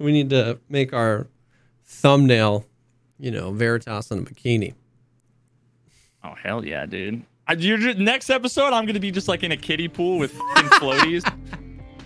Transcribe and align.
we 0.00 0.12
need 0.12 0.30
to 0.30 0.58
make 0.68 0.92
our 0.94 1.26
thumbnail, 1.84 2.64
you 3.18 3.30
know, 3.30 3.52
Veritas 3.52 4.10
in 4.10 4.18
a 4.18 4.22
bikini. 4.22 4.74
Oh 6.24 6.34
hell 6.42 6.64
yeah, 6.64 6.86
dude! 6.86 7.22
I, 7.46 7.52
you're 7.52 7.78
just, 7.78 7.98
next 7.98 8.30
episode, 8.30 8.72
I'm 8.72 8.86
gonna 8.86 8.98
be 8.98 9.10
just 9.10 9.28
like 9.28 9.42
in 9.42 9.52
a 9.52 9.56
kiddie 9.56 9.88
pool 9.88 10.18
with 10.18 10.34
floaties, 10.80 11.30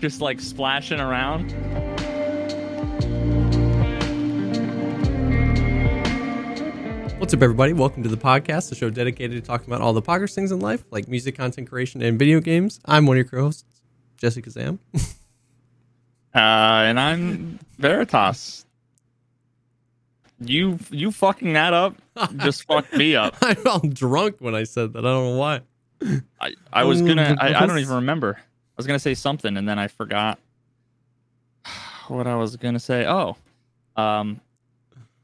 just 0.00 0.20
like 0.20 0.40
splashing 0.40 1.00
around. 1.00 1.52
What's 7.20 7.32
up, 7.32 7.42
everybody? 7.42 7.72
Welcome 7.72 8.02
to 8.02 8.08
the 8.08 8.16
Pogcast, 8.16 8.68
the 8.68 8.74
show 8.74 8.90
dedicated 8.90 9.40
to 9.40 9.46
talking 9.46 9.66
about 9.68 9.80
all 9.80 9.92
the 9.92 10.02
poggers 10.02 10.34
things 10.34 10.50
in 10.50 10.58
life, 10.58 10.84
like 10.90 11.08
music, 11.08 11.36
content 11.36 11.70
creation, 11.70 12.02
and 12.02 12.18
video 12.18 12.40
games. 12.40 12.80
I'm 12.84 13.06
one 13.06 13.16
of 13.16 13.18
your 13.18 13.24
co-hosts, 13.30 13.64
Jesse 14.16 14.42
Kazam. 14.42 14.78
Uh, 16.34 16.38
and 16.38 16.98
I'm 16.98 17.58
Veritas. 17.78 18.66
You 20.40 20.78
you 20.90 21.12
fucking 21.12 21.52
that 21.52 21.72
up 21.72 21.94
just 22.38 22.64
fucked 22.64 22.92
me 22.94 23.14
up. 23.14 23.36
I 23.42 23.54
felt 23.54 23.88
drunk 23.94 24.36
when 24.40 24.54
I 24.54 24.64
said 24.64 24.92
that. 24.92 25.00
I 25.00 25.02
don't 25.02 25.32
know 25.32 25.38
why. 25.38 25.60
I, 26.40 26.52
I 26.72 26.84
was 26.84 27.00
gonna 27.02 27.36
I, 27.40 27.54
I 27.54 27.66
don't 27.66 27.78
even 27.78 27.94
remember. 27.96 28.36
I 28.38 28.42
was 28.76 28.86
gonna 28.86 28.98
say 28.98 29.14
something 29.14 29.56
and 29.56 29.68
then 29.68 29.78
I 29.78 29.88
forgot 29.88 30.38
what 32.08 32.26
I 32.26 32.34
was 32.34 32.56
gonna 32.56 32.80
say. 32.80 33.06
Oh, 33.06 33.36
um, 33.96 34.40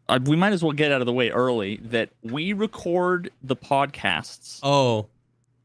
I, 0.08 0.18
we 0.18 0.36
might 0.36 0.52
as 0.52 0.62
well 0.62 0.72
get 0.72 0.92
out 0.92 1.00
of 1.02 1.06
the 1.06 1.12
way 1.12 1.30
early 1.30 1.76
that 1.84 2.10
we 2.22 2.52
record 2.52 3.30
the 3.42 3.56
podcasts 3.56 4.60
Oh, 4.62 5.06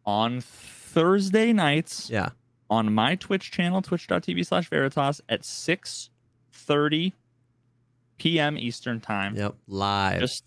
on 0.05 0.41
Thursday 0.41 1.53
nights 1.53 2.09
yeah. 2.09 2.29
On 2.69 2.93
my 2.93 3.15
Twitch 3.15 3.51
channel, 3.51 3.81
twitch.tv 3.81 4.45
slash 4.45 4.69
Veritas 4.69 5.21
at 5.29 5.41
6.30 5.41 7.13
p.m. 8.17 8.57
Eastern 8.57 8.99
time. 8.99 9.35
Yep. 9.35 9.55
Live. 9.67 10.19
Just 10.19 10.43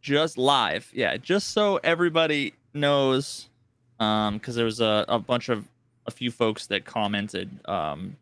just 0.00 0.38
live. 0.38 0.90
Yeah, 0.94 1.16
just 1.18 1.50
so 1.50 1.78
everybody 1.84 2.54
knows. 2.72 3.48
Um, 3.98 4.38
because 4.38 4.54
there 4.54 4.64
was 4.64 4.80
a, 4.80 5.04
a 5.08 5.18
bunch 5.18 5.50
of 5.50 5.68
a 6.06 6.10
few 6.10 6.30
folks 6.30 6.66
that 6.68 6.84
commented 6.86 7.50
um 7.68 8.16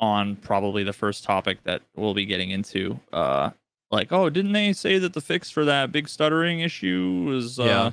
on 0.00 0.36
probably 0.36 0.84
the 0.84 0.92
first 0.92 1.24
topic 1.24 1.62
that 1.64 1.82
we'll 1.96 2.14
be 2.14 2.24
getting 2.26 2.50
into. 2.50 2.98
Uh 3.12 3.50
like, 3.90 4.12
oh, 4.12 4.28
didn't 4.28 4.52
they 4.52 4.72
say 4.74 4.98
that 4.98 5.14
the 5.14 5.20
fix 5.20 5.50
for 5.50 5.64
that 5.64 5.90
big 5.92 6.08
stuttering 6.08 6.60
issue 6.60 7.24
was 7.28 7.58
uh 7.60 7.64
Yeah. 7.64 7.90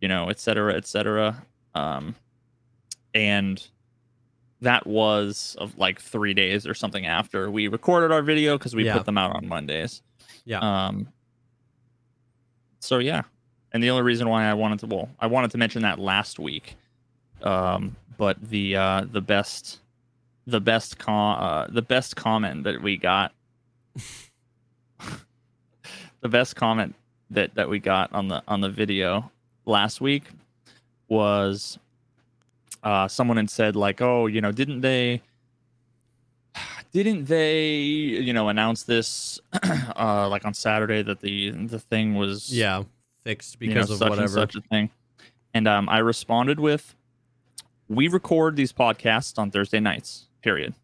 you 0.00 0.08
know, 0.08 0.28
et 0.28 0.38
cetera, 0.40 0.74
et 0.74 0.86
cetera. 0.86 1.42
Um 1.74 2.14
and 3.14 3.66
that 4.60 4.86
was 4.86 5.56
of 5.58 5.76
like 5.78 6.00
three 6.00 6.34
days 6.34 6.66
or 6.66 6.74
something 6.74 7.06
after 7.06 7.50
we 7.50 7.66
recorded 7.68 8.12
our 8.12 8.22
video 8.22 8.58
because 8.58 8.74
we 8.76 8.84
Yeah. 8.84 8.94
put 8.96 9.06
them 9.06 9.16
out 9.18 9.34
on 9.34 9.48
Mondays. 9.48 10.02
yeah. 10.44 10.58
Um. 10.58 11.08
So 12.80 12.98
yeah, 12.98 13.22
and 13.72 13.82
the 13.82 13.90
only 13.90 14.02
reason 14.02 14.28
why 14.28 14.44
I 14.46 14.54
wanted 14.54 14.78
to 14.80 14.86
well, 14.86 15.08
I 15.20 15.26
wanted 15.26 15.50
to 15.52 15.58
mention 15.58 15.82
that 15.82 15.98
last 15.98 16.38
week, 16.38 16.76
um, 17.42 17.94
but 18.16 18.40
the 18.42 18.76
uh, 18.76 19.04
the 19.10 19.20
best, 19.20 19.80
the 20.46 20.60
best 20.60 20.98
com 20.98 21.36
uh, 21.42 21.66
the 21.68 21.82
best 21.82 22.16
comment 22.16 22.64
that 22.64 22.80
we 22.82 22.96
got, 22.96 23.32
the 26.20 26.28
best 26.28 26.56
comment 26.56 26.94
that 27.30 27.54
that 27.54 27.68
we 27.68 27.78
got 27.78 28.12
on 28.12 28.28
the 28.28 28.42
on 28.48 28.60
the 28.60 28.68
video 28.70 29.30
last 29.66 30.00
week 30.00 30.24
was, 31.08 31.78
uh, 32.82 33.08
someone 33.08 33.36
had 33.36 33.50
said 33.50 33.76
like, 33.76 34.00
oh, 34.00 34.26
you 34.26 34.40
know, 34.40 34.52
didn't 34.52 34.80
they? 34.80 35.22
didn't 36.92 37.26
they 37.26 37.68
you 37.68 38.32
know 38.32 38.48
announce 38.48 38.82
this 38.82 39.40
uh 39.96 40.28
like 40.28 40.44
on 40.44 40.54
saturday 40.54 41.02
that 41.02 41.20
the 41.20 41.50
the 41.50 41.78
thing 41.78 42.14
was 42.14 42.54
yeah. 42.54 42.82
Fixed 43.22 43.58
you 43.60 43.68
know, 43.68 43.74
because 43.74 43.90
of 43.90 44.00
whatever. 44.00 44.22
and 44.22 44.30
such 44.30 44.56
a 44.56 44.60
thing 44.62 44.90
and 45.54 45.68
um 45.68 45.88
i 45.88 45.98
responded 45.98 46.58
with 46.58 46.94
we 47.88 48.08
record 48.08 48.56
these 48.56 48.72
podcasts 48.72 49.38
on 49.38 49.50
thursday 49.50 49.78
nights 49.78 50.26
period 50.42 50.74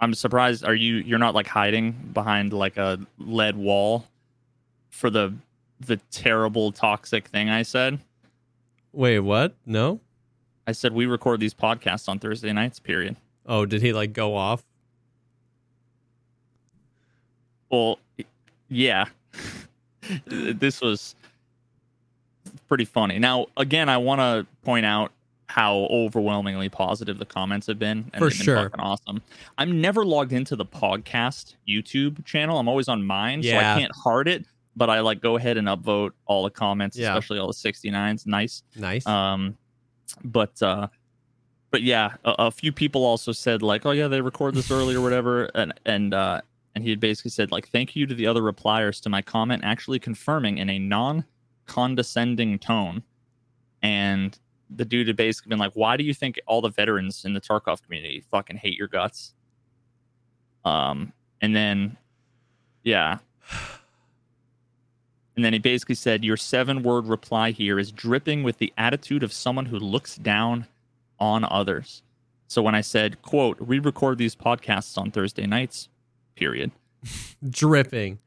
i'm 0.00 0.12
surprised 0.14 0.64
are 0.64 0.74
you 0.74 0.96
you're 0.96 1.18
not 1.18 1.34
like 1.34 1.46
hiding 1.46 1.92
behind 2.12 2.52
like 2.52 2.76
a 2.76 2.98
lead 3.18 3.56
wall 3.56 4.04
for 4.90 5.10
the 5.10 5.32
the 5.80 5.96
terrible 6.10 6.72
toxic 6.72 7.28
thing 7.28 7.48
i 7.48 7.62
said 7.62 7.98
Wait, 8.92 9.18
what? 9.20 9.54
No? 9.66 10.00
i 10.66 10.72
said 10.72 10.92
we 10.92 11.06
record 11.06 11.40
these 11.40 11.54
podcasts 11.54 12.08
on 12.08 12.18
thursday 12.18 12.52
nights 12.52 12.78
period 12.78 13.16
Oh, 13.46 13.66
did 13.66 13.82
he 13.82 13.92
like 13.92 14.12
go 14.12 14.34
off? 14.34 14.64
Well, 17.70 17.98
yeah. 18.68 19.06
this 20.26 20.80
was 20.80 21.14
pretty 22.68 22.84
funny. 22.84 23.18
Now, 23.18 23.46
again, 23.56 23.88
I 23.88 23.98
want 23.98 24.20
to 24.20 24.46
point 24.64 24.86
out 24.86 25.12
how 25.48 25.86
overwhelmingly 25.90 26.68
positive 26.68 27.18
the 27.18 27.26
comments 27.26 27.66
have 27.66 27.78
been. 27.78 28.10
And 28.14 28.22
For 28.22 28.28
been 28.28 28.36
sure. 28.36 28.56
fucking 28.56 28.80
awesome. 28.80 29.22
I'm 29.58 29.80
never 29.80 30.04
logged 30.04 30.32
into 30.32 30.56
the 30.56 30.64
podcast 30.64 31.54
YouTube 31.68 32.24
channel. 32.24 32.58
I'm 32.58 32.68
always 32.68 32.88
on 32.88 33.04
mine, 33.04 33.42
so 33.42 33.50
I 33.56 33.78
can't 33.78 33.92
hard 33.94 34.26
it. 34.26 34.46
But 34.76 34.90
I 34.90 35.00
like 35.00 35.20
go 35.20 35.36
ahead 35.36 35.56
and 35.56 35.68
upvote 35.68 36.10
all 36.26 36.42
the 36.44 36.50
comments, 36.50 36.96
Yeah. 36.96 37.10
especially 37.10 37.38
all 37.38 37.46
the 37.46 37.52
69s. 37.54 38.26
Nice. 38.26 38.62
Nice. 38.76 39.06
Um, 39.06 39.56
but 40.24 40.60
uh, 40.62 40.88
but 41.70 41.82
yeah, 41.82 42.14
a, 42.24 42.34
a 42.38 42.50
few 42.50 42.72
people 42.72 43.04
also 43.04 43.32
said 43.32 43.62
like, 43.62 43.84
oh 43.86 43.90
yeah, 43.92 44.08
they 44.08 44.20
record 44.20 44.54
this 44.54 44.70
early 44.70 44.94
or 44.94 45.00
whatever, 45.00 45.44
and 45.54 45.74
and 45.84 46.14
uh, 46.14 46.40
and 46.74 46.84
he 46.84 46.90
had 46.90 47.00
basically 47.00 47.30
said 47.30 47.50
like, 47.50 47.68
thank 47.68 47.96
you 47.96 48.06
to 48.06 48.14
the 48.14 48.26
other 48.26 48.42
repliers 48.42 49.00
to 49.02 49.08
my 49.08 49.22
comment, 49.22 49.62
actually 49.64 49.98
confirming 49.98 50.58
in 50.58 50.68
a 50.70 50.78
non-condescending 50.78 52.58
tone, 52.58 53.02
and 53.82 54.38
the 54.70 54.84
dude 54.84 55.06
had 55.06 55.16
basically 55.16 55.50
been 55.50 55.58
like, 55.58 55.72
why 55.74 55.96
do 55.96 56.04
you 56.04 56.14
think 56.14 56.38
all 56.46 56.60
the 56.60 56.70
veterans 56.70 57.24
in 57.24 57.32
the 57.32 57.40
Tarkov 57.40 57.82
community 57.82 58.24
fucking 58.30 58.56
hate 58.56 58.76
your 58.76 58.88
guts? 58.88 59.34
Um, 60.64 61.12
and 61.40 61.54
then 61.54 61.96
yeah. 62.82 63.18
And 65.36 65.44
then 65.44 65.52
he 65.52 65.58
basically 65.58 65.96
said, 65.96 66.24
Your 66.24 66.36
seven 66.36 66.82
word 66.82 67.06
reply 67.06 67.50
here 67.50 67.78
is 67.78 67.90
dripping 67.90 68.42
with 68.42 68.58
the 68.58 68.72
attitude 68.78 69.22
of 69.22 69.32
someone 69.32 69.66
who 69.66 69.78
looks 69.78 70.16
down 70.16 70.66
on 71.18 71.44
others. 71.44 72.02
So 72.46 72.62
when 72.62 72.74
I 72.74 72.82
said, 72.82 73.20
quote, 73.22 73.60
we 73.60 73.78
record 73.78 74.18
these 74.18 74.36
podcasts 74.36 74.96
on 74.96 75.10
Thursday 75.10 75.46
nights, 75.46 75.88
period. 76.36 76.70
dripping. 77.48 78.18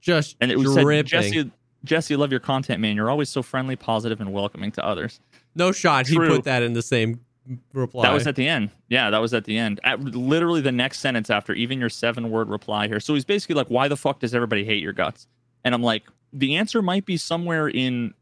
Just 0.00 0.36
And 0.40 0.50
it 0.50 0.58
was 0.58 0.74
said, 0.74 0.82
dripping. 0.82 1.08
Jesse, 1.08 1.50
Jesse, 1.84 2.16
love 2.16 2.30
your 2.30 2.40
content, 2.40 2.80
man. 2.80 2.96
You're 2.96 3.10
always 3.10 3.28
so 3.28 3.42
friendly, 3.42 3.76
positive, 3.76 4.20
and 4.20 4.32
welcoming 4.32 4.72
to 4.72 4.84
others. 4.84 5.20
no 5.54 5.72
shot. 5.72 6.06
He 6.06 6.16
put 6.16 6.44
that 6.44 6.62
in 6.62 6.72
the 6.74 6.82
same 6.82 7.20
reply. 7.72 8.02
That 8.02 8.12
was 8.12 8.26
at 8.26 8.36
the 8.36 8.46
end. 8.48 8.70
Yeah, 8.88 9.10
that 9.10 9.18
was 9.18 9.32
at 9.34 9.44
the 9.44 9.56
end. 9.56 9.80
At 9.84 10.00
literally 10.00 10.60
the 10.60 10.72
next 10.72 11.00
sentence 11.00 11.30
after 11.30 11.52
even 11.54 11.80
your 11.80 11.88
seven 11.88 12.30
word 12.30 12.48
reply 12.48 12.88
here. 12.88 13.00
So 13.00 13.14
he's 13.14 13.24
basically 13.24 13.54
like, 13.54 13.68
why 13.68 13.88
the 13.88 13.96
fuck 13.96 14.20
does 14.20 14.34
everybody 14.34 14.64
hate 14.64 14.82
your 14.82 14.92
guts? 14.92 15.26
And 15.64 15.74
I'm 15.74 15.82
like, 15.82 16.04
the 16.32 16.56
answer 16.56 16.82
might 16.82 17.04
be 17.04 17.16
somewhere 17.16 17.68
in 17.68 18.14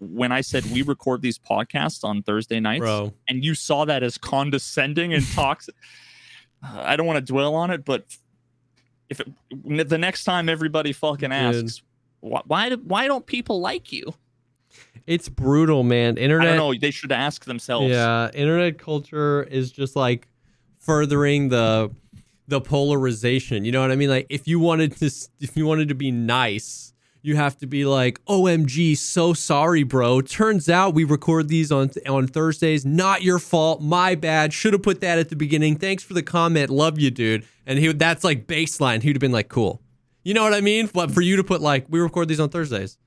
when 0.00 0.32
I 0.32 0.40
said 0.40 0.64
we 0.66 0.82
record 0.82 1.22
these 1.22 1.38
podcasts 1.38 2.04
on 2.04 2.22
Thursday 2.22 2.60
nights, 2.60 2.80
Bro. 2.80 3.12
and 3.28 3.44
you 3.44 3.54
saw 3.54 3.84
that 3.84 4.02
as 4.02 4.18
condescending 4.18 5.14
and 5.14 5.26
toxic. 5.32 5.74
I 6.62 6.96
don't 6.96 7.06
want 7.06 7.24
to 7.24 7.32
dwell 7.32 7.54
on 7.54 7.70
it, 7.70 7.84
but 7.84 8.04
if 9.08 9.20
it, 9.20 9.88
the 9.88 9.98
next 9.98 10.24
time 10.24 10.48
everybody 10.48 10.92
fucking 10.92 11.32
asks, 11.32 11.82
why 12.20 12.40
why, 12.46 12.68
do- 12.70 12.82
why 12.84 13.06
don't 13.06 13.26
people 13.26 13.60
like 13.60 13.92
you? 13.92 14.14
It's 15.06 15.28
brutal, 15.28 15.82
man. 15.82 16.18
I 16.18 16.22
Internet 16.22 16.48
don't 16.48 16.56
know. 16.56 16.74
They 16.78 16.90
should 16.90 17.12
ask 17.12 17.44
themselves. 17.44 17.90
Yeah, 17.90 18.30
internet 18.32 18.78
culture 18.78 19.42
is 19.44 19.70
just 19.70 19.94
like 19.96 20.26
furthering 20.78 21.48
the 21.50 21.90
the 22.48 22.60
polarization. 22.60 23.64
You 23.64 23.72
know 23.72 23.80
what 23.80 23.90
I 23.90 23.96
mean? 23.96 24.10
Like 24.10 24.26
if 24.28 24.46
you 24.46 24.58
wanted 24.60 24.96
to 24.98 25.10
if 25.40 25.56
you 25.56 25.66
wanted 25.66 25.88
to 25.88 25.94
be 25.94 26.10
nice, 26.10 26.92
you 27.22 27.36
have 27.36 27.56
to 27.58 27.66
be 27.66 27.84
like, 27.86 28.22
"OMG, 28.26 28.96
so 28.96 29.32
sorry, 29.32 29.82
bro. 29.82 30.20
Turns 30.20 30.68
out 30.68 30.94
we 30.94 31.04
record 31.04 31.48
these 31.48 31.72
on 31.72 31.90
on 32.06 32.26
Thursdays. 32.26 32.84
Not 32.84 33.22
your 33.22 33.38
fault. 33.38 33.80
My 33.80 34.14
bad. 34.14 34.52
Should 34.52 34.74
have 34.74 34.82
put 34.82 35.00
that 35.00 35.18
at 35.18 35.30
the 35.30 35.36
beginning. 35.36 35.76
Thanks 35.76 36.02
for 36.02 36.12
the 36.14 36.22
comment. 36.22 36.70
Love 36.70 36.98
you, 36.98 37.10
dude." 37.10 37.46
And 37.66 37.78
he 37.78 37.90
that's 37.92 38.24
like 38.24 38.46
baseline. 38.46 39.02
He'd 39.02 39.16
have 39.16 39.20
been 39.20 39.32
like, 39.32 39.48
"Cool." 39.48 39.80
You 40.22 40.34
know 40.34 40.42
what 40.42 40.54
I 40.54 40.60
mean? 40.60 40.90
But 40.92 41.10
for 41.10 41.20
you 41.22 41.36
to 41.36 41.44
put 41.44 41.60
like, 41.62 41.86
"We 41.88 42.00
record 42.00 42.28
these 42.28 42.40
on 42.40 42.50
Thursdays." 42.50 42.98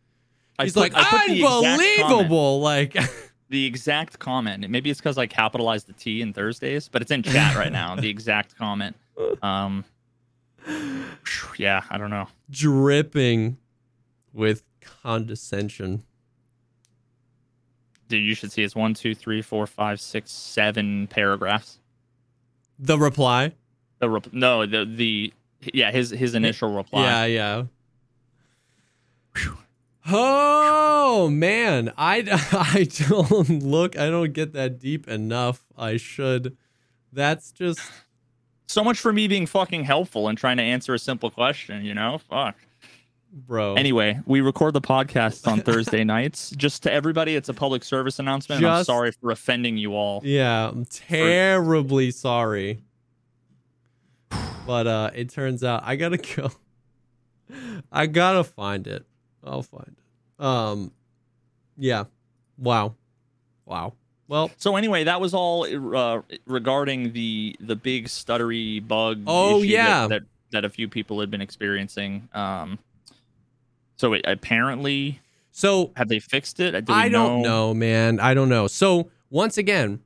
He's 0.60 0.74
put- 0.74 0.80
like, 0.80 0.95
I 0.95 1.04
put 1.04 1.28
the 1.28 1.34
exact 1.34 1.45
comment. 1.63 2.00
"Unbelievable." 2.01 2.62
Like 2.62 2.98
the 3.50 3.66
exact 3.66 4.18
comment. 4.18 4.68
Maybe 4.68 4.89
it's 4.89 5.00
because 5.00 5.19
I 5.19 5.28
capitalized 5.28 5.88
the 5.88 5.94
T 5.94 6.22
in 6.22 6.34
Thursdays, 6.34 6.89
but 6.89 7.04
it's 7.04 7.12
in 7.12 7.22
chat 7.22 7.56
right 7.56 7.72
now. 7.72 7.95
The 8.01 8.10
exact 8.10 8.57
comment. 8.57 8.95
Um, 9.41 9.85
yeah, 11.57 11.83
I 11.89 11.97
don't 11.97 12.09
know. 12.09 12.27
dripping 12.49 13.57
with 14.33 14.63
condescension. 14.81 16.03
dude, 18.07 18.23
you 18.23 18.35
should 18.35 18.51
see 18.51 18.63
it's 18.63 18.75
one, 18.75 18.93
two, 18.93 19.13
three, 19.15 19.41
four, 19.41 19.65
five, 19.67 19.99
six, 19.99 20.31
seven 20.31 21.07
paragraphs. 21.07 21.79
The 22.79 22.97
reply. 22.97 23.53
The 23.99 24.09
rep- 24.09 24.31
no, 24.33 24.65
the 24.65 24.85
the 24.85 25.33
yeah, 25.73 25.91
his 25.91 26.11
his 26.11 26.35
initial 26.35 26.73
reply. 26.73 27.03
Yeah, 27.03 27.25
yeah. 27.25 27.63
Oh 30.09 31.29
man, 31.29 31.91
I 31.97 32.17
I 32.51 32.83
don't 33.09 33.63
look. 33.63 33.97
I 33.97 34.09
don't 34.09 34.33
get 34.33 34.53
that 34.53 34.79
deep 34.79 35.07
enough. 35.07 35.65
I 35.77 35.97
should. 35.97 36.55
That's 37.11 37.51
just 37.51 37.81
So 38.67 38.83
much 38.83 38.99
for 38.99 39.13
me 39.13 39.27
being 39.27 39.45
fucking 39.45 39.85
helpful 39.85 40.27
and 40.27 40.37
trying 40.37 40.57
to 40.57 40.63
answer 40.63 40.93
a 40.93 40.99
simple 40.99 41.29
question. 41.31 41.85
You 41.85 41.93
know, 41.93 42.17
fuck. 42.29 42.55
bro. 43.31 43.75
Anyway, 43.75 44.19
we 44.25 44.41
record 44.41 44.73
the 44.73 44.81
podcast 44.81 45.47
on 45.47 45.61
Thursday 45.61 46.03
nights. 46.15 46.51
Just 46.51 46.83
to 46.83 46.91
everybody, 46.91 47.35
it's 47.35 47.49
a 47.49 47.53
public 47.53 47.83
service 47.83 48.19
announcement. 48.19 48.61
and 48.61 48.67
I'm 48.69 48.83
sorry 48.83 49.11
for 49.13 49.31
offending 49.31 49.77
you 49.77 49.95
all. 49.95 50.21
Yeah, 50.23 50.67
I'm 50.67 50.85
terribly 50.85 52.11
sorry. 52.11 52.81
But 54.65 54.85
uh 54.85 55.11
it 55.15 55.29
turns 55.29 55.63
out 55.63 55.83
I 55.85 55.95
gotta 55.95 56.17
go. 56.17 56.51
I 57.91 58.05
gotta 58.07 58.43
find 58.43 58.85
it. 58.85 59.05
I'll 59.43 59.63
find 59.63 59.95
it. 59.97 60.43
Um 60.43 60.91
yeah. 61.77 62.03
Wow. 62.57 62.95
Wow. 63.65 63.93
Well, 64.27 64.51
So 64.57 64.75
anyway, 64.75 65.06
that 65.06 65.21
was 65.21 65.33
all 65.33 65.63
uh, 65.95 66.21
regarding 66.45 67.13
the 67.13 67.56
the 67.59 67.75
big 67.75 68.06
stuttery 68.06 68.85
bug. 68.85 69.24
Oh, 69.25 69.59
issue 69.59 69.68
yeah. 69.68 70.07
that, 70.07 70.09
that 70.09 70.24
that 70.51 70.65
a 70.65 70.69
few 70.69 70.88
people 70.88 71.19
had 71.19 71.31
been 71.31 71.41
experiencing. 71.41 72.27
Um, 72.33 72.79
so 73.95 74.13
it, 74.13 74.21
apparently, 74.25 75.21
so 75.51 75.91
have 75.95 76.09
they 76.09 76.19
fixed 76.19 76.59
it? 76.59 76.85
Do 76.85 76.94
I 76.94 77.09
don't 77.09 77.41
know, 77.41 77.74
man. 77.74 78.19
I 78.19 78.33
don't 78.33 78.50
know. 78.50 78.68
So 78.68 79.09
once 79.29 79.57
again, 79.57 80.01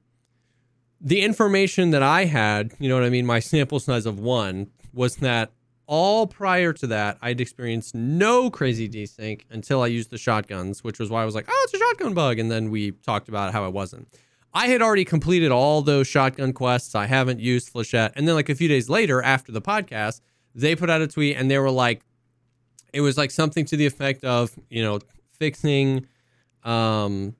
the 0.99 1.21
information 1.21 1.91
that 1.91 2.03
I 2.03 2.25
had, 2.25 2.73
you 2.79 2.89
know 2.89 2.95
what 2.95 3.03
I 3.03 3.09
mean, 3.09 3.25
my 3.25 3.39
sample 3.39 3.79
size 3.79 4.05
of 4.05 4.19
one 4.19 4.67
was 4.93 5.17
that 5.17 5.51
all 5.91 6.25
prior 6.25 6.71
to 6.71 6.87
that, 6.87 7.17
I'd 7.21 7.41
experienced 7.41 7.93
no 7.93 8.49
crazy 8.49 8.87
desync 8.87 9.41
until 9.49 9.81
I 9.81 9.87
used 9.87 10.09
the 10.09 10.17
shotguns, 10.17 10.85
which 10.85 10.99
was 10.99 11.09
why 11.09 11.21
I 11.21 11.25
was 11.25 11.35
like, 11.35 11.47
oh, 11.49 11.61
it's 11.65 11.73
a 11.73 11.77
shotgun 11.79 12.13
bug. 12.13 12.39
And 12.39 12.49
then 12.49 12.71
we 12.71 12.91
talked 12.91 13.27
about 13.27 13.51
how 13.51 13.65
it 13.65 13.73
wasn't. 13.73 14.07
I 14.53 14.67
had 14.67 14.81
already 14.81 15.03
completed 15.03 15.51
all 15.51 15.81
those 15.81 16.07
shotgun 16.07 16.53
quests. 16.53 16.95
I 16.95 17.07
haven't 17.07 17.41
used 17.41 17.73
Flechette. 17.73 18.13
And 18.15 18.25
then, 18.25 18.35
like 18.35 18.47
a 18.47 18.55
few 18.55 18.69
days 18.69 18.87
later, 18.87 19.21
after 19.21 19.51
the 19.51 19.61
podcast, 19.61 20.21
they 20.55 20.77
put 20.77 20.89
out 20.89 21.01
a 21.01 21.07
tweet 21.07 21.35
and 21.35 21.51
they 21.51 21.59
were 21.59 21.69
like, 21.69 22.03
it 22.93 23.01
was 23.01 23.17
like 23.17 23.29
something 23.29 23.65
to 23.65 23.75
the 23.75 23.85
effect 23.85 24.23
of, 24.23 24.57
you 24.69 24.81
know, 24.81 24.99
fixing 25.39 26.07
um, 26.63 27.35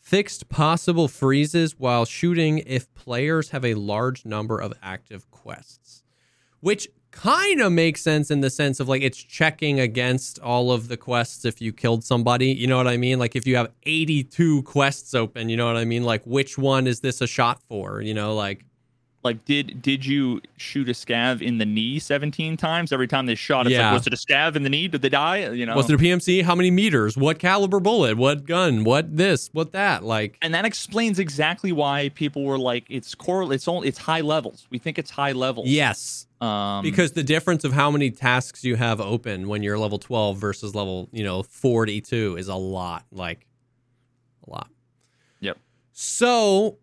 fixed 0.00 0.48
possible 0.48 1.06
freezes 1.06 1.78
while 1.78 2.06
shooting 2.06 2.62
if 2.66 2.92
players 2.94 3.50
have 3.50 3.62
a 3.62 3.74
large 3.74 4.24
number 4.24 4.58
of 4.58 4.72
active 4.82 5.30
quests, 5.30 6.02
which 6.60 6.88
kind 7.12 7.60
of 7.60 7.70
makes 7.70 8.02
sense 8.02 8.30
in 8.30 8.40
the 8.40 8.50
sense 8.50 8.80
of 8.80 8.88
like 8.88 9.02
it's 9.02 9.22
checking 9.22 9.78
against 9.78 10.38
all 10.40 10.72
of 10.72 10.88
the 10.88 10.96
quests 10.96 11.44
if 11.44 11.60
you 11.60 11.72
killed 11.72 12.02
somebody. 12.02 12.48
You 12.48 12.66
know 12.66 12.76
what 12.76 12.88
I 12.88 12.96
mean? 12.96 13.18
Like 13.18 13.36
if 13.36 13.46
you 13.46 13.56
have 13.56 13.70
82 13.84 14.62
quests 14.64 15.14
open, 15.14 15.48
you 15.48 15.56
know 15.56 15.66
what 15.66 15.76
I 15.76 15.84
mean? 15.84 16.02
Like 16.02 16.24
which 16.24 16.58
one 16.58 16.86
is 16.86 17.00
this 17.00 17.20
a 17.20 17.26
shot 17.26 17.62
for? 17.68 18.00
You 18.00 18.14
know, 18.14 18.34
like 18.34 18.64
Like, 19.24 19.44
did 19.44 19.80
did 19.80 20.04
you 20.04 20.40
shoot 20.56 20.88
a 20.88 20.92
scav 20.92 21.40
in 21.40 21.58
the 21.58 21.64
knee 21.64 22.00
17 22.00 22.56
times? 22.56 22.90
Every 22.92 23.06
time 23.06 23.26
they 23.26 23.36
shot, 23.36 23.66
it's 23.66 23.72
Yeah. 23.74 23.90
like, 23.92 23.98
was 24.00 24.06
it 24.08 24.12
a 24.12 24.16
scav 24.16 24.56
in 24.56 24.64
the 24.64 24.68
knee? 24.68 24.88
Did 24.88 25.02
they 25.02 25.08
die? 25.08 25.50
You 25.52 25.64
know. 25.64 25.76
was 25.76 25.88
it 25.88 25.94
a 25.94 25.98
PMC? 25.98 26.42
How 26.42 26.56
many 26.56 26.72
meters? 26.72 27.16
What 27.16 27.38
caliber 27.38 27.78
bullet? 27.78 28.16
What 28.16 28.46
gun? 28.46 28.82
What 28.82 29.16
this? 29.16 29.48
What 29.52 29.70
that? 29.72 30.02
Like 30.02 30.38
and 30.42 30.52
that 30.54 30.64
explains 30.64 31.20
exactly 31.20 31.70
why 31.70 32.08
people 32.16 32.42
were 32.42 32.58
like, 32.58 32.84
it's 32.88 33.14
core. 33.14 33.52
It's 33.52 33.68
only 33.68 33.86
it's 33.86 33.98
high 33.98 34.22
levels. 34.22 34.66
We 34.70 34.78
think 34.78 34.98
it's 34.98 35.10
high 35.12 35.32
levels. 35.32 35.68
yes. 35.68 36.26
Um, 36.40 36.82
because 36.82 37.12
the 37.12 37.22
difference 37.22 37.62
of 37.62 37.72
how 37.72 37.92
many 37.92 38.10
tasks 38.10 38.64
you 38.64 38.74
have 38.74 39.00
open 39.00 39.46
when 39.46 39.62
you're 39.62 39.78
level 39.78 40.00
12 40.00 40.36
versus 40.38 40.74
level 40.74 41.08
you 41.12 41.22
know 41.22 41.44
42 41.44 42.36
is 42.36 42.48
a 42.48 42.56
lot 42.56 43.04
like 43.12 43.46
a 44.44 44.50
lot 44.50 44.68
Yep. 45.38 45.58
so 45.92 46.78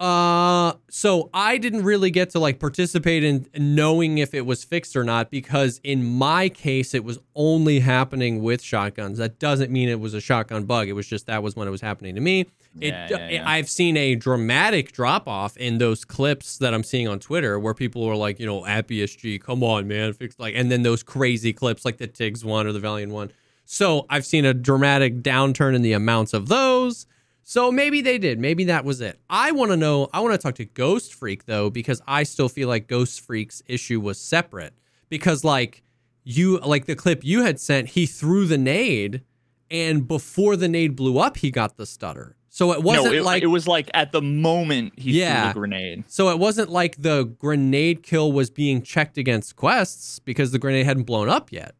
uh 0.00 0.72
so 0.88 1.28
i 1.34 1.58
didn't 1.58 1.82
really 1.82 2.10
get 2.10 2.30
to 2.30 2.38
like 2.38 2.60
participate 2.60 3.24
in 3.24 3.46
knowing 3.56 4.18
if 4.18 4.32
it 4.32 4.46
was 4.46 4.62
fixed 4.62 4.94
or 4.94 5.02
not 5.02 5.30
because 5.30 5.80
in 5.82 6.04
my 6.04 6.48
case 6.48 6.94
it 6.94 7.02
was 7.02 7.18
only 7.34 7.80
happening 7.80 8.42
with 8.42 8.62
shotguns 8.62 9.18
that 9.18 9.38
doesn't 9.40 9.72
mean 9.72 9.88
it 9.88 9.98
was 9.98 10.14
a 10.14 10.20
shotgun 10.20 10.64
bug 10.64 10.88
it 10.88 10.92
was 10.92 11.06
just 11.06 11.26
that 11.26 11.42
was 11.42 11.56
when 11.56 11.66
it 11.66 11.72
was 11.72 11.80
happening 11.80 12.14
to 12.14 12.20
me 12.20 12.46
it, 12.80 12.92
yeah, 13.10 13.28
yeah. 13.28 13.48
I've 13.48 13.68
seen 13.68 13.96
a 13.96 14.14
dramatic 14.14 14.92
drop 14.92 15.26
off 15.26 15.56
in 15.56 15.78
those 15.78 16.04
clips 16.04 16.58
that 16.58 16.74
I'm 16.74 16.84
seeing 16.84 17.08
on 17.08 17.18
Twitter 17.18 17.58
where 17.58 17.74
people 17.74 18.04
are 18.04 18.14
like, 18.14 18.38
you 18.38 18.46
know, 18.46 18.64
at 18.66 18.86
BSG, 18.86 19.42
come 19.42 19.64
on, 19.64 19.88
man, 19.88 20.12
fix 20.12 20.38
like, 20.38 20.54
and 20.54 20.70
then 20.70 20.82
those 20.82 21.02
crazy 21.02 21.52
clips 21.52 21.84
like 21.84 21.96
the 21.96 22.06
Tiggs 22.06 22.44
one 22.44 22.66
or 22.66 22.72
the 22.72 22.80
Valiant 22.80 23.12
one. 23.12 23.30
So 23.64 24.06
I've 24.08 24.24
seen 24.24 24.44
a 24.44 24.54
dramatic 24.54 25.22
downturn 25.22 25.74
in 25.74 25.82
the 25.82 25.92
amounts 25.92 26.32
of 26.32 26.48
those. 26.48 27.06
So 27.50 27.72
maybe 27.72 28.02
they 28.02 28.18
did. 28.18 28.38
Maybe 28.38 28.64
that 28.64 28.84
was 28.84 29.00
it. 29.00 29.18
I 29.30 29.52
want 29.52 29.70
to 29.70 29.76
know. 29.78 30.10
I 30.12 30.20
want 30.20 30.34
to 30.34 30.38
talk 30.38 30.56
to 30.56 30.66
Ghost 30.66 31.14
Freak 31.14 31.46
though, 31.46 31.70
because 31.70 32.02
I 32.06 32.24
still 32.24 32.50
feel 32.50 32.68
like 32.68 32.88
Ghost 32.88 33.22
Freak's 33.26 33.62
issue 33.66 34.00
was 34.00 34.20
separate. 34.20 34.74
Because 35.08 35.44
like 35.44 35.82
you, 36.24 36.58
like 36.58 36.84
the 36.84 36.94
clip 36.94 37.24
you 37.24 37.44
had 37.44 37.58
sent, 37.58 37.88
he 37.88 38.04
threw 38.04 38.44
the 38.44 38.58
nade, 38.58 39.22
and 39.70 40.06
before 40.06 40.56
the 40.56 40.68
nade 40.68 40.94
blew 40.94 41.16
up, 41.18 41.38
he 41.38 41.50
got 41.50 41.78
the 41.78 41.86
stutter. 41.86 42.36
So 42.50 42.72
it 42.72 42.82
wasn't 42.82 43.12
no, 43.14 43.18
it, 43.20 43.22
like 43.22 43.42
it 43.42 43.46
was 43.46 43.66
like 43.66 43.90
at 43.94 44.12
the 44.12 44.20
moment 44.20 44.98
he 44.98 45.18
Yeah. 45.18 45.44
threw 45.44 45.48
the 45.48 45.58
grenade. 45.68 46.04
so 46.06 46.28
it 46.28 46.38
wasn't 46.38 46.68
like 46.68 47.00
the 47.00 47.24
grenade 47.38 48.02
kill 48.02 48.30
was 48.30 48.50
being 48.50 48.82
checked 48.82 49.16
against 49.16 49.56
quests 49.56 50.18
because 50.18 50.52
the 50.52 50.58
grenade 50.58 50.84
hadn't 50.84 51.04
blown 51.04 51.30
up 51.30 51.50
yet. 51.50 51.76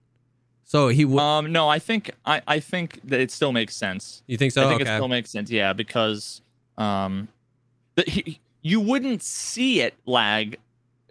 So 0.69 0.89
he 0.89 1.03
w- 1.05 1.19
Um, 1.19 1.51
no, 1.51 1.67
I 1.69 1.79
think 1.79 2.11
I, 2.27 2.43
I 2.47 2.61
think 2.61 3.01
that 3.05 3.21
it 3.21 3.31
still 3.31 3.53
makes 3.53 3.75
sense. 3.75 4.23
you 4.27 4.37
think 4.37 4.53
so? 4.53 4.65
I 4.65 4.69
think 4.69 4.83
okay. 4.83 4.91
it 4.93 4.97
still 4.97 5.09
makes 5.09 5.31
sense. 5.31 5.51
Yeah, 5.51 5.73
because 5.73 6.43
um, 6.77 7.29
the, 7.95 8.05
he, 8.07 8.39
you 8.61 8.79
wouldn't 8.79 9.23
see 9.23 9.81
it 9.81 9.95
lag. 10.05 10.59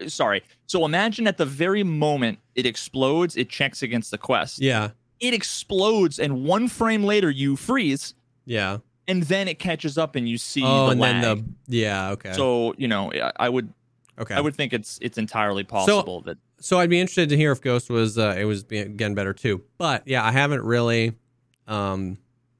Sorry. 0.07 0.43
So 0.67 0.85
imagine 0.85 1.25
at 1.25 1.37
the 1.37 1.45
very 1.45 1.81
moment 1.83 2.37
it 2.53 2.67
explodes, 2.67 3.35
it 3.35 3.49
checks 3.49 3.81
against 3.81 4.11
the 4.11 4.17
quest. 4.19 4.59
yeah. 4.59 4.91
It 5.19 5.33
explodes, 5.33 6.19
and 6.19 6.43
one 6.45 6.67
frame 6.67 7.03
later 7.03 7.31
you 7.31 7.55
freeze, 7.55 8.13
Yeah. 8.45 8.77
and 9.07 9.23
then 9.23 9.47
it 9.47 9.57
catches 9.57 9.97
up, 9.97 10.15
and 10.15 10.29
you 10.29 10.37
see 10.37 10.61
Oh, 10.63 10.85
the 10.85 10.91
and 10.91 10.99
lag. 11.01 11.23
then 11.23 11.55
the 11.67 11.77
yeah. 11.77 12.11
Okay. 12.11 12.33
So 12.33 12.75
you 12.77 12.87
know, 12.87 13.11
I, 13.11 13.31
I 13.37 13.49
would 13.49 13.73
okay. 14.19 14.35
I 14.35 14.39
would 14.41 14.53
think 14.53 14.73
it's 14.73 14.99
it's 15.01 15.17
entirely 15.17 15.63
possible 15.63 16.21
that 16.21 16.37
so 16.59 16.79
I'd 16.79 16.89
be 16.89 16.99
interested 16.99 17.29
to 17.29 17.37
hear 17.37 17.51
if 17.51 17.61
Ghost 17.61 17.89
was 17.89 18.17
uh, 18.17 18.35
it 18.37 18.45
was 18.45 18.63
getting 18.63 19.15
better 19.15 19.33
too. 19.33 19.63
But 19.77 20.03
yeah, 20.07 20.23
I 20.23 20.31
haven't 20.31 20.63
really, 20.63 21.13
um, 21.67 22.17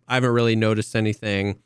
I 0.07 0.15
haven't 0.15 0.31
really 0.31 0.55
noticed 0.55 0.95
anything. 0.95 1.59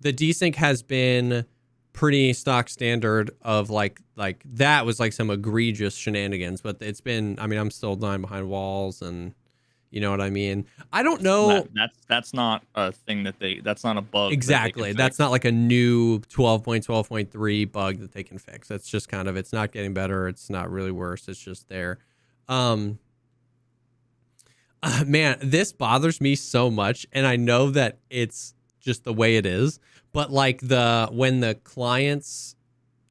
The 0.00 0.12
desync 0.12 0.56
has 0.56 0.82
been 0.82 1.44
pretty 1.92 2.32
stock 2.32 2.68
standard 2.68 3.30
of 3.42 3.70
like 3.70 4.00
like 4.16 4.42
that 4.44 4.86
was 4.86 4.98
like 4.98 5.12
some 5.12 5.30
egregious 5.30 5.94
shenanigans, 5.94 6.60
but 6.60 6.78
it's 6.80 7.00
been. 7.00 7.38
I 7.38 7.46
mean, 7.46 7.58
I'm 7.58 7.70
still 7.70 7.96
dying 7.96 8.20
behind 8.20 8.48
walls, 8.48 9.02
and 9.02 9.34
you 9.92 10.00
know 10.00 10.10
what 10.10 10.22
I 10.22 10.30
mean. 10.30 10.64
I 10.90 11.02
don't 11.02 11.20
know. 11.20 11.48
that, 11.48 11.68
that's 11.74 11.98
that's 12.08 12.34
not 12.34 12.64
a 12.74 12.90
thing 12.92 13.24
that 13.24 13.38
they 13.38 13.60
that's 13.60 13.84
not 13.84 13.98
a 13.98 14.00
bug. 14.00 14.30
that 14.30 14.34
Exactly. 14.34 14.88
fix. 14.88 14.96
That's 14.96 15.18
not 15.18 15.30
like 15.30 15.44
a 15.44 15.52
new 15.52 16.20
12.12.3 16.20 17.70
bug 17.70 17.98
that 17.98 18.12
they 18.12 18.24
can 18.24 18.38
fix. 18.38 18.68
That's 18.68 18.88
just 18.88 19.08
kind 19.10 19.28
of 19.28 19.36
it's 19.36 19.52
not 19.52 19.70
getting 19.70 19.92
better. 19.92 20.28
It's 20.28 20.48
not 20.48 20.70
really 20.70 20.90
worse. 20.90 21.28
It's 21.28 21.38
just 21.38 21.68
there. 21.68 21.98
Um 22.48 22.98
uh, 24.82 25.04
man, 25.06 25.38
this 25.42 25.72
bothers 25.72 26.20
me 26.20 26.34
so 26.34 26.70
much 26.70 27.06
and 27.12 27.26
I 27.26 27.36
know 27.36 27.70
that 27.70 27.98
it's 28.08 28.54
just 28.80 29.04
the 29.04 29.12
way 29.12 29.36
it 29.36 29.44
is, 29.44 29.78
but 30.12 30.32
like 30.32 30.60
the 30.60 31.08
when 31.12 31.40
the 31.40 31.54
clients 31.54 32.56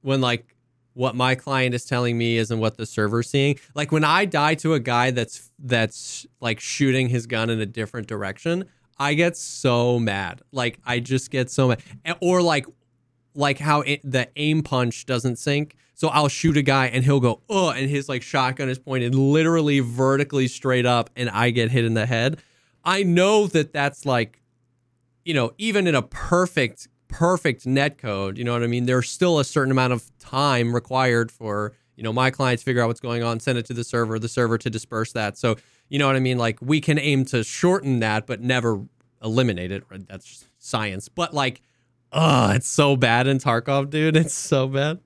when 0.02 0.20
like 0.20 0.56
what 0.94 1.16
my 1.16 1.36
client 1.36 1.74
is 1.74 1.86
telling 1.86 2.18
me 2.18 2.38
isn't 2.38 2.60
what 2.60 2.78
the 2.78 2.86
server's 2.86 3.30
seeing. 3.30 3.60
Like 3.76 3.92
when 3.92 4.04
I 4.04 4.26
die 4.26 4.56
to 4.56 4.74
a 4.74 4.80
guy 4.80 5.12
that's 5.12 5.50
that's 5.60 6.26
like 6.40 6.60
shooting 6.60 7.10
his 7.10 7.28
gun 7.28 7.50
in 7.50 7.60
a 7.62 7.66
different 7.66 8.08
direction, 8.08 8.66
I 8.98 9.14
get 9.14 9.38
so 9.38 10.00
mad. 10.00 10.42
Like 10.52 10.80
I 10.86 11.00
just 11.00 11.32
get 11.32 11.50
so 11.50 11.70
mad. 11.70 11.82
Or 12.22 12.42
like 12.42 12.66
like 13.34 13.60
how 13.60 13.82
it, 13.82 14.02
the 14.04 14.30
aim 14.36 14.62
punch 14.64 15.06
doesn't 15.06 15.38
sync. 15.38 15.76
So 15.94 16.08
I'll 16.08 16.28
shoot 16.30 16.58
a 16.58 16.62
guy 16.64 16.88
and 16.88 17.04
he'll 17.04 17.20
go, 17.20 17.42
oh, 17.48 17.70
and 17.70 17.90
his 17.90 18.10
like 18.10 18.24
shotgun 18.24 18.70
is 18.70 18.80
pointed 18.80 19.14
literally 19.14 19.80
vertically 19.82 20.48
straight 20.48 20.86
up, 20.86 21.10
and 21.16 21.30
I 21.30 21.52
get 21.52 21.70
hit 21.72 21.86
in 21.86 21.94
the 21.94 22.08
head. 22.08 22.42
I 22.84 23.04
know 23.04 23.46
that 23.48 23.72
that's 23.72 24.06
like, 24.06 24.42
you 25.24 25.36
know, 25.36 25.52
even 25.60 25.86
in 25.86 25.94
a 25.94 26.02
perfect, 26.02 26.88
perfect 27.12 27.66
net 27.68 27.98
code, 27.98 28.38
you 28.38 28.44
know 28.44 28.54
what 28.54 28.64
I 28.64 28.68
mean? 28.68 28.86
There's 28.86 29.10
still 29.10 29.40
a 29.40 29.46
certain 29.46 29.72
amount 29.72 29.94
of 29.94 30.10
time 30.20 30.74
required 30.74 31.32
for, 31.32 31.74
you 31.96 32.04
know, 32.04 32.12
my 32.14 32.32
clients 32.32 32.64
figure 32.64 32.82
out 32.82 32.88
what's 32.88 33.00
going 33.00 33.22
on, 33.24 33.40
send 33.40 33.58
it 33.58 33.66
to 33.68 33.74
the 33.74 33.84
server, 33.84 34.18
the 34.18 34.28
server 34.30 34.58
to 34.58 34.70
disperse 34.70 35.12
that. 35.14 35.38
So, 35.38 35.58
you 35.90 36.00
know 36.00 36.08
what 36.08 36.16
I 36.16 36.20
mean? 36.20 36.38
Like 36.38 36.58
we 36.62 36.82
can 36.82 36.98
aim 36.98 37.26
to 37.26 37.44
shorten 37.44 38.00
that, 38.00 38.26
but 38.26 38.42
never 38.42 38.82
eliminate 39.24 39.72
it. 39.72 39.84
That's 40.08 40.46
science, 40.58 41.10
but 41.10 41.34
like, 41.34 41.62
oh, 42.12 42.52
it's 42.52 42.68
so 42.68 42.96
bad 42.96 43.28
in 43.28 43.38
Tarkov, 43.40 43.90
dude. 43.90 44.16
It's 44.18 44.34
so 44.34 44.68
bad. 44.68 45.00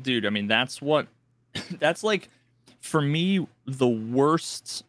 dude 0.00 0.24
i 0.24 0.30
mean 0.30 0.46
that's 0.46 0.80
what 0.80 1.06
that's 1.78 2.02
like 2.02 2.28
for 2.80 3.02
me 3.02 3.46
the 3.66 3.86
worst 3.88 4.82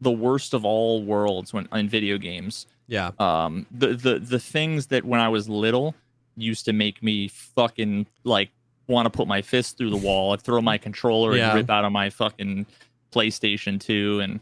the 0.00 0.10
worst 0.10 0.52
of 0.52 0.64
all 0.64 1.00
worlds 1.04 1.52
when 1.52 1.68
in 1.72 1.88
video 1.88 2.18
games 2.18 2.66
Yeah, 2.92 3.10
um 3.18 3.66
the 3.70 3.94
the 3.94 4.18
the 4.18 4.38
things 4.38 4.86
that 4.88 5.04
when 5.04 5.18
i 5.20 5.28
was 5.28 5.48
little 5.48 5.94
used 6.36 6.64
to 6.66 6.72
make 6.72 7.02
me 7.02 7.28
fucking 7.28 8.06
like 8.24 8.50
want 8.86 9.06
to 9.06 9.10
put 9.10 9.26
my 9.26 9.40
fist 9.42 9.78
through 9.78 9.90
the 9.90 9.96
wall. 10.08 10.32
And 10.34 10.42
throw 10.42 10.60
my 10.60 10.76
controller 10.78 11.34
Yeah. 11.36 11.48
and 11.50 11.56
rip 11.56 11.70
out 11.70 11.84
of 11.84 11.92
my 11.92 12.10
fucking 12.10 12.66
playstation 13.12 13.80
2 13.80 14.20
and 14.20 14.40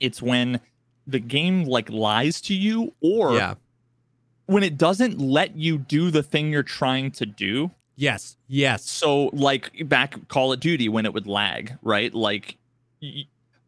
it's 0.00 0.20
when 0.20 0.60
the 1.06 1.18
game 1.20 1.64
like 1.64 1.88
lies 1.90 2.40
to 2.42 2.54
you 2.54 2.92
or 3.00 3.34
yeah, 3.36 3.54
when 4.46 4.62
it 4.62 4.76
doesn't 4.76 5.18
let 5.18 5.56
you 5.56 5.78
do 5.78 6.10
the 6.10 6.22
thing 6.22 6.50
you're 6.50 6.62
trying 6.62 7.10
to 7.12 7.26
do. 7.26 7.70
Yes, 7.96 8.36
yes, 8.48 8.84
so 8.84 9.30
like 9.32 9.70
back 9.88 10.28
Call 10.28 10.52
of 10.52 10.60
Duty 10.60 10.88
when 10.88 11.04
it 11.06 11.12
would 11.14 11.26
lag, 11.26 11.76
right? 11.82 12.12
Like 12.12 12.56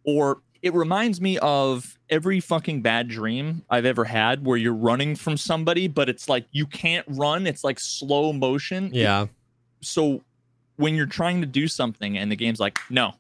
or 0.05 0.41
it 0.65 0.73
reminds 0.73 1.21
me 1.21 1.37
of 1.41 1.99
every 2.09 2.41
fucking 2.41 2.81
bad 2.81 3.07
dream 3.07 3.63
I've 3.69 3.85
ever 3.85 4.03
had 4.03 4.47
where 4.47 4.57
you're 4.57 4.73
running 4.73 5.15
from 5.15 5.37
somebody 5.37 5.89
but 5.89 6.09
it's 6.09 6.27
like 6.27 6.47
you 6.53 6.67
can't 6.67 7.05
run, 7.07 7.47
it's 7.47 7.63
like 7.63 7.79
slow 7.79 8.33
motion. 8.33 8.89
yeah, 8.93 9.27
So 9.83 10.25
when 10.77 10.95
you're 10.95 11.05
trying 11.05 11.43
to 11.43 11.47
do 11.47 11.69
something 11.69 12.17
and 12.17 12.33
the 12.33 12.37
game's 12.37 12.61
like 12.61 12.79
no. 12.89 13.13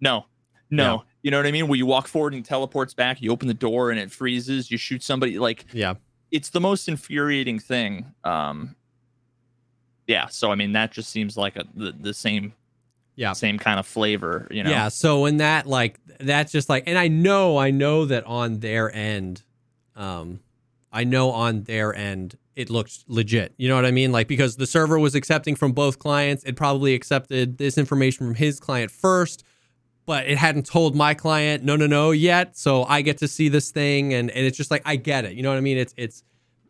No. 0.00 0.26
No. 0.70 0.94
Yeah. 0.94 1.00
You 1.22 1.30
know 1.30 1.38
what 1.38 1.46
I 1.46 1.52
mean? 1.52 1.68
Where 1.68 1.76
you 1.76 1.86
walk 1.86 2.08
forward 2.08 2.34
and 2.34 2.44
teleports 2.44 2.94
back, 2.94 3.22
you 3.22 3.30
open 3.30 3.46
the 3.46 3.54
door 3.54 3.92
and 3.92 4.00
it 4.00 4.10
freezes, 4.10 4.68
you 4.68 4.76
shoot 4.76 5.02
somebody 5.04 5.38
like 5.38 5.66
yeah. 5.72 5.94
it's 6.32 6.50
the 6.50 6.60
most 6.60 6.88
infuriating 6.88 7.60
thing. 7.60 8.12
Um, 8.24 8.74
yeah, 10.08 10.26
so 10.26 10.50
I 10.50 10.56
mean 10.56 10.72
that 10.72 10.90
just 10.90 11.10
seems 11.10 11.36
like 11.36 11.54
a, 11.54 11.64
the 11.76 11.92
the 11.92 12.12
same, 12.12 12.54
Yeah. 13.18 13.32
same 13.32 13.58
kind 13.58 13.78
of 13.78 13.86
flavor, 13.86 14.46
you 14.50 14.62
know. 14.62 14.70
Yeah. 14.70 14.88
So 14.88 15.26
in 15.26 15.38
that, 15.38 15.66
like, 15.66 15.98
that's 16.20 16.52
just 16.52 16.68
like, 16.68 16.84
and 16.86 16.96
I 16.96 17.08
know, 17.08 17.58
I 17.58 17.70
know 17.70 18.04
that 18.06 18.24
on 18.24 18.60
their 18.60 18.94
end, 18.94 19.42
um, 19.96 20.40
I 20.92 21.04
know 21.04 21.30
on 21.30 21.64
their 21.64 21.94
end 21.94 22.36
it 22.58 22.70
looked 22.70 23.04
legit. 23.06 23.54
You 23.56 23.68
know 23.68 23.76
what 23.76 23.86
I 23.86 23.92
mean? 23.92 24.10
Like 24.10 24.26
because 24.26 24.56
the 24.56 24.66
server 24.66 24.98
was 24.98 25.14
accepting 25.14 25.54
from 25.54 25.72
both 25.72 26.00
clients, 26.00 26.42
it 26.44 26.56
probably 26.56 26.94
accepted 26.94 27.56
this 27.56 27.78
information 27.78 28.26
from 28.26 28.34
his 28.34 28.58
client 28.58 28.90
first, 28.90 29.44
but 30.06 30.26
it 30.26 30.38
hadn't 30.38 30.66
told 30.66 30.96
my 30.96 31.14
client 31.14 31.62
no, 31.62 31.76
no, 31.76 31.86
no 31.86 32.10
yet. 32.10 32.56
So 32.56 32.82
I 32.84 33.02
get 33.02 33.18
to 33.18 33.28
see 33.28 33.48
this 33.48 33.70
thing, 33.70 34.12
and 34.12 34.28
and 34.30 34.44
it's 34.44 34.56
just 34.56 34.72
like 34.72 34.82
I 34.84 34.96
get 34.96 35.24
it. 35.24 35.34
You 35.34 35.42
know 35.44 35.50
what 35.50 35.58
I 35.58 35.60
mean? 35.60 35.78
It's 35.78 35.94
it's 35.96 36.24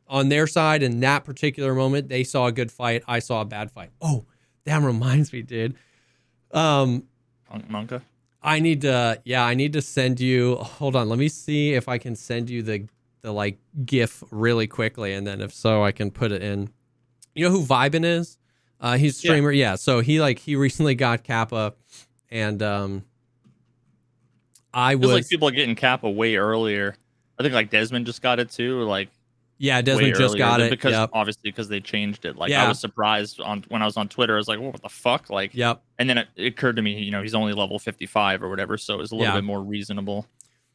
on 0.09 0.29
their 0.29 0.47
side 0.47 0.83
in 0.83 1.01
that 1.01 1.25
particular 1.25 1.75
moment. 1.75 2.11
They 2.11 2.23
saw 2.23 2.47
a 2.47 2.53
good 2.53 2.71
fight. 2.71 3.03
I 3.09 3.21
saw 3.21 3.41
a 3.41 3.47
bad 3.47 3.71
fight. 3.71 3.91
Oh, 4.03 4.27
that 4.65 4.83
reminds 4.83 5.33
me, 5.33 5.41
dude. 5.41 5.75
Um, 6.53 7.05
Mon- 7.51 7.87
Monka. 7.87 8.03
I 8.43 8.61
need 8.61 8.83
to 8.83 9.21
yeah, 9.25 9.45
I 9.45 9.55
need 9.55 9.73
to 9.75 9.83
send 9.83 10.21
you 10.21 10.57
hold 10.57 10.95
on, 10.97 11.09
let 11.09 11.19
me 11.19 11.29
see 11.29 11.75
if 11.75 11.89
I 11.89 11.99
can 11.99 12.15
send 12.17 12.49
you 12.49 12.63
the 12.63 12.87
the 13.23 13.33
like 13.33 13.59
GIF 13.85 14.23
really 14.31 14.67
quickly 14.69 15.13
and 15.13 15.27
then 15.27 15.41
if 15.41 15.53
so 15.53 15.83
I 15.83 15.93
can 15.93 16.11
put 16.11 16.31
it 16.33 16.43
in. 16.43 16.71
You 17.35 17.47
know 17.47 17.51
who 17.51 17.65
Vibin 17.65 18.05
is? 18.05 18.39
Uh 18.81 18.97
he's 18.97 19.17
a 19.23 19.27
Yeah. 19.27 19.31
streamer, 19.33 19.51
yeah. 19.53 19.75
So 19.75 20.01
he 20.01 20.21
like 20.21 20.39
he 20.39 20.55
recently 20.67 20.95
got 20.95 21.25
Kappa 21.25 21.75
and 22.31 22.63
um 22.63 23.05
I 24.73 24.93
Feels 24.93 25.03
was 25.03 25.13
like 25.13 25.29
people 25.29 25.49
are 25.49 25.53
getting 25.53 25.75
Kappa 25.75 26.09
way 26.09 26.37
earlier. 26.37 26.95
I 27.39 27.43
think 27.43 27.55
like 27.55 27.71
Desmond 27.71 28.07
just 28.07 28.23
got 28.23 28.39
it 28.39 28.51
too, 28.51 28.79
or 28.81 28.85
like 28.85 29.09
yeah, 29.59 29.83
Desmond 29.83 30.15
just 30.17 30.39
got 30.39 30.61
it. 30.61 30.71
because 30.71 30.93
yep. 30.93 31.11
obviously 31.13 31.51
because 31.51 31.69
they 31.69 31.81
changed 31.81 32.25
it. 32.25 32.37
Like 32.37 32.51
Yeah. 32.51 32.65
I 32.65 32.69
was 32.69 32.79
surprised 32.81 33.41
on 33.41 33.65
when 33.69 33.83
I 33.83 33.85
was 33.85 33.97
on 33.97 34.09
Twitter. 34.09 34.35
I 34.35 34.39
was 34.39 34.49
like, 34.49 34.61
what 34.61 34.81
the 34.81 34.89
fuck? 34.89 35.31
Like, 35.31 35.53
Yep. 35.55 35.83
and 35.99 36.09
then 36.09 36.19
it, 36.19 36.29
it 36.37 36.47
occurred 36.47 36.77
to 36.77 36.83
me, 36.83 37.01
you 37.01 37.11
know, 37.11 37.23
he's 37.23 37.35
only 37.35 37.53
level 37.53 37.79
fifty 37.79 38.07
five 38.07 38.43
or 38.43 38.49
whatever, 38.49 38.79
so 38.79 38.95
it 38.95 38.99
was 38.99 39.11
a 39.13 39.15
little 39.15 39.29
Yeah. 39.33 39.37
bit 39.37 39.45
more 39.45 39.63
reasonable. 39.63 40.27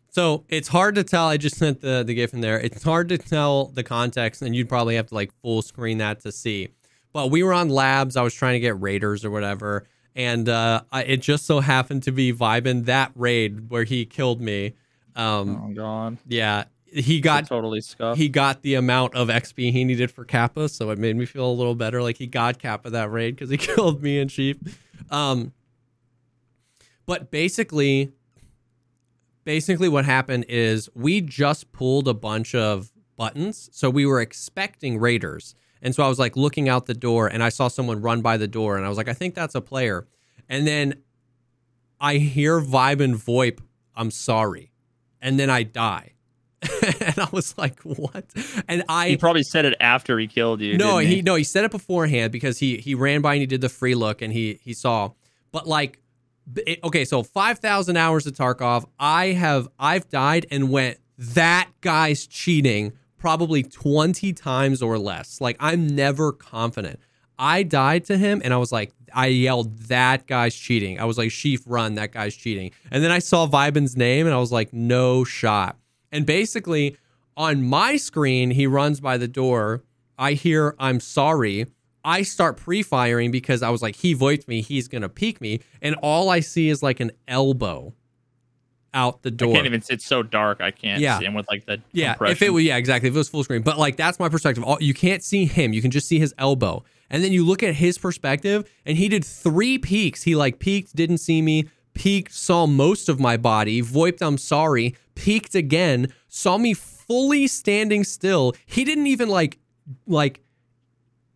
So 0.09 0.43
it's 0.47 0.67
hard 0.67 0.93
to 0.95 1.03
tell. 1.03 1.27
I 1.27 1.37
just 1.37 1.55
sent 1.57 1.81
the 1.81 2.03
the 2.05 2.13
GIF 2.13 2.33
in 2.33 2.41
there. 2.41 2.59
It's 2.59 2.83
hard 2.83 3.09
to 3.09 3.17
tell 3.17 3.65
the 3.67 3.83
context, 3.83 4.41
and 4.43 4.55
you'd 4.55 4.69
probably 4.69 4.95
have 4.95 5.07
to 5.07 5.15
like 5.15 5.31
full 5.41 5.61
screen 5.63 5.97
that 5.97 6.19
to 6.21 6.31
see. 6.31 6.69
But 7.13 7.31
we 7.31 7.41
were 7.43 7.53
on 7.53 7.69
labs. 7.69 8.15
I 8.15 8.21
was 8.21 8.33
trying 8.33 8.53
to 8.53 8.59
get 8.59 8.79
raiders 8.79 9.25
or 9.25 9.31
whatever, 9.31 9.87
and 10.15 10.47
uh, 10.49 10.81
I, 10.91 11.03
it 11.03 11.17
just 11.21 11.45
so 11.47 11.61
happened 11.61 12.03
to 12.03 12.11
be 12.11 12.31
Vibin 12.33 12.85
that 12.85 13.11
raid 13.15 13.69
where 13.71 13.85
he 13.85 14.05
killed 14.05 14.39
me. 14.41 14.73
Um, 15.15 15.61
oh 15.71 15.73
god, 15.73 16.17
yeah, 16.27 16.65
he 16.93 17.19
got 17.21 17.47
totally 17.47 17.81
scuffed. 17.81 18.19
he 18.19 18.29
got 18.29 18.61
the 18.61 18.75
amount 18.75 19.15
of 19.15 19.27
XP 19.27 19.71
he 19.71 19.83
needed 19.83 20.11
for 20.11 20.23
Kappa, 20.23 20.69
so 20.69 20.91
it 20.91 20.99
made 20.99 21.15
me 21.15 21.25
feel 21.25 21.49
a 21.49 21.51
little 21.51 21.75
better. 21.75 22.01
Like 22.01 22.17
he 22.17 22.27
got 22.27 22.59
Kappa 22.59 22.89
that 22.91 23.11
raid 23.11 23.35
because 23.35 23.49
he 23.49 23.57
killed 23.57 24.03
me 24.03 24.19
and 24.19 24.29
Sheef. 24.29 24.57
Um, 25.09 25.53
but 27.05 27.31
basically, 27.31 28.11
basically 29.43 29.89
what 29.89 30.05
happened 30.05 30.45
is 30.47 30.89
we 30.93 31.21
just 31.21 31.71
pulled 31.71 32.07
a 32.07 32.13
bunch 32.13 32.53
of 32.53 32.91
buttons, 33.17 33.69
so 33.71 33.89
we 33.89 34.05
were 34.05 34.21
expecting 34.21 34.99
raiders, 34.99 35.55
and 35.81 35.93
so 35.93 36.03
I 36.03 36.07
was 36.07 36.19
like 36.19 36.35
looking 36.37 36.69
out 36.69 36.85
the 36.85 36.93
door, 36.93 37.27
and 37.27 37.43
I 37.43 37.49
saw 37.49 37.67
someone 37.67 38.01
run 38.01 38.21
by 38.21 38.37
the 38.37 38.47
door, 38.47 38.77
and 38.77 38.85
I 38.85 38.89
was 38.89 38.97
like, 38.97 39.09
I 39.09 39.13
think 39.13 39.35
that's 39.35 39.55
a 39.55 39.61
player, 39.61 40.07
and 40.47 40.67
then 40.67 40.95
I 41.99 42.15
hear 42.17 42.59
Vibin 42.59 43.15
VoIP, 43.15 43.59
I'm 43.95 44.11
sorry, 44.11 44.71
and 45.21 45.39
then 45.39 45.49
I 45.49 45.63
die. 45.63 46.12
and 47.01 47.19
I 47.19 47.27
was 47.31 47.57
like, 47.57 47.79
"What?" 47.81 48.25
And 48.67 48.83
I 48.89 49.09
he 49.09 49.17
probably 49.17 49.43
said 49.43 49.65
it 49.65 49.75
after 49.79 50.17
he 50.19 50.27
killed 50.27 50.61
you. 50.61 50.77
no, 50.77 50.99
didn't 50.99 51.11
he 51.13 51.21
no, 51.21 51.35
he 51.35 51.43
said 51.43 51.63
it 51.65 51.71
beforehand 51.71 52.31
because 52.31 52.59
he 52.59 52.77
he 52.77 52.95
ran 52.95 53.21
by 53.21 53.33
and 53.33 53.41
he 53.41 53.45
did 53.47 53.61
the 53.61 53.69
free 53.69 53.95
look 53.95 54.21
and 54.21 54.31
he 54.33 54.59
he 54.61 54.73
saw. 54.73 55.11
But 55.51 55.67
like, 55.67 55.99
it- 56.65 56.79
okay, 56.83 57.05
so 57.05 57.23
five 57.23 57.59
thousand 57.59 57.97
hours 57.97 58.25
of 58.27 58.33
Tarkov. 58.33 58.85
I 58.99 59.27
have 59.27 59.67
I've 59.79 60.09
died 60.09 60.45
and 60.51 60.69
went 60.71 60.99
that 61.17 61.69
guy's 61.81 62.25
cheating 62.27 62.93
probably 63.17 63.63
twenty 63.63 64.33
times 64.33 64.81
or 64.81 64.97
less. 64.97 65.39
Like 65.41 65.57
I'm 65.59 65.87
never 65.87 66.31
confident. 66.31 66.99
I 67.39 67.63
died 67.63 68.05
to 68.05 68.17
him 68.17 68.41
and 68.43 68.53
I 68.53 68.57
was 68.57 68.71
like, 68.71 68.93
I 69.13 69.27
yelled 69.27 69.77
that 69.87 70.27
guy's 70.27 70.55
cheating. 70.55 70.99
I 70.99 71.05
was 71.05 71.17
like, 71.17 71.29
Sheef, 71.29 71.61
run, 71.65 71.95
that 71.95 72.11
guy's 72.11 72.35
cheating. 72.35 72.71
And 72.91 73.03
then 73.03 73.09
I 73.11 73.19
saw 73.19 73.47
Vibin's 73.47 73.97
name 73.97 74.27
and 74.27 74.35
I 74.35 74.37
was 74.37 74.51
like, 74.51 74.71
no 74.71 75.23
shot. 75.23 75.75
And 76.13 76.25
basically, 76.25 76.95
on 77.35 77.63
my 77.63 77.97
screen, 77.97 78.51
he 78.51 78.67
runs 78.67 79.01
by 79.01 79.17
the 79.17 79.27
door. 79.27 79.83
I 80.17 80.33
hear, 80.33 80.75
I'm 80.79 80.99
sorry. 81.01 81.65
I 82.05 82.21
start 82.21 82.55
pre 82.57 82.83
firing 82.83 83.31
because 83.31 83.63
I 83.63 83.69
was 83.69 83.81
like, 83.81 83.95
he 83.97 84.13
voiced 84.13 84.47
me. 84.47 84.61
He's 84.61 84.87
going 84.87 85.01
to 85.01 85.09
peek 85.09 85.41
me. 85.41 85.59
And 85.81 85.95
all 86.03 86.29
I 86.29 86.39
see 86.39 86.69
is 86.69 86.83
like 86.83 86.99
an 86.99 87.11
elbow 87.27 87.93
out 88.93 89.23
the 89.23 89.31
door. 89.31 89.49
I 89.51 89.55
can't 89.55 89.65
even. 89.65 89.83
It's 89.89 90.05
so 90.05 90.21
dark. 90.21 90.61
I 90.61 90.69
can't 90.69 91.01
Yeah. 91.01 91.17
see 91.17 91.25
him 91.25 91.33
with 91.33 91.47
like 91.49 91.65
the 91.65 91.81
Yeah, 91.93 92.15
if 92.21 92.41
it 92.43 92.51
was 92.51 92.63
yeah, 92.63 92.77
exactly. 92.77 93.09
If 93.09 93.15
it 93.15 93.17
was 93.17 93.29
full 93.29 93.43
screen, 93.43 93.63
but 93.63 93.79
like 93.79 93.97
that's 93.97 94.19
my 94.19 94.29
perspective. 94.29 94.63
All, 94.63 94.77
you 94.79 94.93
can't 94.93 95.23
see 95.23 95.45
him; 95.45 95.73
you 95.73 95.81
can 95.81 95.89
just 95.89 96.07
see 96.07 96.19
his 96.19 96.33
elbow. 96.37 96.83
And 97.09 97.23
then 97.23 97.31
you 97.31 97.43
look 97.45 97.63
at 97.63 97.73
his 97.75 97.97
perspective, 97.97 98.69
and 98.85 98.97
he 98.97 99.09
did 99.09 99.25
three 99.25 99.77
peeks. 99.79 100.23
He 100.23 100.35
like 100.35 100.59
peeked, 100.59 100.95
didn't 100.95 101.17
see 101.19 101.41
me, 101.41 101.69
peeked, 101.95 102.33
saw 102.33 102.67
most 102.67 103.09
of 103.09 103.19
my 103.19 103.35
body, 103.37 103.81
voiped, 103.81 104.21
"I'm 104.21 104.37
sorry," 104.37 104.95
peeked 105.15 105.55
again, 105.55 106.13
saw 106.27 106.57
me 106.57 106.73
fully 106.73 107.47
standing 107.47 108.03
still. 108.03 108.53
He 108.65 108.83
didn't 108.83 109.07
even 109.07 109.29
like 109.29 109.59
like 110.07 110.41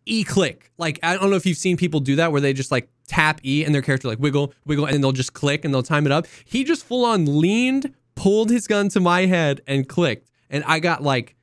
e 0.06 0.24
click. 0.24 0.72
Like 0.78 0.98
I 1.02 1.16
don't 1.16 1.30
know 1.30 1.36
if 1.36 1.46
you've 1.46 1.58
seen 1.58 1.76
people 1.76 2.00
do 2.00 2.16
that 2.16 2.32
where 2.32 2.40
they 2.40 2.52
just 2.52 2.70
like 2.70 2.88
tap 3.06 3.40
E 3.44 3.64
and 3.64 3.74
their 3.74 3.82
character 3.82 4.08
like 4.08 4.18
wiggle, 4.18 4.52
wiggle, 4.66 4.84
and 4.84 4.94
then 4.94 5.00
they'll 5.00 5.12
just 5.12 5.32
click 5.32 5.64
and 5.64 5.72
they'll 5.72 5.82
time 5.82 6.06
it 6.06 6.12
up. 6.12 6.26
He 6.44 6.64
just 6.64 6.84
full 6.84 7.04
on 7.04 7.40
leaned, 7.40 7.94
pulled 8.14 8.50
his 8.50 8.66
gun 8.66 8.88
to 8.90 9.00
my 9.00 9.26
head 9.26 9.60
and 9.66 9.88
clicked. 9.88 10.30
And 10.50 10.64
I 10.66 10.80
got 10.80 11.02
like 11.02 11.36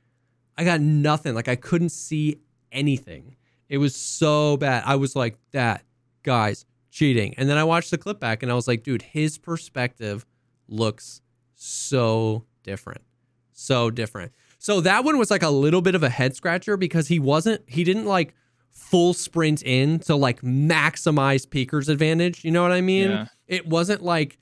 I 0.58 0.64
got 0.64 0.80
nothing. 0.80 1.34
Like 1.34 1.48
I 1.48 1.56
couldn't 1.56 1.90
see 1.90 2.40
anything. 2.72 3.36
It 3.68 3.78
was 3.78 3.96
so 3.96 4.56
bad. 4.56 4.84
I 4.86 4.96
was 4.96 5.16
like, 5.16 5.36
that 5.52 5.82
guy's 6.22 6.64
cheating. 6.90 7.34
And 7.36 7.48
then 7.48 7.58
I 7.58 7.64
watched 7.64 7.90
the 7.90 7.98
clip 7.98 8.20
back 8.20 8.42
and 8.42 8.50
I 8.50 8.54
was 8.54 8.68
like, 8.68 8.82
dude, 8.82 9.02
his 9.02 9.38
perspective 9.38 10.24
looks 10.68 11.20
so 11.56 12.44
different. 12.62 13.02
So 13.52 13.90
different. 13.90 14.32
So 14.58 14.80
that 14.82 15.04
one 15.04 15.18
was 15.18 15.30
like 15.30 15.42
a 15.42 15.50
little 15.50 15.80
bit 15.80 15.94
of 15.94 16.02
a 16.02 16.08
head 16.08 16.36
scratcher 16.36 16.76
because 16.76 17.08
he 17.08 17.18
wasn't, 17.18 17.62
he 17.66 17.84
didn't 17.84 18.04
like 18.04 18.34
full 18.70 19.14
sprint 19.14 19.62
in 19.62 19.98
to 20.00 20.14
like 20.14 20.42
maximize 20.42 21.48
Peeker's 21.48 21.88
advantage. 21.88 22.44
You 22.44 22.50
know 22.50 22.62
what 22.62 22.72
I 22.72 22.80
mean? 22.80 23.10
Yeah. 23.10 23.26
It 23.46 23.66
wasn't 23.66 24.02
like, 24.02 24.38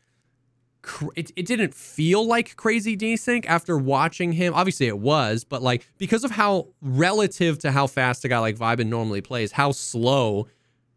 it, 1.17 1.31
it 1.37 1.47
didn't 1.47 1.75
feel 1.75 2.27
like 2.27 2.57
crazy 2.57 2.97
desync 2.97 3.47
after 3.47 3.79
watching 3.79 4.33
him. 4.33 4.53
Obviously, 4.53 4.87
it 4.87 4.99
was, 4.99 5.45
but 5.45 5.63
like 5.63 5.89
because 5.99 6.25
of 6.25 6.33
how 6.33 6.69
relative 6.83 7.59
to 7.61 7.73
how 7.73 7.87
fast 7.87 8.25
a 8.25 8.29
guy 8.29 8.39
like 8.39 8.57
Vibin 8.57 8.89
normally 8.89 9.21
plays, 9.21 9.53
how 9.53 9.73
slow 9.73 10.47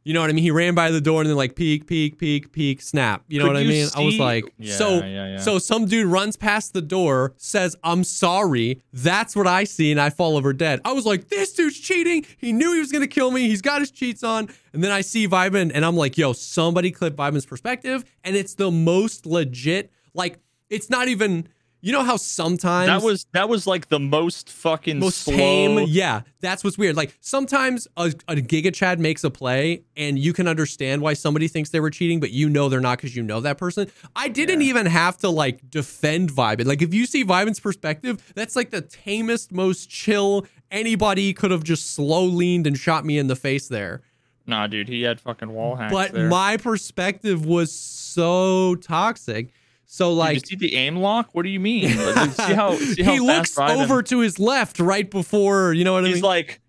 You 0.08 0.14
know 0.14 0.22
what 0.22 0.30
I 0.30 0.34
mean? 0.34 0.44
He 0.44 0.52
ran 0.52 0.74
by 0.74 0.90
the 0.90 1.02
door 1.02 1.20
and 1.20 1.30
then 1.30 1.36
like 1.36 1.58
peek, 1.58 1.86
peek, 1.86 2.18
peek, 2.18 2.54
peek, 2.54 2.82
snap. 2.82 3.26
You 3.28 3.40
know 3.40 3.48
Could 3.48 3.56
what 3.56 3.62
I 3.62 3.66
mean? 3.66 3.90
I 3.94 4.00
was 4.00 4.18
like, 4.18 4.46
Yeah, 4.58 4.74
so 4.74 5.04
yeah, 5.04 5.32
yeah. 5.32 5.38
so 5.38 5.60
some 5.60 5.86
dude 5.86 6.06
runs 6.06 6.38
past 6.38 6.72
the 6.72 6.82
door, 6.82 7.34
says, 7.36 7.76
I'm 7.84 8.06
sorry. 8.06 8.82
That's 8.94 9.36
what 9.36 9.48
I 9.48 9.66
see, 9.66 9.92
and 9.92 10.00
I 10.00 10.10
fall 10.10 10.38
over 10.38 10.54
dead. 10.54 10.80
I 10.86 10.94
was 10.94 11.06
like, 11.06 11.28
this 11.28 11.52
dude's 11.52 11.78
cheating. 11.78 12.26
He 12.38 12.54
knew 12.54 12.72
he 12.72 12.80
was 12.80 12.90
gonna 12.90 13.06
kill 13.06 13.32
me. 13.32 13.50
He's 13.50 13.62
got 13.62 13.82
his 13.82 13.92
cheats 13.92 14.24
on. 14.24 14.48
And 14.72 14.82
then 14.82 14.92
I 14.92 15.02
see 15.02 15.28
Vibin, 15.28 15.72
and 15.74 15.84
I'm 15.84 15.98
like, 15.98 16.18
yo, 16.18 16.32
somebody 16.32 16.90
clip 16.90 17.18
Vibin's 17.18 17.46
perspective. 17.46 18.06
And 18.24 18.38
it's 18.38 18.54
the 18.56 18.72
most 18.72 19.26
legit, 19.26 19.92
like, 20.14 20.40
it's 20.70 20.90
not 20.90 21.10
even 21.10 21.50
you 21.82 21.92
know 21.92 22.04
how 22.04 22.18
sometimes 22.18 22.88
that 22.88 23.02
was 23.02 23.26
that 23.34 23.50
was 23.50 23.68
like 23.68 23.88
the 23.90 24.00
most 24.00 24.50
fucking 24.50 25.00
most 25.00 25.20
slow. 25.20 25.36
tame. 25.36 25.86
Yeah, 25.88 26.22
that's 26.42 26.64
what's 26.64 26.78
weird. 26.78 26.96
Like 26.96 27.16
sometimes 27.22 27.88
a, 27.98 28.14
a 28.28 28.36
Giga 28.36 28.74
Chad 28.74 29.00
makes 29.00 29.24
a 29.24 29.30
play, 29.30 29.84
and 29.96 30.18
you 30.18 30.34
can 30.34 30.48
understand 30.48 31.02
why 31.02 31.14
somebody 31.14 31.48
thinks 31.48 31.70
they 31.70 31.80
were 31.80 31.90
cheating, 31.92 32.20
but 32.20 32.32
you 32.32 32.50
know 32.50 32.68
they're 32.70 32.82
not 32.82 32.98
because 32.98 33.16
you 33.16 33.24
know 33.24 33.40
that 33.42 33.58
person. 33.58 33.90
I 34.16 34.28
didn't 34.28 34.62
Yeah. 34.62 34.70
even 34.70 34.86
have 34.88 35.18
to 35.20 35.30
like 35.30 35.70
defend 35.70 36.32
Vibin. 36.32 36.66
Like 36.66 36.82
if 36.82 36.94
you 36.94 37.06
see 37.06 37.24
Vibin's 37.24 37.60
perspective, 37.60 38.34
that's 38.36 38.56
like 38.56 38.72
the 38.72 38.82
tamest, 38.82 39.52
most 39.52 39.90
chill. 39.90 40.46
Anybody 40.72 41.34
could 41.34 41.52
have 41.52 41.64
just 41.64 41.92
slow 41.92 42.26
leaned 42.26 42.68
and 42.68 42.78
shot 42.78 43.06
me 43.06 43.18
in 43.18 43.28
the 43.28 43.36
face 43.36 43.68
there. 43.68 44.02
Nah, 44.46 44.66
dude, 44.68 44.88
he 44.88 45.02
had 45.02 45.20
fucking 45.20 45.50
wall 45.50 45.76
hacks. 45.76 45.94
But 45.94 46.14
there. 46.14 46.28
my 46.28 46.58
perspective 46.58 47.46
was 47.46 47.72
so 47.72 48.76
toxic. 48.76 49.50
So 49.90 50.10
Dude, 50.10 50.18
like 50.18 50.34
you 50.36 50.40
see 50.42 50.56
the 50.58 50.76
aim 50.76 50.98
lock? 50.98 51.30
What 51.32 51.44
do 51.44 51.50
you 51.50 51.60
mean? 51.62 51.96
Like, 51.98 52.32
see 52.32 52.54
how 52.54 52.76
see 52.78 53.02
how 53.04 53.14
he 53.14 53.20
looks 53.22 53.58
over 53.58 54.04
to 54.04 54.20
his 54.20 54.38
left 54.38 54.80
right 54.80 55.10
before 55.10 55.72
you 55.74 55.84
know 55.86 55.94
what 55.94 56.00
I 56.00 56.02
mean. 56.04 56.14
He's 56.14 56.22
like, 56.24 56.60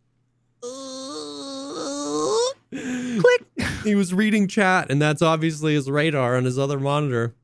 Click. 2.71 3.45
He 3.85 3.95
was 3.95 4.13
reading 4.13 4.47
chat, 4.47 4.91
and 4.91 5.01
that's 5.01 5.23
obviously 5.23 5.75
his 5.75 5.91
radar 5.91 6.37
on 6.37 6.45
his 6.45 6.59
other 6.59 6.79
monitor. 6.79 7.35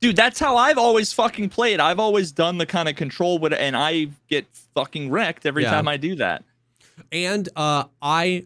dude, 0.00 0.16
that's 0.16 0.38
how 0.38 0.56
I've 0.56 0.76
always 0.78 1.12
fucking 1.12 1.48
played. 1.48 1.80
I've 1.80 1.98
always 1.98 2.30
done 2.30 2.58
the 2.58 2.66
kind 2.66 2.88
of 2.88 2.94
control 2.96 3.38
with, 3.38 3.52
and 3.54 3.76
I 3.76 4.08
get 4.28 4.46
fucking 4.74 5.10
wrecked 5.10 5.46
every 5.46 5.62
Yeah. 5.62 5.70
time 5.70 5.88
I 5.88 5.96
do 5.96 6.14
that. 6.16 6.44
And 7.10 7.48
uh, 7.56 7.84
I, 8.02 8.44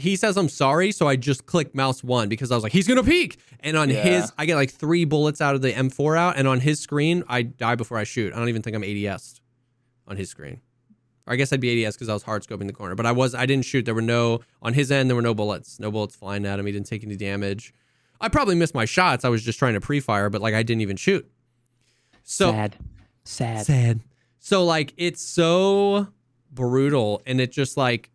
he 0.00 0.16
says 0.16 0.36
I'm 0.36 0.48
sorry, 0.48 0.92
so 0.92 1.06
I 1.06 1.16
just 1.16 1.46
clicked 1.46 1.74
mouse 1.74 2.02
one 2.02 2.28
because 2.28 2.50
I 2.50 2.54
was 2.54 2.62
like, 2.62 2.72
he's 2.72 2.88
gonna 2.88 3.04
peek. 3.04 3.38
And 3.60 3.76
on 3.76 3.90
Yeah. 3.90 4.02
his, 4.02 4.32
I 4.38 4.46
get 4.46 4.56
like 4.56 4.70
three 4.70 5.04
bullets 5.04 5.40
out 5.40 5.54
of 5.54 5.62
the 5.62 5.72
M4 5.72 6.16
out, 6.18 6.36
and 6.36 6.48
on 6.48 6.60
his 6.60 6.80
screen, 6.80 7.22
I 7.28 7.42
die 7.42 7.74
before 7.74 7.98
I 7.98 8.04
shoot. 8.04 8.32
I 8.32 8.38
don't 8.38 8.48
even 8.48 8.62
think 8.62 8.74
I'm 8.76 8.84
ADS 8.84 9.40
on 10.08 10.16
his 10.16 10.30
screen. 10.30 10.60
Or 11.26 11.34
I 11.34 11.36
guess 11.36 11.52
I'd 11.52 11.60
be 11.60 11.84
ADS 11.84 11.96
because 11.96 12.08
I 12.08 12.14
was 12.14 12.22
hard 12.22 12.42
scoping 12.42 12.66
the 12.66 12.72
corner, 12.72 12.94
but 12.94 13.06
I 13.06 13.12
was 13.12 13.34
I 13.34 13.46
didn't 13.46 13.64
shoot. 13.66 13.84
There 13.84 13.94
were 13.94 14.00
no 14.02 14.40
on 14.62 14.74
his 14.74 14.90
end. 14.90 15.08
There 15.10 15.14
were 15.16 15.22
no 15.22 15.34
bullets, 15.34 15.78
no 15.78 15.90
bullets 15.90 16.16
flying 16.16 16.44
at 16.46 16.58
him. 16.58 16.66
He 16.66 16.72
didn't 16.72 16.86
take 16.86 17.04
any 17.04 17.16
damage. 17.16 17.72
I 18.20 18.28
probably 18.28 18.54
missed 18.54 18.74
my 18.74 18.84
shots. 18.84 19.24
I 19.24 19.28
was 19.28 19.42
just 19.42 19.58
trying 19.58 19.74
to 19.74 19.80
pre-fire, 19.80 20.28
but 20.30 20.40
like 20.42 20.54
I 20.54 20.62
didn't 20.62 20.80
even 20.82 20.96
shoot. 20.96 21.30
So 22.22 22.50
sad, 22.52 22.76
sad. 23.24 23.66
sad. 23.66 24.00
So 24.38 24.64
like 24.64 24.92
it's 24.96 25.22
so 25.22 26.08
brutal 26.52 27.22
and 27.26 27.40
it 27.40 27.52
just 27.52 27.76
like 27.76 28.10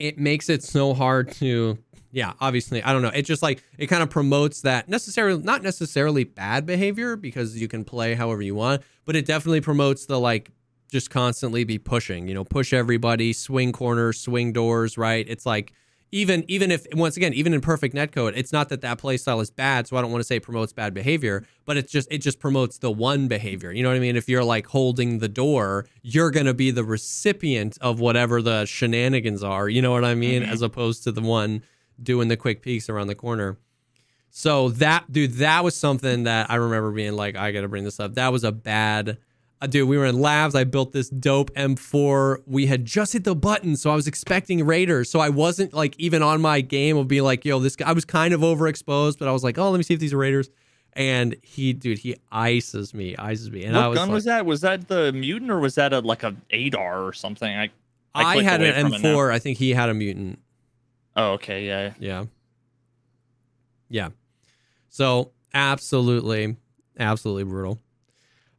it 0.00 0.18
makes 0.18 0.48
it 0.48 0.64
so 0.64 0.94
hard 0.94 1.30
to 1.32 1.78
yeah, 2.12 2.32
obviously, 2.40 2.82
I 2.82 2.92
don't 2.92 3.02
know. 3.02 3.12
It 3.14 3.22
just 3.22 3.42
like 3.42 3.62
it 3.78 3.86
kind 3.86 4.02
of 4.02 4.10
promotes 4.10 4.62
that 4.62 4.88
necessarily 4.88 5.40
not 5.40 5.62
necessarily 5.62 6.24
bad 6.24 6.66
behavior 6.66 7.14
because 7.14 7.56
you 7.56 7.68
can 7.68 7.84
play 7.84 8.14
however 8.14 8.42
you 8.42 8.56
want, 8.56 8.82
but 9.04 9.14
it 9.14 9.26
definitely 9.26 9.60
promotes 9.60 10.06
the 10.06 10.18
like 10.18 10.50
just 10.90 11.10
constantly 11.10 11.62
be 11.62 11.78
pushing, 11.78 12.26
you 12.26 12.34
know, 12.34 12.42
push 12.42 12.72
everybody, 12.72 13.32
swing 13.32 13.70
corners, 13.70 14.20
swing 14.20 14.52
doors, 14.52 14.98
right? 14.98 15.24
It's 15.28 15.46
like 15.46 15.72
even 16.12 16.44
even 16.48 16.70
if 16.70 16.86
once 16.92 17.16
again 17.16 17.32
even 17.34 17.54
in 17.54 17.60
perfect 17.60 17.94
netcode 17.94 18.32
it's 18.34 18.52
not 18.52 18.68
that 18.68 18.80
that 18.80 18.98
play 18.98 19.16
style 19.16 19.40
is 19.40 19.50
bad 19.50 19.86
so 19.86 19.96
i 19.96 20.00
don't 20.00 20.10
want 20.10 20.20
to 20.20 20.26
say 20.26 20.36
it 20.36 20.42
promotes 20.42 20.72
bad 20.72 20.92
behavior 20.92 21.44
but 21.66 21.76
it's 21.76 21.92
just 21.92 22.08
it 22.10 22.18
just 22.18 22.40
promotes 22.40 22.78
the 22.78 22.90
one 22.90 23.28
behavior 23.28 23.70
you 23.72 23.82
know 23.82 23.88
what 23.88 23.96
i 23.96 24.00
mean? 24.00 24.16
If 24.16 24.28
you're 24.28 24.42
like 24.44 24.66
holding 24.66 25.18
the 25.18 25.28
door 25.28 25.86
you're 26.02 26.30
going 26.30 26.46
to 26.46 26.54
be 26.54 26.70
the 26.70 26.84
recipient 26.84 27.78
of 27.80 28.00
whatever 28.00 28.42
the 28.42 28.64
shenanigans 28.64 29.42
are 29.44 29.68
you 29.68 29.80
know 29.82 29.92
what 29.92 30.04
i 30.04 30.14
mean? 30.14 30.42
Mhm. 30.42 30.48
as 30.50 30.62
opposed 30.62 31.04
to 31.04 31.12
the 31.12 31.20
one 31.22 31.62
doing 32.02 32.28
the 32.28 32.36
quick 32.36 32.62
peeks 32.62 32.88
around 32.88 33.08
the 33.08 33.14
corner. 33.14 33.58
So 34.30 34.68
that 34.70 35.10
dude 35.12 35.34
that 35.34 35.64
was 35.64 35.76
something 35.76 36.22
that 36.24 36.50
i 36.50 36.54
remember 36.56 36.90
being 36.92 37.12
like 37.14 37.36
i 37.36 37.52
gotta 37.52 37.68
bring 37.68 37.84
this 37.84 38.00
up. 38.00 38.14
That 38.14 38.32
was 38.32 38.42
a 38.44 38.52
bad 38.52 39.18
uh, 39.62 39.66
dude, 39.66 39.88
we 39.88 39.98
were 39.98 40.06
in 40.06 40.18
labs. 40.18 40.54
I 40.54 40.64
built 40.64 40.92
this 40.92 41.10
dope 41.10 41.52
M4. 41.54 42.42
We 42.46 42.66
had 42.66 42.84
just 42.84 43.12
hit 43.12 43.24
the 43.24 43.34
button, 43.34 43.76
so 43.76 43.90
I 43.90 43.94
was 43.94 44.06
expecting 44.06 44.64
Raiders. 44.64 45.10
So 45.10 45.20
I 45.20 45.28
wasn't 45.28 45.74
like 45.74 45.94
even 45.98 46.22
on 46.22 46.40
my 46.40 46.62
game 46.62 46.96
of 46.96 47.08
being 47.08 47.24
like, 47.24 47.44
yo, 47.44 47.58
this 47.58 47.76
guy. 47.76 47.88
I 47.88 47.92
was 47.92 48.06
kind 48.06 48.32
of 48.32 48.40
overexposed, 48.40 49.18
but 49.18 49.28
I 49.28 49.32
was 49.32 49.44
like, 49.44 49.58
oh, 49.58 49.70
let 49.70 49.76
me 49.76 49.82
see 49.82 49.94
if 49.94 50.00
these 50.00 50.14
are 50.14 50.18
Raiders. 50.18 50.48
And 50.94 51.36
he, 51.42 51.72
dude, 51.72 51.98
he 51.98 52.16
ices 52.32 52.94
me, 52.94 53.16
ices 53.16 53.50
me. 53.50 53.64
And 53.64 53.76
what 53.76 53.84
I 53.84 53.88
was 53.88 53.98
gun 53.98 54.08
like, 54.08 54.14
was 54.14 54.24
that? 54.24 54.46
Was 54.46 54.60
that 54.62 54.88
the 54.88 55.12
mutant 55.12 55.50
or 55.50 55.60
was 55.60 55.74
that 55.74 55.92
a 55.92 56.00
like 56.00 56.22
a 56.22 56.34
ADAR 56.50 57.04
or 57.04 57.12
something? 57.12 57.54
I, 57.54 57.70
I 58.14 58.38
I, 58.38 58.42
had 58.42 58.62
an 58.62 58.74
from 58.86 58.94
it 58.94 59.02
now. 59.02 59.14
M4. 59.14 59.30
I 59.30 59.38
think 59.38 59.58
he 59.58 59.70
had 59.70 59.90
a 59.90 59.94
mutant. 59.94 60.38
oh 61.16 61.32
okay, 61.32 61.66
yeah. 61.66 61.92
Yeah. 61.98 62.24
Yeah. 63.90 64.08
So 64.88 65.32
absolutely, 65.52 66.56
absolutely 66.98 67.44
brutal. 67.44 67.78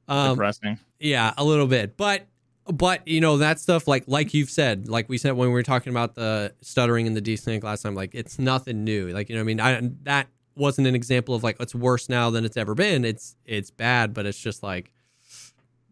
Um, 0.07 0.35
Depressing. 0.35 0.77
Yeah, 1.01 1.33
a 1.37 1.43
little 1.43 1.67
bit. 1.67 1.97
But 1.97 2.27
but 2.65 3.07
you 3.07 3.21
know, 3.21 3.37
that 3.37 3.59
stuff 3.59 3.87
like 3.87 4.03
like 4.07 4.33
you've 4.33 4.49
said, 4.49 4.87
like 4.87 5.09
we 5.09 5.17
said 5.17 5.33
when 5.33 5.49
we 5.49 5.53
were 5.53 5.63
talking 5.63 5.91
about 5.91 6.15
the 6.15 6.53
stuttering 6.61 7.07
and 7.07 7.17
the 7.17 7.21
desync 7.21 7.63
last 7.63 7.81
time, 7.81 7.95
like 7.95 8.13
it's 8.13 8.37
nothing 8.39 8.83
new. 8.83 9.09
Like, 9.09 9.29
you 9.29 9.35
know 9.35 9.41
what 9.41 9.45
I 9.45 9.45
mean? 9.45 9.59
I 9.59 9.89
that 10.03 10.27
wasn't 10.55 10.87
an 10.87 10.95
example 10.95 11.33
of 11.33 11.43
like 11.43 11.57
it's 11.59 11.73
worse 11.73 12.07
now 12.07 12.29
than 12.29 12.45
it's 12.45 12.57
ever 12.57 12.75
been. 12.75 13.03
It's 13.03 13.35
it's 13.45 13.71
bad, 13.71 14.13
but 14.13 14.25
it's 14.25 14.39
just 14.39 14.63
like 14.63 14.91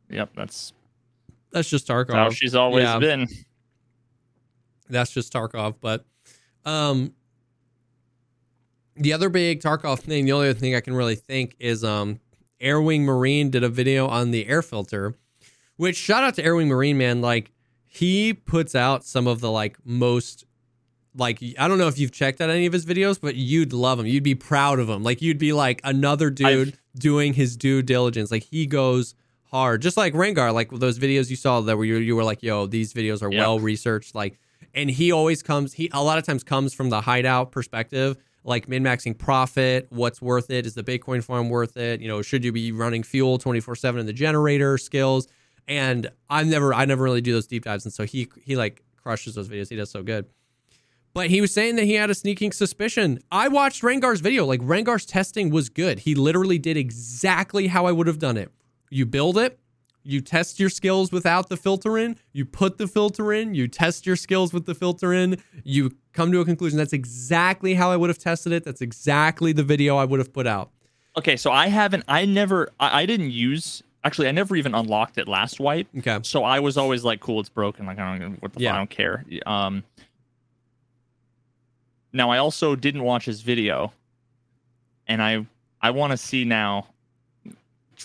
Yep, 0.10 0.32
that's 0.36 0.74
that's 1.52 1.70
just 1.70 1.88
Tarkov. 1.88 2.14
how 2.14 2.30
she's 2.30 2.56
always 2.56 2.84
yeah. 2.84 3.00
been. 3.00 3.28
That's 4.90 5.12
just 5.12 5.34
Tarkov. 5.34 5.76
But 5.82 6.06
um 6.66 7.14
the 8.96 9.14
other 9.14 9.30
big 9.30 9.62
Tarkov 9.62 10.00
thing, 10.00 10.26
the 10.26 10.34
only 10.34 10.50
other 10.50 10.60
thing 10.60 10.76
I 10.76 10.82
can 10.82 10.94
really 10.94 11.16
think 11.16 11.56
is 11.60 11.84
um 11.84 12.20
Airwing 12.62 13.02
Marine 13.02 13.50
did 13.50 13.64
a 13.64 13.70
video 13.70 14.08
on 14.08 14.32
the 14.32 14.48
air 14.48 14.62
filter, 14.62 15.16
which 15.78 15.96
shout 15.96 16.24
out 16.24 16.36
to 16.36 16.44
Airwing 16.44 16.68
Marine, 16.68 16.98
man. 16.98 17.22
Like 17.22 17.52
he 17.86 18.34
puts 18.34 18.76
out 18.76 19.04
some 19.06 19.28
of 19.28 19.40
the 19.42 19.50
like 19.52 19.78
most 19.86 20.46
like 21.16 21.40
I 21.58 21.68
don't 21.68 21.78
know 21.78 21.88
if 21.88 21.98
you've 21.98 22.12
checked 22.12 22.40
out 22.42 22.50
any 22.50 22.66
of 22.66 22.74
his 22.74 22.86
videos, 22.86 23.20
but 23.20 23.36
you'd 23.36 23.74
love 23.74 24.00
him. 24.00 24.06
You'd 24.06 24.24
be 24.24 24.36
proud 24.36 24.80
of 24.80 24.90
him. 24.90 25.04
Like 25.04 25.22
you'd 25.22 25.38
be 25.40 25.54
like 25.54 25.82
another 25.84 26.30
dude 26.30 26.48
I've- 26.48 26.74
doing 26.98 27.34
his 27.34 27.58
due 27.58 27.82
diligence. 27.82 28.30
Like 28.32 28.44
he 28.44 28.66
goes 28.66 29.16
hard, 29.46 29.82
just 29.82 29.98
like 29.98 30.14
Rengar. 30.14 30.54
Like 30.54 30.70
those 30.72 31.00
videos 31.00 31.30
you 31.30 31.36
saw 31.36 31.62
that 31.62 31.78
where 31.78 31.86
you, 31.86 31.96
you 31.98 32.16
were 32.16 32.24
like, 32.24 32.44
"Yo, 32.44 32.68
these 32.68 32.94
videos 32.94 33.22
are 33.24 33.32
Yep. 33.32 33.40
well 33.40 33.60
researched." 33.60 34.14
Like, 34.14 34.38
and 34.76 34.90
he 34.92 35.12
always 35.12 35.42
comes. 35.42 35.74
He 35.74 35.90
a 35.94 36.04
lot 36.04 36.18
of 36.20 36.26
times 36.26 36.44
comes 36.44 36.74
from 36.74 36.90
the 36.90 37.02
hideout 37.02 37.52
perspective, 37.52 38.18
like 38.44 38.68
min 38.68 38.84
maxing 38.84 39.18
profit. 39.18 39.88
What's 39.90 40.22
worth 40.22 40.50
it? 40.50 40.66
Is 40.66 40.74
the 40.74 40.84
Bitcoin 40.84 41.24
farm 41.24 41.50
worth 41.50 41.78
it? 41.78 42.02
You 42.02 42.08
know, 42.08 42.22
should 42.22 42.44
you 42.44 42.52
be 42.52 42.72
running 42.72 43.04
fuel 43.04 43.38
twenty 43.38 43.60
four 43.60 43.76
seven 43.76 44.00
in 44.00 44.06
the 44.06 44.14
generator 44.14 44.78
skills? 44.78 45.28
And 45.68 46.10
I've 46.30 46.48
never, 46.48 46.74
I 46.74 46.86
never 46.86 47.04
really 47.04 47.22
do 47.22 47.32
those 47.32 47.46
deep 47.46 47.66
dives, 47.66 47.86
and 47.86 47.94
so 47.94 48.04
he 48.04 48.28
he 48.44 48.56
like 48.56 48.84
crushes 48.96 49.36
those 49.36 49.48
videos. 49.48 49.70
He 49.70 49.76
does 49.76 49.92
so 49.92 50.02
good. 50.04 50.26
But 51.14 51.30
he 51.30 51.42
was 51.42 51.52
saying 51.52 51.76
that 51.78 51.86
he 51.86 51.94
had 51.94 52.10
a 52.10 52.16
sneaking 52.16 52.52
suspicion. 52.52 53.20
I 53.32 53.48
watched 53.48 53.82
Rengar's 53.82 54.22
video. 54.22 54.46
Like 54.46 54.62
Rengar's 54.62 55.06
testing 55.06 55.50
was 55.50 55.70
good. 55.70 56.00
He 56.00 56.16
literally 56.16 56.60
did 56.60 56.78
exactly 56.78 57.68
how 57.68 57.88
I 57.88 57.92
would 57.92 58.08
have 58.08 58.20
done 58.20 58.38
it. 58.38 58.52
You 58.92 59.06
build 59.06 59.38
it, 59.38 59.60
you 60.04 60.22
test 60.22 60.60
your 60.60 60.70
skills 60.70 61.12
without 61.12 61.50
the 61.50 61.58
filter 61.58 61.98
in, 61.98 62.18
you 62.32 62.46
put 62.46 62.78
the 62.78 62.88
filter 62.88 63.34
in, 63.34 63.54
you 63.54 63.68
test 63.68 64.06
your 64.06 64.16
skills 64.16 64.54
with 64.54 64.66
the 64.66 64.74
filter 64.74 65.14
in, 65.14 65.38
you 65.64 65.92
come 66.14 66.32
to 66.32 66.40
a 66.40 66.46
conclusion. 66.46 66.78
That's 66.78 66.94
exactly 66.94 67.74
how 67.74 67.92
I 67.92 67.98
would 67.98 68.10
have 68.10 68.18
tested 68.18 68.54
it. 68.54 68.64
That's 68.64 68.82
exactly 68.82 69.52
the 69.52 69.64
video 69.64 69.98
I 69.98 70.06
would 70.06 70.20
have 70.20 70.32
put 70.34 70.48
out. 70.48 70.72
Okay, 71.18 71.36
so 71.36 71.52
I 71.52 71.68
haven't. 71.68 72.04
I 72.08 72.26
never. 72.26 72.70
I, 72.80 73.02
I 73.02 73.06
didn't 73.06 73.32
use. 73.32 73.84
Actually, 74.04 74.30
I 74.30 74.32
never 74.32 74.56
even 74.56 74.74
unlocked 74.74 75.18
it 75.18 75.28
last 75.28 75.60
wipe. 75.60 75.88
Okay. 75.98 76.20
So 76.24 76.44
I 76.46 76.60
was 76.62 76.78
always 76.78 77.04
like, 77.04 77.20
"Cool, 77.20 77.40
it's 77.42 77.50
broken." 77.50 77.86
Like 77.86 78.00
I 78.00 78.18
don't. 78.18 78.42
What 78.42 78.54
the 78.54 78.62
Yeah. 78.62 78.70
fuck? 78.70 78.76
I 78.76 78.78
don't 78.80 78.90
care. 78.90 79.26
Um. 79.46 79.84
Now 82.14 82.30
I 82.32 82.38
also 82.38 82.76
didn't 82.76 83.04
watch 83.04 83.26
his 83.26 83.42
video, 83.42 83.92
and 85.08 85.22
I 85.22 85.46
I 85.82 85.92
want 85.92 86.12
to 86.12 86.18
see 86.18 86.46
now. 86.46 86.88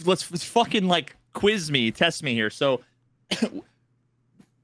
Let's, 0.04 0.28
let's 0.30 0.44
fucking 0.44 0.88
like 0.88 1.14
quiz 1.34 1.70
me, 1.70 1.90
test 1.90 2.22
me 2.22 2.32
here. 2.32 2.48
So, 2.48 2.80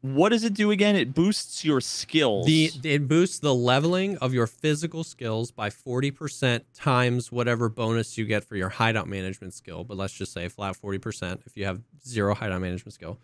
what 0.00 0.30
does 0.30 0.44
it 0.44 0.54
do 0.54 0.70
again? 0.70 0.96
It 0.96 1.12
boosts 1.12 1.62
your 1.64 1.82
skills. 1.82 2.46
The 2.46 2.70
it 2.82 3.06
boosts 3.06 3.38
the 3.38 3.54
leveling 3.54 4.16
of 4.18 4.32
your 4.32 4.46
physical 4.46 5.04
skills 5.04 5.50
by 5.50 5.68
40% 5.68 6.62
times 6.74 7.30
whatever 7.30 7.68
bonus 7.68 8.16
you 8.16 8.24
get 8.24 8.44
for 8.44 8.56
your 8.56 8.70
hideout 8.70 9.08
management 9.08 9.52
skill. 9.52 9.84
But 9.84 9.98
let's 9.98 10.14
just 10.14 10.32
say 10.32 10.48
flat 10.48 10.76
40% 10.82 11.46
if 11.46 11.56
you 11.56 11.66
have 11.66 11.82
zero 12.06 12.34
hideout 12.34 12.62
management 12.62 12.94
skill. 12.94 13.18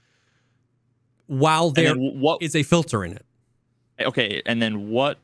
While 1.28 1.70
there 1.70 1.94
what? 1.94 2.42
is 2.42 2.54
a 2.54 2.62
filter 2.62 3.04
in 3.04 3.12
it. 3.12 3.24
Okay, 3.98 4.42
and 4.44 4.60
then 4.60 4.90
what? 4.90 5.18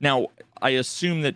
Now, 0.00 0.28
I 0.62 0.70
assume 0.70 1.22
that 1.22 1.34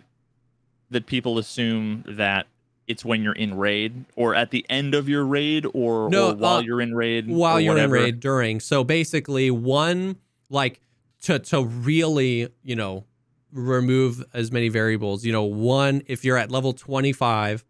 that 0.89 1.05
people 1.07 1.37
assume 1.37 2.05
that 2.07 2.47
it's 2.87 3.05
when 3.05 3.23
you're 3.23 3.33
in 3.33 3.55
raid 3.57 4.05
or 4.15 4.35
at 4.35 4.51
the 4.51 4.65
end 4.69 4.93
of 4.93 5.07
your 5.07 5.25
raid 5.25 5.65
or, 5.73 6.09
No, 6.09 6.31
or 6.31 6.35
while 6.35 6.55
uh, 6.57 6.61
you're 6.61 6.81
in 6.81 6.93
raid 6.93 7.27
while 7.29 7.57
or 7.57 7.59
you're 7.59 7.73
whatever. 7.73 7.95
in 7.97 8.03
raid 8.03 8.19
during. 8.19 8.59
So 8.59 8.83
basically, 8.83 9.49
one 9.51 10.17
like 10.49 10.79
to 11.23 11.39
to 11.39 11.63
really 11.63 12.49
you 12.63 12.75
know 12.75 13.05
remove 13.51 14.23
as 14.33 14.51
many 14.51 14.67
variables. 14.69 15.23
You 15.25 15.31
know, 15.31 15.43
one 15.43 16.01
if 16.07 16.25
you're 16.25 16.37
at 16.37 16.51
level 16.51 16.73
25 16.73 17.63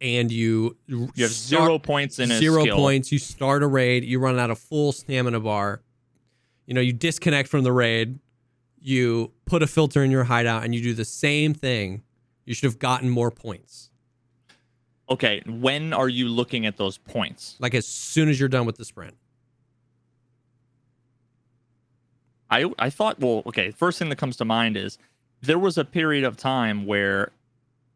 and 0.00 0.30
you 0.32 0.76
You 0.86 1.08
have 1.18 1.30
zero 1.30 1.78
points 1.78 2.18
in 2.18 2.30
a 2.30 2.38
zero 2.38 2.62
skill. 2.62 2.76
points. 2.76 3.12
You 3.12 3.18
start 3.18 3.62
a 3.62 3.66
raid. 3.66 4.04
You 4.04 4.18
run 4.20 4.38
out 4.38 4.50
of 4.50 4.58
full 4.58 4.92
stamina 4.92 5.40
bar. 5.40 5.82
You 6.66 6.74
know, 6.74 6.80
you 6.80 6.92
disconnect 6.92 7.48
from 7.48 7.64
the 7.64 7.72
raid. 7.72 8.18
You 8.80 9.32
put 9.44 9.62
a 9.62 9.66
filter 9.66 10.04
in 10.04 10.10
your 10.10 10.24
hideout, 10.24 10.64
and 10.64 10.74
you 10.74 10.80
do 10.82 10.94
the 10.94 11.04
same 11.04 11.52
thing. 11.54 12.02
You 12.44 12.54
should 12.54 12.66
have 12.70 12.78
gotten 12.78 13.10
more 13.10 13.30
points. 13.30 13.87
Okay, 15.10 15.42
when 15.46 15.92
are 15.92 16.08
you 16.08 16.28
looking 16.28 16.66
at 16.66 16.76
those 16.76 16.98
points? 16.98 17.56
Like 17.58 17.74
as 17.74 17.86
soon 17.86 18.28
as 18.28 18.38
you're 18.38 18.48
done 18.48 18.66
with 18.66 18.76
the 18.76 18.84
sprint. 18.84 19.14
I 22.50 22.70
I 22.78 22.90
thought 22.90 23.18
well, 23.20 23.42
okay, 23.46 23.70
first 23.70 23.98
thing 23.98 24.08
that 24.10 24.16
comes 24.16 24.36
to 24.38 24.44
mind 24.44 24.76
is 24.76 24.98
there 25.40 25.58
was 25.58 25.78
a 25.78 25.84
period 25.84 26.24
of 26.24 26.36
time 26.36 26.86
where 26.86 27.30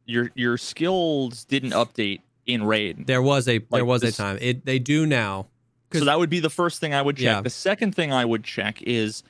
your 0.07 0.31
your 0.35 0.59
skills 0.59 1.45
didn't 1.45 1.71
update 1.73 2.21
in 2.47 2.65
raid. 2.65 3.07
There 3.07 3.23
was 3.23 3.49
a 3.49 3.59
there 3.71 3.85
was 3.85 4.03
this- 4.03 4.19
a 4.19 4.23
time. 4.23 4.39
It 4.41 4.65
they 4.65 4.79
do 4.79 5.07
now. 5.07 5.49
So 5.93 6.07
that 6.07 6.19
would 6.19 6.31
be 6.31 6.41
the 6.41 6.49
first 6.49 6.81
thing 6.81 6.95
I 6.95 7.03
would 7.03 7.17
check. 7.19 7.25
Yeah. 7.25 7.41
The 7.43 7.51
second 7.51 7.95
thing 7.95 8.15
I 8.15 8.25
would 8.25 8.45
check 8.45 8.81
is 8.83 9.23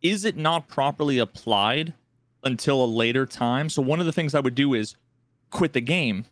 is 0.00 0.24
it 0.24 0.36
not 0.36 0.68
properly 0.68 1.18
applied 1.18 1.94
until 2.44 2.84
a 2.84 2.86
later 2.86 3.26
time? 3.26 3.68
So 3.68 3.82
one 3.82 3.98
of 3.98 4.06
the 4.06 4.12
things 4.12 4.34
I 4.34 4.40
would 4.40 4.54
do 4.54 4.74
is 4.74 4.96
quit 5.50 5.72
the 5.72 5.80
game 5.80 6.24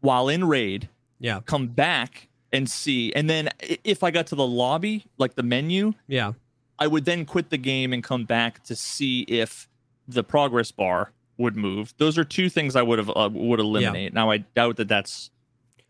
while 0.00 0.28
in 0.28 0.44
raid, 0.44 0.88
Yeah, 1.18 1.40
come 1.46 1.66
back 1.68 2.28
and 2.52 2.68
see 2.68 3.12
and 3.14 3.30
then 3.30 3.48
if 3.84 4.02
I 4.02 4.10
got 4.10 4.26
to 4.28 4.34
the 4.34 4.46
lobby, 4.46 5.04
like 5.18 5.34
the 5.34 5.42
menu, 5.42 5.92
yeah, 6.08 6.32
I 6.78 6.86
would 6.86 7.04
then 7.04 7.24
quit 7.24 7.50
the 7.50 7.58
game 7.58 7.92
and 7.92 8.02
come 8.02 8.24
back 8.24 8.64
to 8.64 8.74
see 8.76 9.20
if 9.22 9.68
the 10.08 10.24
progress 10.24 10.72
bar 10.72 11.12
would 11.38 11.56
move. 11.56 11.94
Those 11.98 12.18
are 12.18 12.24
two 12.24 12.48
things 12.48 12.74
I 12.76 12.82
would 12.82 12.98
have 12.98 13.10
uh, 13.10 13.30
would 13.32 13.60
eliminate. 13.60 14.12
Now 14.12 14.30
I 14.30 14.38
doubt 14.38 14.76
that 14.76 14.88
that's 14.88 15.30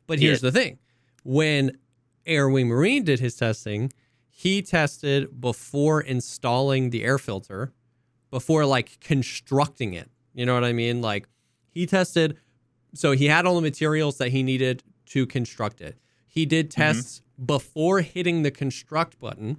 But 0.07 0.19
here's 0.19 0.43
Yeah. 0.43 0.51
the 0.51 0.53
thing: 0.53 0.79
when 1.25 1.79
Airwing 2.27 2.67
Marine 2.67 3.05
did 3.05 3.21
his 3.21 3.35
testing, 3.37 3.93
he 4.29 4.61
tested 4.63 5.41
before 5.41 6.01
installing 6.01 6.91
the 6.91 7.03
air 7.05 7.19
filter, 7.19 7.73
before 8.31 8.67
like 8.67 9.01
constructing 9.01 9.95
it. 9.95 10.11
You 10.35 10.45
know 10.47 10.55
what 10.55 10.65
I 10.65 10.73
mean? 10.73 11.01
Like 11.01 11.27
he 11.71 11.87
tested, 11.87 12.37
so 12.95 13.13
he 13.13 13.27
had 13.27 13.47
all 13.47 13.55
the 13.55 13.61
materials 13.61 14.19
that 14.19 14.29
he 14.31 14.43
needed 14.43 14.83
to 15.07 15.27
construct 15.27 15.81
it. 15.81 15.99
He 16.27 16.47
did 16.47 16.71
tests 16.71 17.23
before 17.45 18.01
hitting 18.01 18.43
the 18.43 18.51
construct 18.51 19.19
button. 19.19 19.59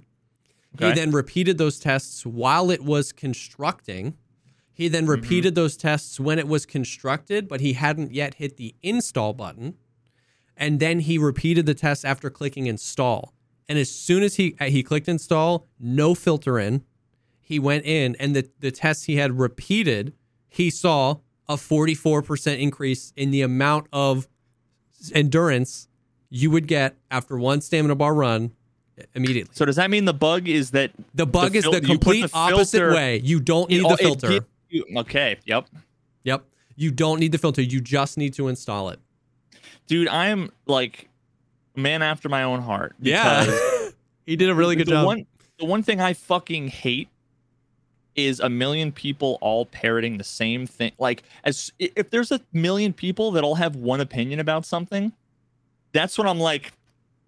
He 0.78 0.86
then 0.92 1.10
repeated 1.10 1.58
those 1.58 1.78
tests 1.78 2.24
while 2.24 2.70
it 2.70 2.82
was 2.82 3.12
constructing. 3.12 4.16
He 4.72 4.88
then 4.88 5.04
repeated 5.06 5.54
those 5.54 5.76
tests 5.76 6.18
when 6.18 6.38
it 6.38 6.48
was 6.48 6.64
constructed, 6.64 7.46
but 7.46 7.60
he 7.60 7.74
hadn't 7.74 8.12
yet 8.12 8.34
hit 8.34 8.56
the 8.56 8.74
install 8.82 9.34
button. 9.34 9.76
And 10.56 10.80
then 10.80 11.00
he 11.00 11.18
repeated 11.18 11.66
the 11.66 11.74
test 11.74 12.04
after 12.04 12.30
clicking 12.30 12.66
install. 12.66 13.34
And 13.68 13.78
as 13.78 13.90
soon 13.90 14.22
as 14.22 14.36
he 14.36 14.56
uh, 14.58 14.66
he 14.66 14.82
clicked 14.82 15.08
install, 15.08 15.66
no 15.78 16.14
filter 16.14 16.58
in, 16.58 16.84
he 17.40 17.58
went 17.58 17.84
in 17.84 18.16
and 18.18 18.34
the, 18.34 18.48
the 18.60 18.70
tests 18.70 19.04
he 19.04 19.16
had 19.16 19.38
repeated, 19.38 20.14
he 20.48 20.70
saw 20.70 21.16
a 21.52 21.56
44% 21.56 22.58
increase 22.58 23.12
in 23.16 23.30
the 23.30 23.42
amount 23.42 23.86
of 23.92 24.26
endurance 25.14 25.88
you 26.30 26.50
would 26.50 26.66
get 26.66 26.96
after 27.10 27.36
one 27.36 27.60
stamina 27.60 27.94
bar 27.94 28.14
run 28.14 28.52
immediately. 29.14 29.50
so 29.54 29.64
does 29.64 29.76
that 29.76 29.90
mean 29.90 30.04
the 30.04 30.14
bug 30.14 30.48
is 30.48 30.70
that 30.70 30.90
The 31.14 31.26
bug 31.26 31.56
is 31.56 31.64
fil- 31.64 31.72
the 31.72 31.80
complete 31.80 32.22
the 32.30 32.30
opposite 32.36 32.78
filter- 32.78 32.94
way. 32.94 33.20
You 33.22 33.40
don't 33.40 33.68
need 33.70 33.82
all- 33.82 33.90
the 33.90 33.96
filter. 33.96 34.46
you- 34.68 34.84
okay, 34.98 35.36
yep. 35.44 35.66
Yep. 36.24 36.44
You 36.76 36.90
don't 36.90 37.18
need 37.20 37.32
the 37.32 37.38
filter. 37.38 37.60
You 37.62 37.80
just 37.80 38.16
need 38.16 38.32
to 38.34 38.48
install 38.48 38.88
it. 38.90 38.98
Dude, 39.86 40.08
I'm 40.08 40.50
like 40.66 41.08
a 41.76 41.80
man 41.80 42.02
after 42.02 42.28
my 42.28 42.44
own 42.44 42.60
heart. 42.62 42.94
Yeah. 43.00 43.44
he 44.26 44.36
did 44.36 44.48
a 44.48 44.54
really 44.54 44.76
good 44.76 44.86
the 44.86 44.92
job. 44.92 45.06
One, 45.06 45.26
the 45.58 45.64
one 45.66 45.82
thing 45.82 46.00
I 46.00 46.12
fucking 46.14 46.68
hate 46.68 47.08
is 48.14 48.40
a 48.40 48.48
million 48.48 48.92
people 48.92 49.38
all 49.40 49.66
parroting 49.66 50.18
the 50.18 50.24
same 50.24 50.66
thing. 50.66 50.92
Like, 50.98 51.22
as 51.44 51.72
if 51.78 52.10
there's 52.10 52.30
a 52.30 52.40
million 52.52 52.92
people 52.92 53.30
that 53.32 53.44
all 53.44 53.54
have 53.54 53.76
one 53.76 54.00
opinion 54.00 54.40
about 54.40 54.66
something, 54.66 55.12
that's 55.92 56.18
when 56.18 56.26
I'm 56.26 56.38
like, 56.38 56.72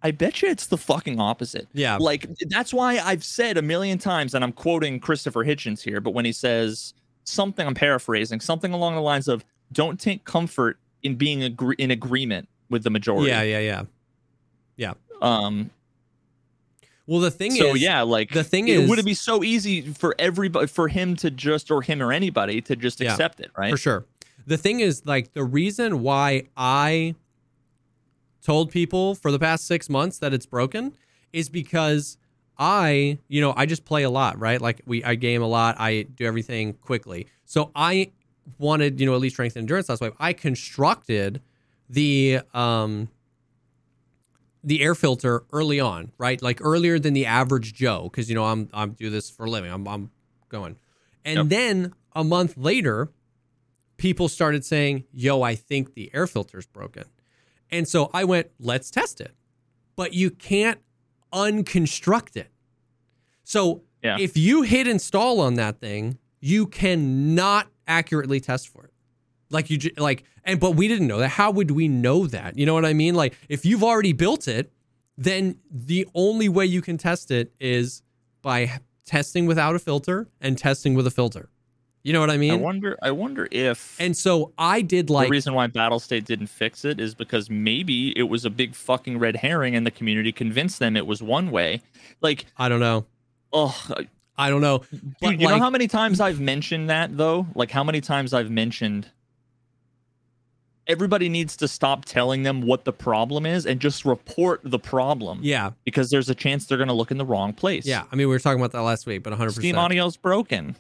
I 0.02 0.10
bet 0.10 0.42
you 0.42 0.50
it's 0.50 0.66
the 0.66 0.76
fucking 0.76 1.18
opposite. 1.18 1.66
yeah. 1.72 1.96
Like, 1.96 2.26
that's 2.50 2.74
why 2.74 2.98
I've 2.98 3.24
said 3.24 3.56
a 3.56 3.62
million 3.62 3.96
times, 3.98 4.34
and 4.34 4.44
I'm 4.44 4.52
quoting 4.52 5.00
Christopher 5.00 5.44
Hitchens 5.44 5.80
here, 5.80 6.00
but 6.00 6.10
when 6.12 6.26
he 6.26 6.32
says 6.32 6.92
something, 7.24 7.66
I'm 7.66 7.74
paraphrasing, 7.74 8.40
something 8.40 8.72
along 8.74 8.96
the 8.96 9.00
lines 9.00 9.28
of, 9.28 9.44
don't 9.72 9.98
take 9.98 10.24
comfort 10.24 10.78
in 11.02 11.14
being 11.14 11.42
agree- 11.42 11.76
in 11.78 11.90
agreement 11.90 12.48
with 12.68 12.82
the 12.82 12.90
majority. 12.90 13.28
Yeah, 13.28 13.42
yeah, 13.42 13.58
yeah. 13.60 13.82
Yeah. 14.76 14.92
Um, 15.22 15.70
Well, 17.06 17.20
the 17.20 17.30
thing 17.30 17.52
so 17.52 17.74
is, 17.74 17.82
yeah, 17.82 18.00
like 18.02 18.30
the 18.30 18.44
thing 18.44 18.68
it, 18.68 18.78
is- 18.78 18.88
would 18.88 18.98
it 18.98 19.04
be 19.04 19.14
so 19.14 19.44
easy 19.44 19.82
for 19.92 20.14
everybody 20.18 20.66
for 20.66 20.88
him 20.88 21.16
to 21.16 21.30
just 21.30 21.70
or 21.70 21.82
him 21.82 22.00
or 22.02 22.12
anybody 22.12 22.60
to 22.62 22.76
just 22.76 23.00
Yeah, 23.00 23.12
accept 23.12 23.40
it, 23.40 23.50
right? 23.56 23.70
for 23.70 23.76
sure. 23.76 24.06
The 24.46 24.56
thing 24.58 24.80
is, 24.80 25.04
like, 25.06 25.32
the 25.32 25.44
reason 25.44 26.02
why 26.02 26.44
I 26.56 27.14
told 28.42 28.70
people 28.70 29.14
for 29.14 29.30
the 29.32 29.38
past 29.38 29.66
six 29.66 29.88
months 29.88 30.18
that 30.18 30.34
it's 30.34 30.46
broken 30.46 30.94
is 31.32 31.48
because 31.48 32.18
I, 32.58 33.18
you 33.28 33.40
know, 33.40 33.54
I 33.56 33.66
just 33.66 33.84
play 33.84 34.02
a 34.02 34.10
lot, 34.10 34.38
right? 34.38 34.60
Like, 34.60 34.82
we, 34.86 35.02
I 35.02 35.14
game 35.14 35.42
a 35.42 35.46
lot. 35.46 35.76
I 35.78 36.02
do 36.02 36.24
everything 36.26 36.74
quickly. 36.74 37.26
So 37.46 37.70
I 37.74 38.12
wanted, 38.58 39.00
you 39.00 39.06
know, 39.06 39.14
at 39.14 39.20
least 39.20 39.36
strength 39.36 39.56
and 39.56 39.62
endurance 39.62 39.88
last 39.88 40.00
wipe. 40.02 40.14
I 40.20 40.32
constructed 40.34 41.40
the, 41.88 42.40
um, 42.52 43.08
the 44.64 44.82
air 44.82 44.94
filter 44.94 45.44
early 45.52 45.78
on, 45.78 46.12
right? 46.18 46.40
Like 46.40 46.60
earlier 46.62 46.98
than 46.98 47.12
the 47.14 47.26
average 47.26 47.74
Joe, 47.74 48.04
because 48.10 48.28
you 48.28 48.34
know 48.34 48.44
I'm 48.46 48.68
I'm 48.72 48.92
do 48.92 49.10
this 49.10 49.30
for 49.30 49.44
a 49.46 49.50
living. 49.50 49.70
I'm 49.70 49.86
I'm 49.86 50.10
going, 50.48 50.76
and 51.24 51.36
Yep. 51.38 51.46
then 51.48 51.92
a 52.12 52.24
month 52.24 52.56
later, 52.56 53.10
people 53.98 54.28
started 54.28 54.64
saying, 54.64 55.04
"Yo, 55.12 55.42
I 55.42 55.54
think 55.54 55.94
the 55.94 56.10
air 56.14 56.26
filter's 56.26 56.66
broken," 56.66 57.04
and 57.70 57.86
so 57.86 58.10
I 58.14 58.24
went, 58.24 58.50
"Let's 58.58 58.90
test 58.90 59.20
it," 59.20 59.34
but 59.96 60.14
you 60.14 60.30
can't 60.30 60.80
unconstruct 61.32 62.36
it. 62.36 62.48
So 63.42 63.82
Yeah. 64.02 64.16
if 64.18 64.36
you 64.36 64.62
hit 64.62 64.86
install 64.88 65.40
on 65.40 65.54
that 65.54 65.78
thing, 65.80 66.18
you 66.40 66.66
cannot 66.66 67.68
accurately 67.86 68.40
test 68.40 68.68
for 68.68 68.84
it. 68.86 68.93
Like 69.54 69.70
you 69.70 69.78
like 69.96 70.24
and 70.44 70.60
but 70.60 70.72
we 70.72 70.88
didn't 70.88 71.06
know 71.06 71.18
that. 71.18 71.28
How 71.30 71.50
would 71.50 71.70
we 71.70 71.88
know 71.88 72.26
that? 72.26 72.58
You 72.58 72.66
know 72.66 72.74
what 72.74 72.84
I 72.84 72.92
mean? 72.92 73.14
Like 73.14 73.38
if 73.48 73.64
you've 73.64 73.82
already 73.82 74.12
built 74.12 74.46
it, 74.46 74.70
then 75.16 75.56
the 75.70 76.06
only 76.14 76.48
way 76.48 76.66
you 76.66 76.82
can 76.82 76.98
test 76.98 77.30
it 77.30 77.52
is 77.58 78.02
by 78.42 78.80
testing 79.06 79.46
without 79.46 79.74
a 79.74 79.78
filter 79.78 80.28
and 80.40 80.58
testing 80.58 80.94
with 80.94 81.06
a 81.06 81.10
filter. 81.10 81.48
You 82.02 82.12
know 82.12 82.20
what 82.20 82.30
I 82.30 82.36
mean? 82.36 82.52
I 82.52 82.56
wonder. 82.56 82.98
I 83.00 83.12
wonder 83.12 83.48
if 83.50 83.96
and 83.98 84.14
so 84.14 84.52
I 84.58 84.82
did 84.82 85.08
like 85.08 85.28
the 85.28 85.30
reason 85.30 85.54
why 85.54 85.68
Battlestate 85.68 86.26
didn't 86.26 86.48
fix 86.48 86.84
it 86.84 87.00
is 87.00 87.14
because 87.14 87.48
maybe 87.48 88.16
it 88.18 88.24
was 88.24 88.44
a 88.44 88.50
big 88.50 88.74
fucking 88.74 89.18
red 89.18 89.36
herring, 89.36 89.74
and 89.74 89.86
the 89.86 89.90
community 89.90 90.30
convinced 90.30 90.80
them 90.80 90.98
it 90.98 91.06
was 91.06 91.22
one 91.22 91.50
way. 91.50 91.80
Like, 92.20 92.44
I 92.58 92.68
don't 92.68 92.80
know. 92.80 93.06
oh, 93.54 93.74
I 94.36 94.50
don't 94.50 94.60
know. 94.60 94.82
dude, 94.90 95.14
But 95.20 95.40
you 95.40 95.48
know 95.48 95.58
how 95.58 95.70
many 95.70 95.88
times 95.88 96.20
I've 96.20 96.40
mentioned 96.40 96.90
that 96.90 97.16
though? 97.16 97.46
Like, 97.54 97.70
how 97.70 97.84
many 97.84 98.02
times 98.02 98.34
I've 98.34 98.50
mentioned. 98.50 99.08
Everybody 100.86 101.28
needs 101.28 101.56
to 101.58 101.68
stop 101.68 102.04
telling 102.04 102.42
them 102.42 102.60
what 102.60 102.84
the 102.84 102.92
problem 102.92 103.46
is 103.46 103.64
and 103.64 103.80
just 103.80 104.04
report 104.04 104.60
the 104.64 104.78
problem. 104.78 105.40
Yeah. 105.42 105.70
because 105.84 106.10
there's 106.10 106.28
a 106.28 106.34
chance 106.34 106.66
they're 106.66 106.76
going 106.78 106.88
to 106.88 106.94
look 106.94 107.10
in 107.10 107.16
the 107.16 107.24
wrong 107.24 107.52
place. 107.54 107.86
Yeah. 107.86 108.02
I 108.12 108.16
mean, 108.16 108.28
we 108.28 108.34
were 108.34 108.38
talking 108.38 108.60
about 108.60 108.72
that 108.72 108.82
last 108.82 109.06
week, 109.06 109.22
but 109.22 109.32
100%. 109.32 109.52
Steam 109.52 109.76
audio's 109.76 110.16
broken. 110.16 110.76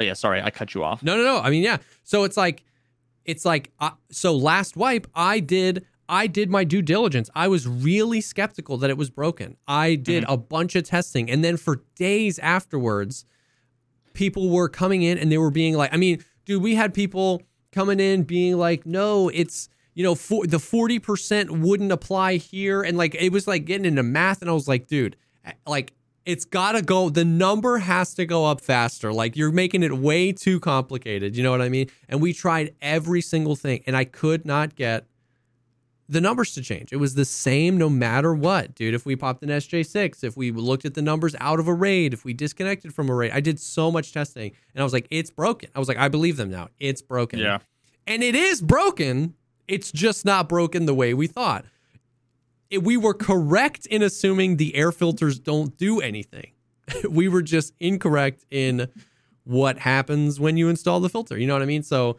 Oh 0.00 0.04
yeah, 0.04 0.14
sorry, 0.14 0.42
I 0.42 0.50
cut 0.50 0.74
you 0.74 0.82
off. 0.82 1.02
No, 1.02 1.16
no, 1.16 1.22
no. 1.22 1.38
I 1.38 1.50
mean, 1.50 1.62
yeah. 1.62 1.76
So 2.02 2.24
it's 2.24 2.36
like, 2.36 2.64
it's 3.24 3.44
like, 3.44 3.70
uh, 3.78 3.90
so 4.10 4.34
last 4.34 4.76
wipe, 4.76 5.06
I 5.14 5.38
did, 5.38 5.86
I 6.08 6.26
did 6.26 6.50
my 6.50 6.64
due 6.64 6.82
diligence. 6.82 7.30
I 7.34 7.46
was 7.46 7.68
really 7.68 8.20
skeptical 8.20 8.76
that 8.78 8.90
it 8.90 8.96
was 8.96 9.10
broken. 9.10 9.56
I 9.68 9.94
did 9.94 10.24
a 10.26 10.36
bunch 10.36 10.74
of 10.74 10.84
testing, 10.84 11.30
and 11.30 11.44
then 11.44 11.56
for 11.56 11.82
days 11.94 12.38
afterwards, 12.40 13.24
people 14.14 14.50
were 14.50 14.68
coming 14.68 15.02
in 15.02 15.16
and 15.18 15.30
they 15.30 15.38
were 15.38 15.50
being 15.50 15.74
like, 15.74 15.92
I 15.94 15.96
mean, 15.96 16.24
dude, 16.44 16.62
we 16.62 16.74
had 16.74 16.92
people 16.92 17.42
coming 17.72 18.00
in 18.00 18.22
being 18.22 18.58
like, 18.58 18.86
no, 18.86 19.28
it's. 19.28 19.68
You 19.94 20.02
know, 20.02 20.14
for 20.14 20.46
the 20.46 20.58
forty 20.58 20.98
percent 20.98 21.50
wouldn't 21.50 21.92
apply 21.92 22.36
here, 22.36 22.80
and 22.80 22.96
like 22.96 23.14
it 23.14 23.30
was 23.30 23.46
like 23.46 23.66
getting 23.66 23.84
into 23.84 24.02
math, 24.02 24.40
and 24.40 24.48
I 24.48 24.54
was 24.54 24.66
like, 24.66 24.86
dude, 24.86 25.16
like 25.66 25.92
it's 26.24 26.44
got 26.44 26.72
to 26.72 26.82
go 26.82 27.08
the 27.08 27.24
number 27.24 27.78
has 27.78 28.14
to 28.14 28.26
go 28.26 28.46
up 28.46 28.60
faster. 28.60 29.12
Like 29.12 29.36
you're 29.36 29.52
making 29.52 29.82
it 29.82 29.92
way 29.92 30.32
too 30.32 30.60
complicated. 30.60 31.36
You 31.36 31.42
know 31.42 31.50
what 31.50 31.62
i 31.62 31.68
mean? 31.68 31.90
And 32.08 32.20
we 32.20 32.32
tried 32.32 32.74
every 32.80 33.20
single 33.20 33.56
thing 33.56 33.82
and 33.86 33.96
i 33.96 34.04
could 34.04 34.44
not 34.44 34.74
get 34.76 35.06
the 36.08 36.20
numbers 36.20 36.52
to 36.54 36.60
change 36.62 36.92
it 36.92 36.96
was 36.96 37.14
the 37.14 37.24
same 37.24 37.78
no 37.78 37.88
matter 37.88 38.34
what 38.34 38.74
dude 38.74 38.92
if 38.94 39.06
we 39.06 39.14
popped 39.16 39.42
an 39.42 39.48
sj6 39.48 40.22
if 40.24 40.36
we 40.36 40.50
looked 40.50 40.84
at 40.84 40.94
the 40.94 41.02
numbers 41.02 41.34
out 41.40 41.58
of 41.60 41.68
a 41.68 41.72
raid 41.74 42.12
if 42.12 42.24
we 42.24 42.32
disconnected 42.34 42.92
from 42.94 43.08
a 43.08 43.14
raid 43.14 43.30
i 43.32 43.40
did 43.40 43.58
so 43.58 43.90
much 43.90 44.12
testing 44.12 44.50
and 44.74 44.80
i 44.80 44.84
was 44.84 44.92
like 44.92 45.06
it's 45.10 45.30
broken 45.30 45.70
i 45.74 45.78
was 45.78 45.88
like 45.88 45.96
i 45.98 46.08
believe 46.08 46.36
them 46.36 46.50
now 46.50 46.68
it's 46.80 47.00
broken 47.00 47.38
Yeah. 47.38 47.58
and 48.06 48.22
it 48.22 48.34
is 48.34 48.60
broken 48.60 49.34
it's 49.68 49.90
just 49.92 50.24
not 50.24 50.48
broken 50.48 50.86
the 50.86 50.94
way 50.94 51.14
we 51.14 51.26
thought 51.28 51.64
it, 52.68 52.82
we 52.82 52.96
were 52.96 53.14
correct 53.14 53.86
in 53.86 54.02
assuming 54.02 54.56
the 54.56 54.74
air 54.74 54.92
filters 54.92 55.38
don't 55.38 55.76
do 55.76 56.00
anything. 56.00 56.52
we 57.08 57.28
were 57.28 57.42
just 57.42 57.74
incorrect 57.80 58.46
in 58.50 58.88
what 59.44 59.78
happens 59.78 60.40
when 60.40 60.56
you 60.56 60.70
install 60.70 60.98
the 60.98 61.10
filter. 61.10 61.38
You 61.38 61.46
know 61.46 61.52
what 61.52 61.60
I 61.60 61.66
mean? 61.66 61.82
So 61.82 62.18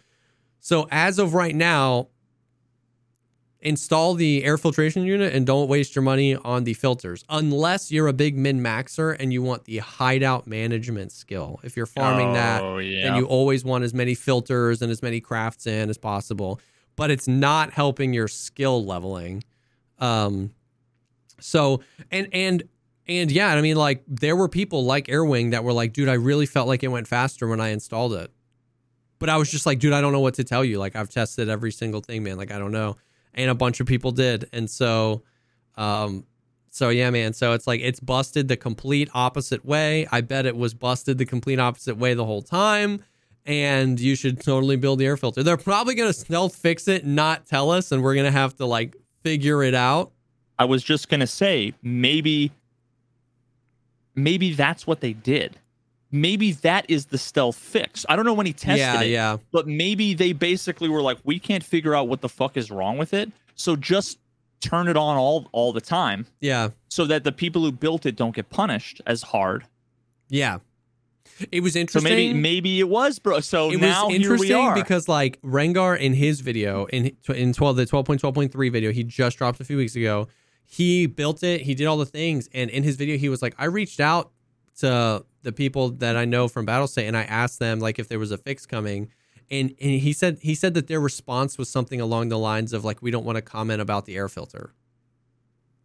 so 0.59 0.87
as 0.91 1.17
of 1.17 1.33
right 1.33 1.55
now, 1.55 2.09
install 3.63 4.13
the 4.13 4.43
air 4.43 4.57
filtration 4.57 5.03
unit 5.03 5.33
and 5.33 5.45
don't 5.45 5.67
waste 5.67 5.95
your 5.95 6.03
money 6.03 6.35
on 6.35 6.63
the 6.65 6.73
filters 6.73 7.23
unless 7.29 7.91
you're 7.91 8.07
a 8.07 8.13
big 8.13 8.37
min 8.37 8.59
maxer 8.61 9.15
and 9.19 9.31
you 9.33 9.41
want 9.41 9.63
the 9.65 9.77
hideout 9.79 10.45
management 10.45 11.11
skill. 11.11 11.59
If 11.63 11.75
you're 11.77 11.85
farming 11.85 12.33
that, 12.33 12.61
Oh, 12.61 12.77
yeah. 12.79 13.03
then 13.07 13.15
you 13.15 13.25
always 13.25 13.63
want 13.63 13.83
as 13.83 13.93
many 13.93 14.13
filters 14.15 14.81
and 14.81 14.91
as 14.91 15.01
many 15.01 15.19
crafts 15.21 15.65
in 15.65 15.89
as 15.89 15.97
possible. 15.97 16.59
But 16.95 17.09
it's 17.09 17.27
not 17.27 17.71
helping 17.71 18.13
your 18.13 18.27
skill 18.27 18.85
leveling. 18.85 19.43
Um, 19.99 20.51
so 21.39 21.81
and 22.11 22.27
and 22.31 22.63
and 23.07 23.31
yeah, 23.31 23.47
I 23.47 23.61
mean, 23.61 23.75
like 23.75 24.03
there 24.07 24.35
were 24.35 24.47
people 24.47 24.85
like 24.85 25.07
Airwing 25.07 25.51
that 25.51 25.63
were 25.63 25.73
like, 25.73 25.93
dude, 25.93 26.07
I 26.09 26.13
really 26.13 26.45
felt 26.45 26.67
like 26.67 26.83
it 26.83 26.87
went 26.89 27.07
faster 27.07 27.47
when 27.47 27.59
I 27.59 27.69
installed 27.69 28.13
it. 28.13 28.31
But 29.19 29.29
I 29.29 29.37
was 29.37 29.49
just 29.49 29.65
like, 29.65 29.79
dude, 29.79 29.93
I 29.93 30.01
don't 30.01 30.11
know 30.11 30.19
what 30.19 30.33
to 30.35 30.43
tell 30.43 30.63
you. 30.65 30.79
Like 30.79 30.95
I've 30.95 31.09
tested 31.09 31.49
every 31.49 31.71
single 31.71 32.01
thing, 32.01 32.23
man. 32.23 32.37
Like 32.37 32.51
I 32.51 32.59
don't 32.59 32.71
know. 32.71 32.97
And 33.33 33.49
a 33.49 33.55
bunch 33.55 33.79
of 33.79 33.87
people 33.87 34.11
did. 34.11 34.49
And 34.53 34.69
so 34.69 35.23
um 35.75 36.25
so 36.69 36.89
yeah, 36.89 37.11
man. 37.11 37.33
So 37.33 37.53
it's 37.53 37.67
like 37.67 37.81
it's 37.81 37.99
busted 37.99 38.47
the 38.47 38.57
complete 38.57 39.09
opposite 39.13 39.63
way. 39.63 40.07
I 40.11 40.21
bet 40.21 40.45
it 40.47 40.55
was 40.55 40.73
busted 40.73 41.19
the 41.19 41.25
complete 41.25 41.59
opposite 41.59 41.97
way 41.97 42.15
the 42.15 42.25
whole 42.25 42.41
time. 42.41 43.03
And 43.45 43.99
you 43.99 44.15
should 44.15 44.41
totally 44.41 44.75
build 44.77 44.99
the 44.99 45.05
air 45.05 45.17
filter. 45.17 45.43
They're 45.43 45.57
probably 45.57 45.95
gonna 45.95 46.13
stealth 46.13 46.55
fix 46.55 46.87
it, 46.87 47.05
not 47.05 47.45
tell 47.45 47.69
us, 47.69 47.91
and 47.91 48.01
we're 48.01 48.15
gonna 48.15 48.31
have 48.31 48.55
to 48.55 48.65
like 48.65 48.95
figure 49.21 49.61
it 49.63 49.75
out. 49.75 50.11
I 50.57 50.65
was 50.65 50.83
just 50.83 51.09
gonna 51.09 51.27
say 51.27 51.73
maybe 51.83 52.51
maybe 54.15 54.53
that's 54.53 54.87
what 54.87 55.01
they 55.01 55.13
did. 55.13 55.59
Maybe 56.13 56.51
that 56.51 56.85
is 56.87 57.07
the 57.07 57.17
stealth 57.17 57.55
fix. 57.55 58.05
I 58.07 58.15
don't 58.15 58.23
know 58.23 58.33
when 58.35 58.45
he 58.45 58.53
tested 58.53 58.77
yeah, 58.77 59.01
it, 59.01 59.09
yeah. 59.09 59.37
but 59.51 59.67
maybe 59.67 60.13
they 60.13 60.31
basically 60.31 60.87
were 60.87 61.01
like, 61.01 61.17
we 61.23 61.39
can't 61.39 61.63
figure 61.63 61.95
out 61.95 62.07
what 62.07 62.21
the 62.21 62.29
fuck 62.29 62.55
is 62.55 62.69
wrong 62.69 62.97
with 62.99 63.13
it, 63.15 63.31
so 63.55 63.75
just 63.75 64.19
turn 64.61 64.87
it 64.87 64.95
on 64.95 65.17
all 65.17 65.49
all 65.51 65.73
the 65.73 65.81
time, 65.81 66.27
Yeah. 66.39 66.69
so 66.87 67.05
that 67.05 67.23
the 67.23 67.31
people 67.31 67.63
who 67.63 67.71
built 67.71 68.05
it 68.05 68.15
don't 68.15 68.33
get 68.35 68.49
punished 68.49 69.01
as 69.07 69.23
hard. 69.23 69.65
Yeah. 70.29 70.59
It 71.51 71.61
was 71.63 71.73
So 71.73 71.79
interesting. 71.79 72.03
maybe 72.15 72.33
maybe 72.33 72.79
it 72.79 72.87
was, 72.89 73.17
bro. 73.17 73.39
So 73.39 73.71
it 73.71 73.79
now 73.81 74.05
was 74.05 74.15
here 74.15 74.19
we 74.19 74.35
interesting 74.35 74.55
are. 74.57 74.75
because 74.75 75.07
like 75.09 75.41
Rengar 75.41 75.97
in 75.99 76.13
his 76.13 76.41
video 76.41 76.85
in 76.85 77.17
in 77.27 77.53
12 77.53 77.75
the 77.75 77.85
12.12.3 77.87 78.71
video 78.71 78.91
he 78.91 79.03
just 79.03 79.37
dropped 79.39 79.59
a 79.59 79.63
few 79.63 79.77
weeks 79.77 79.95
ago, 79.95 80.27
he 80.63 81.07
built 81.07 81.41
it, 81.41 81.61
he 81.61 81.73
did 81.73 81.87
all 81.87 81.97
the 81.97 82.05
things 82.05 82.47
and 82.53 82.69
in 82.69 82.83
his 82.83 82.97
video 82.97 83.17
he 83.17 83.29
was 83.29 83.41
like 83.41 83.55
I 83.57 83.65
reached 83.65 83.99
out 83.99 84.31
to 84.79 85.25
the 85.43 85.51
people 85.51 85.89
that 85.89 86.15
I 86.17 86.25
know 86.25 86.47
from 86.47 86.65
Battlestate 86.65 87.07
and 87.07 87.15
I 87.15 87.23
asked 87.23 87.59
them 87.59 87.79
like 87.79 87.99
if 87.99 88.07
there 88.07 88.19
was 88.19 88.31
a 88.31 88.37
fix 88.37 88.65
coming 88.65 89.09
and 89.51 89.75
and 89.81 89.91
he 89.99 90.13
said 90.13 90.39
he 90.41 90.55
said 90.55 90.73
that 90.73 90.87
their 90.87 90.99
response 90.99 91.57
was 91.57 91.69
something 91.69 92.01
along 92.01 92.29
the 92.29 92.39
lines 92.39 92.73
of 92.73 92.83
like 92.83 93.01
we 93.01 93.11
don't 93.11 93.25
want 93.25 93.35
to 93.35 93.41
comment 93.41 93.81
about 93.81 94.05
the 94.05 94.15
air 94.15 94.27
filter. 94.29 94.73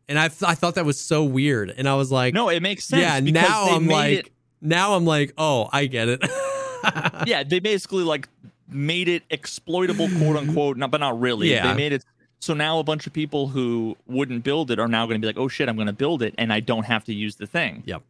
And 0.09 0.19
I 0.19 0.25
I 0.27 0.55
thought 0.55 0.75
that 0.77 0.87
was 0.87 0.99
so 0.99 1.23
weird 1.25 1.71
and 1.77 1.89
I 1.89 1.95
was 1.95 2.11
like 2.11 2.35
no, 2.35 2.49
it 2.49 2.63
makes 2.63 2.85
sense. 2.85 3.03
yeah, 3.03 3.21
now 3.21 3.67
I'm 3.71 3.87
like 3.87 4.19
it- 4.27 4.31
now 4.61 4.95
I'm 4.95 5.05
like, 5.07 5.33
"Oh, 5.39 5.69
I 5.73 5.87
get 5.87 6.09
it." 6.09 6.21
yeah, 7.27 7.45
they 7.45 7.61
basically 7.61 8.03
like 8.03 8.29
made 8.69 9.09
it 9.09 9.23
exploitable, 9.31 10.09
quote 10.19 10.37
unquote. 10.37 10.77
Not, 10.77 10.91
but 10.91 10.99
not 10.99 11.21
really. 11.21 11.51
Yeah. 11.51 11.69
They 11.69 11.77
made 11.77 11.93
it 11.93 12.05
so 12.41 12.55
now 12.55 12.79
a 12.79 12.85
bunch 12.85 13.07
of 13.07 13.13
people 13.13 13.49
who 13.49 13.97
wouldn't 14.07 14.45
build 14.45 14.71
it 14.71 14.79
are 14.79 14.89
now 14.89 15.07
going 15.07 15.21
to 15.21 15.25
be 15.25 15.27
like, 15.29 15.39
oh 15.39 15.49
shit, 15.49 15.69
I'm 15.69 15.77
going 15.77 15.87
to 15.87 15.93
build 15.93 16.23
it, 16.23 16.35
and 16.39 16.53
I 16.53 16.61
don't 16.61 16.87
have 16.87 17.05
to 17.05 17.15
use 17.15 17.37
the 17.37 17.47
thing. 17.47 17.83
Yep. 17.87 18.03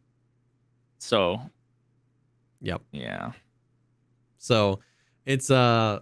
So 0.99 1.41
Yep. 2.61 2.81
yeah, 2.91 3.31
So 4.37 4.79
it's 5.25 5.49
uh 5.49 5.99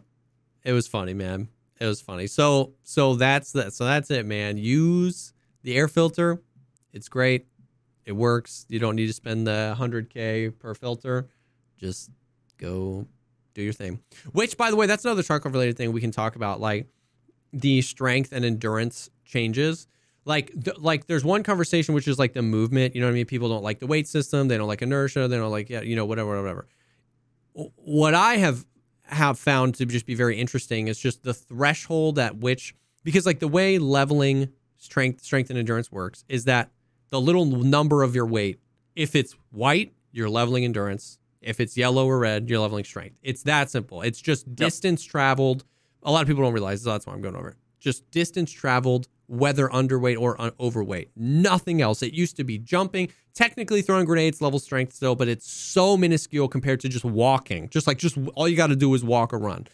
it 0.64 0.74
was 0.74 0.88
funny, 0.88 1.14
man. 1.14 1.48
It 1.80 1.86
was 1.86 2.02
funny. 2.02 2.28
So 2.28 2.74
so 2.84 3.16
that's 3.16 3.52
that 3.54 3.74
so 3.74 3.86
that's 3.86 4.10
it, 4.12 4.26
man. 4.26 4.58
Use 4.58 5.34
the 5.64 5.76
air 5.76 5.88
filter. 5.88 6.42
It's 6.94 7.10
great. 7.10 7.46
It 8.06 8.14
works. 8.14 8.66
You 8.70 8.80
don't 8.80 8.96
need 8.96 9.08
to 9.08 9.14
spend 9.14 9.46
the 9.46 9.76
100k 9.78 10.58
per 10.60 10.74
filter. 10.74 11.28
Just 11.78 12.10
go 12.58 13.06
do 13.54 13.62
your 13.62 13.74
thing. 13.74 14.00
Which 14.32 14.58
by 14.58 14.72
the 14.72 14.76
way, 14.76 14.88
that's 14.88 15.06
another 15.06 15.24
Tarkov 15.24 15.54
related 15.54 15.78
thing 15.78 15.92
we 15.92 16.02
can 16.02 16.12
talk 16.12 16.36
about 16.36 16.60
like 16.60 16.88
the 17.54 17.82
strength 17.82 18.32
and 18.32 18.44
endurance 18.44 19.10
changes. 19.26 19.88
Like 20.28 20.54
like 20.78 21.08
there's 21.08 21.24
one 21.24 21.42
conversation 21.42 21.96
which 21.96 22.08
is 22.08 22.20
like 22.20 22.34
the 22.34 22.42
movement, 22.42 22.94
you 22.94 23.02
know 23.02 23.08
what 23.08 23.12
I 23.12 23.16
mean? 23.16 23.26
People 23.26 23.50
don't 23.50 23.64
like 23.64 23.80
the 23.80 23.88
weight 23.88 24.08
system, 24.08 24.48
they 24.48 24.58
don't 24.58 24.68
like 24.68 24.82
inertia, 24.82 25.28
they 25.28 25.38
don't 25.38 25.52
like 25.52 25.70
yeah, 25.70 25.82
you 25.82 25.96
know 25.96 26.06
whatever 26.06 26.40
whatever 26.40 26.68
what 27.76 28.14
I 28.14 28.38
have 28.38 28.66
have 29.04 29.40
found 29.40 29.76
to 29.76 29.86
just 29.86 30.06
be 30.06 30.16
very 30.16 30.38
interesting 30.38 30.88
is 30.88 31.00
just 31.00 31.24
the 31.24 31.34
threshold 31.34 32.20
at 32.20 32.38
which 32.38 32.76
because 33.04 33.26
like 33.26 33.40
the 33.40 33.48
way 33.48 33.80
leveling 33.80 34.50
strength 34.76 35.24
strength 35.24 35.50
and 35.50 35.58
endurance 35.58 35.92
works 35.92 36.24
is 36.28 36.44
that 36.44 36.70
the 37.10 37.20
little 37.20 37.46
number 37.46 38.04
of 38.04 38.14
your 38.14 38.26
weight 38.26 38.60
if 38.96 39.16
it's 39.16 39.34
white 39.52 39.94
you're 40.12 40.30
leveling 40.30 40.66
endurance. 40.66 41.20
If 41.42 41.60
it's 41.60 41.78
yellow 41.78 42.08
or 42.08 42.20
red 42.20 42.50
you're 42.50 42.60
leveling 42.60 42.84
strength. 42.84 43.16
It's 43.24 43.44
that 43.44 43.70
simple. 43.70 44.02
It's 44.02 44.20
just 44.20 44.54
distance 44.56 45.04
traveled. 45.04 45.64
A 46.04 46.12
lot 46.12 46.22
of 46.22 46.28
people 46.28 46.44
don't 46.44 46.54
realize 46.54 46.84
so 46.84 46.92
that's 46.92 47.08
why 47.08 47.14
I'm 47.14 47.22
going 47.22 47.36
over 47.36 47.50
it. 47.50 47.58
Just 47.80 48.10
distance 48.12 48.52
traveled 48.52 49.08
whether 49.28 49.68
underweight 49.68 50.20
or 50.20 50.40
un- 50.42 50.54
overweight. 50.60 51.12
Nothing 51.16 51.82
else. 51.82 52.02
It 52.02 52.14
used 52.14 52.38
to 52.38 52.44
be 52.44 52.58
jumping 52.58 53.10
technically 53.34 53.82
throwing 53.82 54.06
grenades 54.06 54.42
level 54.42 54.58
strength 54.58 54.94
still 54.94 55.14
but 55.14 55.28
it's 55.28 55.52
so 55.52 55.96
minuscule 55.96 56.48
compared 56.48 56.80
to 56.80 56.90
just 56.90 57.06
walking. 57.06 57.70
Just 57.70 57.88
like 57.88 57.98
just 57.98 58.18
all 58.36 58.48
you 58.48 58.56
got 58.56 58.68
to 58.68 58.76
do 58.76 58.94
is 58.94 59.04
walk 59.04 59.34
or 59.34 59.40
run. 59.40 59.68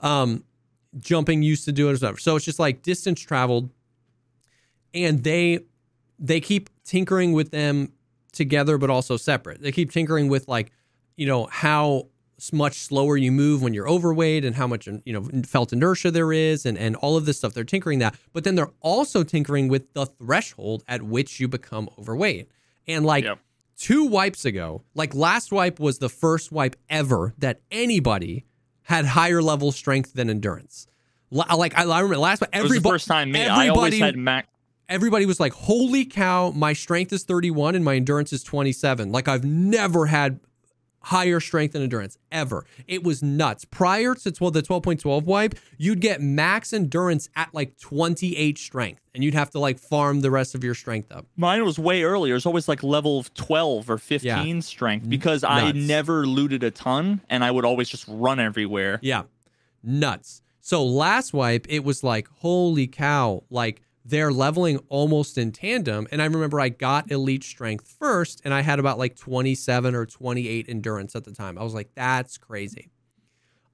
Um 0.00 0.44
jumping 0.98 1.42
used 1.42 1.64
to 1.64 1.72
do 1.72 1.88
it 1.88 1.92
or 1.92 1.94
whatever. 1.94 2.18
So 2.18 2.36
it's 2.36 2.44
just 2.44 2.58
like 2.58 2.82
distance 2.82 3.20
traveled 3.20 3.70
and 4.92 5.22
they 5.22 5.60
they 6.18 6.40
keep 6.40 6.70
tinkering 6.84 7.32
with 7.32 7.50
them 7.50 7.92
together 8.32 8.78
but 8.78 8.90
also 8.90 9.16
separate. 9.16 9.60
They 9.60 9.72
keep 9.72 9.92
tinkering 9.92 10.28
with 10.28 10.48
like 10.48 10.72
you 11.16 11.26
know 11.26 11.46
how 11.50 12.08
much 12.52 12.78
slower 12.78 13.16
you 13.16 13.30
move 13.32 13.62
when 13.62 13.72
you're 13.74 13.88
overweight 13.88 14.44
and 14.44 14.56
how 14.56 14.66
much 14.66 14.86
you 15.04 15.12
know 15.12 15.22
felt 15.46 15.72
inertia 15.72 16.10
there 16.10 16.32
is 16.32 16.66
and 16.66 16.76
and 16.76 16.96
all 16.96 17.16
of 17.16 17.26
this 17.26 17.38
stuff 17.38 17.54
they're 17.54 17.64
tinkering 17.64 17.98
that 18.00 18.14
but 18.32 18.44
then 18.44 18.54
they're 18.54 18.72
also 18.80 19.22
tinkering 19.22 19.68
with 19.68 19.92
the 19.94 20.04
threshold 20.06 20.82
at 20.88 21.02
which 21.02 21.38
you 21.40 21.46
become 21.48 21.88
overweight 21.98 22.48
and 22.88 23.06
like 23.06 23.24
Yep. 23.24 23.38
two 23.78 24.04
wipes 24.04 24.44
ago 24.44 24.82
like 24.94 25.14
last 25.14 25.52
wipe 25.52 25.78
was 25.78 25.98
the 25.98 26.08
first 26.08 26.50
wipe 26.52 26.76
ever 26.90 27.32
that 27.38 27.60
anybody 27.70 28.44
had 28.82 29.06
higher 29.06 29.40
level 29.42 29.70
strength 29.72 30.12
than 30.14 30.28
endurance 30.28 30.86
like 31.30 31.76
i, 31.78 31.82
I 31.84 32.00
remember 32.00 32.18
last 32.18 32.40
wipe 32.40 32.50
it 32.54 32.62
was 32.62 32.70
the 32.70 32.76
everybody 32.76 32.92
first 32.94 33.06
time 33.08 33.30
me. 33.32 33.46
I 33.46 33.68
always 33.68 33.94
everybody- 33.94 34.00
had 34.00 34.16
max. 34.16 34.48
everybody 34.88 35.24
was 35.26 35.40
like, 35.40 35.52
"Holy 35.52 36.04
cow, 36.04 36.50
my 36.50 36.72
strength 36.74 37.12
is 37.12 37.22
31 37.24 37.74
and 37.74 37.84
my 37.84 37.94
endurance 37.96 38.32
is 38.32 38.42
27." 38.42 39.10
Like 39.12 39.28
I've 39.28 39.44
never 39.44 40.06
had 40.06 40.40
higher 41.04 41.38
strength 41.40 41.74
and 41.74 41.84
endurance 41.84 42.18
ever. 42.32 42.64
It 42.88 43.04
was 43.04 43.22
nuts. 43.22 43.64
Prior 43.64 44.14
to 44.14 44.32
12, 44.32 44.54
the 44.54 44.62
12.12 44.62 45.24
wipe, 45.24 45.54
you'd 45.78 46.00
get 46.00 46.20
max 46.20 46.72
endurance 46.72 47.28
at 47.36 47.52
like 47.52 47.78
28 47.78 48.58
strength 48.58 49.00
and 49.14 49.22
you'd 49.22 49.34
have 49.34 49.50
to 49.50 49.58
like 49.58 49.78
farm 49.78 50.20
the 50.20 50.30
rest 50.30 50.54
of 50.54 50.64
your 50.64 50.74
strength 50.74 51.12
up. 51.12 51.26
Mine 51.36 51.64
was 51.64 51.78
way 51.78 52.02
earlier. 52.02 52.34
It 52.34 52.36
was 52.36 52.46
always 52.46 52.68
like 52.68 52.82
level 52.82 53.24
12 53.34 53.90
or 53.90 53.98
15 53.98 54.62
strength 54.62 55.02
mm-hmm. 55.02 55.10
because 55.10 55.44
I 55.44 55.72
never 55.72 56.26
looted 56.26 56.62
a 56.62 56.70
ton 56.70 57.20
and 57.28 57.44
I 57.44 57.50
would 57.50 57.64
always 57.64 57.88
just 57.88 58.06
run 58.08 58.40
everywhere. 58.40 58.98
Yeah. 59.02 59.24
Nuts. 59.82 60.42
So 60.60 60.82
last 60.82 61.34
wipe, 61.34 61.66
it 61.68 61.84
was 61.84 62.02
like, 62.02 62.26
holy 62.38 62.86
cow, 62.86 63.44
like 63.50 63.82
they're 64.04 64.32
leveling 64.32 64.78
almost 64.88 65.38
in 65.38 65.50
tandem. 65.50 66.06
And 66.10 66.20
I 66.20 66.26
remember 66.26 66.60
I 66.60 66.68
got 66.68 67.10
elite 67.10 67.44
strength 67.44 67.88
first, 67.98 68.42
and 68.44 68.52
I 68.52 68.60
had 68.60 68.78
about 68.78 68.98
like 68.98 69.16
27 69.16 69.94
or 69.94 70.04
28 70.06 70.68
endurance 70.68 71.16
at 71.16 71.24
the 71.24 71.32
time. 71.32 71.58
I 71.58 71.64
was 71.64 71.74
like, 71.74 71.88
that's 71.94 72.36
crazy. 72.36 72.90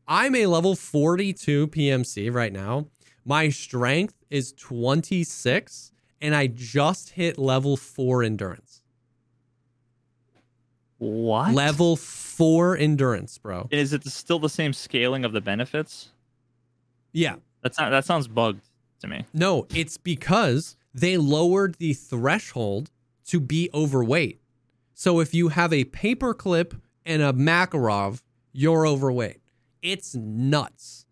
I'm 0.06 0.34
a 0.34 0.46
level 0.46 0.76
42 0.76 1.68
PMC 1.68 2.32
right 2.32 2.52
now. 2.52 2.86
My 3.24 3.48
strength 3.48 4.14
is 4.30 4.52
26, 4.52 5.92
and 6.20 6.34
I 6.34 6.46
just 6.46 7.10
hit 7.10 7.38
level 7.38 7.76
four 7.76 8.22
endurance. 8.22 8.82
What? 10.98 11.54
Level 11.54 11.96
four 11.96 12.76
endurance, 12.76 13.38
bro. 13.38 13.68
Is 13.70 13.92
it 13.92 14.04
still 14.04 14.38
the 14.38 14.48
same 14.48 14.72
scaling 14.72 15.24
of 15.24 15.32
the 15.32 15.40
benefits? 15.40 16.10
Yeah. 17.12 17.36
That's 17.62 17.78
not. 17.78 17.90
That 17.90 18.04
sounds 18.04 18.26
bugged 18.26 18.62
to 19.00 19.08
me. 19.08 19.24
No, 19.32 19.66
it's 19.74 19.96
because 19.96 20.76
they 20.94 21.16
lowered 21.16 21.76
the 21.76 21.92
threshold 21.92 22.90
to 23.26 23.40
be 23.40 23.70
overweight. 23.72 24.40
So 24.94 25.20
if 25.20 25.34
you 25.34 25.48
have 25.48 25.72
a 25.72 25.84
paperclip 25.84 26.80
and 27.06 27.22
a 27.22 27.32
Makarov, 27.32 28.22
you're 28.52 28.86
overweight. 28.86 29.40
It's 29.82 30.14
nuts. 30.14 31.06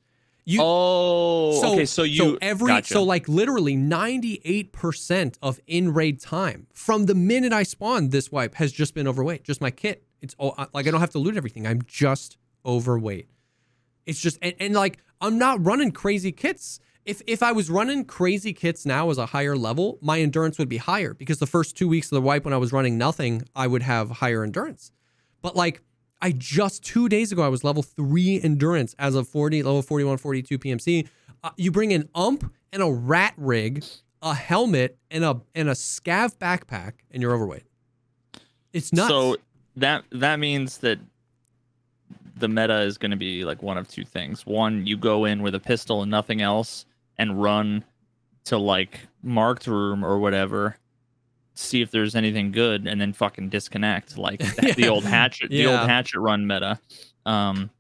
You, 0.45 0.61
oh, 0.63 1.61
so, 1.61 1.73
okay. 1.75 1.85
So 1.85 2.05
you 2.05 2.17
so 2.17 2.39
every 2.41 2.69
gotcha. 2.69 2.95
so 2.95 3.03
like 3.03 3.29
literally 3.29 3.77
98% 3.77 5.39
of 5.43 5.61
in 5.67 5.93
raid 5.93 6.21
time 6.21 6.67
from 6.73 7.05
the 7.05 7.15
minute 7.15 7.53
I 7.53 7.65
spawned 7.65 8.13
this 8.13 8.33
wipe 8.33 8.55
has 8.55 8.73
just 8.73 8.95
been 8.95 9.07
overweight. 9.07 9.45
Just 9.45 9.61
my 9.61 9.71
kit. 9.71 10.05
It's 10.23 10.35
all 10.39 10.55
uh, 10.57 10.65
like 10.73 10.87
I 10.87 10.91
don't 10.91 11.01
have 11.01 11.11
to 11.11 11.19
loot 11.19 11.37
everything. 11.37 11.67
I'm 11.67 11.83
just 11.87 12.39
overweight. 12.65 13.29
It's 14.07 14.21
just 14.21 14.39
and, 14.41 14.55
and 14.59 14.75
like 14.75 14.99
I'm 15.21 15.37
not 15.37 15.63
running 15.65 15.93
crazy 15.93 16.33
kits. 16.33 16.81
If 17.09 17.23
if 17.27 17.43
I 17.43 17.53
was 17.53 17.71
running 17.71 18.05
crazy 18.05 18.53
kits 18.53 18.85
now 18.85 19.09
as 19.09 19.17
a 19.17 19.25
higher 19.25 19.57
level, 19.57 19.97
my 20.03 20.21
endurance 20.21 20.59
would 20.59 20.69
be 20.69 20.77
higher 20.77 21.15
because 21.15 21.39
the 21.39 21.47
first 21.47 21.75
two 21.75 21.89
weeks 21.89 22.13
of 22.13 22.17
the 22.17 22.21
wipe 22.21 22.45
when 22.45 22.53
I 22.53 22.59
was 22.59 22.71
running 22.71 22.99
nothing, 22.99 23.49
I 23.57 23.67
would 23.67 23.83
have 23.83 24.11
higher 24.11 24.45
endurance. 24.45 24.93
But 25.41 25.57
like 25.57 25.81
I 26.21 26.33
just 26.33 26.85
two 26.85 27.09
days 27.09 27.33
ago 27.33 27.43
I 27.43 27.49
was 27.49 27.65
level 27.65 27.83
three 27.83 28.39
endurance 28.43 28.95
as 28.99 29.15
of 29.15 29.27
40 29.27 29.63
level 29.63 29.81
41 29.81 30.19
42 30.19 30.59
PMC. 30.59 31.09
Uh, 31.43 31.49
you 31.57 31.71
bring 31.73 31.95
an 31.95 32.11
ump 32.15 32.53
and 32.75 32.83
a 32.83 32.93
rat 32.93 33.33
rig, 33.39 33.83
a 34.21 34.35
helmet 34.35 34.99
and 35.11 35.25
a 35.25 35.41
and 35.55 35.71
a 35.71 35.73
scav 35.73 36.37
backpack, 36.37 36.93
and 37.11 37.23
you're 37.23 37.33
overweight. 37.33 37.65
It's 38.75 38.93
nuts. 38.93 39.09
So 39.09 39.37
that 39.77 40.05
that 40.13 40.39
means 40.39 40.77
that 40.79 40.99
the 42.37 42.49
meta 42.49 42.81
is 42.81 42.99
going 42.99 43.13
to 43.13 43.17
be 43.17 43.47
like 43.47 43.63
one 43.63 43.79
of 43.79 43.89
two 43.89 44.05
things. 44.05 44.45
One, 44.45 44.87
you 44.87 44.99
go 44.99 45.25
in 45.25 45.41
with 45.41 45.55
a 45.55 45.61
pistol 45.61 46.03
and 46.03 46.11
nothing 46.11 46.43
else, 46.43 46.85
and 47.19 47.41
run 47.43 47.85
to 48.45 48.59
like 48.59 49.01
marked 49.23 49.67
room 49.67 50.05
or 50.05 50.19
whatever, 50.19 50.77
see 51.55 51.83
if 51.83 51.91
there's 51.91 52.15
anything 52.15 52.53
good, 52.53 52.87
and 52.87 53.01
then 53.01 53.13
fucking 53.13 53.49
disconnect 53.49 54.17
like 54.17 54.41
the, 54.41 54.73
the 54.77 54.89
old 54.89 55.05
hatchet, 55.05 55.51
the 55.51 55.67
old 55.67 55.89
hatchet 55.89 56.21
run 56.21 56.47
meta. 56.47 56.79
Um, 57.27 57.71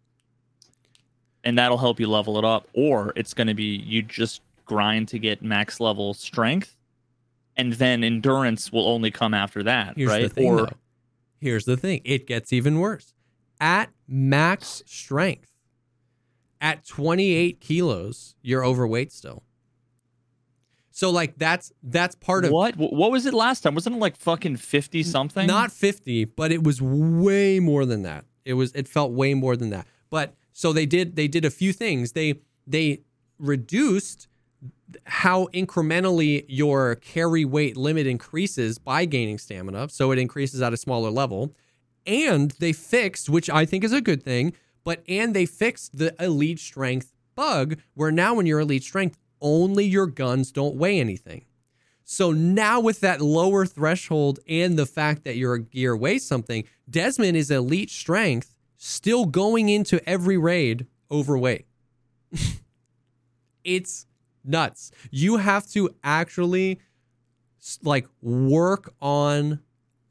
and 1.45 1.57
that'll 1.57 1.79
help 1.79 2.01
you 2.01 2.09
level 2.09 2.39
it 2.39 2.45
up. 2.45 2.69
Or 2.75 3.13
it's 3.17 3.33
going 3.33 3.47
to 3.47 3.55
be 3.55 3.77
you 3.87 4.03
just 4.03 4.43
grind 4.65 5.09
to 5.09 5.19
get 5.19 5.43
max 5.43 5.81
level 5.81 6.13
strength, 6.15 6.77
and 7.57 7.73
then 7.75 8.05
endurance 8.05 8.73
will 8.73 8.89
only 8.89 9.11
come 9.11 9.35
after 9.35 9.63
that, 9.63 9.95
Here's 9.97 10.11
right? 10.11 10.33
thing, 10.33 10.47
or 10.47 10.57
though. 10.59 10.73
Here's 11.41 11.65
the 11.65 11.77
thing. 11.77 12.01
It 12.05 12.27
gets 12.27 12.53
even 12.53 12.81
worse. 12.81 13.15
At 13.61 13.91
max 14.07 14.83
strength, 14.87 15.53
at 16.61 16.87
28 16.87 17.61
kilos, 17.61 18.35
you're 18.43 18.65
overweight 18.65 19.13
still. 19.13 19.43
So 20.91 21.11
like 21.11 21.39
that's 21.39 21.71
that's 21.85 22.17
part 22.17 22.45
of 22.45 22.51
what? 22.51 22.75
What 22.77 23.13
was 23.13 23.25
it 23.25 23.33
last 23.33 23.61
time? 23.61 23.77
Wasn't 23.77 23.95
it 23.95 24.01
like 24.01 24.17
fucking 24.17 24.57
fifty 24.57 25.05
something? 25.05 25.47
not 25.47 25.71
50, 25.71 26.25
but 26.25 26.51
it 26.51 26.65
was 26.65 26.83
way 26.83 27.61
more 27.61 27.87
than 27.87 28.03
that. 28.03 28.25
It 28.45 28.55
was 28.55 28.73
it 28.73 28.89
felt 28.89 29.13
way 29.13 29.35
more 29.35 29.57
than 29.57 29.71
that. 29.71 29.87
But 30.11 30.35
so 30.53 30.73
they 30.73 30.87
did 30.87 31.15
they 31.15 31.29
did 31.29 31.45
a 31.45 31.51
few 31.51 31.73
things. 31.73 32.13
They 32.13 32.41
they 32.67 33.03
reduced 33.39 34.27
how 35.05 35.47
incrementally 35.55 36.45
your 36.49 36.97
carry 36.97 37.45
weight 37.45 37.77
limit 37.77 38.09
increases 38.09 38.79
by 38.79 39.05
gaining 39.05 39.39
stamina, 39.39 39.91
so 39.91 40.11
it 40.11 40.19
increases 40.19 40.61
at 40.63 40.73
a 40.73 40.77
smaller 40.77 41.11
level. 41.11 41.55
And 42.07 42.51
they 42.53 42.73
fixed, 42.73 43.29
which 43.29 43.49
I 43.49 43.67
think 43.67 43.85
is 43.85 43.93
a 43.93 44.01
good 44.01 44.23
thing, 44.23 44.55
but 44.89 45.03
and 45.07 45.37
they 45.37 45.45
fixed 45.45 45.99
the 45.99 46.15
elite 46.19 46.59
strength 46.59 47.13
bug 47.35 47.79
where 47.93 48.11
now 48.11 48.33
when 48.33 48.47
you're 48.47 48.61
elite 48.61 48.83
strength, 48.83 49.19
only 49.39 49.85
your 49.85 50.07
guns 50.07 50.51
don't 50.51 50.77
weigh 50.77 50.99
anything. 50.99 51.45
So 52.05 52.33
now 52.33 52.81
with 52.81 53.01
that 53.01 53.21
lower 53.21 53.67
threshold 53.67 54.41
and 54.49 54.79
the 54.79 54.87
fact 54.87 55.25
that 55.25 55.37
your 55.37 55.59
gear 55.59 55.95
weighs 55.95 56.27
something, 56.27 56.65
Desmond 56.89 57.37
is 57.37 57.51
elite 57.51 57.91
strength, 57.91 58.55
still 58.79 59.27
going 59.27 59.69
into 59.69 60.01
every 60.09 60.39
raid 60.39 60.87
overweight. 61.11 61.67
it's 63.65 64.07
nuts. 64.43 64.91
You 65.11 65.37
have 65.37 65.67
to 65.73 65.91
actually 66.03 66.81
like 67.83 68.07
work 68.23 68.95
on 69.03 69.61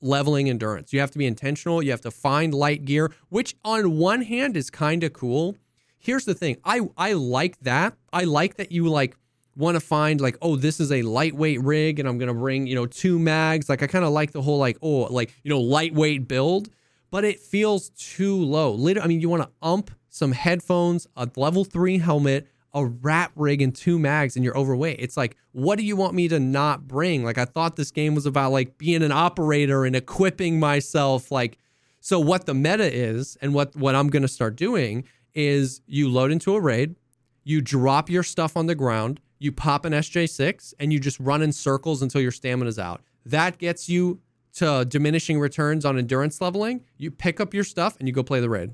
leveling 0.02 0.50
endurance. 0.50 0.94
You 0.94 1.00
have 1.00 1.12
to 1.12 1.18
be 1.18 1.26
intentional. 1.26 1.82
You 1.82 1.92
have 1.92 2.02
to 2.02 2.12
find 2.12 2.54
light 2.54 2.86
gear, 2.86 3.12
which 3.30 3.56
on 3.64 3.98
one 3.98 4.22
hand 4.22 4.58
is 4.58 4.70
kind 4.70 5.04
of 5.04 5.14
cool. 5.14 5.56
Here's 5.98 6.26
the 6.26 6.34
thing. 6.34 6.58
I 6.64 6.82
I 6.98 7.14
like 7.14 7.60
that. 7.62 7.96
I 8.14 8.24
like 8.24 8.56
that 8.58 8.72
you 8.72 8.88
like 8.88 9.18
want 9.56 9.76
to 9.76 9.80
find 9.80 10.22
like 10.22 10.38
oh 10.42 10.56
this 10.56 10.80
is 10.80 10.92
a 10.92 11.02
lightweight 11.02 11.62
rig 11.64 12.00
and 12.00 12.08
I'm 12.08 12.18
going 12.18 12.28
to 12.28 12.34
bring, 12.34 12.68
you 12.68 12.76
know, 12.76 12.86
two 12.86 13.18
mags. 13.18 13.70
Like 13.70 13.82
I 13.82 13.88
kind 13.88 14.06
of 14.06 14.12
like 14.12 14.32
the 14.32 14.42
whole 14.42 14.60
like 14.60 14.78
oh 14.82 15.12
like, 15.14 15.34
you 15.44 15.50
know, 15.50 15.60
lightweight 15.60 16.28
build, 16.28 16.70
but 17.10 17.26
it 17.26 17.40
feels 17.40 17.90
too 17.90 18.36
low. 18.36 18.72
Literally, 18.72 19.06
I 19.06 19.08
mean, 19.08 19.22
you 19.22 19.30
want 19.30 19.44
to 19.44 19.50
ump 19.62 19.92
some 20.10 20.32
headphones, 20.32 21.08
a 21.16 21.30
level 21.36 21.64
3 21.64 22.00
helmet, 22.00 22.48
a 22.74 22.86
rat 22.86 23.32
rig 23.36 23.62
and 23.62 23.76
two 23.76 23.98
mags 23.98 24.36
and 24.36 24.44
you're 24.44 24.58
overweight. 24.58 24.98
It's 25.00 25.18
like, 25.18 25.36
what 25.52 25.78
do 25.78 25.84
you 25.84 25.96
want 25.96 26.14
me 26.14 26.28
to 26.28 26.40
not 26.40 26.88
bring? 26.88 27.24
Like 27.24 27.38
I 27.38 27.46
thought 27.46 27.76
this 27.76 27.92
game 27.92 28.16
was 28.16 28.26
about 28.26 28.52
like 28.52 28.78
being 28.78 29.04
an 29.04 29.12
operator 29.12 29.86
and 29.86 29.96
equipping 29.96 30.60
myself 30.60 31.32
like 31.32 31.58
so 32.00 32.20
what 32.20 32.46
the 32.46 32.54
meta 32.54 32.94
is 32.94 33.38
and 33.42 33.54
what 33.54 33.76
what 33.76 33.96
I'm 33.96 34.10
going 34.10 34.22
to 34.22 34.28
start 34.28 34.56
doing 34.56 35.06
is 35.34 35.82
you 35.88 36.10
load 36.10 36.32
into 36.32 36.56
a 36.56 36.62
raid, 36.62 36.96
you 37.44 37.62
drop 37.62 38.10
your 38.10 38.24
stuff 38.24 38.56
on 38.56 38.68
the 38.68 38.76
ground, 38.76 39.20
you 39.40 39.52
pop 39.52 39.86
an 39.86 39.94
SJ6 39.94 40.74
and 40.80 40.92
you 40.92 41.00
just 41.00 41.20
run 41.20 41.42
in 41.42 41.52
circles 41.52 42.02
until 42.02 42.22
your 42.22 42.32
stamina's 42.32 42.80
out. 42.80 43.02
That 43.26 43.58
gets 43.58 43.90
you 43.90 44.22
to 44.54 44.86
diminishing 44.86 45.40
returns 45.40 45.86
on 45.86 45.98
endurance 45.98 46.42
leveling. 46.42 46.84
You 46.98 47.12
pick 47.12 47.40
up 47.40 47.54
your 47.54 47.64
stuff 47.64 47.98
and 48.00 48.08
you 48.08 48.14
go 48.14 48.24
play 48.24 48.40
the 48.40 48.50
raid. 48.50 48.74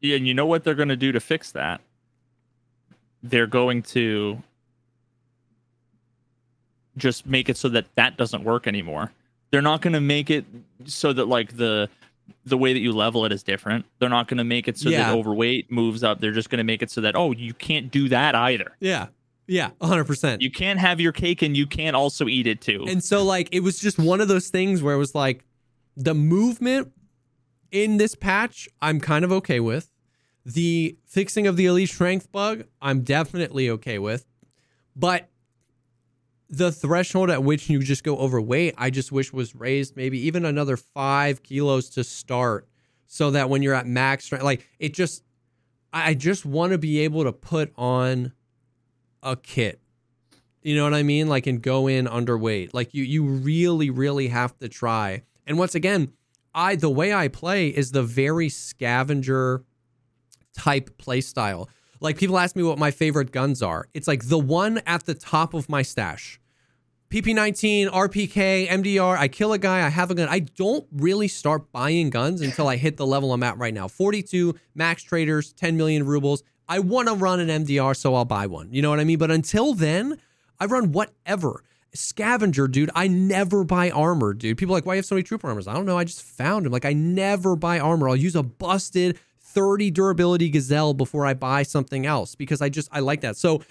Yeah, 0.00 0.16
and 0.16 0.26
you 0.28 0.34
know 0.34 0.46
what 0.46 0.62
they're 0.62 0.74
going 0.74 0.90
to 0.90 0.96
do 0.96 1.10
to 1.12 1.20
fix 1.20 1.50
that? 1.52 1.80
They're 3.22 3.46
going 3.46 3.82
to 3.82 4.42
just 6.96 7.26
make 7.26 7.48
it 7.48 7.56
so 7.56 7.68
that 7.70 7.86
that 7.96 8.16
doesn't 8.16 8.44
work 8.44 8.66
anymore. 8.66 9.12
They're 9.50 9.62
not 9.62 9.80
going 9.82 9.92
to 9.92 10.00
make 10.00 10.30
it 10.30 10.44
so 10.84 11.12
that 11.12 11.26
like 11.26 11.56
the 11.56 11.88
the 12.44 12.58
way 12.58 12.72
that 12.72 12.80
you 12.80 12.92
level 12.92 13.24
it 13.24 13.32
is 13.32 13.42
different. 13.42 13.84
They're 13.98 14.08
not 14.08 14.26
going 14.28 14.38
to 14.38 14.44
make 14.44 14.66
it 14.66 14.76
so 14.78 14.88
Yeah. 14.88 15.10
that 15.10 15.16
overweight 15.16 15.70
moves 15.70 16.02
up. 16.02 16.20
They're 16.20 16.32
just 16.32 16.50
going 16.50 16.58
to 16.58 16.64
make 16.64 16.82
it 16.82 16.90
so 16.90 17.00
that 17.02 17.14
oh, 17.16 17.32
you 17.32 17.54
can't 17.54 17.90
do 17.90 18.08
that 18.08 18.34
either. 18.34 18.72
Yeah. 18.80 19.06
Yeah, 19.48 19.70
100%. 19.80 20.40
You 20.40 20.50
can't 20.50 20.80
have 20.80 21.00
your 21.00 21.12
cake 21.12 21.40
and 21.40 21.56
you 21.56 21.68
can't 21.68 21.94
also 21.94 22.26
eat 22.26 22.48
it 22.48 22.60
too. 22.60 22.84
And 22.88 23.02
so 23.04 23.22
like 23.22 23.48
it 23.52 23.60
was 23.60 23.78
just 23.78 23.96
one 23.96 24.20
of 24.20 24.26
those 24.26 24.48
things 24.48 24.82
where 24.82 24.92
it 24.96 24.98
was 24.98 25.14
like 25.14 25.44
the 25.96 26.14
movement 26.14 26.90
in 27.70 27.96
this 27.98 28.16
patch 28.16 28.68
I'm 28.82 28.98
kind 28.98 29.24
of 29.24 29.30
okay 29.30 29.60
with. 29.60 29.88
The 30.46 30.96
fixing 31.04 31.46
of 31.46 31.56
the 31.56 31.66
elite 31.66 31.88
strength 31.88 32.30
bug 32.30 32.64
I'm 32.80 33.02
definitely 33.02 33.68
okay 33.70 33.98
with. 33.98 34.24
But 34.94 35.28
the 36.48 36.70
threshold 36.70 37.28
at 37.30 37.42
which 37.42 37.68
you 37.68 37.80
just 37.80 38.04
go 38.04 38.16
overweight, 38.16 38.74
I 38.78 38.90
just 38.90 39.10
wish 39.10 39.32
was 39.32 39.56
raised 39.56 39.96
maybe 39.96 40.20
even 40.20 40.44
another 40.44 40.76
5 40.76 41.42
kilos 41.42 41.90
to 41.90 42.04
start 42.04 42.68
so 43.08 43.32
that 43.32 43.50
when 43.50 43.62
you're 43.62 43.74
at 43.74 43.86
max 43.86 44.24
strength 44.24 44.44
like 44.44 44.66
it 44.78 44.94
just 44.94 45.24
I 45.92 46.14
just 46.14 46.46
want 46.46 46.72
to 46.72 46.78
be 46.78 47.00
able 47.00 47.24
to 47.24 47.32
put 47.32 47.72
on 47.76 48.32
a 49.22 49.36
kit 49.36 49.80
you 50.66 50.74
know 50.74 50.82
what 50.82 50.94
I 50.94 51.04
mean? 51.04 51.28
Like 51.28 51.46
and 51.46 51.62
go 51.62 51.86
in 51.86 52.06
underweight. 52.06 52.74
Like 52.74 52.92
you 52.92 53.04
you 53.04 53.22
really 53.24 53.88
really 53.88 54.26
have 54.26 54.58
to 54.58 54.68
try. 54.68 55.22
And 55.46 55.58
once 55.58 55.76
again, 55.76 56.10
I 56.52 56.74
the 56.74 56.90
way 56.90 57.14
I 57.14 57.28
play 57.28 57.68
is 57.68 57.92
the 57.92 58.02
very 58.02 58.48
scavenger 58.48 59.62
type 60.56 60.96
play 60.98 61.20
style. 61.20 61.68
Like 62.00 62.18
people 62.18 62.38
ask 62.38 62.56
me 62.56 62.62
what 62.62 62.78
my 62.78 62.90
favorite 62.90 63.32
guns 63.32 63.62
are. 63.62 63.88
It's 63.94 64.08
like 64.08 64.28
the 64.28 64.38
one 64.38 64.78
at 64.86 65.06
the 65.06 65.14
top 65.14 65.54
of 65.54 65.68
my 65.68 65.82
stash. 65.82 66.40
PP19, 67.08 67.88
RPK, 67.88 68.66
MDR, 68.68 69.16
I 69.16 69.28
kill 69.28 69.52
a 69.52 69.58
guy, 69.58 69.86
I 69.86 69.88
have 69.88 70.10
a 70.10 70.14
gun. 70.14 70.28
I 70.28 70.40
don't 70.40 70.84
really 70.90 71.28
start 71.28 71.70
buying 71.70 72.10
guns 72.10 72.40
until 72.40 72.66
I 72.66 72.76
hit 72.76 72.96
the 72.96 73.06
level 73.06 73.32
I'm 73.32 73.44
at 73.44 73.58
right 73.58 73.72
now. 73.72 73.86
42 73.86 74.56
max 74.74 75.04
traders, 75.04 75.52
10 75.52 75.76
million 75.76 76.04
rubles. 76.04 76.42
I 76.68 76.80
want 76.80 77.06
to 77.06 77.14
run 77.14 77.38
an 77.38 77.64
MDR, 77.64 77.96
so 77.96 78.16
I'll 78.16 78.24
buy 78.24 78.48
one. 78.48 78.72
You 78.72 78.82
know 78.82 78.90
what 78.90 78.98
I 78.98 79.04
mean? 79.04 79.18
But 79.18 79.30
until 79.30 79.72
then, 79.72 80.18
I 80.58 80.64
run 80.66 80.90
whatever. 80.90 81.62
Scavenger, 81.94 82.66
dude. 82.66 82.90
I 82.94 83.06
never 83.06 83.62
buy 83.62 83.90
armor, 83.90 84.34
dude. 84.34 84.58
People 84.58 84.74
like, 84.74 84.84
why 84.84 84.94
you 84.94 84.98
have 84.98 85.06
so 85.06 85.14
many 85.14 85.22
trooper 85.22 85.46
armors? 85.46 85.68
I 85.68 85.74
don't 85.74 85.86
know. 85.86 85.96
I 85.96 86.02
just 86.02 86.22
found 86.22 86.66
them. 86.66 86.72
Like, 86.72 86.84
I 86.84 86.92
never 86.92 87.54
buy 87.54 87.78
armor. 87.78 88.08
I'll 88.08 88.16
use 88.16 88.34
a 88.34 88.42
busted 88.42 89.18
30 89.56 89.90
durability 89.90 90.50
gazelle 90.50 90.92
before 90.92 91.24
I 91.24 91.32
buy 91.32 91.62
something 91.62 92.04
else 92.04 92.34
because 92.34 92.60
I 92.60 92.68
just 92.68 92.90
I 92.92 93.00
like 93.00 93.22
that. 93.22 93.38
So 93.38 93.62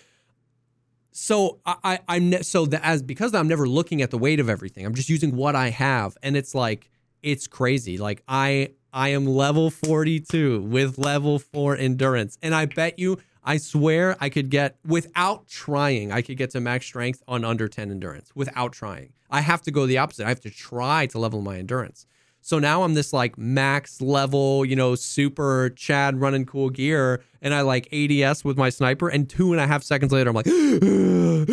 so 1.11 1.59
I, 1.63 1.75
I 1.83 1.99
I'm 2.07 2.31
ne- 2.31 2.41
so 2.41 2.65
that 2.65 2.83
as 2.83 3.03
because 3.03 3.35
I'm 3.35 3.47
never 3.47 3.67
looking 3.67 4.01
at 4.01 4.09
the 4.09 4.17
weight 4.17 4.39
of 4.39 4.49
everything. 4.49 4.83
I'm 4.83 4.95
just 4.95 5.09
using 5.09 5.35
what 5.35 5.55
I 5.55 5.69
have, 5.69 6.17
and 6.23 6.35
it's 6.35 6.55
like 6.55 6.89
it's 7.21 7.45
crazy. 7.45 7.99
Like 7.99 8.23
I 8.27 8.71
I 8.91 9.09
am 9.09 9.27
level 9.27 9.69
42 9.69 10.61
with 10.61 10.97
level 10.97 11.37
4 11.37 11.77
endurance 11.77 12.37
and 12.41 12.55
I 12.55 12.65
bet 12.65 12.97
you 12.97 13.19
I 13.43 13.57
swear 13.57 14.15
I 14.19 14.29
could 14.29 14.49
get 14.49 14.77
without 14.87 15.45
trying 15.45 16.11
I 16.11 16.23
could 16.23 16.37
get 16.37 16.49
to 16.51 16.61
max 16.61 16.87
strength 16.87 17.21
on 17.27 17.45
under 17.45 17.67
10 17.67 17.91
endurance 17.91 18.31
without 18.33 18.73
trying. 18.73 19.13
I 19.29 19.41
have 19.41 19.61
to 19.63 19.71
go 19.71 19.85
the 19.85 19.99
opposite. 19.99 20.25
I 20.25 20.29
have 20.29 20.39
to 20.41 20.49
try 20.49 21.05
to 21.07 21.19
level 21.19 21.41
my 21.41 21.57
endurance. 21.57 22.07
So 22.45 22.59
now 22.59 22.83
I'm 22.83 22.93
this 22.93 23.11
like 23.11 23.39
max 23.39 24.01
level, 24.01 24.65
you 24.65 24.75
know, 24.75 24.93
super 24.93 25.71
Chad 25.75 26.21
running 26.21 26.45
cool 26.45 26.69
gear, 26.69 27.23
and 27.41 27.55
I 27.55 27.61
like 27.61 27.91
ADS 27.91 28.45
with 28.45 28.55
my 28.55 28.69
sniper, 28.69 29.09
and 29.09 29.27
two 29.27 29.51
and 29.51 29.59
a 29.59 29.65
half 29.65 29.81
seconds 29.81 30.11
later, 30.11 30.29
I'm 30.29 30.35
like, 30.35 30.45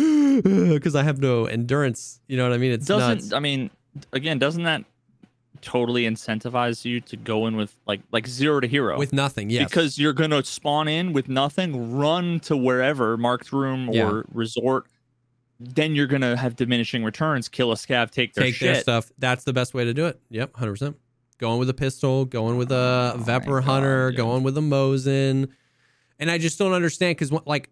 because 0.69 0.95
I 0.95 1.01
have 1.01 1.19
no 1.19 1.47
endurance. 1.47 2.19
You 2.27 2.37
know 2.37 2.47
what 2.47 2.53
I 2.53 2.59
mean? 2.59 2.73
It's 2.73 2.85
doesn't 2.85 3.21
nuts. 3.21 3.33
I 3.33 3.39
mean 3.39 3.71
again, 4.11 4.37
doesn't 4.37 4.61
that 4.65 4.83
totally 5.61 6.03
incentivize 6.03 6.85
you 6.85 7.01
to 7.01 7.17
go 7.17 7.47
in 7.47 7.55
with 7.55 7.75
like 7.87 8.01
like 8.11 8.27
zero 8.27 8.59
to 8.59 8.67
hero? 8.67 8.99
with 8.99 9.13
nothing. 9.13 9.49
Yes. 9.49 9.67
Because 9.67 9.97
you're 9.97 10.13
gonna 10.13 10.43
spawn 10.43 10.87
in 10.87 11.11
with 11.11 11.27
nothing, 11.27 11.97
run 11.97 12.39
to 12.41 12.55
wherever, 12.55 13.17
marked 13.17 13.51
room 13.51 13.89
or 13.89 13.95
Yeah. 13.95 14.21
resort, 14.31 14.85
then 15.59 15.95
you're 15.95 16.07
gonna 16.07 16.35
have 16.35 16.55
diminishing 16.55 17.03
returns, 17.03 17.47
kill 17.47 17.71
a 17.71 17.75
scav, 17.75 18.09
take 18.11 18.33
their 18.33 18.45
take 18.45 18.55
shit. 18.55 18.73
their 18.73 18.81
stuff. 18.81 19.11
That's 19.17 19.43
the 19.43 19.53
best 19.53 19.73
way 19.73 19.85
to 19.85 19.93
do 19.93 20.05
it. 20.07 20.19
Yep, 20.29 20.55
hundred 20.55 20.71
percent. 20.73 20.97
Going 21.39 21.59
with 21.59 21.69
a 21.69 21.73
pistol, 21.73 22.25
going 22.25 22.57
with 22.57 22.71
a 22.71 23.13
Oh 23.15 23.17
my 23.17 23.23
Vepr 23.25 23.45
God, 23.61 23.63
Hunter, 23.63 24.11
going 24.11 24.43
with 24.43 24.57
a 24.57 24.61
Mosin, 24.61 25.49
and 26.19 26.31
I 26.31 26.37
just 26.37 26.57
don't 26.59 26.73
understand 26.73 27.17
because 27.17 27.31
like 27.45 27.69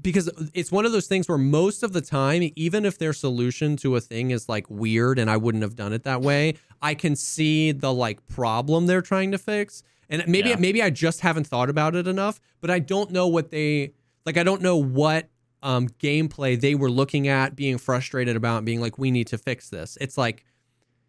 because 0.00 0.28
it's 0.54 0.72
one 0.72 0.84
of 0.86 0.92
those 0.92 1.06
things 1.06 1.28
where 1.28 1.38
most 1.38 1.82
of 1.82 1.92
the 1.92 2.00
time, 2.00 2.50
even 2.56 2.84
if 2.84 2.98
their 2.98 3.12
solution 3.12 3.76
to 3.76 3.94
a 3.94 4.00
thing 4.00 4.30
is 4.30 4.48
like 4.48 4.68
weird 4.68 5.18
and 5.18 5.30
I 5.30 5.36
wouldn't 5.36 5.62
have 5.62 5.76
done 5.76 5.92
it 5.92 6.02
that 6.04 6.22
way, 6.22 6.54
I 6.80 6.94
can 6.94 7.14
see 7.14 7.72
the 7.72 7.92
like 7.92 8.26
problem 8.26 8.86
they're 8.86 9.02
trying 9.02 9.30
to 9.32 9.38
fix. 9.38 9.82
And 10.08 10.24
maybe 10.26 10.50
Yeah. 10.50 10.56
maybe 10.58 10.82
I 10.82 10.90
just 10.90 11.20
haven't 11.20 11.46
thought 11.46 11.70
about 11.70 11.94
it 11.94 12.06
enough, 12.08 12.40
but 12.60 12.70
I 12.70 12.78
don't 12.80 13.10
know 13.10 13.28
what 13.28 13.50
they 13.50 13.92
like 14.26 14.36
I 14.36 14.42
don't 14.42 14.62
know 14.62 14.76
what 14.76 15.28
um 15.62 15.88
gameplay 15.88 16.60
they 16.60 16.74
were 16.74 16.90
looking 16.90 17.28
at 17.28 17.54
being 17.54 17.78
frustrated 17.78 18.36
about 18.36 18.64
being 18.64 18.80
like 18.80 18.98
we 18.98 19.10
need 19.10 19.26
to 19.28 19.38
fix 19.38 19.68
this. 19.68 19.96
It's 20.00 20.18
like 20.18 20.44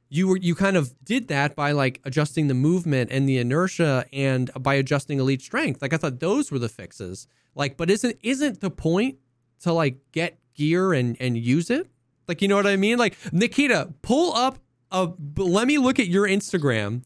you 0.10 0.28
were 0.28 0.38
you 0.38 0.54
kind 0.54 0.78
of 0.78 0.94
did 1.04 1.28
that 1.30 1.56
by 1.56 1.72
like 1.72 2.00
adjusting 2.04 2.48
the 2.48 2.54
movement 2.54 3.12
and 3.12 3.28
the 3.28 3.40
inertia 3.40 4.06
and 4.14 4.52
by 4.60 4.76
adjusting 4.76 5.20
elite 5.20 5.42
strength. 5.42 5.82
Like 5.82 5.92
I 5.92 5.98
thought 5.98 6.20
those 6.20 6.52
were 6.52 6.60
the 6.60 6.70
fixes. 6.70 7.28
Like, 7.56 7.78
but 7.78 7.90
isn't 7.90 8.18
isn't 8.22 8.62
the 8.62 8.70
point 8.70 9.18
to 9.62 9.74
like 9.74 9.98
get 10.12 10.38
gear 10.54 10.94
and 10.94 11.18
and 11.20 11.36
use 11.36 11.70
it? 11.72 11.90
Like, 12.28 12.42
you 12.42 12.48
know 12.48 12.56
what 12.56 12.68
I 12.68 12.76
mean? 12.76 12.98
Like 13.00 13.18
Nikita, 13.34 13.94
pull 14.04 14.34
up 14.34 14.60
a. 14.92 15.10
Let 15.38 15.68
me 15.68 15.80
look 15.80 16.00
at 16.00 16.08
your 16.08 16.28
Instagram. 16.28 17.04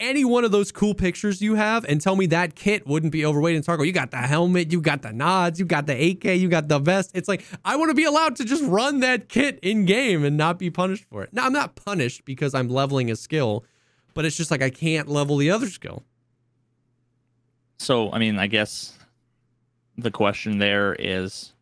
Any 0.00 0.24
one 0.24 0.44
of 0.44 0.52
those 0.52 0.70
cool 0.70 0.94
pictures 0.94 1.42
you 1.42 1.56
have, 1.56 1.84
and 1.84 2.00
tell 2.00 2.14
me 2.14 2.26
that 2.26 2.54
kit 2.54 2.86
wouldn't 2.86 3.10
be 3.10 3.26
overweight 3.26 3.56
in 3.56 3.62
Tarkov. 3.62 3.84
You 3.84 3.92
got 3.92 4.12
the 4.12 4.18
helmet, 4.18 4.70
you 4.70 4.80
got 4.80 5.02
the 5.02 5.12
nods, 5.12 5.58
you 5.58 5.64
got 5.64 5.86
the 5.86 6.10
AK, 6.10 6.24
you 6.24 6.48
got 6.48 6.68
the 6.68 6.78
vest. 6.78 7.10
It's 7.14 7.26
like 7.26 7.44
I 7.64 7.74
want 7.74 7.90
to 7.90 7.94
be 7.94 8.04
allowed 8.04 8.36
to 8.36 8.44
just 8.44 8.62
run 8.62 9.00
that 9.00 9.28
kit 9.28 9.58
in 9.60 9.86
game 9.86 10.24
and 10.24 10.36
not 10.36 10.58
be 10.58 10.70
punished 10.70 11.04
for 11.10 11.24
it. 11.24 11.32
Now 11.32 11.46
I'm 11.46 11.52
not 11.52 11.74
punished 11.74 12.24
because 12.24 12.54
I'm 12.54 12.68
leveling 12.68 13.10
a 13.10 13.16
skill, 13.16 13.64
but 14.14 14.24
it's 14.24 14.36
just 14.36 14.52
like 14.52 14.62
I 14.62 14.70
can't 14.70 15.08
level 15.08 15.36
the 15.36 15.50
other 15.50 15.68
skill. 15.68 16.04
So 17.78 18.12
I 18.12 18.20
mean, 18.20 18.38
I 18.38 18.46
guess 18.46 18.96
the 19.96 20.12
question 20.12 20.58
there 20.58 20.94
is 20.96 21.54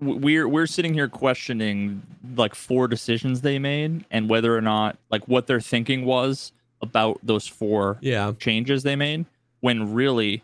we're 0.00 0.46
we're 0.48 0.66
sitting 0.66 0.94
here 0.94 1.08
questioning 1.08 2.02
like 2.36 2.54
four 2.54 2.86
decisions 2.86 3.40
they 3.40 3.58
made 3.58 4.04
and 4.10 4.28
whether 4.30 4.56
or 4.56 4.60
not 4.60 4.96
like 5.10 5.26
what 5.26 5.46
their 5.46 5.60
thinking 5.60 6.04
was 6.04 6.52
about 6.80 7.18
those 7.22 7.46
four 7.48 7.98
Yeah, 8.00 8.32
changes 8.38 8.84
they 8.84 8.94
made 8.94 9.26
when 9.60 9.92
really 9.92 10.42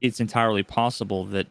it's 0.00 0.20
entirely 0.20 0.62
possible 0.62 1.24
that 1.26 1.48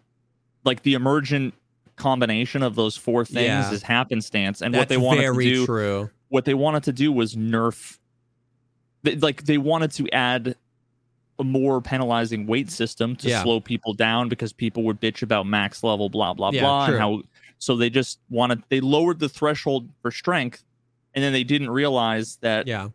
like 0.63 0.83
the 0.83 0.93
emergent 0.93 1.53
combination 1.97 2.63
of 2.63 2.75
those 2.75 2.95
four 2.95 3.25
things 3.25 3.43
Yeah. 3.45 3.71
is 3.73 3.83
happenstance 3.83 4.61
and 4.61 4.73
that's 4.73 4.81
what 4.83 4.89
they 4.89 4.97
wanted 4.97 5.33
to 5.33 5.39
do 5.41 5.65
true. 5.65 6.09
what 6.29 6.45
they 6.45 6.53
wanted 6.53 6.83
to 6.83 6.93
do 6.93 7.11
was 7.11 7.35
nerf 7.35 7.97
they, 9.03 9.15
like 9.15 9.43
they 9.43 9.57
wanted 9.57 9.91
to 9.91 10.09
add 10.11 10.55
a 11.39 11.43
more 11.43 11.81
penalizing 11.81 12.45
weight 12.45 12.67
mm-hmm. 12.67 12.71
system 12.73 13.15
to 13.17 13.29
Yeah. 13.29 13.43
slow 13.43 13.59
people 13.59 13.93
down 13.93 14.29
because 14.29 14.53
people 14.53 14.83
would 14.83 14.99
bitch 14.99 15.21
about 15.21 15.47
max 15.47 15.83
level 15.83 16.09
blah 16.09 16.33
blah 16.33 16.51
Yeah, 16.51 16.61
blah 16.61 16.85
true. 16.85 16.95
and 16.95 17.01
how 17.01 17.21
so 17.57 17.75
they 17.75 17.89
just 17.89 18.19
wanted 18.29 18.63
they 18.69 18.79
lowered 18.81 19.19
the 19.19 19.29
threshold 19.29 19.89
for 20.01 20.11
strength 20.11 20.63
and 21.15 21.23
then 21.23 21.33
they 21.33 21.43
didn't 21.43 21.69
realize 21.69 22.37
that 22.41 22.67
Yeah, 22.67 22.89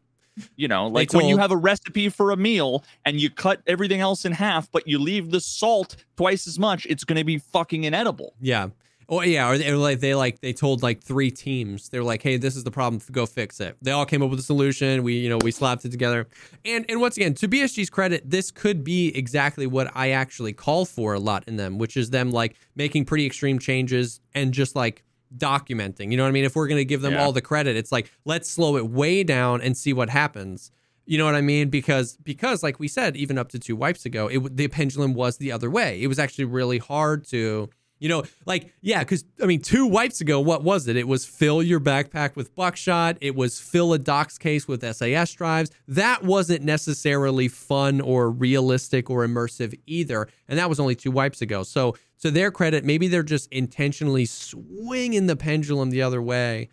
you 0.57 0.69
know 0.69 0.87
like 0.89 1.13
when 1.13 1.27
you 1.27 1.39
have 1.39 1.51
a 1.51 1.57
recipe 1.57 2.09
for 2.09 2.31
a 2.31 2.37
meal 2.37 2.85
and 3.05 3.21
you 3.21 3.31
cut 3.31 3.61
everything 3.67 4.01
else 4.01 4.25
in 4.25 4.33
half 4.33 4.71
but 4.71 4.87
you 4.87 4.99
leave 4.99 5.31
the 5.31 5.41
salt 5.41 5.97
twice 6.17 6.47
as 6.47 6.59
much 6.59 6.87
it's 6.87 7.05
going 7.05 7.19
to 7.19 7.25
be 7.25 7.39
fucking 7.39 7.85
inedible 7.85 8.35
yeah. 8.41 8.69
Oh 9.09 9.21
yeah, 9.23 9.49
or 9.51 9.59
they, 9.59 9.69
or 9.71 9.77
like 9.77 10.01
they 10.01 10.15
like 10.15 10.41
they 10.41 10.53
told 10.53 10.83
like 10.83 11.03
three 11.03 11.31
teams. 11.31 11.89
They're 11.89 12.03
like, 12.03 12.23
"Hey, 12.23 12.37
this 12.37 12.57
is 12.57 12.65
the 12.65 12.71
problem. 12.71 13.03
Go 13.13 13.27
fix 13.27 13.61
it." 13.61 13.77
They 13.83 13.91
all 13.91 14.07
came 14.07 14.23
up 14.23 14.31
with 14.31 14.39
a 14.39 14.43
solution. 14.43 15.03
We, 15.03 15.15
you 15.19 15.29
know, 15.29 15.39
we 15.43 15.51
slapped 15.51 15.85
it 15.85 15.91
together. 15.91 16.27
And 16.65 16.85
and 16.89 17.01
once 17.01 17.17
again, 17.17 17.35
to 17.35 17.49
BSG's 17.49 17.91
credit, 17.91 18.29
this 18.29 18.51
could 18.51 18.85
be 18.85 19.09
exactly 19.17 19.67
what 19.67 19.91
I 19.95 20.11
actually 20.11 20.53
call 20.53 20.85
for 20.87 21.15
a 21.15 21.19
lot 21.21 21.45
in 21.47 21.57
them, 21.57 21.79
which 21.79 21.97
is 21.97 22.11
them 22.11 22.31
like 22.31 22.57
making 22.77 23.05
pretty 23.05 23.27
extreme 23.27 23.59
changes 23.59 24.21
and 24.35 24.53
just 24.55 24.75
like 24.77 25.03
documenting. 25.37 26.11
You 26.11 26.17
know 26.17 26.23
what 26.23 26.29
I 26.29 26.33
mean? 26.33 26.45
If 26.45 26.57
we're 26.57 26.69
gonna 26.69 26.85
give 26.85 27.01
them 27.03 27.13
Yeah. 27.15 27.25
all 27.25 27.33
the 27.33 27.43
credit, 27.43 27.77
it's 27.77 27.93
like 27.93 28.11
let's 28.25 28.49
slow 28.49 28.77
it 28.77 28.89
way 28.89 29.23
down 29.25 29.61
and 29.61 29.77
see 29.77 29.93
what 29.93 30.11
happens. 30.11 30.71
You 31.07 31.19
know 31.19 31.27
what 31.27 31.35
I 31.35 31.41
mean? 31.43 31.69
Because 31.69 32.17
because 32.23 32.63
like 32.63 32.79
we 32.81 32.89
said, 32.89 33.17
even 33.17 33.37
up 33.37 33.51
to 33.51 33.59
two 33.59 33.77
wipes 33.77 34.07
ago, 34.07 34.29
it 34.29 34.57
the 34.57 34.69
pendulum 34.69 35.13
was 35.15 35.37
the 35.37 35.53
other 35.53 35.71
way. 35.71 36.01
It 36.01 36.07
was 36.07 36.19
actually 36.19 36.47
really 36.47 36.79
hard 36.79 37.27
to, 37.27 37.69
you 38.05 38.11
know, 38.11 38.23
like 38.45 38.71
yeah, 38.83 38.99
because 38.99 39.25
I 39.43 39.47
mean, 39.47 39.63
two 39.63 39.87
wipes 39.87 40.21
ago, 40.21 40.39
what 40.39 40.63
was 40.63 40.89
it? 40.89 40.97
It 40.97 41.09
was 41.09 41.25
fill 41.25 41.63
your 41.63 41.81
backpack 41.81 42.37
with 42.37 42.55
buckshot. 42.55 43.17
It 43.23 43.35
was 43.35 43.59
fill 43.59 43.95
a 43.95 43.99
docs 43.99 44.37
case 44.37 44.69
with 44.69 44.85
SAS 44.95 45.33
drives. 45.33 45.71
That 45.89 46.23
wasn't 46.23 46.65
necessarily 46.65 47.49
fun 47.49 48.03
or 48.03 48.31
realistic 48.31 49.09
or 49.09 49.27
immersive 49.27 49.81
either, 49.87 50.29
and 50.49 50.59
that 50.59 50.69
was 50.69 50.79
only 50.79 50.95
two 50.95 51.11
wipes 51.11 51.41
ago. 51.41 51.63
So 51.63 51.97
to 52.21 52.31
their 52.31 52.51
credit, 52.51 52.85
maybe 52.85 53.09
they're 53.09 53.23
just 53.23 53.51
intentionally 53.51 54.27
swinging 54.27 55.27
the 55.27 55.37
pendulum 55.37 55.89
the 55.89 56.03
other 56.03 56.21
way. 56.21 56.69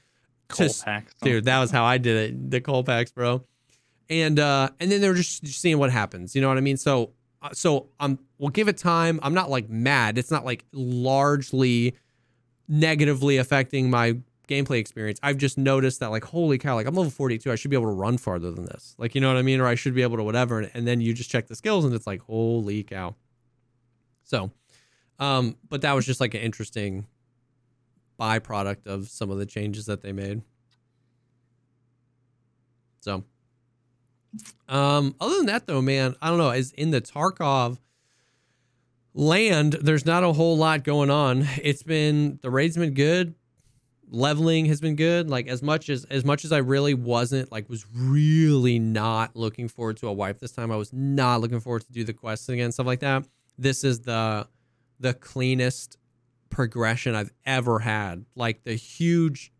Coal 0.50 0.68
Just- 0.68 0.84
pack 0.84 1.12
Dude, 1.22 1.46
that 1.46 1.62
was 1.62 1.72
how 1.72 1.86
I 1.86 1.98
did 1.98 2.18
it. 2.18 2.52
The 2.52 2.60
coal 2.60 2.84
packs, 2.84 3.14
bro. 3.14 3.46
And 4.10 4.38
uh 4.38 4.72
and 4.82 4.92
then 4.92 5.00
they're 5.00 5.14
just, 5.14 5.46
just 5.46 5.62
seeing 5.62 5.78
what 5.78 5.92
happens. 5.92 6.36
You 6.36 6.42
know 6.42 6.50
what 6.50 6.58
I 6.58 6.62
mean? 6.62 6.76
So 6.76 7.14
so 7.54 7.90
I'm 8.00 8.20
we'll 8.38 8.50
give 8.50 8.68
it 8.68 8.78
time. 8.78 9.20
I'm 9.24 9.34
not 9.34 9.50
like 9.50 9.70
mad. 9.70 10.18
It's 10.18 10.32
not 10.32 10.46
like 10.46 10.66
largely 10.72 11.96
negatively 12.68 13.38
affecting 13.38 13.90
my 13.90 14.18
gameplay 14.48 14.80
experience. 14.80 15.20
I've 15.24 15.38
just 15.38 15.58
noticed 15.58 16.00
that 16.02 16.12
like 16.12 16.24
holy 16.24 16.58
cow, 16.58 16.76
like 16.76 16.88
I'm 16.88 16.96
level 16.96 17.12
42. 17.12 17.52
I 17.52 17.56
should 17.56 17.72
be 17.72 17.78
able 17.78 17.88
to 17.88 17.94
run 17.94 18.18
farther 18.18 18.52
than 18.52 18.66
this. 18.66 18.96
Like 18.98 19.16
you 19.16 19.22
know 19.22 19.28
what 19.28 19.38
I 19.38 19.42
mean? 19.42 19.60
Or 19.60 19.68
I 19.68 19.76
should 19.76 19.96
be 19.96 20.02
able 20.02 20.18
to 20.18 20.24
whatever. 20.24 20.60
And, 20.60 20.72
and 20.74 20.88
then 20.88 21.02
you 21.02 21.14
just 21.14 21.30
check 21.30 21.48
the 21.48 21.56
skills 21.56 21.86
and 21.86 21.94
it's 21.94 22.08
like 22.08 22.22
holy 22.22 22.84
cow. 22.84 23.16
So 24.24 24.52
um 25.20 25.58
but 25.70 25.82
that 25.82 25.94
was 25.94 26.06
just 26.06 26.20
like 26.20 26.34
an 26.34 26.42
interesting 26.42 27.08
byproduct 28.20 28.86
of 28.86 29.10
some 29.10 29.32
of 29.32 29.40
the 29.40 29.46
changes 29.48 29.88
that 29.88 30.02
they 30.02 30.12
made. 30.12 30.44
So, 33.02 33.24
um, 34.70 35.16
other 35.20 35.38
than 35.38 35.48
that, 35.48 35.68
though, 35.68 35.82
man, 35.82 36.16
I 36.22 36.30
don't 36.30 36.38
know. 36.38 36.52
Is 36.52 36.72
in 36.74 36.92
the 36.92 37.02
Tarkov 37.02 37.78
land, 39.14 39.74
there's 39.82 40.06
not 40.06 40.24
a 40.24 40.34
whole 40.34 40.58
lot 40.58 40.84
going 40.84 41.10
on. 41.10 41.48
It's 41.62 41.84
been 41.84 42.40
the 42.42 42.50
raid's 42.50 42.78
been 42.78 42.94
good, 42.94 43.36
leveling 44.10 44.66
has 44.66 44.80
been 44.80 44.96
good. 44.96 45.30
Like 45.30 45.48
as 45.48 45.62
much 45.62 45.90
as 45.90 46.06
as 46.06 46.24
much 46.24 46.46
as 46.46 46.52
I 46.52 46.60
really 46.60 46.94
wasn't 46.94 47.52
like 47.52 47.70
was 47.70 47.86
really 47.94 48.80
not 48.80 49.36
looking 49.36 49.68
forward 49.68 49.98
to 49.98 50.08
a 50.08 50.14
wipe 50.14 50.40
this 50.40 50.52
time. 50.52 50.72
I 50.72 50.76
was 50.76 50.94
not 50.94 51.42
looking 51.42 51.60
forward 51.60 51.86
to 51.86 51.92
do 51.92 52.04
the 52.04 52.14
quests 52.14 52.50
again, 52.50 52.72
stuff 52.72 52.86
like 52.86 53.00
that. 53.00 53.26
This 53.58 53.84
is 53.84 54.02
the 54.02 54.48
the 55.00 55.14
cleanest 55.14 55.98
progression 56.50 57.16
I've 57.16 57.32
ever 57.46 57.80
had. 57.80 58.26
Like 58.36 58.64
the 58.64 58.76
huge 58.76 59.52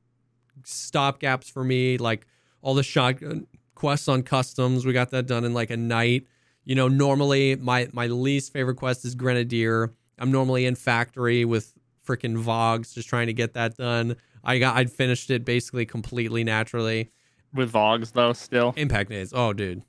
stop 0.64 1.20
gaps 1.20 1.50
for 1.50 1.64
me, 1.64 1.98
like 1.98 2.28
all 2.62 2.76
the 2.76 2.84
shotgun 2.84 3.48
quests 3.82 4.08
on 4.08 4.24
customs. 4.24 4.86
We 4.86 4.94
got 4.94 5.10
that 5.10 5.26
done 5.26 5.44
in 5.44 5.54
like 5.54 5.72
a 5.72 5.78
night. 5.78 6.28
You 6.64 6.76
know, 6.76 6.88
normally 6.88 7.56
my 7.56 7.90
my 7.92 8.08
least 8.08 8.54
favorite 8.54 8.76
quest 8.76 9.04
is 9.04 9.16
Grenadier. 9.16 9.92
I'm 10.20 10.32
normally 10.32 10.66
in 10.68 10.76
factory 10.76 11.44
with 11.44 11.74
freaking 12.08 12.42
Vogs 12.42 12.94
just 12.94 13.10
trying 13.10 13.28
to 13.28 13.34
get 13.34 13.54
that 13.56 13.76
done. 13.76 14.16
I 14.44 14.60
got 14.60 14.76
I'd 14.76 14.92
finished 14.92 15.32
it 15.32 15.44
basically 15.44 15.86
completely 15.86 16.44
naturally. 16.44 17.12
with 17.54 17.72
vogs 17.72 18.14
though 18.14 18.34
still 18.34 18.74
Impact 18.78 19.10
nades. 19.10 19.34
Oh 19.36 19.54
dude. 19.54 19.84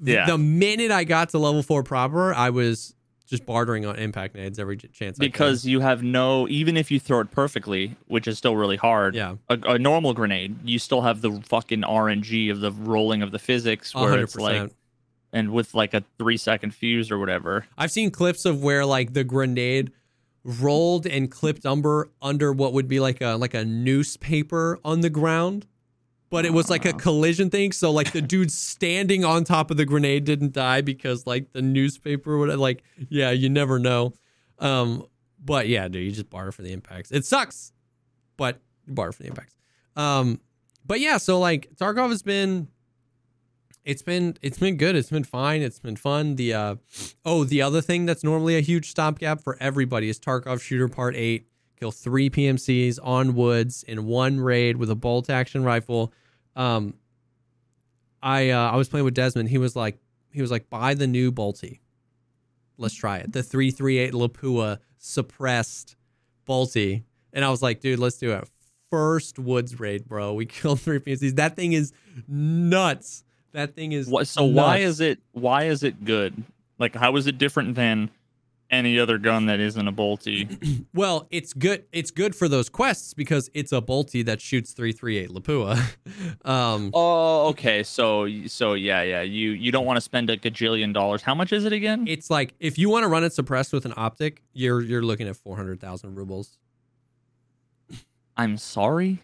Yeah. 0.00 0.26
The 0.26 0.38
minute 0.38 0.90
I 0.90 1.04
got 1.04 1.30
to 1.30 1.38
level 1.38 1.62
4 1.62 1.82
proper, 1.82 2.32
I 2.32 2.50
was 2.50 2.94
just 3.28 3.44
bartering 3.44 3.84
on 3.84 3.96
impact 3.96 4.34
nades 4.34 4.58
every 4.58 4.78
ch- 4.78 4.90
chance. 4.92 5.18
Because 5.18 5.66
you 5.66 5.80
have 5.80 6.02
no 6.02 6.48
even 6.48 6.76
if 6.76 6.90
you 6.90 6.98
throw 6.98 7.20
it 7.20 7.30
perfectly, 7.30 7.96
which 8.06 8.26
is 8.26 8.38
still 8.38 8.56
really 8.56 8.76
hard. 8.76 9.14
yeah, 9.14 9.36
A, 9.48 9.58
a 9.74 9.78
normal 9.78 10.14
grenade, 10.14 10.56
you 10.64 10.78
still 10.78 11.02
have 11.02 11.20
the 11.20 11.42
fucking 11.46 11.82
RNG 11.82 12.50
of 12.50 12.60
the 12.60 12.72
rolling 12.72 13.22
of 13.22 13.30
the 13.30 13.38
physics, 13.38 13.94
where 13.94 14.08
hundred 14.08 14.22
it's 14.24 14.36
like, 14.36 14.72
and 15.32 15.50
with 15.50 15.74
like 15.74 15.92
a 15.94 16.02
three 16.18 16.38
second 16.38 16.74
fuse 16.74 17.10
or 17.10 17.18
whatever. 17.18 17.66
I've 17.76 17.92
seen 17.92 18.10
clips 18.10 18.44
of 18.44 18.62
where 18.62 18.86
like 18.86 19.12
the 19.12 19.24
grenade 19.24 19.92
rolled 20.44 21.06
and 21.06 21.30
clipped 21.30 21.66
under 21.66 22.08
under 22.22 22.52
what 22.52 22.72
would 22.72 22.88
be 22.88 23.00
like 23.00 23.20
a 23.20 23.36
like 23.36 23.52
a 23.52 23.64
newspaper 23.64 24.78
on 24.84 25.02
the 25.02 25.10
ground. 25.10 25.66
But 26.30 26.44
it 26.44 26.52
was 26.52 26.68
like 26.68 26.84
a 26.84 26.92
collision 26.92 27.48
thing, 27.48 27.72
so 27.72 27.90
like 27.90 28.12
the 28.12 28.20
dude 28.20 28.52
standing 28.52 29.24
on 29.24 29.44
top 29.44 29.70
of 29.70 29.78
the 29.78 29.86
grenade 29.86 30.24
didn't 30.24 30.52
die 30.52 30.82
because 30.82 31.26
like 31.26 31.52
the 31.52 31.62
newspaper 31.62 32.36
would 32.36 32.54
like 32.58 32.82
yeah, 33.08 33.30
you 33.30 33.48
never 33.48 33.78
know. 33.78 34.12
Um, 34.58 35.06
but 35.42 35.68
yeah, 35.68 35.88
dude, 35.88 36.04
you 36.04 36.10
just 36.10 36.28
barter 36.28 36.52
for 36.52 36.62
the 36.62 36.72
impacts. 36.72 37.10
It 37.10 37.24
sucks, 37.24 37.72
but 38.36 38.60
you 38.86 38.92
barter 38.92 39.12
for 39.12 39.22
the 39.22 39.28
impacts. 39.28 39.56
Um, 39.96 40.40
but 40.84 41.00
yeah, 41.00 41.16
so 41.16 41.38
like 41.38 41.70
Tarkov 41.76 42.10
has 42.10 42.22
been 42.22 42.68
it's 43.88 44.02
been 44.02 44.36
it's 44.42 44.58
been 44.58 44.76
good. 44.76 44.96
It's 44.96 45.08
been 45.08 45.24
fine. 45.24 45.62
It's 45.62 45.78
been 45.78 45.96
fun. 45.96 46.36
The 46.36 46.52
uh 46.52 46.74
oh, 47.24 47.44
the 47.44 47.62
other 47.62 47.80
thing 47.80 48.04
that's 48.04 48.22
normally 48.22 48.56
a 48.56 48.60
huge 48.60 48.90
stopgap 48.90 49.42
for 49.42 49.56
everybody 49.60 50.10
is 50.10 50.20
Tarkov 50.20 50.60
Shooter 50.60 50.88
Part 50.88 51.16
8. 51.16 51.46
Kill 51.78 51.92
3 51.92 52.30
PMCs 52.30 52.98
on 53.02 53.34
woods 53.34 53.84
in 53.84 54.04
one 54.06 54.40
raid 54.40 54.76
with 54.76 54.90
a 54.90 54.94
bolt 54.94 55.30
action 55.30 55.62
rifle. 55.64 56.12
Um 56.56 56.94
I 58.22 58.50
uh 58.50 58.70
I 58.72 58.76
was 58.76 58.88
playing 58.88 59.04
with 59.04 59.14
Desmond. 59.14 59.48
He 59.48 59.58
was 59.58 59.76
like 59.76 59.98
he 60.32 60.42
was 60.42 60.50
like 60.50 60.68
buy 60.70 60.94
the 60.94 61.06
new 61.06 61.30
Bolty. 61.30 61.80
Let's 62.76 62.94
try 62.94 63.18
it. 63.18 63.32
The 63.32 63.42
338 63.42 64.12
Lapua 64.12 64.78
suppressed 64.98 65.96
Bolty. 66.48 67.02
And 67.32 67.44
I 67.44 67.50
was 67.50 67.62
like, 67.62 67.80
dude, 67.80 67.98
let's 67.98 68.16
do 68.16 68.32
it. 68.32 68.48
First 68.90 69.38
woods 69.38 69.78
raid, 69.78 70.06
bro. 70.08 70.34
We 70.34 70.46
killed 70.46 70.80
three 70.80 70.98
PMCs. 70.98 71.36
That 71.36 71.56
thing 71.56 71.72
is 71.72 71.92
nuts. 72.26 73.24
That 73.52 73.74
thing 73.74 73.92
is 73.92 74.08
What? 74.08 74.26
So 74.26 74.44
why 74.44 74.78
is 74.78 75.00
it 75.00 75.20
why 75.32 75.64
is 75.64 75.82
it 75.82 76.04
good? 76.04 76.42
Like, 76.78 76.94
how 76.94 77.16
is 77.16 77.26
it 77.26 77.38
different 77.38 77.74
than 77.74 78.10
any 78.70 78.98
other 78.98 79.18
gun 79.18 79.46
that 79.46 79.60
isn't 79.60 79.86
a 79.88 79.92
bolty? 79.92 80.84
Well, 80.94 81.28
it's 81.30 81.52
good. 81.52 81.84
It's 81.92 82.10
good 82.10 82.34
for 82.34 82.48
those 82.48 82.68
quests 82.68 83.14
because 83.14 83.50
it's 83.54 83.72
a 83.72 83.80
bolty 83.80 84.24
that 84.24 84.40
shoots 84.40 84.72
three 84.72 84.90
three 84.92 85.16
eight 85.18 85.30
Lapua. 85.30 85.78
um, 86.44 86.90
oh, 86.92 87.48
okay. 87.48 87.82
So 87.82 88.28
so 88.46 88.72
yeah 88.74 89.02
yeah. 89.02 89.22
You 89.22 89.50
you 89.50 89.70
don't 89.70 89.86
want 89.86 89.96
to 89.96 90.00
spend 90.00 90.28
a 90.30 90.36
gajillion 90.36 90.92
dollars. 90.92 91.22
How 91.22 91.34
much 91.34 91.52
is 91.52 91.64
it 91.64 91.72
again? 91.72 92.06
it's 92.08 92.30
like 92.30 92.54
if 92.58 92.78
you 92.78 92.88
want 92.88 93.04
to 93.04 93.08
run 93.08 93.22
it 93.22 93.32
suppressed 93.32 93.72
with 93.72 93.84
an 93.84 93.94
optic, 93.96 94.42
you're 94.52 94.80
you're 94.80 95.02
looking 95.02 95.28
at 95.28 95.36
four 95.36 95.56
hundred 95.56 95.80
thousand 95.80 96.16
rubles. 96.16 96.58
I'm 98.36 98.56
sorry. 98.56 99.22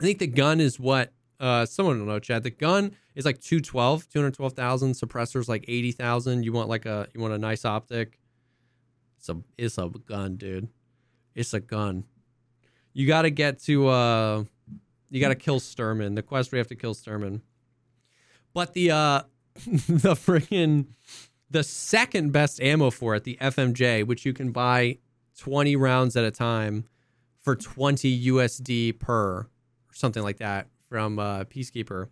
I 0.00 0.04
think 0.04 0.18
the 0.18 0.26
gun 0.26 0.60
is 0.60 0.78
what 0.78 1.12
uh 1.40 1.64
someone 1.64 1.98
will 2.00 2.06
know, 2.06 2.18
Chad. 2.18 2.42
The 2.42 2.50
gun 2.50 2.96
is 3.14 3.24
like 3.24 3.40
212, 3.40 4.08
212,000. 4.08 4.92
Suppressors 4.92 5.48
like 5.48 5.64
80,000. 5.68 6.42
You 6.44 6.52
want 6.52 6.68
like 6.68 6.86
a 6.86 7.08
you 7.14 7.20
want 7.20 7.34
a 7.34 7.38
nice 7.38 7.64
optic. 7.64 8.18
It's 9.18 9.28
a 9.28 9.36
it's 9.56 9.78
a 9.78 9.88
gun, 9.88 10.36
dude. 10.36 10.68
It's 11.34 11.54
a 11.54 11.60
gun. 11.60 12.04
You 12.92 13.06
got 13.06 13.22
to 13.22 13.30
get 13.30 13.60
to 13.64 13.88
uh 13.88 14.44
you 15.10 15.20
got 15.20 15.28
to 15.28 15.34
kill 15.34 15.60
Shturman. 15.60 16.14
The 16.14 16.22
quest 16.22 16.52
we 16.52 16.58
have 16.58 16.68
to 16.68 16.74
kill 16.74 16.94
Shturman. 16.94 17.40
But 18.54 18.72
the 18.72 18.90
uh 18.90 19.22
the 19.66 20.14
freaking 20.14 20.86
the 21.50 21.62
second 21.62 22.32
best 22.32 22.60
ammo 22.60 22.90
for 22.90 23.14
it, 23.14 23.24
the 23.24 23.36
FMJ, 23.40 24.06
which 24.06 24.24
you 24.24 24.32
can 24.32 24.52
buy 24.52 24.98
20 25.38 25.76
rounds 25.76 26.16
at 26.16 26.24
a 26.24 26.30
time 26.30 26.86
for 27.40 27.54
20 27.54 28.26
USD 28.28 28.98
per 28.98 29.40
or 29.40 29.48
something 29.92 30.22
like 30.22 30.38
that 30.38 30.68
from 30.88 31.18
uh, 31.18 31.44
Peacekeeper, 31.44 32.08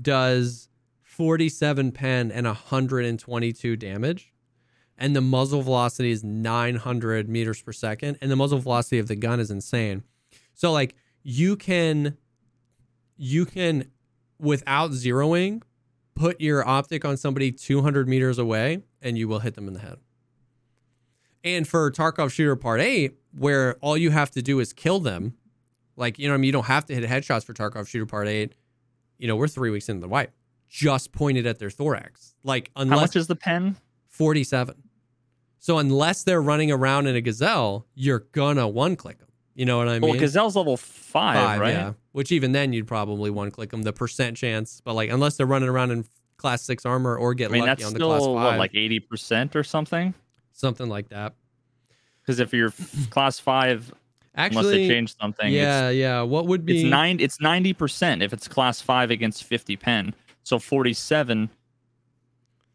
does 0.00 0.68
47 1.02 1.92
pen 1.92 2.30
and 2.32 2.46
122 2.46 3.76
damage. 3.76 4.32
And 4.96 5.16
the 5.16 5.20
muzzle 5.20 5.62
velocity 5.62 6.10
is 6.10 6.22
900 6.22 7.28
meters 7.28 7.60
per 7.60 7.72
second. 7.72 8.18
And 8.20 8.30
the 8.30 8.36
muzzle 8.36 8.58
velocity 8.58 8.98
of 8.98 9.08
the 9.08 9.16
gun 9.16 9.40
is 9.40 9.50
insane. 9.50 10.04
So, 10.54 10.70
like, 10.70 10.94
you 11.22 11.56
can, 11.56 12.16
you 13.16 13.46
can, 13.46 13.90
without 14.38 14.92
zeroing, 14.92 15.62
put 16.14 16.40
your 16.40 16.66
optic 16.66 17.04
on 17.04 17.16
somebody 17.16 17.50
200 17.50 18.08
meters 18.08 18.38
away 18.38 18.82
and 19.00 19.18
you 19.18 19.28
will 19.28 19.40
hit 19.40 19.54
them 19.54 19.66
in 19.66 19.74
the 19.74 19.80
head. 19.80 19.98
And 21.44 21.66
for 21.66 21.90
Tarkov 21.90 22.30
Shooter 22.30 22.56
Part 22.56 22.80
8, 22.80 23.16
where 23.36 23.74
all 23.80 23.96
you 23.96 24.10
have 24.10 24.30
to 24.32 24.42
do 24.42 24.60
is 24.60 24.72
kill 24.72 25.00
them, 25.00 25.34
like, 25.96 26.18
you 26.18 26.28
know 26.28 26.34
I 26.34 26.36
mean? 26.36 26.46
You 26.46 26.52
don't 26.52 26.66
have 26.66 26.86
to 26.86 26.94
hit 26.94 27.08
headshots 27.08 27.44
for 27.44 27.52
Tarkov 27.52 27.88
Shooter 27.88 28.06
Part 28.06 28.28
8. 28.28 28.54
You 29.22 29.28
know, 29.28 29.36
we're 29.36 29.46
three 29.46 29.70
weeks 29.70 29.88
into 29.88 30.00
the 30.00 30.08
wipe. 30.08 30.32
Just 30.68 31.12
pointed 31.12 31.46
at 31.46 31.60
their 31.60 31.70
thorax. 31.70 32.34
Like, 32.42 32.72
unless. 32.74 32.98
How 32.98 33.04
much 33.04 33.14
is 33.14 33.28
the 33.28 33.36
pen? 33.36 33.76
47. 34.08 34.74
So 35.60 35.78
unless 35.78 36.24
they're 36.24 36.42
running 36.42 36.72
around 36.72 37.06
in 37.06 37.14
a 37.14 37.20
gazelle, 37.20 37.86
you're 37.94 38.26
gonna 38.32 38.66
one 38.66 38.96
click 38.96 39.20
them. 39.20 39.28
You 39.54 39.64
know 39.64 39.78
what 39.78 39.86
I 39.86 40.00
mean? 40.00 40.10
Well, 40.10 40.20
Gazelle's 40.20 40.56
level 40.56 40.76
five, 40.76 41.36
Five, 41.36 41.60
right? 41.60 41.72
Yeah. 41.72 41.92
Which 42.10 42.32
even 42.32 42.50
then 42.50 42.72
you'd 42.72 42.88
probably 42.88 43.30
one 43.30 43.52
click 43.52 43.70
them. 43.70 43.82
The 43.82 43.92
percent 43.92 44.36
chance, 44.36 44.80
but 44.84 44.94
like 44.94 45.08
unless 45.08 45.36
they're 45.36 45.46
running 45.46 45.68
around 45.68 45.92
in 45.92 46.04
class 46.36 46.62
six 46.62 46.84
armor 46.84 47.16
or 47.16 47.32
get 47.34 47.50
I 47.50 47.52
mean, 47.52 47.64
lucky 47.64 47.84
on 47.84 47.92
the 47.92 48.00
class 48.00 48.22
five, 48.22 48.34
what, 48.34 48.58
like 48.58 48.74
eighty 48.74 48.98
percent 48.98 49.54
or 49.54 49.62
something. 49.62 50.14
something 50.50 50.88
like 50.88 51.10
that. 51.10 51.34
Because 52.22 52.40
if 52.40 52.52
you're 52.52 52.72
class 53.10 53.38
five, 53.38 53.94
unless 54.34 54.52
they 54.52 54.58
Actually, 54.58 54.88
change 54.88 55.16
something, 55.16 55.52
yeah, 55.52 55.90
yeah. 55.90 56.22
What 56.22 56.46
would 56.46 56.64
be 56.64 56.82
it's 56.82 56.90
nine. 56.90 57.18
It's 57.20 57.40
ninety 57.40 57.72
percent 57.72 58.22
if 58.22 58.32
it's 58.32 58.48
class 58.48 58.80
five 58.80 59.10
against 59.10 59.44
fifty 59.44 59.76
pen. 59.76 60.14
So 60.42 60.58
forty-seven 60.58 61.50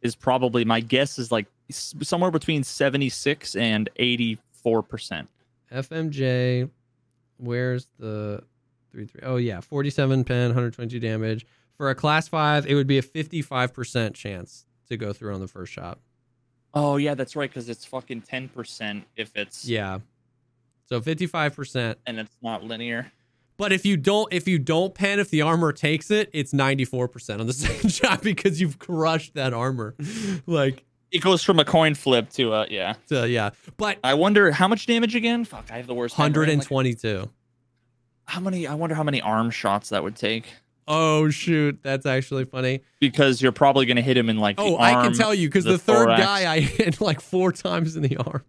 is 0.02 0.16
probably 0.16 0.64
my 0.66 0.80
guess 0.80 1.18
is 1.18 1.32
like 1.32 1.48
somewhere 1.70 2.32
between 2.32 2.64
seventy-six 2.64 3.56
and 3.56 3.90
eighty-four 3.98 4.84
percent. 4.84 5.30
FMJ? 5.72 6.70
Where's 7.38 7.88
the 8.00 8.44
three 8.92 9.06
three? 9.06 9.22
Oh 9.24 9.38
yeah, 9.38 9.60
forty-seven 9.60 10.24
pen, 10.24 10.50
122 10.50 11.00
damage. 11.00 11.46
For 11.76 11.90
a 11.90 11.96
class 11.96 12.28
five, 12.28 12.66
it 12.66 12.74
would 12.74 12.88
be 12.88 12.98
a 12.98 13.04
55% 13.04 14.16
chance 14.16 14.66
to 14.90 14.98
go 14.98 15.14
through 15.14 15.36
on 15.36 15.42
the 15.42 15.48
first 15.48 15.72
shot. 15.72 16.00
Oh 16.74 16.98
yeah, 16.98 17.14
that's 17.14 17.36
right. 17.36 17.50
Because 17.50 17.70
it's 17.70 17.86
fucking 17.86 18.22
ten 18.22 18.50
percent 18.50 19.06
if 19.16 19.32
it's 19.36 19.66
Yeah. 19.66 20.00
So 20.88 21.02
55%. 21.02 21.96
and 22.06 22.20
it's 22.20 22.38
not 22.42 22.64
linear. 22.64 23.12
But 23.58 23.74
if 23.74 23.86
you 23.86 23.98
don't 23.98 24.32
if 24.32 24.48
you 24.48 24.60
don't 24.60 24.94
pen 24.94 25.20
if 25.20 25.30
the 25.32 25.42
armor 25.42 25.74
takes 25.74 26.12
it, 26.12 26.30
it's 26.32 26.54
94% 26.54 27.40
on 27.40 27.48
the 27.48 27.54
second 27.66 27.92
shot 27.92 28.22
because 28.22 28.62
you've 28.62 28.80
crushed 28.80 29.34
that 29.34 29.54
armor. 29.54 29.96
like 30.46 30.86
It 31.12 31.20
goes 31.22 31.44
from 31.44 31.60
a 31.60 31.66
coin 31.66 31.96
flip 31.96 32.30
to 32.32 32.54
a 32.54 32.68
yeah. 32.70 32.94
so 33.08 33.24
yeah. 33.24 33.50
But 33.78 33.98
I 34.04 34.14
wonder 34.14 34.52
how 34.52 34.68
much 34.68 34.86
damage 34.86 35.16
again. 35.16 35.44
Fuck, 35.44 35.66
I 35.72 35.78
have 35.78 35.88
the 35.88 35.96
worst. 35.96 36.18
memory. 36.18 36.30
Like, 36.56 36.70
122. 36.70 37.30
how 38.26 38.40
many? 38.40 38.68
I 38.68 38.76
wonder 38.76 38.96
how 38.96 39.04
many 39.04 39.22
arm 39.22 39.50
shots 39.50 39.90
that 39.90 40.04
would 40.04 40.16
take. 40.16 40.46
Oh 40.88 41.30
shoot, 41.30 41.80
that's 41.82 42.06
actually 42.06 42.46
funny. 42.46 42.82
Because 43.02 43.42
you're 43.42 43.52
probably 43.52 43.86
gonna 43.88 44.02
hit 44.02 44.16
him 44.18 44.30
in 44.30 44.38
like. 44.38 44.56
Oh, 44.60 44.78
the 44.78 44.84
I 44.84 44.94
can 45.04 45.14
tell 45.14 45.34
you 45.34 45.50
because 45.50 45.66
the, 45.66 45.72
the 45.72 45.78
third 45.80 46.08
guy 46.08 46.50
I 46.50 46.60
hit 46.60 47.02
like 47.10 47.20
four 47.22 47.52
times 47.52 47.96
in 47.98 48.04
the 48.04 48.18
arm. 48.18 48.44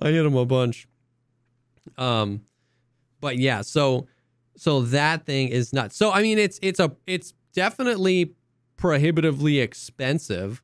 I 0.00 0.08
hit 0.10 0.26
him 0.26 0.34
a 0.34 0.44
bunch. 0.44 0.88
Um, 1.98 2.42
but 3.20 3.38
yeah, 3.38 3.62
so 3.62 4.06
so 4.56 4.82
that 4.82 5.26
thing 5.26 5.48
is 5.48 5.72
nuts. 5.72 5.96
So 5.96 6.10
I 6.12 6.22
mean, 6.22 6.38
it's 6.38 6.58
it's 6.62 6.80
a 6.80 6.92
it's 7.06 7.34
definitely 7.52 8.34
prohibitively 8.76 9.60
expensive. 9.60 10.62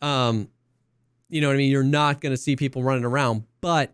Um, 0.00 0.48
you 1.28 1.40
know 1.40 1.48
what 1.48 1.54
I 1.54 1.58
mean? 1.58 1.70
You're 1.70 1.82
not 1.82 2.20
to 2.20 2.36
see 2.36 2.56
people 2.56 2.82
running 2.82 3.04
around, 3.04 3.44
but 3.60 3.92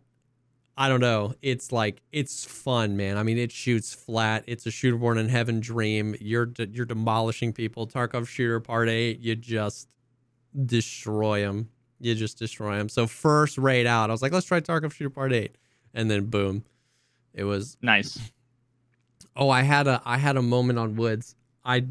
I 0.77 0.89
don't 0.89 1.01
know. 1.01 1.35
It's 1.41 1.71
like 1.71 2.03
it's 2.13 2.45
fun, 2.45 2.97
man. 2.97 3.17
I 3.17 3.23
mean, 3.23 3.39
it 3.39 3.53
shoots 3.53 3.95
flat. 3.95 4.45
It's 4.47 4.67
a 4.67 4.71
shooter 4.71 4.97
born 4.97 5.19
in 5.19 5.29
heaven 5.29 5.61
dream. 5.61 6.17
You're 6.21 6.47
de- 6.47 6.69
you're 6.69 6.87
demolishing 6.87 7.53
people. 7.53 7.87
Tarkov 7.87 8.27
shooter 8.27 8.59
part 8.61 8.89
eight. 8.89 9.21
You 9.21 9.37
just 9.37 9.89
destroy 10.67 11.43
them. 11.43 11.69
You 12.01 12.15
just 12.15 12.39
destroy 12.39 12.77
them. 12.77 12.89
So 12.89 13.07
first 13.07 13.57
raid 13.57 13.87
out, 13.87 14.11
I 14.11 14.13
was 14.13 14.21
like, 14.23 14.33
let's 14.33 14.47
try 14.47 14.61
Tarkov 14.61 14.93
shooter 14.93 15.11
part 15.11 15.33
eight, 15.33 15.57
and 15.95 16.11
then 16.11 16.27
boom, 16.27 16.65
it 17.33 17.45
was 17.45 17.79
Nice. 17.81 18.19
Oh, 19.37 19.49
I 19.49 19.63
had 19.63 19.87
a 19.87 20.03
I 20.05 20.19
had 20.19 20.37
a 20.37 20.43
moment 20.43 20.79
on 20.79 20.97
Woods. 20.97 21.35
I 21.65 21.87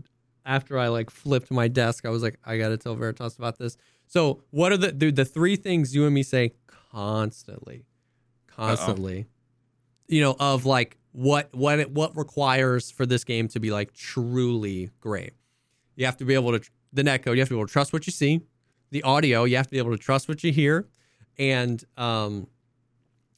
after 0.45 0.77
I 0.77 0.89
like 0.89 1.09
flipped 1.09 1.49
my 1.51 1.67
desk, 1.67 2.05
I 2.05 2.09
was 2.09 2.21
like, 2.21 2.37
I 2.45 2.57
gotta 2.57 2.77
tell 2.77 2.95
Veritas 2.95 3.37
about 3.37 3.57
this. 3.57 3.77
So 4.05 4.43
what 4.51 4.71
are 4.71 4.77
the 4.77 4.91
dude, 4.91 5.15
the 5.15 5.25
three 5.25 5.55
things 5.55 5.95
you 5.95 6.05
and 6.05 6.13
me 6.13 6.23
say 6.23 6.53
constantly, 6.91 7.85
constantly, 8.47 9.25
you 10.07 10.21
know, 10.21 10.35
of 10.39 10.65
like 10.65 10.97
what 11.11 11.49
what 11.53 11.79
it 11.79 11.91
what 11.91 12.15
requires 12.15 12.91
for 12.91 13.05
this 13.05 13.23
game 13.23 13.47
to 13.49 13.59
be 13.59 13.71
like 13.71 13.93
truly 13.93 14.89
great. 14.99 15.33
You 15.95 16.05
have 16.05 16.17
to 16.17 16.25
be 16.25 16.33
able 16.33 16.57
to 16.57 16.69
the 16.91 17.03
net 17.03 17.23
code. 17.23 17.35
You 17.35 17.41
have 17.41 17.49
to 17.49 17.55
be 17.55 17.59
able 17.59 17.67
to 17.67 17.73
trust 17.73 17.93
what 17.93 18.05
you 18.07 18.11
see. 18.11 18.41
the 18.91 19.01
audio. 19.03 19.43
You 19.45 19.57
have 19.57 19.67
to 19.67 19.71
be 19.71 19.79
able 19.79 19.91
to 19.91 19.97
trust 19.97 20.27
what 20.29 20.43
you 20.43 20.51
hear, 20.51 20.87
and 21.39 21.83
um, 21.97 22.47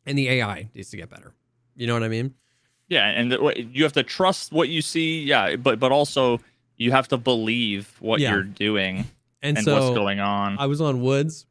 and 0.06 0.18
the 0.18 0.30
AI 0.30 0.70
needs 0.74 0.90
to 0.92 0.98
get 0.98 1.10
better. 1.10 1.34
You 1.76 1.88
know 1.88 1.94
what 1.94 2.04
I 2.04 2.08
mean? 2.08 2.34
Yeah, 2.88 3.08
and 3.10 3.32
the, 3.32 3.68
you 3.72 3.84
have 3.84 3.94
to 3.94 4.04
trust 4.04 4.52
what 4.52 4.70
you 4.70 4.82
see. 4.82 5.24
Yeah, 5.24 5.56
but 5.56 5.80
but 5.80 5.92
also 5.92 6.40
you 6.78 6.92
have 6.92 7.08
to 7.10 7.18
believe 7.18 7.96
what 8.00 8.20
Yeah. 8.20 8.34
you're 8.34 8.44
doing 8.44 9.06
And, 9.42 9.58
and, 9.58 9.66
so 9.66 9.74
what's 9.74 9.96
going 9.98 10.20
on. 10.20 10.58
I 10.60 10.66
was 10.68 10.82
on 10.82 11.02
Woods. 11.02 11.46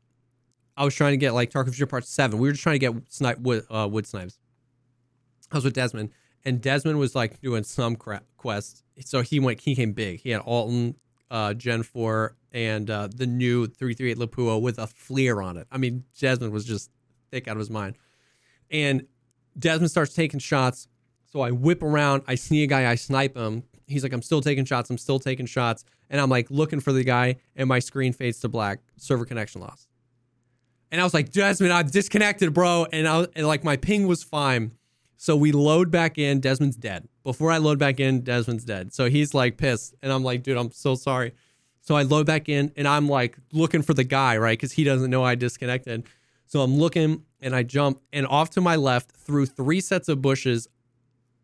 I 0.77 0.85
was 0.85 0.95
trying 0.95 1.13
to 1.13 1.17
get 1.17 1.35
like 1.35 1.51
Tarkov 1.51 1.73
Shooter 1.75 1.87
Part 1.87 2.05
Seven. 2.07 2.39
We 2.39 2.49
were 2.49 2.53
just 2.53 2.63
trying 2.63 2.79
to 2.79 2.93
get 2.93 2.95
snipe 3.09 3.39
wood, 3.39 3.65
uh, 3.71 3.89
wood 3.91 4.07
snipes. 4.07 4.39
I 5.53 5.57
was 5.57 5.65
with 5.65 5.75
Desmond, 5.75 6.11
and 6.45 6.61
Desmond 6.61 6.99
was 6.99 7.15
like 7.15 7.41
doing 7.41 7.63
some 7.65 7.97
cra- 7.97 8.23
quest. 8.37 8.83
So 9.01 9.21
he 9.23 9.39
went. 9.41 9.61
He 9.61 9.75
came 9.77 9.93
big. 9.93 10.21
He 10.21 10.31
had 10.31 10.43
Altyn, 10.43 10.95
uh, 11.31 11.55
Gen 11.55 11.83
Four, 11.85 12.37
and 12.53 12.91
uh, 12.91 13.09
the 13.15 13.27
new 13.27 13.67
three 13.67 13.95
three 13.95 14.11
eight 14.11 14.19
Lapua 14.19 14.61
with 14.61 14.79
a 14.79 14.87
FLIR 14.87 15.45
on 15.45 15.57
it. 15.57 15.67
I 15.71 15.79
mean, 15.79 16.05
Desmond 16.19 16.53
was 16.53 16.65
just 16.65 16.91
thick 17.31 17.47
out 17.49 17.53
of 17.53 17.59
his 17.61 17.71
mind. 17.71 17.97
And 18.75 19.07
Desmond 19.57 19.91
starts 19.91 20.13
taking 20.13 20.41
shots. 20.41 20.89
So 21.33 21.41
I 21.41 21.53
whip 21.53 21.83
around. 21.83 22.25
I 22.27 22.35
see 22.35 22.65
a 22.65 22.67
guy. 22.67 22.91
I 22.91 22.97
snipe 22.97 23.37
him. 23.37 23.63
He's 23.87 24.03
like, 24.03 24.13
I'm 24.13 24.23
still 24.23 24.41
taking 24.41 24.65
shots. 24.65 24.91
I'm 24.91 24.99
still 24.99 25.21
taking 25.21 25.47
shots. 25.47 25.85
And 26.11 26.21
I'm 26.21 26.29
like 26.29 26.51
looking 26.51 26.81
for 26.81 26.93
the 26.93 27.05
guy, 27.05 27.37
and 27.57 27.69
my 27.69 27.79
screen 27.79 28.13
fades 28.13 28.41
to 28.41 28.49
black. 28.49 28.81
Server 28.97 29.25
connection 29.25 29.61
lost. 29.61 29.89
And 30.91 31.01
I 31.01 31.05
was 31.05 31.15
like, 31.15 31.31
Desmond, 31.31 31.73
I'm 31.73 31.87
disconnected, 31.87 32.53
bro. 32.53 32.87
And 32.93 33.09
I 33.09 33.19
was, 33.19 33.29
and 33.35 33.47
like 33.47 33.65
my 33.65 33.77
ping 33.77 34.07
was 34.07 34.23
fine. 34.23 34.73
So 35.17 35.37
we 35.37 35.53
load 35.53 35.91
back 35.91 36.19
in. 36.19 36.41
Desmond's 36.41 36.77
dead. 36.77 37.09
Before 37.23 37.51
I 37.51 37.59
load 37.59 37.79
back 37.79 38.01
in, 38.01 38.21
Desmond's 38.23 38.65
dead. 38.65 38.93
So 38.93 39.09
he's 39.09 39.35
like 39.35 39.57
pissed. 39.57 39.95
And 40.03 40.13
I'm 40.13 40.23
like, 40.23 40.43
dude, 40.43 40.57
I'm 40.57 40.71
so 40.73 40.95
sorry. 40.95 41.33
So 41.81 41.95
I 41.95 42.03
load 42.03 42.27
back 42.27 42.49
in 42.49 42.73
and 42.77 42.89
I'm 42.89 43.09
like 43.09 43.39
looking 43.53 43.83
for 43.83 43.95
the 43.95 44.05
guy, 44.05 44.37
right? 44.37 44.59
Because 44.59 44.73
he 44.73 44.85
doesn't 44.85 45.11
know 45.11 45.23
I 45.25 45.35
disconnected. 45.35 46.05
So 46.47 46.61
I'm 46.61 46.77
looking 46.77 47.25
and 47.41 47.55
I 47.55 47.63
jump 47.63 48.01
and 48.13 48.27
off 48.27 48.51
to 48.51 48.61
my 48.61 48.77
left 48.77 49.13
through 49.13 49.47
three 49.47 49.81
sets 49.81 50.09
of 50.09 50.23
bushes. 50.23 50.69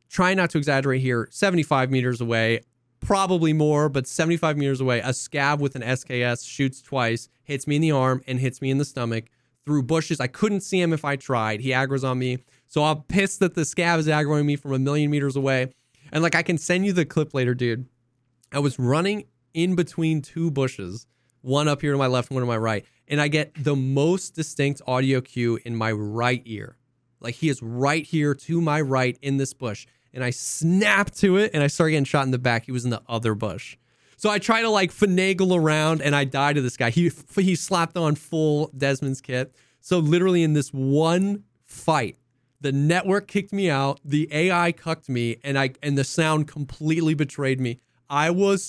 Try 0.08 0.34
not 0.34 0.50
to 0.50 0.58
exaggerate 0.58 1.00
here, 1.00 1.28
75 1.30 1.90
meters 1.90 2.20
away, 2.20 2.60
probably 3.00 3.52
more, 3.52 3.88
but 3.88 4.06
75 4.06 4.56
meters 4.56 4.80
away, 4.80 5.00
a 5.00 5.10
scav 5.10 5.58
with 5.58 5.74
an 5.76 5.82
SKS 5.82 6.46
shoots 6.46 6.82
twice, 6.82 7.28
hits 7.44 7.66
me 7.66 7.76
in 7.76 7.82
the 7.82 7.92
arm 7.92 8.22
and 8.26 8.40
hits 8.40 8.60
me 8.60 8.70
in 8.70 8.78
the 8.78 8.84
stomach 8.84 9.26
through 9.64 9.82
bushes. 9.82 10.20
I 10.20 10.26
couldn't 10.26 10.60
see 10.60 10.80
him 10.80 10.92
if 10.92 11.04
I 11.04 11.16
tried. 11.16 11.60
He 11.60 11.70
aggroes 11.70 12.08
on 12.08 12.18
me. 12.18 12.38
So 12.66 12.84
I'm 12.84 13.02
pissed 13.02 13.40
that 13.40 13.54
the 13.54 13.62
scav 13.62 13.98
is 13.98 14.06
aggroing 14.06 14.44
me 14.44 14.56
from 14.56 14.72
a 14.72 14.78
million 14.78 15.10
meters 15.10 15.36
away. 15.36 15.72
And 16.12 16.22
like 16.22 16.34
I 16.34 16.42
can 16.42 16.58
send 16.58 16.86
you 16.86 16.92
the 16.92 17.04
clip 17.04 17.34
later, 17.34 17.54
dude. 17.54 17.86
I 18.52 18.58
was 18.58 18.78
running 18.78 19.24
in 19.54 19.74
between 19.74 20.22
two 20.22 20.50
bushes, 20.50 21.06
one 21.42 21.68
up 21.68 21.80
here 21.80 21.92
to 21.92 21.98
my 21.98 22.06
left, 22.06 22.30
one 22.30 22.40
to 22.40 22.46
my 22.46 22.56
right, 22.56 22.84
and 23.10 23.20
I 23.20 23.28
get 23.28 23.52
the 23.62 23.76
most 23.76 24.34
distinct 24.34 24.80
audio 24.86 25.20
cue 25.20 25.58
in 25.64 25.76
my 25.76 25.92
right 25.92 26.42
ear. 26.46 26.76
Like 27.20 27.34
he 27.34 27.48
is 27.48 27.62
right 27.62 28.06
here 28.06 28.34
to 28.34 28.60
my 28.60 28.80
right 28.80 29.18
in 29.20 29.36
this 29.36 29.52
bush. 29.52 29.86
And 30.14 30.24
I 30.24 30.30
snap 30.30 31.10
to 31.16 31.36
it 31.36 31.50
and 31.52 31.62
I 31.62 31.66
start 31.66 31.90
getting 31.90 32.04
shot 32.04 32.24
in 32.24 32.30
the 32.30 32.38
back. 32.38 32.64
He 32.64 32.72
was 32.72 32.84
in 32.84 32.90
the 32.90 33.02
other 33.08 33.34
bush. 33.34 33.76
So 34.16 34.30
I 34.30 34.38
try 34.38 34.62
to 34.62 34.70
like 34.70 34.92
finagle 34.92 35.56
around 35.56 36.02
and 36.02 36.14
I 36.14 36.24
die 36.24 36.52
to 36.52 36.60
this 36.60 36.76
guy. 36.76 36.90
He 36.90 37.10
he 37.36 37.54
slapped 37.56 37.96
on 37.96 38.14
full 38.14 38.70
Desmond's 38.76 39.20
kit. 39.20 39.54
So 39.80 39.98
literally 39.98 40.42
in 40.42 40.52
this 40.52 40.70
one 40.70 41.44
fight, 41.64 42.16
the 42.60 42.72
network 42.72 43.26
kicked 43.26 43.52
me 43.52 43.70
out, 43.70 43.98
the 44.04 44.28
AI 44.30 44.72
cucked 44.72 45.08
me, 45.08 45.38
and 45.42 45.58
I 45.58 45.70
and 45.82 45.96
the 45.96 46.04
sound 46.04 46.48
completely 46.48 47.14
betrayed 47.14 47.60
me. 47.60 47.80
I 48.08 48.30
was 48.30 48.62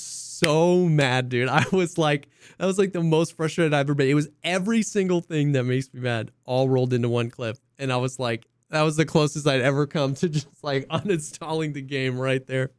so 0.43 0.85
mad, 0.87 1.29
dude. 1.29 1.49
I 1.49 1.65
was 1.71 1.97
like, 1.97 2.27
that 2.57 2.65
was 2.65 2.77
like 2.77 2.93
the 2.93 3.03
most 3.03 3.35
frustrated 3.35 3.73
I've 3.73 3.81
ever 3.87 3.93
been. 3.95 4.09
It 4.09 4.13
was 4.15 4.29
every 4.43 4.81
single 4.81 5.21
thing 5.21 5.51
that 5.53 5.63
makes 5.63 5.93
me 5.93 6.01
mad, 6.01 6.31
all 6.45 6.67
rolled 6.69 6.93
into 6.93 7.09
one 7.09 7.29
clip. 7.29 7.57
And 7.79 7.91
I 7.91 7.97
was 7.97 8.19
like, 8.19 8.47
that 8.69 8.81
was 8.83 8.95
the 8.95 9.05
closest 9.05 9.47
I'd 9.47 9.61
ever 9.61 9.85
come 9.87 10.13
to 10.15 10.29
just 10.37 10.47
like 10.63 10.87
uninstalling 10.87 11.73
the 11.73 11.81
game 11.81 12.17
right 12.19 12.45
there. 12.47 12.71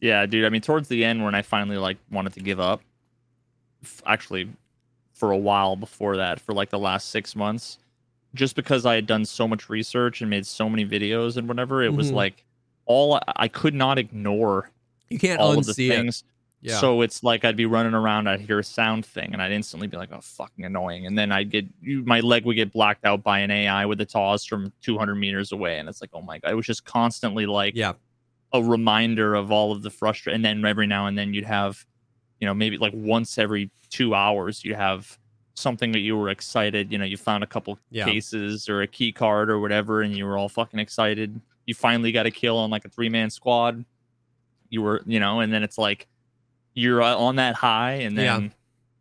Yeah, 0.00 0.26
dude. 0.26 0.44
I 0.44 0.48
mean, 0.48 0.60
towards 0.60 0.88
the 0.88 1.04
end, 1.04 1.24
when 1.24 1.34
I 1.34 1.42
finally 1.42 1.76
like 1.78 1.96
wanted 2.10 2.32
to 2.34 2.40
give 2.40 2.60
up, 2.60 2.82
actually, 4.06 4.48
for 5.12 5.32
a 5.32 5.36
while 5.36 5.74
before 5.76 6.16
that, 6.18 6.40
for 6.40 6.52
like 6.52 6.70
the 6.70 6.78
last 6.78 7.10
six 7.10 7.34
months, 7.34 7.78
just 8.34 8.54
because 8.54 8.86
I 8.86 8.94
had 8.94 9.06
done 9.06 9.24
so 9.24 9.48
much 9.48 9.68
research 9.68 10.20
and 10.20 10.30
made 10.30 10.46
so 10.46 10.68
many 10.68 10.86
videos 10.86 11.36
and 11.36 11.48
whatever, 11.48 11.82
it 11.82 11.92
was 11.94 12.12
Mhm. 12.12 12.14
like 12.14 12.44
all 12.84 13.14
I, 13.14 13.22
I 13.34 13.48
could 13.48 13.74
not 13.74 13.98
ignore 13.98 14.70
You 15.10 15.18
can't 15.18 15.40
all 15.40 15.58
of 15.58 15.64
the 15.66 15.72
unsee 15.72 15.90
it. 15.90 15.96
things. 15.96 16.24
Yeah. 16.60 16.78
So 16.78 17.02
it's 17.02 17.22
like 17.22 17.44
I'd 17.44 17.56
be 17.56 17.66
running 17.66 17.94
around, 17.94 18.28
I'd 18.28 18.40
hear 18.40 18.58
a 18.58 18.64
sound 18.64 19.06
thing, 19.06 19.32
and 19.32 19.40
I'd 19.40 19.52
instantly 19.52 19.86
be 19.86 19.96
like, 19.96 20.10
"Oh, 20.12 20.20
fucking 20.20 20.64
annoying!" 20.64 21.06
And 21.06 21.16
then 21.16 21.30
I'd 21.30 21.50
get 21.50 21.66
you, 21.80 22.02
my 22.04 22.18
leg 22.18 22.44
would 22.46 22.56
get 22.56 22.72
blacked 22.72 23.04
out 23.04 23.22
by 23.22 23.38
an 23.38 23.50
AI 23.52 23.86
with 23.86 24.00
a 24.00 24.04
toss 24.04 24.44
from 24.44 24.72
200 24.82 25.14
meters 25.14 25.52
away, 25.52 25.78
and 25.78 25.88
it's 25.88 26.00
like, 26.00 26.10
"Oh 26.12 26.20
my 26.20 26.38
god!" 26.38 26.50
It 26.50 26.54
was 26.56 26.66
just 26.66 26.84
constantly 26.84 27.46
like 27.46 27.76
yeah. 27.76 27.92
a 28.52 28.60
reminder 28.62 29.34
of 29.36 29.52
all 29.52 29.70
of 29.70 29.82
the 29.82 29.90
frustration. 29.90 30.34
And 30.34 30.44
then 30.44 30.64
every 30.68 30.88
now 30.88 31.06
and 31.06 31.16
then 31.16 31.32
you'd 31.32 31.44
have, 31.44 31.86
you 32.40 32.46
know, 32.46 32.54
maybe 32.54 32.76
like 32.76 32.92
once 32.92 33.38
every 33.38 33.70
two 33.88 34.14
hours, 34.16 34.64
you'd 34.64 34.74
have 34.76 35.16
something 35.54 35.92
that 35.92 36.00
you 36.00 36.16
were 36.16 36.28
excited. 36.28 36.90
You 36.90 36.98
know, 36.98 37.04
you 37.04 37.16
found 37.16 37.44
a 37.44 37.46
couple 37.46 37.78
Yeah. 37.92 38.04
cases 38.04 38.68
or 38.68 38.82
a 38.82 38.86
key 38.88 39.12
card 39.12 39.48
or 39.48 39.60
whatever, 39.60 40.02
and 40.02 40.16
you 40.16 40.24
were 40.26 40.36
all 40.36 40.48
fucking 40.48 40.80
excited. 40.80 41.40
You 41.66 41.74
finally 41.74 42.10
got 42.10 42.26
a 42.26 42.32
kill 42.32 42.56
on 42.58 42.68
like 42.70 42.84
a 42.84 42.88
three 42.88 43.08
man 43.08 43.30
squad. 43.30 43.84
You 44.70 44.82
were, 44.82 45.02
you 45.06 45.18
know, 45.20 45.40
and 45.40 45.52
then 45.52 45.62
it's 45.62 45.78
like 45.78 46.06
you're 46.74 47.02
uh, 47.02 47.16
on 47.16 47.36
that 47.36 47.54
high, 47.56 47.92
and 47.94 48.16
then 48.16 48.42
Yeah. 48.42 48.48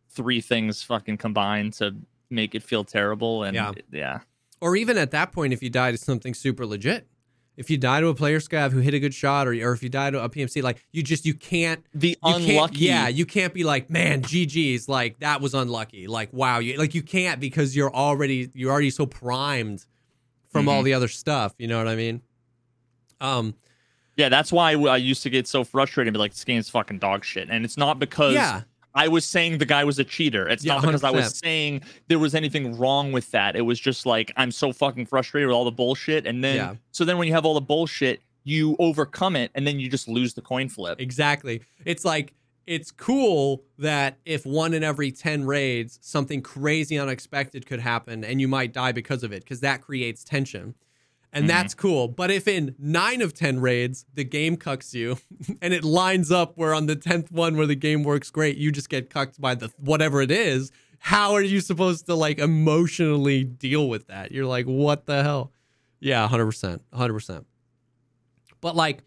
three 0.09 0.41
things 0.41 0.81
fucking 0.83 1.17
combine 1.17 1.71
to 1.71 1.95
make 2.29 2.55
it 2.55 2.63
feel 2.63 2.83
terrible. 2.83 3.43
And 3.43 3.55
Yeah. 3.55 3.71
yeah. 3.91 4.19
Or 4.61 4.75
even 4.75 4.97
at 4.97 5.11
that 5.11 5.31
point, 5.31 5.53
if 5.53 5.61
you 5.61 5.69
die 5.69 5.91
to 5.91 5.97
something 5.97 6.33
super 6.33 6.65
legit. 6.65 7.07
If 7.57 7.71
you 7.71 7.77
die 7.77 8.01
to 8.01 8.07
a 8.07 8.13
player 8.13 8.39
scav 8.39 8.71
who 8.71 8.79
hit 8.81 8.93
a 8.93 8.99
good 8.99 9.15
shot, 9.15 9.47
or, 9.47 9.51
or 9.51 9.71
if 9.73 9.81
you 9.81 9.89
die 9.89 10.11
to 10.11 10.23
a 10.23 10.29
PMC, 10.29 10.61
like 10.61 10.85
you 10.91 11.01
just 11.01 11.25
you 11.25 11.33
can't 11.33 11.83
The 11.93 12.09
you 12.09 12.15
can't- 12.23 12.43
unlucky. 12.49 12.85
yeah, 12.85 13.07
you 13.07 13.25
can't 13.25 13.51
be 13.51 13.63
like, 13.63 13.89
man, 13.89 14.21
GG's 14.21 14.87
like 14.87 15.19
that 15.21 15.41
was 15.41 15.55
unlucky. 15.55 16.05
Like, 16.05 16.31
wow, 16.31 16.59
you 16.59 16.77
like 16.77 16.93
you 16.93 17.01
can't 17.01 17.39
because 17.39 17.75
you're 17.75 17.91
already 17.93 18.51
you're 18.53 18.71
already 18.71 18.91
so 18.91 19.07
primed 19.07 19.85
from 20.49 20.69
all 20.69 20.81
Mhm. 20.81 20.85
the 20.85 20.93
other 20.93 21.07
stuff. 21.07 21.55
You 21.57 21.67
know 21.67 21.79
what 21.79 21.87
I 21.87 21.95
mean? 21.95 22.21
Um, 23.19 23.55
Yeah, 24.17 24.29
that's 24.29 24.51
why 24.51 24.71
I 24.73 24.97
used 24.97 25.23
to 25.23 25.29
get 25.29 25.47
so 25.47 25.63
frustrated 25.63 26.07
and 26.09 26.13
be 26.15 26.19
like, 26.19 26.31
this 26.33 26.43
game's 26.43 26.69
fucking 26.69 26.99
dog 26.99 27.23
shit. 27.23 27.49
And 27.49 27.63
it's 27.63 27.77
not 27.77 27.99
because 27.99 28.33
yeah, 28.33 28.61
I 28.95 29.07
was 29.07 29.25
saying 29.25 29.59
the 29.59 29.65
guy 29.65 29.83
was 29.83 29.99
a 29.99 30.03
cheater. 30.03 30.47
It's 30.49 30.65
Yeah, 30.65 30.73
not 30.73 30.81
because 30.83 31.03
I 31.03 31.11
was 31.11 31.37
saying 31.37 31.83
there 32.07 32.17
was 32.19 32.33
anything 32.33 32.75
wrong 32.77 33.11
with 33.11 33.29
that. 33.31 33.55
It 33.55 33.61
was 33.61 33.79
just 33.79 34.05
like, 34.07 34.33
I'm 34.35 34.51
so 34.51 34.73
fucking 34.73 35.05
frustrated 35.05 35.47
with 35.47 35.55
all 35.55 35.65
the 35.65 35.71
bullshit. 35.71 36.25
And 36.25 36.43
then, 36.43 36.55
Yeah. 36.55 36.75
so 36.91 37.05
then 37.05 37.17
when 37.19 37.27
you 37.27 37.33
have 37.35 37.45
all 37.45 37.53
the 37.53 37.61
bullshit, 37.61 38.21
you 38.43 38.75
overcome 38.79 39.35
it 39.35 39.51
and 39.55 39.67
then 39.67 39.79
you 39.79 39.87
just 39.89 40.07
lose 40.07 40.33
the 40.33 40.41
coin 40.41 40.67
flip. 40.69 40.99
exactly. 40.99 41.61
It's 41.85 42.03
like 42.03 42.33
it's 42.65 42.91
cool 42.91 43.63
that 43.77 44.17
if 44.25 44.45
one 44.45 44.73
in 44.73 44.83
every 44.83 45.11
10 45.11 45.45
raids, 45.45 45.99
something 46.01 46.41
crazy 46.41 46.97
unexpected 46.97 47.65
could 47.65 47.79
happen 47.79 48.23
and 48.25 48.41
you 48.41 48.47
might 48.47 48.73
die 48.73 48.91
because 48.91 49.23
of 49.23 49.31
it, 49.31 49.41
because 49.43 49.59
that 49.61 49.81
creates 49.81 50.23
tension. 50.23 50.73
And 51.33 51.45
Mhm. 51.45 51.49
that's 51.49 51.73
cool. 51.73 52.07
But 52.07 52.31
if 52.31 52.47
in 52.47 52.73
nine 52.79 53.21
of 53.21 53.33
10 53.33 53.59
raids, 53.59 54.05
the 54.13 54.23
game 54.23 54.55
cucks 54.57 54.93
you 54.93 55.17
and 55.61 55.73
it 55.73 55.83
lines 55.83 56.31
up 56.31 56.53
where 56.57 56.73
on 56.73 56.85
the 56.85 56.95
10th 56.95 57.31
one 57.31 57.57
where 57.57 57.67
the 57.67 57.75
game 57.75 58.03
works 58.03 58.31
great, 58.31 58.57
you 58.57 58.71
just 58.71 58.89
get 58.89 59.09
cucked 59.09 59.39
by 59.39 59.53
the 59.55 59.69
whatever 59.77 60.21
it 60.21 60.31
is, 60.31 60.71
how 60.99 61.33
are 61.33 61.41
you 61.43 61.59
supposed 61.61 62.05
to 62.07 62.15
like 62.15 62.39
emotionally 62.39 63.43
deal 63.43 63.87
with 63.89 64.07
that? 64.07 64.31
You're 64.31 64.45
like, 64.45 64.65
what 64.65 65.05
the 65.05 65.21
hell? 65.23 65.51
Yeah, 65.99 66.25
100%. 66.27 66.81
100%. 66.93 67.45
But 68.61 68.75
like, 68.75 69.03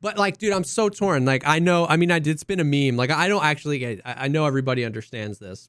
but 0.00 0.16
like, 0.16 0.38
dude, 0.38 0.52
I'm 0.52 0.64
so 0.64 0.88
torn. 0.88 1.24
Like, 1.24 1.42
I 1.46 1.58
know, 1.58 1.86
I 1.86 1.96
mean, 1.96 2.10
I 2.10 2.18
did 2.18 2.38
spin 2.40 2.60
a 2.60 2.64
meme. 2.64 2.96
Like, 2.96 3.10
I 3.10 3.28
don't 3.28 3.44
actually 3.44 3.86
I 3.86 4.00
I 4.24 4.28
know 4.28 4.46
everybody 4.46 4.84
understands 4.84 5.38
this, 5.38 5.68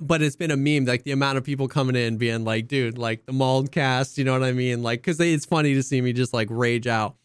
but 0.00 0.22
it's 0.22 0.36
been 0.36 0.50
a 0.50 0.56
meme. 0.56 0.84
Like, 0.84 1.04
the 1.04 1.12
amount 1.12 1.38
of 1.38 1.44
people 1.44 1.68
coming 1.68 1.96
in 1.96 2.16
being 2.18 2.44
like, 2.44 2.68
dude, 2.68 2.98
like 2.98 3.26
the 3.26 3.32
Maldcast, 3.32 4.18
you 4.18 4.24
know 4.24 4.32
what 4.32 4.42
I 4.42 4.52
mean? 4.52 4.82
Like, 4.82 5.02
cause 5.02 5.18
it's 5.20 5.46
funny 5.46 5.74
to 5.74 5.82
see 5.82 6.00
me 6.00 6.12
just 6.12 6.34
like 6.34 6.48
rage 6.50 6.86
out. 6.86 7.16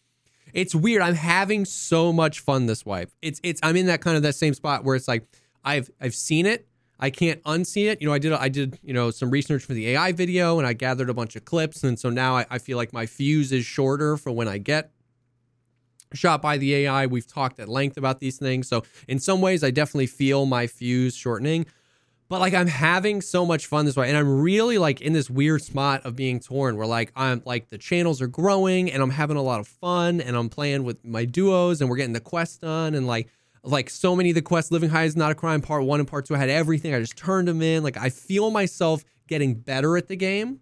It's 0.53 0.75
weird. 0.75 1.01
I'm 1.01 1.15
having 1.15 1.65
so 1.65 2.11
much 2.11 2.39
fun 2.39 2.65
this 2.65 2.85
wipe. 2.85 3.11
It's, 3.21 3.39
it's, 3.43 3.59
I'm 3.63 3.75
in 3.75 3.85
that 3.87 4.01
kind 4.01 4.17
of 4.17 4.23
that 4.23 4.35
same 4.35 4.53
spot 4.53 4.83
where 4.83 4.95
it's 4.95 5.07
like, 5.07 5.25
I've, 5.63 5.89
I've 5.99 6.15
seen 6.15 6.45
it. 6.45 6.67
I 6.99 7.09
can't 7.09 7.41
unsee 7.43 7.89
it. 7.89 8.01
You 8.01 8.07
know, 8.07 8.13
I 8.13 8.19
did, 8.19 8.33
I 8.33 8.49
did, 8.49 8.77
you 8.83 8.93
know, 8.93 9.11
some 9.11 9.31
research 9.31 9.63
for 9.63 9.73
the 9.73 9.89
AI 9.89 10.11
video 10.11 10.59
and 10.59 10.67
I 10.67 10.73
gathered 10.73 11.09
a 11.09 11.13
bunch 11.13 11.35
of 11.35 11.45
clips. 11.45 11.83
And 11.83 11.99
so 11.99 12.09
now 12.09 12.37
I, 12.37 12.45
I 12.49 12.57
feel 12.59 12.77
like 12.77 12.93
my 12.93 13.05
fuse 13.05 13.51
is 13.51 13.65
shorter 13.65 14.17
for 14.17 14.31
when 14.31 14.47
I 14.47 14.57
get 14.59 14.91
shot 16.13 16.41
by 16.41 16.57
the 16.57 16.75
AI. 16.75 17.05
We've 17.07 17.25
talked 17.25 17.59
at 17.59 17.67
length 17.67 17.97
about 17.97 18.19
these 18.19 18.37
things. 18.37 18.67
So 18.67 18.83
in 19.07 19.19
some 19.19 19.41
ways, 19.41 19.63
I 19.63 19.71
definitely 19.71 20.07
feel 20.07 20.45
my 20.45 20.67
fuse 20.67 21.15
shortening. 21.15 21.65
But 22.31 22.39
like 22.39 22.53
I'm 22.53 22.67
having 22.67 23.19
so 23.19 23.45
much 23.45 23.65
fun 23.65 23.85
this 23.85 23.97
way, 23.97 24.07
and 24.07 24.17
I'm 24.17 24.39
really 24.39 24.77
like 24.77 25.01
in 25.01 25.11
this 25.11 25.29
weird 25.29 25.63
spot 25.63 26.05
of 26.05 26.15
being 26.15 26.39
torn, 26.39 26.77
where 26.77 26.87
like 26.87 27.11
I'm 27.13 27.41
like 27.45 27.67
the 27.67 27.77
channels 27.77 28.21
are 28.21 28.27
growing, 28.27 28.89
and 28.89 29.03
I'm 29.03 29.09
having 29.09 29.35
a 29.35 29.41
lot 29.41 29.59
of 29.59 29.67
fun, 29.67 30.21
and 30.21 30.37
I'm 30.37 30.47
playing 30.47 30.85
with 30.85 31.03
my 31.03 31.25
duos, 31.25 31.81
and 31.81 31.89
we're 31.89 31.97
getting 31.97 32.13
the 32.13 32.21
quest 32.21 32.61
done, 32.61 32.95
and 32.95 33.05
like 33.05 33.27
like 33.63 33.89
so 33.89 34.15
many 34.15 34.29
of 34.29 34.35
the 34.35 34.41
quests, 34.41 34.71
Living 34.71 34.89
High 34.89 35.03
is 35.03 35.17
not 35.17 35.29
a 35.33 35.35
crime, 35.35 35.59
part 35.59 35.83
one 35.83 35.99
and 35.99 36.07
part 36.07 36.25
two. 36.25 36.33
I 36.33 36.37
had 36.37 36.49
everything. 36.49 36.95
I 36.95 37.01
just 37.01 37.17
turned 37.17 37.49
them 37.49 37.61
in. 37.61 37.83
Like 37.83 37.97
I 37.97 38.09
feel 38.09 38.49
myself 38.49 39.03
getting 39.27 39.53
better 39.53 39.97
at 39.97 40.07
the 40.07 40.15
game. 40.15 40.61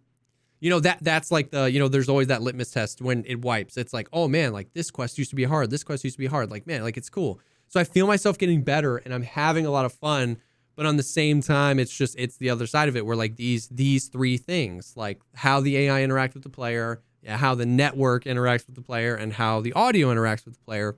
You 0.61 0.71
know, 0.71 0.79
that 0.79 0.97
that's 1.03 1.31
like 1.31 1.51
the, 1.51 1.71
you 1.71 1.77
know, 1.77 1.87
there's 1.87 2.09
always 2.09 2.29
that 2.29 2.41
litmus 2.41 2.71
test 2.71 2.99
when 2.99 3.23
it 3.27 3.43
wipes. 3.43 3.77
It's 3.77 3.93
like, 3.93 4.09
oh 4.11 4.27
man, 4.27 4.53
like 4.53 4.73
this 4.73 4.89
quest 4.89 5.19
used 5.19 5.29
to 5.29 5.35
be 5.35 5.43
hard. 5.43 5.69
This 5.69 5.83
quest 5.83 6.03
used 6.03 6.15
to 6.15 6.19
be 6.19 6.25
hard. 6.25 6.49
Like, 6.49 6.65
man, 6.65 6.81
like 6.81 6.97
it's 6.97 7.11
cool. 7.11 7.39
So 7.67 7.79
I 7.79 7.83
feel 7.83 8.07
myself 8.07 8.39
getting 8.39 8.63
better 8.63 8.97
and 8.97 9.13
I'm 9.13 9.21
having 9.21 9.67
a 9.67 9.69
lot 9.69 9.85
of 9.85 9.93
fun. 9.93 10.37
But 10.79 10.85
on 10.85 10.95
the 10.95 11.03
same 11.03 11.41
time, 11.41 11.77
it's 11.77 11.91
just 11.91 12.15
it's 12.17 12.37
the 12.37 12.49
other 12.49 12.65
side 12.65 12.87
of 12.87 12.95
it 12.95 13.05
where 13.05 13.17
like 13.17 13.35
these 13.35 13.67
these 13.67 14.07
three 14.07 14.37
things, 14.37 14.93
like 14.95 15.19
how 15.35 15.59
the 15.59 15.75
AI 15.75 15.99
interacts 16.03 16.35
with 16.35 16.43
the 16.43 16.49
player, 16.49 17.01
yeah, 17.21 17.35
how 17.35 17.53
the 17.53 17.65
network 17.65 18.23
interacts 18.23 18.65
with 18.65 18.75
the 18.75 18.81
player, 18.81 19.13
and 19.13 19.33
how 19.33 19.59
the 19.59 19.73
audio 19.73 20.07
interacts 20.07 20.45
with 20.45 20.53
the 20.53 20.63
player, 20.63 20.95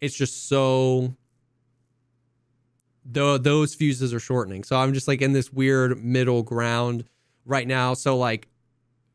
it's 0.00 0.16
just 0.16 0.48
so 0.48 1.14
the, 3.04 3.38
those 3.38 3.76
fuses 3.76 4.12
are 4.12 4.18
shortening. 4.18 4.64
So 4.64 4.74
I'm 4.74 4.92
just 4.92 5.06
like 5.06 5.22
in 5.22 5.32
this 5.32 5.52
weird 5.52 6.04
middle 6.04 6.42
ground 6.42 7.04
right 7.44 7.68
now. 7.68 7.94
So 7.94 8.16
like, 8.16 8.48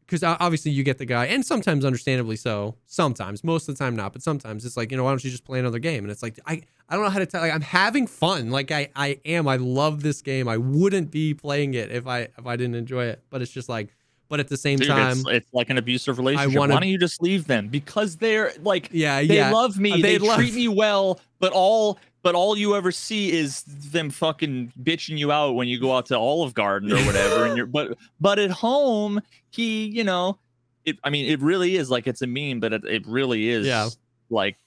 because 0.09 0.23
obviously 0.23 0.71
you 0.71 0.83
get 0.83 0.97
the 0.97 1.05
guy, 1.05 1.25
and 1.27 1.45
sometimes 1.45 1.85
understandably 1.85 2.35
so. 2.35 2.75
Sometimes, 2.87 3.43
most 3.43 3.69
of 3.69 3.75
the 3.77 3.83
time 3.83 3.95
not, 3.95 4.13
but 4.13 4.23
sometimes 4.23 4.65
it's 4.65 4.75
like 4.75 4.89
you 4.91 4.97
know 4.97 5.03
why 5.03 5.11
don't 5.11 5.23
you 5.23 5.29
just 5.29 5.45
play 5.45 5.59
another 5.59 5.79
game? 5.79 6.03
And 6.03 6.11
it's 6.11 6.23
like 6.23 6.39
I 6.45 6.61
I 6.89 6.95
don't 6.95 7.03
know 7.03 7.11
how 7.11 7.19
to 7.19 7.25
tell. 7.25 7.41
Like 7.41 7.53
I'm 7.53 7.61
having 7.61 8.07
fun. 8.07 8.49
Like 8.49 8.71
I 8.71 8.89
I 8.95 9.19
am. 9.25 9.47
I 9.47 9.57
love 9.57 10.01
this 10.01 10.21
game. 10.21 10.47
I 10.47 10.57
wouldn't 10.57 11.11
be 11.11 11.33
playing 11.33 11.75
it 11.75 11.91
if 11.91 12.07
I 12.07 12.21
if 12.37 12.45
I 12.47 12.55
didn't 12.55 12.75
enjoy 12.75 13.05
it. 13.05 13.21
But 13.29 13.41
it's 13.41 13.51
just 13.51 13.69
like. 13.69 13.89
But 14.29 14.39
at 14.39 14.47
the 14.47 14.57
same 14.57 14.77
Dude, 14.77 14.89
time, 14.89 15.17
it's, 15.21 15.25
it's 15.27 15.53
like 15.55 15.71
an 15.71 15.79
abusive 15.79 16.19
relationship. 16.19 16.55
wanna- 16.59 16.75
Why 16.75 16.81
don't 16.81 16.89
you 16.89 16.99
just 16.99 17.19
leave 17.19 17.47
them? 17.47 17.67
Because 17.67 18.15
they're 18.17 18.53
like 18.61 18.89
yeah, 18.91 19.23
they 19.23 19.37
yeah. 19.37 19.49
love 19.51 19.79
me, 19.79 19.93
Uh, 19.93 19.95
they, 19.95 20.01
they 20.01 20.19
love- 20.19 20.37
treat 20.37 20.53
me 20.53 20.67
well, 20.67 21.19
but 21.39 21.51
all 21.51 21.97
but 22.21 22.35
all 22.35 22.57
you 22.57 22.75
ever 22.75 22.91
see 22.91 23.31
is 23.31 23.63
them 23.63 24.09
fucking 24.09 24.73
bitching 24.81 25.17
you 25.17 25.31
out 25.31 25.55
when 25.55 25.67
you 25.67 25.79
go 25.79 25.95
out 25.95 26.05
to 26.07 26.17
Olive 26.17 26.53
Garden 26.53 26.91
or 26.91 26.97
whatever. 27.05 27.45
and 27.45 27.55
you're 27.57 27.65
but 27.65 27.97
but 28.19 28.39
at 28.39 28.51
home, 28.51 29.21
he, 29.51 29.85
you 29.85 30.03
know, 30.03 30.37
it. 30.85 30.97
I 31.03 31.09
mean, 31.09 31.25
it 31.29 31.41
really 31.41 31.75
is 31.75 31.89
like 31.89 32.07
it's 32.07 32.21
a 32.21 32.27
meme, 32.27 32.59
but 32.59 32.73
it, 32.73 32.83
it 32.85 33.07
really 33.07 33.49
is 33.49 33.65
Yeah. 33.67 33.89
like 34.29 34.57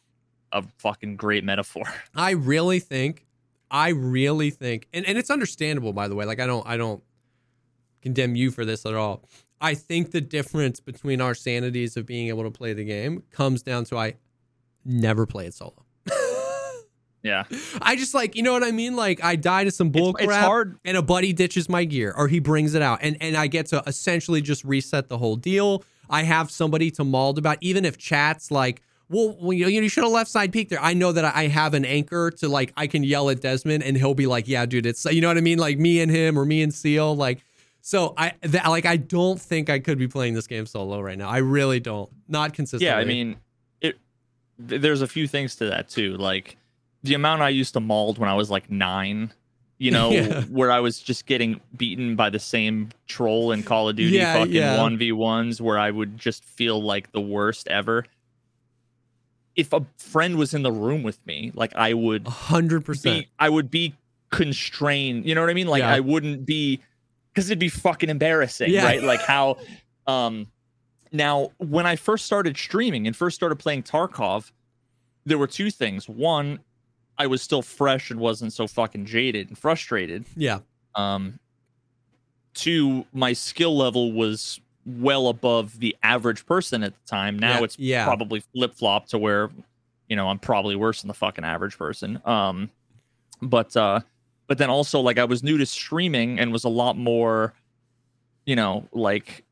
a 0.52 0.62
fucking 0.78 1.16
great 1.16 1.44
metaphor. 1.44 1.84
I 2.14 2.30
really 2.32 2.78
think, 2.80 3.26
I 3.70 3.88
really 3.90 4.50
think, 4.50 4.86
and, 4.92 5.06
and 5.06 5.16
it's 5.18 5.30
understandable 5.30 5.92
by 5.92 6.08
the 6.08 6.14
way. 6.14 6.24
Like 6.24 6.40
I 6.40 6.46
don't 6.46 6.66
I 6.66 6.76
don't 6.76 7.02
condemn 8.02 8.34
you 8.34 8.50
for 8.50 8.64
this 8.64 8.84
at 8.86 8.94
all. 8.94 9.28
I 9.60 9.74
think 9.74 10.10
the 10.10 10.20
difference 10.20 10.80
between 10.80 11.20
our 11.20 11.34
sanities 11.34 11.96
of 11.96 12.04
being 12.04 12.28
able 12.28 12.42
to 12.42 12.50
play 12.50 12.72
the 12.72 12.84
game 12.84 13.22
comes 13.30 13.62
down 13.62 13.84
to 13.86 13.96
I 13.96 14.14
never 14.84 15.24
play 15.24 15.46
it 15.46 15.54
solo. 15.54 15.81
Yeah, 17.22 17.44
I 17.80 17.94
just 17.96 18.14
like 18.14 18.34
you 18.34 18.42
know 18.42 18.52
what 18.52 18.64
I 18.64 18.72
mean. 18.72 18.96
Like 18.96 19.22
I 19.22 19.36
die 19.36 19.64
to 19.64 19.70
some 19.70 19.90
bull 19.90 20.16
it's 20.16 20.26
crap, 20.26 20.44
hard. 20.44 20.78
and 20.84 20.96
a 20.96 21.02
buddy 21.02 21.32
ditches 21.32 21.68
my 21.68 21.84
gear, 21.84 22.12
or 22.16 22.26
he 22.26 22.40
brings 22.40 22.74
it 22.74 22.82
out, 22.82 22.98
and 23.02 23.16
and 23.20 23.36
I 23.36 23.46
get 23.46 23.66
to 23.66 23.82
essentially 23.86 24.40
just 24.40 24.64
reset 24.64 25.08
the 25.08 25.18
whole 25.18 25.36
deal. 25.36 25.84
I 26.10 26.24
have 26.24 26.50
somebody 26.50 26.90
to 26.92 27.04
mauled 27.04 27.38
about, 27.38 27.58
even 27.60 27.84
if 27.84 27.96
chats 27.96 28.50
like, 28.50 28.82
well, 29.08 29.36
well 29.40 29.52
you, 29.52 29.64
know, 29.64 29.70
you 29.70 29.88
should 29.88 30.04
have 30.04 30.12
left 30.12 30.30
side 30.30 30.52
peek 30.52 30.68
there. 30.68 30.82
I 30.82 30.94
know 30.94 31.12
that 31.12 31.24
I 31.24 31.46
have 31.46 31.74
an 31.74 31.84
anchor 31.84 32.30
to 32.32 32.48
like, 32.48 32.72
I 32.76 32.86
can 32.86 33.02
yell 33.02 33.30
at 33.30 33.40
Desmond, 33.40 33.82
and 33.82 33.96
he'll 33.96 34.14
be 34.14 34.26
like, 34.26 34.46
yeah, 34.46 34.66
dude, 34.66 34.84
it's 34.84 35.04
you 35.06 35.20
know 35.20 35.28
what 35.28 35.38
I 35.38 35.40
mean, 35.40 35.58
like 35.58 35.78
me 35.78 36.00
and 36.00 36.10
him, 36.10 36.38
or 36.38 36.44
me 36.44 36.62
and 36.62 36.72
Seal, 36.72 37.16
like. 37.16 37.40
So 37.84 38.14
I 38.16 38.34
that, 38.42 38.68
like 38.68 38.86
I 38.86 38.96
don't 38.96 39.40
think 39.40 39.68
I 39.68 39.80
could 39.80 39.98
be 39.98 40.06
playing 40.06 40.34
this 40.34 40.46
game 40.46 40.66
solo 40.66 41.00
right 41.00 41.18
now. 41.18 41.28
I 41.28 41.38
really 41.38 41.80
don't. 41.80 42.08
Not 42.28 42.52
consistently. 42.52 42.86
Yeah, 42.86 42.96
I 42.96 43.04
mean, 43.04 43.38
it. 43.80 43.98
There's 44.56 45.02
a 45.02 45.08
few 45.08 45.26
things 45.26 45.56
to 45.56 45.64
that 45.66 45.88
too, 45.88 46.16
like 46.16 46.56
the 47.02 47.14
amount 47.14 47.42
I 47.42 47.48
used 47.50 47.74
to 47.74 47.80
mauled 47.80 48.18
when 48.18 48.28
I 48.28 48.34
was 48.34 48.50
like 48.50 48.70
nine. 48.70 49.32
You 49.78 49.90
know, 49.96 50.10
Yeah. 50.10 50.42
where 50.42 50.70
I 50.70 50.78
was 50.80 51.00
just 51.00 51.26
getting 51.26 51.60
beaten 51.76 52.14
by 52.14 52.30
the 52.30 52.38
same 52.38 52.90
troll 53.08 53.50
in 53.50 53.64
Call 53.64 53.88
of 53.88 53.96
Duty, 53.96 54.16
Yeah, 54.16 54.34
fucking 54.34 54.52
yeah. 54.54 54.80
one 54.80 54.96
v 54.96 55.10
ones, 55.10 55.60
where 55.60 55.76
I 55.78 55.90
would 55.90 56.18
just 56.18 56.44
feel 56.44 56.80
like 56.80 57.10
the 57.10 57.20
worst 57.20 57.66
ever. 57.66 58.04
If 59.56 59.72
a 59.72 59.84
friend 59.98 60.36
was 60.36 60.54
in 60.54 60.62
the 60.62 60.72
room 60.72 61.02
with 61.02 61.24
me, 61.26 61.50
like 61.54 61.74
I 61.74 61.94
would 61.94 62.26
a 62.26 62.30
hundred 62.30 62.84
percent. 62.84 63.26
be, 63.26 63.30
I 63.38 63.48
would 63.48 63.70
be 63.70 63.94
constrained. 64.30 65.26
You 65.26 65.34
know 65.34 65.40
what 65.42 65.50
I 65.50 65.54
mean? 65.54 65.66
Like. 65.66 65.82
I 65.82 66.00
wouldn't 66.00 66.46
be, 66.46 66.80
because 67.34 67.50
it'd 67.50 67.58
be 67.58 67.68
fucking 67.68 68.08
embarrassing, 68.08 68.72
right? 68.74 69.02
Like 69.02 69.20
how, 69.20 69.58
um, 70.06 70.46
now 71.10 71.50
when 71.58 71.86
I 71.86 71.96
first 71.96 72.24
started 72.24 72.56
streaming 72.56 73.06
and 73.06 73.14
first 73.16 73.34
started 73.34 73.56
playing 73.56 73.82
Tarkov, 73.82 74.52
there 75.26 75.36
were 75.38 75.46
two 75.48 75.70
things. 75.70 76.08
One, 76.08 76.60
I 77.22 77.26
was 77.28 77.40
still 77.40 77.62
fresh 77.62 78.10
and 78.10 78.18
wasn't 78.18 78.52
so 78.52 78.66
fucking 78.66 79.06
jaded 79.06 79.48
and 79.48 79.56
frustrated. 79.56 80.24
Yeah, 80.36 80.58
Um, 80.96 81.38
two, 82.54 83.06
my 83.12 83.32
skill 83.32 83.76
level 83.76 84.12
was 84.12 84.60
well 84.84 85.28
above 85.28 85.78
the 85.78 85.96
average 86.02 86.44
person 86.46 86.82
at 86.82 86.92
the 86.94 87.08
time. 87.08 87.38
Now 87.38 87.58
Yeah, 87.58 87.64
it's 87.64 87.78
yeah. 87.78 88.04
probably 88.04 88.40
flip 88.52 88.74
flop 88.74 89.06
to 89.08 89.18
where, 89.18 89.50
you 90.08 90.16
know, 90.16 90.28
I'm 90.28 90.38
probably 90.40 90.74
worse 90.74 91.02
than 91.02 91.08
the 91.08 91.14
fucking 91.14 91.44
average 91.44 91.78
person. 91.78 92.20
Um, 92.24 92.70
but 93.40 93.76
uh, 93.76 94.00
but 94.48 94.58
then 94.58 94.70
also 94.70 95.00
like 95.00 95.18
I 95.18 95.24
was 95.24 95.42
new 95.44 95.56
to 95.58 95.66
streaming 95.66 96.40
and 96.40 96.52
was 96.52 96.64
a 96.64 96.68
lot 96.68 96.96
more, 96.98 97.54
you 98.44 98.56
know, 98.56 98.88
like 98.92 99.44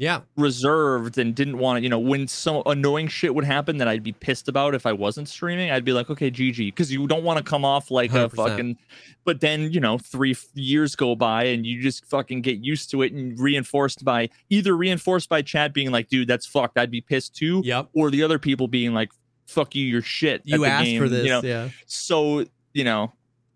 yeah, 0.00 0.20
reserved 0.36 1.18
and 1.18 1.34
didn't 1.34 1.58
want 1.58 1.78
to, 1.78 1.82
you 1.82 1.88
know, 1.88 1.98
when 1.98 2.28
some 2.28 2.62
annoying 2.66 3.08
shit 3.08 3.34
would 3.34 3.44
happen 3.44 3.78
that 3.78 3.88
I'd 3.88 4.04
be 4.04 4.12
pissed 4.12 4.46
about 4.46 4.76
if 4.76 4.86
I 4.86 4.92
wasn't 4.92 5.28
streaming, 5.28 5.72
I'd 5.72 5.84
be 5.84 5.92
like, 5.92 6.08
okay, 6.08 6.30
GG, 6.30 6.68
because 6.68 6.92
you 6.92 7.08
don't 7.08 7.24
want 7.24 7.38
to 7.38 7.42
come 7.42 7.64
off 7.64 7.90
like 7.90 8.12
a 8.12 8.28
100%. 8.28 8.36
fucking. 8.36 8.78
But 9.24 9.40
then 9.40 9.72
you 9.72 9.80
know, 9.80 9.98
three 9.98 10.30
f- 10.30 10.46
years 10.54 10.94
go 10.94 11.16
by 11.16 11.44
and 11.46 11.66
you 11.66 11.82
just 11.82 12.04
fucking 12.04 12.42
get 12.42 12.58
used 12.58 12.92
to 12.92 13.02
it 13.02 13.12
and 13.12 13.36
reinforced 13.40 14.04
by 14.04 14.30
either 14.50 14.76
reinforced 14.76 15.28
by 15.28 15.42
chat 15.42 15.74
being 15.74 15.90
like, 15.90 16.08
dude, 16.08 16.28
that's 16.28 16.46
fucked, 16.46 16.78
I'd 16.78 16.92
be 16.92 17.00
pissed 17.00 17.34
too, 17.34 17.60
yep. 17.64 17.88
or 17.92 18.12
the 18.12 18.22
other 18.22 18.38
people 18.38 18.68
being 18.68 18.94
like, 18.94 19.10
fuck 19.48 19.74
you, 19.74 19.84
you're 19.84 20.00
shit. 20.00 20.42
You 20.44 20.64
asked 20.64 20.84
game, 20.84 21.02
for 21.02 21.08
this. 21.08 21.24
you 21.24 21.30
know, 21.30 21.40
yeah. 21.42 21.70
so 21.86 22.44
you 22.72 22.84
know 22.84 23.12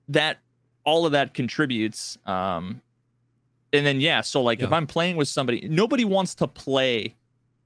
that 0.09 0.39
all 0.85 1.07
of 1.07 1.13
that 1.13 1.35
contributes 1.35 2.19
um 2.27 2.83
and 3.73 3.85
then 3.87 4.01
yeah 4.01 4.21
so 4.21 4.43
like 4.43 4.61
if 4.61 4.73
i'm 4.73 4.87
playing 4.87 5.17
with 5.17 5.29
somebody 5.29 5.67
nobody 5.69 6.05
wants 6.05 6.35
to 6.35 6.47
play 6.47 7.15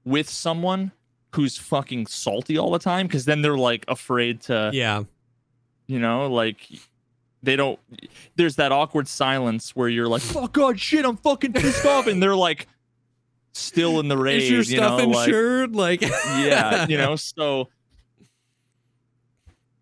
with 0.05 0.29
someone 0.29 0.91
who's 1.35 1.57
fucking 1.57 2.05
salty 2.07 2.57
all 2.57 2.71
the 2.71 2.79
time 2.79 3.07
because 3.07 3.25
then 3.25 3.41
they're 3.41 3.57
like 3.57 3.83
afraid 3.87 4.41
to 4.41 4.71
Yeah. 4.73 5.03
you 5.87 5.99
know 5.99 6.27
like 6.27 6.57
they 7.43 7.55
don't 7.55 7.79
there's 8.35 8.55
that 8.55 8.71
awkward 8.71 9.07
silence 9.07 9.75
where 9.75 9.89
you're 9.89 10.07
like 10.07 10.23
oh 10.35 10.47
god 10.47 10.79
shit 10.79 11.05
i'm 11.05 11.17
fucking 11.17 11.53
pissed 11.53 11.85
off 11.85 12.07
and 12.07 12.21
they're 12.23 12.35
like 12.35 12.67
still 13.53 13.99
in 13.99 14.07
the 14.07 14.17
rage 14.17 14.43
Is 14.43 14.49
your 14.49 14.57
you 14.59 14.63
stuff 14.77 14.99
know 14.99 15.07
like 15.07 15.27
insured? 15.27 15.75
Like, 15.75 16.01
yeah 16.01 16.85
you 16.87 16.97
know 16.97 17.15
so 17.15 17.69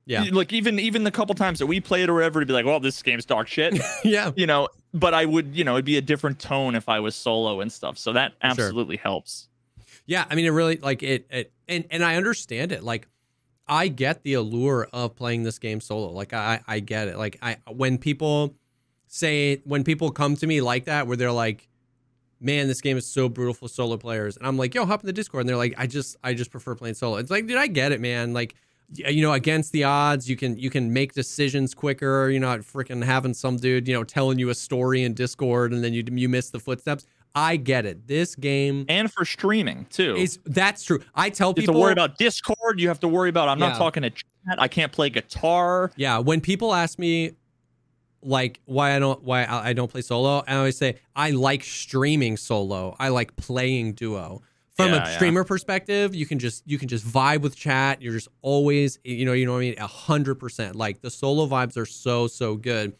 Yeah. 0.05 0.25
like 0.31 0.53
even 0.53 0.79
even 0.79 1.03
the 1.03 1.11
couple 1.11 1.33
times 1.35 1.59
that 1.59 1.65
we 1.65 1.79
played 1.79 2.09
or 2.09 2.13
whatever 2.13 2.39
to 2.39 2.45
be 2.45 2.53
like 2.53 2.65
well 2.65 2.79
this 2.79 3.01
game's 3.01 3.25
dog 3.25 3.47
shit 3.47 3.79
yeah. 4.03 4.31
you 4.35 4.45
know 4.47 4.67
but 4.95 5.13
i 5.13 5.23
would 5.25 5.55
you 5.55 5.63
know 5.63 5.73
it'd 5.75 5.85
be 5.85 5.97
a 5.97 6.01
different 6.01 6.39
tone 6.39 6.73
if 6.75 6.89
i 6.89 6.99
was 6.99 7.15
solo 7.15 7.61
and 7.61 7.71
stuff 7.71 7.97
so 7.97 8.13
that 8.13 8.31
Sure. 8.31 8.49
absolutely 8.51 8.97
helps 8.97 9.47
Yeah, 10.07 10.25
I 10.29 10.35
mean, 10.35 10.45
it 10.45 10.49
really 10.49 10.77
like 10.77 11.01
it, 11.03 11.25
it, 11.31 11.51
and 11.67 11.85
and 11.89 12.03
I 12.03 12.15
understand 12.15 12.71
it. 12.71 12.83
Like, 12.83 13.07
I 13.67 13.87
get 13.87 14.21
the 14.21 14.35
allure 14.35 14.87
of 14.93 15.15
playing 15.15 15.41
this 15.43 15.57
game 15.57 15.81
solo. 15.81 16.11
Like, 16.11 16.31
I 16.33 16.59
I 16.67 16.79
get 16.79 17.07
it. 17.07 17.17
Like, 17.17 17.37
I 17.41 17.57
when 17.71 17.97
people 17.97 18.53
say 19.07 19.61
when 19.65 19.83
people 19.83 20.11
come 20.11 20.35
to 20.35 20.45
me 20.45 20.61
like 20.61 20.85
that, 20.85 21.07
where 21.07 21.17
they're 21.17 21.31
like, 21.31 21.67
"Man, 22.39 22.67
this 22.67 22.81
game 22.81 22.97
is 22.97 23.07
so 23.07 23.29
brutal 23.29 23.55
for 23.55 23.67
solo 23.67 23.97
players," 23.97 24.37
and 24.37 24.45
I'm 24.45 24.57
like, 24.57 24.75
"Yo, 24.75 24.85
hop 24.85 25.01
in 25.01 25.07
the 25.07 25.13
Discord," 25.13 25.41
and 25.41 25.49
they're 25.49 25.57
like, 25.57 25.73
"I 25.77 25.87
just 25.87 26.17
I 26.23 26.35
just 26.35 26.51
prefer 26.51 26.75
playing 26.75 26.95
solo." 26.95 27.17
It's 27.17 27.31
like, 27.31 27.47
dude, 27.47 27.57
I 27.57 27.67
get 27.67 27.91
it, 27.91 27.99
man. 28.01 28.33
Like. 28.33 28.53
You 28.93 29.21
know, 29.23 29.33
against 29.33 29.71
the 29.71 29.83
odds, 29.83 30.29
you 30.29 30.35
can 30.35 30.57
you 30.57 30.69
can 30.69 30.93
make 30.93 31.13
decisions 31.13 31.73
quicker. 31.73 32.29
You're 32.29 32.39
not 32.39 32.59
freaking 32.61 33.03
having 33.03 33.33
some 33.33 33.57
dude, 33.57 33.87
you 33.87 33.93
know, 33.93 34.03
telling 34.03 34.37
you 34.39 34.49
a 34.49 34.55
story 34.55 35.03
in 35.03 35.13
Discord, 35.13 35.73
and 35.73 35.83
then 35.83 35.93
you 35.93 36.03
you 36.11 36.29
miss 36.29 36.49
the 36.51 36.59
footsteps. 36.59 37.05
I 37.33 37.57
get 37.57 37.85
it. 37.85 38.07
This 38.07 38.33
game 38.35 38.85
and 38.87 39.11
for 39.11 39.25
streaming 39.25 39.87
too 39.89 40.15
is 40.15 40.39
that's 40.45 40.83
true. 40.85 41.01
I 41.15 41.29
tell 41.29 41.49
you 41.49 41.55
people 41.55 41.73
to 41.73 41.79
worry 41.81 41.91
about 41.91 42.17
discord 42.17 42.79
you 42.79 42.87
have 42.87 43.01
to 43.01 43.09
worry 43.09 43.27
about 43.27 43.49
i'm 43.49 43.59
Yeah. 43.59 43.69
not 43.69 43.77
talking 43.77 44.03
to 44.03 44.09
chat 44.09 44.23
i 44.57 44.69
can't 44.69 44.93
play 44.93 45.09
guitar 45.09 45.91
Yeah, 45.97 46.19
when 46.19 46.39
people 46.39 46.73
ask 46.73 46.97
me 46.97 47.31
like 48.21 48.61
why 48.65 48.95
I 48.95 48.99
don't 48.99 49.21
why 49.23 49.45
I 49.45 49.73
don't 49.73 49.91
play 49.91 50.01
solo, 50.01 50.43
I 50.47 50.55
always 50.55 50.77
say 50.77 50.95
I 51.15 51.31
like 51.31 51.63
streaming 51.63 52.37
solo. 52.37 52.95
I 52.99 53.09
like 53.09 53.35
playing 53.35 53.93
duo. 53.93 54.41
From 54.75 54.87
Yeah, 54.87 54.95
a 54.95 55.09
yeah. 55.09 55.15
streamer 55.15 55.43
perspective, 55.45 56.13
you 56.13 56.25
can 56.25 56.37
just 56.37 56.63
you 56.65 56.77
can 56.77 56.87
just 56.89 57.05
vibe 57.05 57.41
with 57.41 57.55
chat. 57.55 58.01
You're 58.01 58.13
just 58.13 58.27
always 58.41 58.99
you 59.03 59.25
know 59.25 59.33
you 59.33 59.45
know 59.45 59.53
what 59.53 59.59
I 59.59 59.61
mean 59.61 59.75
a 59.79 59.87
hundred 59.87 60.35
percent. 60.35 60.75
Like 60.75 61.01
the 61.01 61.09
solo 61.09 61.47
vibes 61.47 61.77
are 61.77 61.85
so 61.85 62.27
so 62.27 62.55
good. 62.55 62.95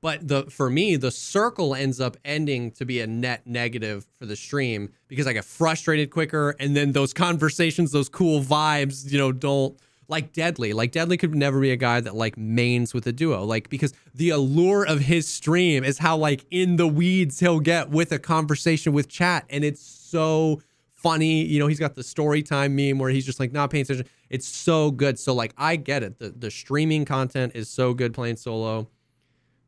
But 0.00 0.26
the 0.26 0.44
for 0.44 0.70
me, 0.70 0.96
the 0.96 1.10
circle 1.10 1.74
ends 1.74 2.00
up 2.00 2.16
ending 2.24 2.70
to 2.72 2.86
be 2.86 3.00
a 3.00 3.06
net 3.06 3.46
negative 3.46 4.06
for 4.18 4.24
the 4.24 4.34
stream 4.34 4.92
because 5.08 5.26
I 5.26 5.34
get 5.34 5.44
frustrated 5.44 6.10
quicker, 6.10 6.56
and 6.58 6.74
then 6.74 6.92
those 6.92 7.12
conversations, 7.12 7.92
those 7.92 8.08
cool 8.08 8.40
vibes, 8.42 9.10
you 9.12 9.18
know, 9.18 9.30
don't 9.30 9.78
like 10.08 10.32
Deadly. 10.32 10.72
Like 10.72 10.90
Deadly 10.90 11.18
could 11.18 11.34
never 11.34 11.60
be 11.60 11.70
a 11.70 11.76
guy 11.76 12.00
that 12.00 12.14
like 12.14 12.38
mains 12.38 12.94
with 12.94 13.06
a 13.06 13.12
duo. 13.12 13.44
Like 13.44 13.68
because 13.68 13.92
the 14.14 14.30
allure 14.30 14.86
of 14.86 15.00
his 15.00 15.28
stream 15.28 15.84
is 15.84 15.98
how 15.98 16.16
like 16.16 16.46
in 16.50 16.76
the 16.76 16.88
weeds 16.88 17.40
he'll 17.40 17.60
get 17.60 17.90
with 17.90 18.10
a 18.10 18.18
conversation 18.18 18.94
with 18.94 19.06
chat, 19.06 19.44
and 19.50 19.64
it's 19.64 19.82
so 19.82 20.62
funny. 21.02 21.44
You 21.44 21.58
know, 21.58 21.66
he's 21.66 21.78
got 21.78 21.94
the 21.94 22.02
story 22.02 22.42
time 22.42 22.76
meme 22.76 22.98
where 22.98 23.10
he's 23.10 23.26
just 23.26 23.40
like 23.40 23.52
not 23.52 23.70
paying 23.70 23.82
attention. 23.82 24.06
It's 24.28 24.46
so 24.46 24.90
good. 24.90 25.18
So 25.18 25.34
like 25.34 25.54
I 25.56 25.76
get 25.76 26.02
it. 26.02 26.18
The 26.18 26.30
the 26.30 26.50
streaming 26.50 27.04
content 27.04 27.52
is 27.54 27.68
so 27.68 27.94
good 27.94 28.14
playing 28.14 28.36
solo. 28.36 28.88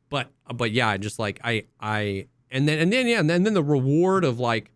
But 0.09 0.29
uh, 0.47 0.53
but 0.53 0.73
yeah, 0.73 0.97
just 0.97 1.19
like 1.19 1.41
I 1.43 1.65
I 1.81 2.27
and 2.51 2.69
then 2.69 2.79
and 2.79 2.93
then 2.93 3.07
yeah, 3.07 3.21
and 3.21 3.29
then, 3.29 3.37
and 3.37 3.47
then 3.47 3.55
the 3.55 3.63
reward 3.63 4.25
of 4.25 4.39
like 4.39 4.71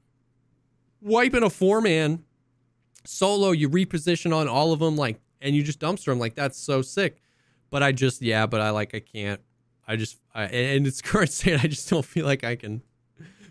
wiping 1.00 1.42
a 1.42 1.50
four 1.50 1.80
man 1.80 2.24
solo, 3.04 3.52
you 3.52 3.68
reposition 3.68 4.34
on 4.34 4.48
all 4.48 4.72
of 4.72 4.80
them, 4.80 4.96
like 4.96 5.20
and 5.40 5.54
you 5.54 5.62
just 5.62 5.78
dumpster 5.78 6.06
them. 6.06 6.18
Like 6.18 6.34
that's 6.34 6.58
so 6.58 6.82
sick. 6.82 7.20
But 7.70 7.82
I 7.82 7.92
just 7.92 8.22
yeah, 8.22 8.46
but 8.46 8.60
I 8.60 8.70
like 8.70 8.94
I 8.94 9.00
can't. 9.00 9.40
I 9.86 9.96
just 9.96 10.18
I, 10.34 10.44
and 10.44 10.86
it's 10.86 11.02
current 11.02 11.30
state. 11.30 11.62
I 11.62 11.66
just 11.68 11.88
don't 11.88 12.04
feel 12.04 12.24
like 12.24 12.44
I 12.44 12.56
can 12.56 12.82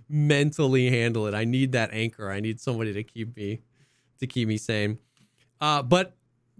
mentally 0.09 0.89
handle 0.89 1.27
it. 1.27 1.33
I 1.33 1.45
need 1.45 1.71
that 1.73 1.91
anchor. 1.93 2.29
I 2.31 2.39
need 2.39 2.59
somebody 2.59 2.93
to 2.93 3.03
keep 3.03 3.35
me 3.35 3.61
to 4.19 4.27
keep 4.27 4.47
me 4.47 4.57
sane. 4.57 4.99
Uh, 5.59 5.81
but 5.81 6.15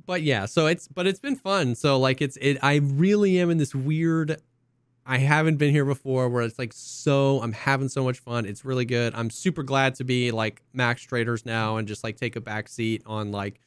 but 0.06 0.22
yeah, 0.22 0.46
so 0.46 0.68
it's 0.68 0.88
but 0.88 1.08
it's 1.08 1.20
been 1.20 1.36
fun. 1.36 1.76
So 1.76 2.00
like 2.00 2.22
it's 2.22 2.38
it. 2.38 2.58
I 2.62 2.76
really 2.76 3.40
am 3.40 3.50
in 3.50 3.58
this 3.58 3.74
weird. 3.74 4.42
I 5.08 5.20
haven't 5.20 5.58
been 5.58 5.72
here 5.72 5.86
before 5.86 6.30
where 6.30 6.42
it's 6.42 6.58
like 6.58 6.74
so 6.74 7.40
I'm 7.42 7.54
having 7.54 7.90
so 7.90 8.04
much 8.04 8.20
fun. 8.20 8.46
It's 8.46 8.66
really 8.66 8.86
good. 8.86 9.14
I'm 9.16 9.30
super 9.30 9.64
glad 9.64 9.96
to 9.96 10.04
be 10.04 10.32
like 10.32 10.62
max 10.74 11.04
traders 11.04 11.46
now 11.46 11.78
and 11.78 11.88
just 11.88 12.04
like 12.04 12.18
take 12.18 12.36
a 12.36 12.42
back 12.42 12.68
seat 12.68 13.04
on 13.06 13.32
like 13.32 13.60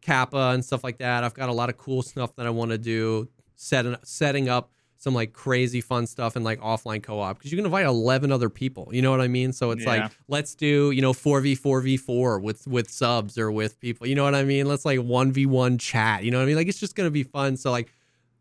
Kappa 0.00 0.50
and 0.52 0.64
stuff 0.64 0.82
like 0.82 0.98
that. 0.98 1.22
I've 1.22 1.34
got 1.34 1.48
a 1.48 1.52
lot 1.52 1.68
of 1.68 1.76
cool 1.76 2.02
stuff 2.02 2.34
that 2.36 2.46
I 2.46 2.50
want 2.50 2.72
to 2.72 2.78
do. 2.78 3.28
Setting 3.54 3.96
setting 4.02 4.48
up 4.48 4.72
some 5.02 5.14
like 5.14 5.32
crazy 5.32 5.80
fun 5.80 6.06
stuff 6.06 6.36
and 6.36 6.44
like 6.44 6.60
offline 6.60 7.02
co-op 7.02 7.38
because 7.38 7.50
you 7.50 7.56
can 7.56 7.64
invite 7.64 7.86
11 7.86 8.30
other 8.30 8.50
people 8.50 8.90
you 8.92 9.00
know 9.00 9.10
what 9.10 9.20
i 9.22 9.28
mean? 9.28 9.50
So 9.52 9.70
it's 9.70 9.82
Yeah. 9.84 9.88
like 10.02 10.12
let's 10.28 10.54
do 10.54 10.90
you 10.90 11.00
know 11.00 11.12
4v4v4 11.14 12.40
with 12.42 12.66
with 12.68 12.90
subs 12.90 13.38
or 13.38 13.50
with 13.50 13.80
people 13.80 14.06
you 14.06 14.14
know 14.14 14.24
what 14.24 14.34
i 14.34 14.44
mean? 14.44 14.66
Let's 14.66 14.84
like 14.84 14.98
1v1 15.00 15.80
chat 15.80 16.22
you 16.22 16.30
know 16.30 16.36
what 16.36 16.42
i 16.44 16.46
mean? 16.46 16.56
Like 16.56 16.68
it's 16.68 16.78
just 16.78 16.94
gonna 16.96 17.10
be 17.10 17.22
fun. 17.22 17.56
So 17.56 17.70
like 17.70 17.90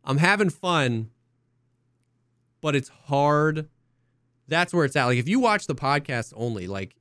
i'm 0.04 0.18
having 0.18 0.50
fun 0.50 1.10
but 2.62 2.76
it's 2.76 2.90
hard. 2.90 3.70
That's 4.50 4.74
where 4.74 4.84
it's 4.84 4.96
at. 4.98 5.06
Like 5.06 5.18
if 5.18 5.30
you 5.30 5.40
watch 5.40 5.66
the 5.66 5.76
podcast 5.76 6.34
only 6.36 6.68
like 6.68 6.94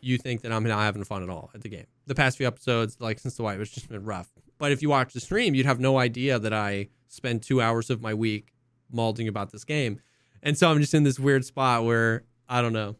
you 0.00 0.16
think 0.18 0.40
that 0.42 0.52
i'm 0.52 0.64
not 0.64 0.80
having 0.80 1.04
fun 1.04 1.22
at 1.22 1.28
all 1.28 1.50
at 1.54 1.60
the 1.62 1.68
game. 1.68 1.86
The 2.06 2.14
past 2.14 2.38
few 2.38 2.46
episodes 2.46 2.96
like 3.00 3.18
since 3.18 3.36
the 3.36 3.42
white 3.42 3.60
it's 3.60 3.70
just 3.70 3.88
been 3.90 4.04
rough. 4.04 4.30
But 4.56 4.72
if 4.72 4.80
you 4.80 4.88
watch 4.88 5.12
the 5.12 5.20
stream 5.20 5.54
you'd 5.54 5.66
have 5.66 5.78
no 5.80 5.98
idea 5.98 6.38
that 6.38 6.54
i 6.54 6.88
spend 7.08 7.42
two 7.42 7.60
hours 7.60 7.90
of 7.90 8.00
my 8.00 8.14
week 8.14 8.53
malding 8.92 9.28
about 9.28 9.50
this 9.52 9.64
game. 9.64 10.00
And 10.42 10.56
so 10.56 10.70
I'm 10.70 10.80
just 10.80 10.94
in 10.94 11.02
this 11.02 11.18
weird 11.18 11.44
spot 11.44 11.84
where 11.84 12.22
I 12.48 12.60
don't 12.62 12.72
know. 12.72 12.96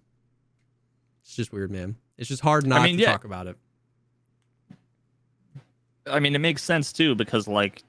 It's 1.22 1.36
just 1.36 1.52
weird, 1.52 1.70
man. 1.70 1.96
It's 2.16 2.28
just 2.28 2.42
hard 2.42 2.66
not 2.66 2.82
mean, 2.82 2.96
to 2.96 3.02
yeah. 3.02 3.12
talk 3.12 3.24
about 3.24 3.46
it. 3.46 3.56
I 6.06 6.20
mean, 6.20 6.34
it 6.34 6.40
makes 6.40 6.62
sense 6.62 6.92
too 6.92 7.14
because 7.14 7.48
like 7.48 7.82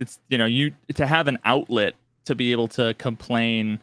it's 0.00 0.18
you 0.28 0.38
know 0.38 0.46
you 0.46 0.72
to 0.94 1.06
have 1.06 1.28
an 1.28 1.38
outlet 1.44 1.94
to 2.26 2.34
be 2.34 2.52
able 2.52 2.68
to 2.68 2.94
complain. 2.94 3.80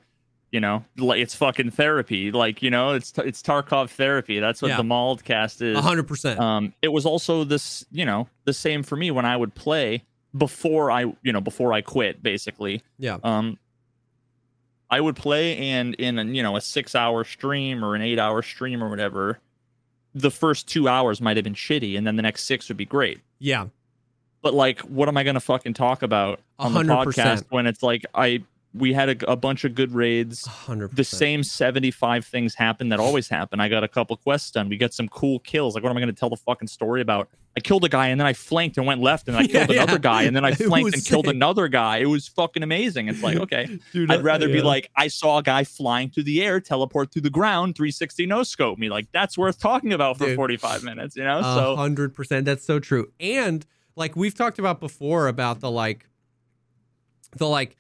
You 0.51 0.60
know, 0.60 0.86
like 0.99 1.20
it's 1.20 1.34
fucking 1.34 1.72
therapy. 1.72 2.32
Like 2.32 2.62
you 2.62 2.70
know, 2.70 2.91
it's 2.93 3.12
it's 3.18 3.41
Tarkov 3.41 3.89
therapy. 3.89 4.39
That's 4.39 4.62
what 4.62 4.70
Yeah. 4.70 4.78
the 4.78 4.84
Maldcast 4.84 5.64
is. 5.64 5.80
Hundred 5.80 6.08
percent. 6.08 6.39
Um, 6.39 6.74
it 6.84 6.89
was 6.89 7.08
also 7.08 7.43
this, 7.43 7.84
you 7.91 8.06
know, 8.06 8.28
the 8.45 8.54
same 8.54 8.84
for 8.84 8.95
me 8.95 9.10
when 9.10 9.26
I 9.26 9.36
would 9.36 9.56
play 9.56 10.04
before 10.36 10.91
I, 10.91 11.01
you 11.21 11.31
know, 11.31 11.41
before 11.41 11.73
I 11.73 11.81
quit, 11.81 12.23
basically. 12.23 12.84
Yeah. 12.97 13.17
Um, 13.23 13.57
I 14.89 15.01
would 15.01 15.15
play 15.15 15.57
and 15.57 15.95
in 15.95 16.19
a, 16.19 16.23
you 16.23 16.43
know 16.43 16.55
a 16.55 16.61
six 16.61 16.93
hour 16.93 17.23
stream 17.23 17.84
or 17.84 17.95
an 17.95 18.01
eight 18.01 18.19
hour 18.19 18.41
stream 18.43 18.84
or 18.84 18.89
whatever, 18.89 19.39
the 20.13 20.29
first 20.29 20.67
two 20.67 20.88
hours 20.88 21.19
might 21.19 21.38
have 21.38 21.43
been 21.43 21.55
shitty, 21.55 21.97
and 21.97 22.05
then 22.05 22.15
the 22.15 22.21
next 22.21 22.43
six 22.43 22.67
would 22.67 22.77
be 22.77 22.86
great. 22.86 23.19
Yeah. 23.39 23.67
But 24.43 24.53
like, 24.53 24.81
what 24.81 25.07
am 25.07 25.17
I 25.17 25.23
going 25.23 25.34
to 25.36 25.39
fucking 25.39 25.73
talk 25.73 26.03
about 26.03 26.41
A 26.59 26.63
on 26.63 26.73
the 26.73 26.81
podcast 26.81 27.45
when 27.49 27.65
it's 27.65 27.81
like 27.81 28.05
I 28.13 28.43
we 28.74 28.93
had 28.93 29.09
a, 29.09 29.32
a 29.32 29.36
bunch 29.36 29.63
of 29.63 29.76
good 29.76 29.93
raids 29.93 30.47
A 30.47 30.49
hundred 30.49 30.95
the 30.95 31.03
same 31.03 31.43
75 31.43 32.26
things 32.26 32.55
happen 32.55 32.89
that 32.89 32.99
always 32.99 33.30
happen. 33.30 33.59
I 33.59 33.69
got 33.69 33.84
a 33.84 33.88
couple 33.88 34.17
quests 34.17 34.51
done. 34.51 34.67
We 34.67 34.78
got 34.78 34.93
some 34.93 35.07
cool 35.07 35.39
kills. 35.39 35.76
Like, 35.76 35.84
what 35.84 35.91
am 35.91 35.97
I 35.97 35.99
going 35.99 36.13
to 36.13 36.19
tell 36.19 36.30
the 36.30 36.38
fucking 36.38 36.67
story 36.67 37.01
about? 37.01 37.30
I 37.55 37.59
killed 37.59 37.86
a 37.86 37.89
guy 37.89 38.07
and 38.07 38.19
then 38.19 38.26
I 38.26 38.34
flanked 38.34 38.78
and 38.78 38.88
went 38.88 38.99
left 38.99 39.28
and 39.28 39.38
I 39.38 39.41
Yeah, 39.43 39.65
killed 39.65 39.71
another 39.71 39.93
yeah. 39.93 39.97
guy 39.99 40.24
and 40.24 40.36
then 40.36 40.43
I 40.43 40.53
flanked 40.55 40.95
and 40.95 41.05
killed 41.05 41.28
another 41.28 41.67
guy. 41.67 41.97
It 41.97 42.07
was 42.07 42.28
fucking 42.28 42.63
amazing. 42.63 43.09
It's 43.09 43.21
like, 43.21 43.38
okay, 43.43 43.80
Dude, 43.91 44.11
I'd 44.11 44.24
rather 44.24 44.47
be 44.47 44.55
yeah. 44.55 44.63
like, 44.63 44.89
I 44.95 45.07
saw 45.07 45.38
a 45.38 45.43
guy 45.43 45.63
flying 45.63 46.09
through 46.09 46.24
the 46.24 46.43
air, 46.43 46.59
teleport 46.59 47.11
through 47.11 47.21
the 47.21 47.30
ground, 47.30 47.76
360 47.76 48.26
no 48.26 48.41
scope 48.41 48.80
me. 48.80 48.89
Like, 48.89 49.07
that's 49.11 49.38
worth 49.38 49.59
talking 49.59 49.93
about 49.93 50.17
for 50.17 50.26
Dude. 50.26 50.36
45 50.36 50.84
minutes, 50.84 51.15
you 51.15 51.24
know? 51.24 51.41
So, 51.41 51.76
hundred 51.76 52.15
percent. 52.15 52.45
That's 52.45 52.65
so 52.65 52.80
true. 52.80 53.11
And 53.19 53.65
like 53.95 54.15
we've 54.15 54.34
talked 54.34 54.59
about 54.59 54.80
before 54.80 55.28
about 55.28 55.59
the 55.59 55.69
like 55.69 56.07
the 57.38 57.47
like 57.47 57.78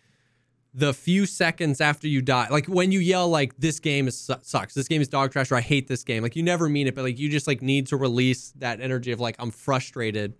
the 0.73 0.93
few 0.93 1.25
seconds 1.25 1.79
after 1.79 2.07
you 2.07 2.21
die, 2.21 2.47
like 2.49 2.65
when 2.65 2.91
you 2.91 2.99
yell 2.99 3.29
like 3.29 3.55
this 3.57 3.79
game 3.79 4.07
is 4.07 4.17
su- 4.17 4.35
sucks, 4.41 4.73
this 4.73 4.87
game 4.87 5.01
is 5.01 5.07
dog 5.07 5.31
trash, 5.31 5.51
or 5.51 5.55
I 5.55 5.61
hate 5.61 5.87
this 5.87 6.03
game. 6.03 6.23
Like 6.23 6.35
you 6.35 6.43
never 6.43 6.67
mean 6.67 6.87
it, 6.87 6.95
but 6.95 7.03
like 7.03 7.19
you 7.19 7.29
just 7.29 7.47
like 7.47 7.61
need 7.61 7.87
to 7.87 7.97
release 7.97 8.51
that 8.57 8.81
energy 8.81 9.11
of 9.11 9.19
like 9.19 9.35
I'm 9.39 9.51
frustrated. 9.51 10.33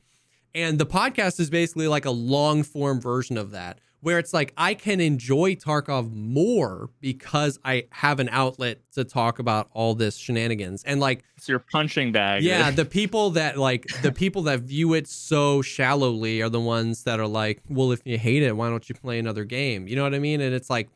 And 0.56 0.80
the 0.80 0.86
podcast 0.86 1.40
is 1.40 1.50
basically 1.50 1.88
like 1.88 2.06
a 2.06 2.12
long 2.12 2.64
form 2.64 3.00
version 3.00 3.38
of 3.38 3.52
that, 3.52 3.80
where 4.04 4.20
it's 4.20 4.34
like 4.34 4.54
I 4.58 4.74
can 4.74 4.99
enjoy 4.99 5.56
Tarkov 5.56 6.14
more 6.14 6.89
because 6.99 7.58
I 7.64 7.88
have 7.91 8.20
an 8.20 8.28
outlet 8.34 8.80
to 8.95 9.06
talk 9.06 9.39
about 9.39 9.70
all 9.72 9.95
this 9.95 10.18
shenanigans. 10.18 10.84
And 10.84 10.99
like 10.99 11.24
it's 11.38 11.47
your 11.47 11.60
punching 11.60 12.12
bag. 12.12 12.43
yeah, 12.43 12.70
the 12.76 12.84
people 12.84 13.30
that 13.32 13.58
like 13.58 13.88
the 14.01 14.12
people 14.12 14.43
that 14.43 14.60
view 14.60 14.93
it 14.93 15.08
so 15.08 15.62
shallowly 15.62 16.41
are 16.41 16.49
the 16.49 16.60
ones 16.60 17.06
that 17.06 17.22
are 17.22 17.28
like, 17.28 17.62
well, 17.70 17.93
if 17.93 18.01
you 18.04 18.18
hate 18.18 18.43
it, 18.43 18.58
why 18.58 18.70
don't 18.70 18.88
you 18.89 18.93
play 18.93 19.20
another 19.20 19.45
game? 19.45 19.88
You 19.88 19.95
know 19.95 20.04
what 20.04 20.14
I 20.14 20.20
mean? 20.20 20.41
And 20.41 20.54
it's 20.54 20.70
like, 20.70 20.89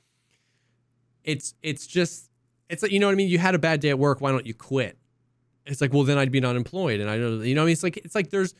it's 1.23 1.53
it's 1.63 1.87
just 1.87 2.29
it's 2.69 2.83
like 2.83 2.91
you 2.91 2.99
know 2.99 3.07
what 3.07 3.13
I 3.13 3.15
mean. 3.15 3.29
You 3.29 3.39
had 3.39 3.55
a 3.55 3.59
bad 3.59 3.79
day 3.79 3.89
at 3.89 3.97
work, 3.97 4.19
why 4.19 4.31
don't 4.31 4.45
you 4.45 4.53
quit? 4.53 4.97
It's 5.65 5.79
like, 5.79 5.93
well, 5.93 6.03
then 6.03 6.17
I'd 6.17 6.31
be 6.31 6.43
unemployed, 6.43 6.99
and 6.99 7.09
I 7.09 7.17
know 7.17 7.39
you 7.39 7.55
know. 7.55 7.61
What 7.61 7.65
I 7.65 7.67
mean, 7.67 7.73
it's 7.73 7.83
like 7.83 7.97
it's 7.97 8.15
like 8.15 8.31
there's 8.31 8.53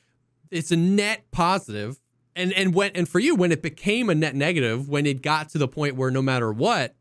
it's 0.52 0.72
a 0.72 0.78
net 0.78 1.26
positive, 1.32 2.00
and 2.38 2.54
and 2.54 2.74
when 2.74 2.92
and 2.96 3.10
for 3.10 3.20
you 3.20 3.36
when 3.36 3.52
it 3.52 3.62
became 3.62 4.10
a 4.10 4.16
net 4.16 4.36
negative, 4.36 4.88
when 4.88 5.06
it 5.06 5.22
got 5.22 5.50
to 5.50 5.58
the 5.58 5.68
point 5.68 5.96
where 5.96 6.10
no 6.12 6.22
matter 6.22 6.52
what, 6.54 6.96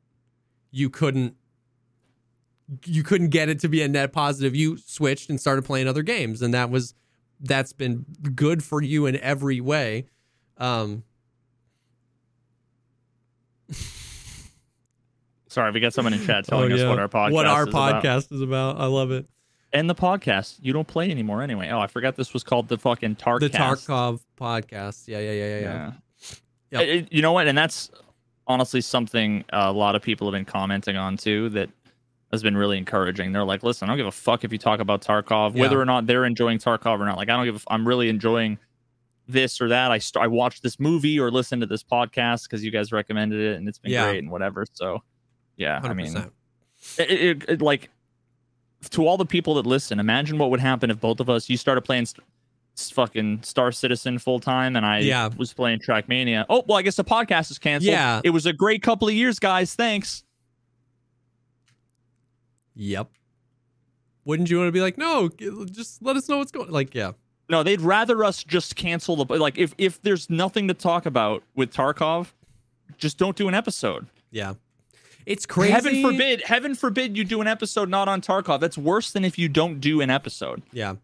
you 0.70 0.90
couldn't 0.90 1.36
you 2.84 3.02
couldn't 3.04 3.28
get 3.28 3.48
it 3.48 3.60
to 3.60 3.68
be 3.68 3.80
a 3.82 3.88
net 3.88 4.12
positive 4.12 4.56
you 4.56 4.76
switched 4.78 5.30
and 5.30 5.40
started 5.40 5.64
playing 5.64 5.86
other 5.86 6.02
games. 6.02 6.42
And 6.42 6.52
that 6.54 6.70
was 6.70 6.94
that's 7.38 7.72
been 7.72 8.04
good 8.34 8.64
for 8.64 8.82
you 8.82 9.06
in 9.06 9.16
every 9.20 9.60
way. 9.60 10.06
Um 10.58 11.04
Sorry, 15.48 15.70
we 15.70 15.80
got 15.80 15.94
someone 15.94 16.12
in 16.12 16.24
chat 16.26 16.44
telling 16.48 16.72
us 16.72 16.82
what 16.82 16.98
our 16.98 17.08
podcast 17.08 17.30
Oh, 17.30 17.34
what 17.34 17.46
our 17.46 17.62
is 17.62 17.68
about. 17.68 18.02
podcast 18.04 18.32
is 18.32 18.40
about. 18.40 18.78
I 18.78 18.86
love 18.86 19.10
it 19.10 19.26
And 19.76 19.90
the 19.90 19.94
podcast, 19.94 20.56
you 20.62 20.72
don't 20.72 20.86
play 20.88 21.10
anymore 21.10 21.42
anyway. 21.42 21.68
Oh, 21.70 21.78
I 21.80 21.86
forgot 21.86 22.16
this 22.16 22.32
was 22.32 22.42
called 22.42 22.68
the 22.68 22.78
fucking 22.78 23.16
Tarkcast. 23.16 23.40
the 23.40 23.50
tarkov 23.50 24.20
podcast 24.40 25.06
yeah 25.08 25.18
yeah 25.18 25.32
yeah 25.32 25.46
yeah, 25.46 25.60
yeah. 25.60 25.92
Yep. 26.70 26.82
It- 26.82 27.12
you 27.12 27.22
know 27.22 27.32
what? 27.32 27.46
And 27.46 27.56
that's 27.56 27.90
honestly 28.46 28.80
something 28.80 29.44
a 29.52 29.72
lot 29.72 29.94
of 29.94 30.02
people 30.02 30.26
have 30.26 30.32
been 30.32 30.44
commenting 30.44 30.96
on 30.96 31.16
too 31.16 31.48
that 31.50 31.68
has 32.32 32.42
been 32.42 32.56
really 32.56 32.78
encouraging. 32.78 33.32
They're 33.32 33.44
like, 33.44 33.62
listen, 33.62 33.88
I 33.88 33.92
don't 33.92 33.98
give 33.98 34.06
a 34.06 34.10
fuck 34.12 34.44
if 34.44 34.52
you 34.52 34.58
talk 34.58 34.80
about 34.80 35.00
Tarkov, 35.02 35.54
Yeah. 35.54 35.60
whether 35.62 35.80
or 35.80 35.84
not 35.84 36.06
they're 36.06 36.24
enjoying 36.24 36.58
Tarkov 36.58 36.98
or 37.00 37.04
not. 37.04 37.16
Like, 37.16 37.28
I 37.28 37.36
don't 37.36 37.44
give 37.44 37.54
a 37.54 37.58
f- 37.58 37.64
I'm 37.68 37.86
really 37.86 38.08
enjoying 38.08 38.58
this 39.28 39.60
or 39.60 39.68
that. 39.68 39.90
I 39.90 39.98
st- 39.98 40.22
I 40.22 40.26
watched 40.26 40.62
this 40.62 40.80
movie 40.80 41.20
or 41.20 41.30
listened 41.30 41.60
to 41.62 41.66
this 41.66 41.82
podcast 41.84 42.44
because 42.44 42.64
you 42.64 42.70
guys 42.70 42.92
recommended 42.92 43.40
it 43.40 43.56
and 43.58 43.68
it's 43.68 43.78
been 43.78 43.92
Yeah. 43.92 44.04
great 44.10 44.22
and 44.22 44.30
whatever. 44.32 44.64
So, 44.72 45.02
yeah, 45.56 45.80
I 45.82 45.92
mean, 45.94 46.16
it, 46.98 47.10
it, 47.10 47.44
it- 47.48 47.62
like 47.62 47.90
to 48.90 49.06
all 49.06 49.16
the 49.16 49.26
people 49.26 49.54
that 49.54 49.66
listen 49.66 49.98
imagine 50.00 50.38
what 50.38 50.50
would 50.50 50.60
happen 50.60 50.90
if 50.90 51.00
both 51.00 51.20
of 51.20 51.28
us 51.30 51.48
you 51.48 51.56
started 51.56 51.80
playing 51.82 52.06
st- 52.06 52.24
fucking 52.94 53.42
star 53.42 53.72
citizen 53.72 54.18
full 54.18 54.38
time 54.38 54.76
and 54.76 54.84
i 54.84 54.98
Yeah. 54.98 55.30
was 55.36 55.52
playing 55.54 55.78
trackmania. 55.78 56.44
Oh 56.50 56.62
well 56.68 56.76
i 56.78 56.82
guess 56.82 56.96
the 56.96 57.04
podcast 57.04 57.50
is 57.50 57.58
canceled. 57.58 57.90
Yeah. 57.92 58.20
it 58.24 58.30
was 58.30 58.44
a 58.46 58.52
great 58.52 58.82
couple 58.82 59.08
of 59.08 59.14
years 59.14 59.38
guys. 59.38 59.74
Thanks. 59.74 60.24
Yep. 62.74 63.08
Wouldn't 64.24 64.50
you 64.50 64.58
want 64.58 64.68
to 64.68 64.72
be 64.72 64.80
like 64.80 64.98
no 64.98 65.30
just 65.70 66.02
let 66.02 66.16
us 66.16 66.28
know 66.28 66.38
what's 66.38 66.52
going 66.52 66.70
like 66.70 66.94
yeah. 66.94 67.12
No 67.48 67.62
they'd 67.62 67.80
rather 67.80 68.24
us 68.24 68.42
just 68.44 68.76
cancel 68.76 69.24
the 69.24 69.38
like 69.38 69.56
if 69.56 69.74
if 69.78 70.02
there's 70.02 70.28
nothing 70.28 70.68
to 70.68 70.74
talk 70.74 71.06
about 71.06 71.42
with 71.54 71.72
tarkov 71.72 72.32
just 72.98 73.18
don't 73.18 73.36
do 73.36 73.48
an 73.48 73.54
episode. 73.54 74.06
Yeah 74.30 74.54
it's 75.26 75.44
crazy 75.44 75.72
heaven 75.72 76.02
forbid 76.02 76.42
heaven 76.44 76.74
forbid 76.74 77.16
you 77.16 77.24
do 77.24 77.40
an 77.40 77.46
episode 77.46 77.88
not 77.88 78.08
on 78.08 78.20
tarkov 78.20 78.60
that's 78.60 78.78
worse 78.78 79.10
than 79.12 79.24
if 79.24 79.38
you 79.38 79.48
don't 79.48 79.80
do 79.80 80.00
an 80.00 80.08
episode 80.10 80.62
Yeah. 80.72 80.94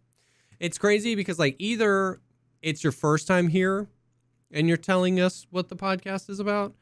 It's 0.60 0.78
crazy 0.78 1.16
because 1.16 1.40
like 1.40 1.56
either 1.58 2.20
it's 2.62 2.84
your 2.84 2.92
first 2.92 3.26
time 3.26 3.48
here 3.48 3.88
and 4.52 4.68
you're 4.68 4.76
telling 4.76 5.18
us 5.20 5.46
what 5.50 5.68
the 5.68 5.74
podcast 5.74 6.30
is 6.30 6.38
about, 6.38 6.74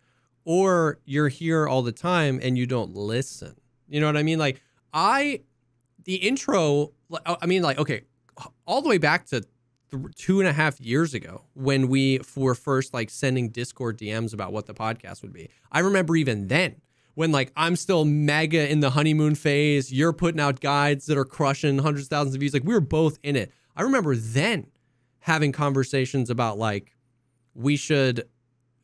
or 0.45 0.99
you're 1.05 1.29
here 1.29 1.67
all 1.67 1.81
the 1.83 1.93
time 1.93 2.39
and 2.43 2.59
you 2.59 2.67
don't 2.67 2.95
listen. 2.95 3.55
You 3.89 4.01
know 4.01 4.07
what 4.07 4.17
I 4.17 4.23
mean? 4.23 4.39
Like, 4.39 4.61
I, 4.93 5.41
the 6.05 6.17
intro, 6.17 6.93
I 7.25 7.47
mean, 7.47 7.63
like, 7.63 7.79
okay, 7.79 8.03
all 8.67 8.83
the 8.83 8.89
way 8.89 8.99
back 8.99 9.27
to 9.27 9.41
th- 9.91 10.03
two 10.15 10.41
and 10.41 10.49
a 10.49 10.53
half 10.53 10.81
years 10.81 11.15
ago 11.15 11.45
when 11.55 11.89
we 11.89 12.21
were 12.37 12.55
first 12.55 12.93
like 12.93 13.09
sending 13.09 13.49
Discord 13.49 13.97
DMs 13.99 14.35
about 14.35 14.53
what 14.53 14.67
the 14.67 14.75
podcast 14.75 15.23
would 15.23 15.33
be. 15.33 15.49
I 15.73 15.81
remember 15.81 16.17
even 16.17 16.49
then 16.49 16.77
when 17.15 17.33
like 17.33 17.53
I'm 17.57 17.77
still 17.77 18.05
mega 18.05 18.71
in 18.71 18.81
the 18.81 18.91
honeymoon 18.91 19.35
phase, 19.35 19.93
you're 19.93 20.13
putting 20.13 20.41
out 20.41 20.61
guides 20.61 21.07
that 21.07 21.19
are 21.19 21.25
crushing 21.25 21.79
hundreds 21.79 22.07
of 22.07 22.11
thousands 22.11 22.35
of 22.35 22.41
views. 22.41 22.53
Like 22.55 22.65
we 22.65 22.75
were 22.75 22.81
both 22.81 23.19
in 23.23 23.37
it. 23.37 23.53
I 23.77 23.83
remember 23.83 24.15
then 24.17 24.67
having 25.21 25.53
conversations 25.53 26.31
about 26.31 26.59
like 26.59 26.95
we 27.55 27.77
should 27.77 28.25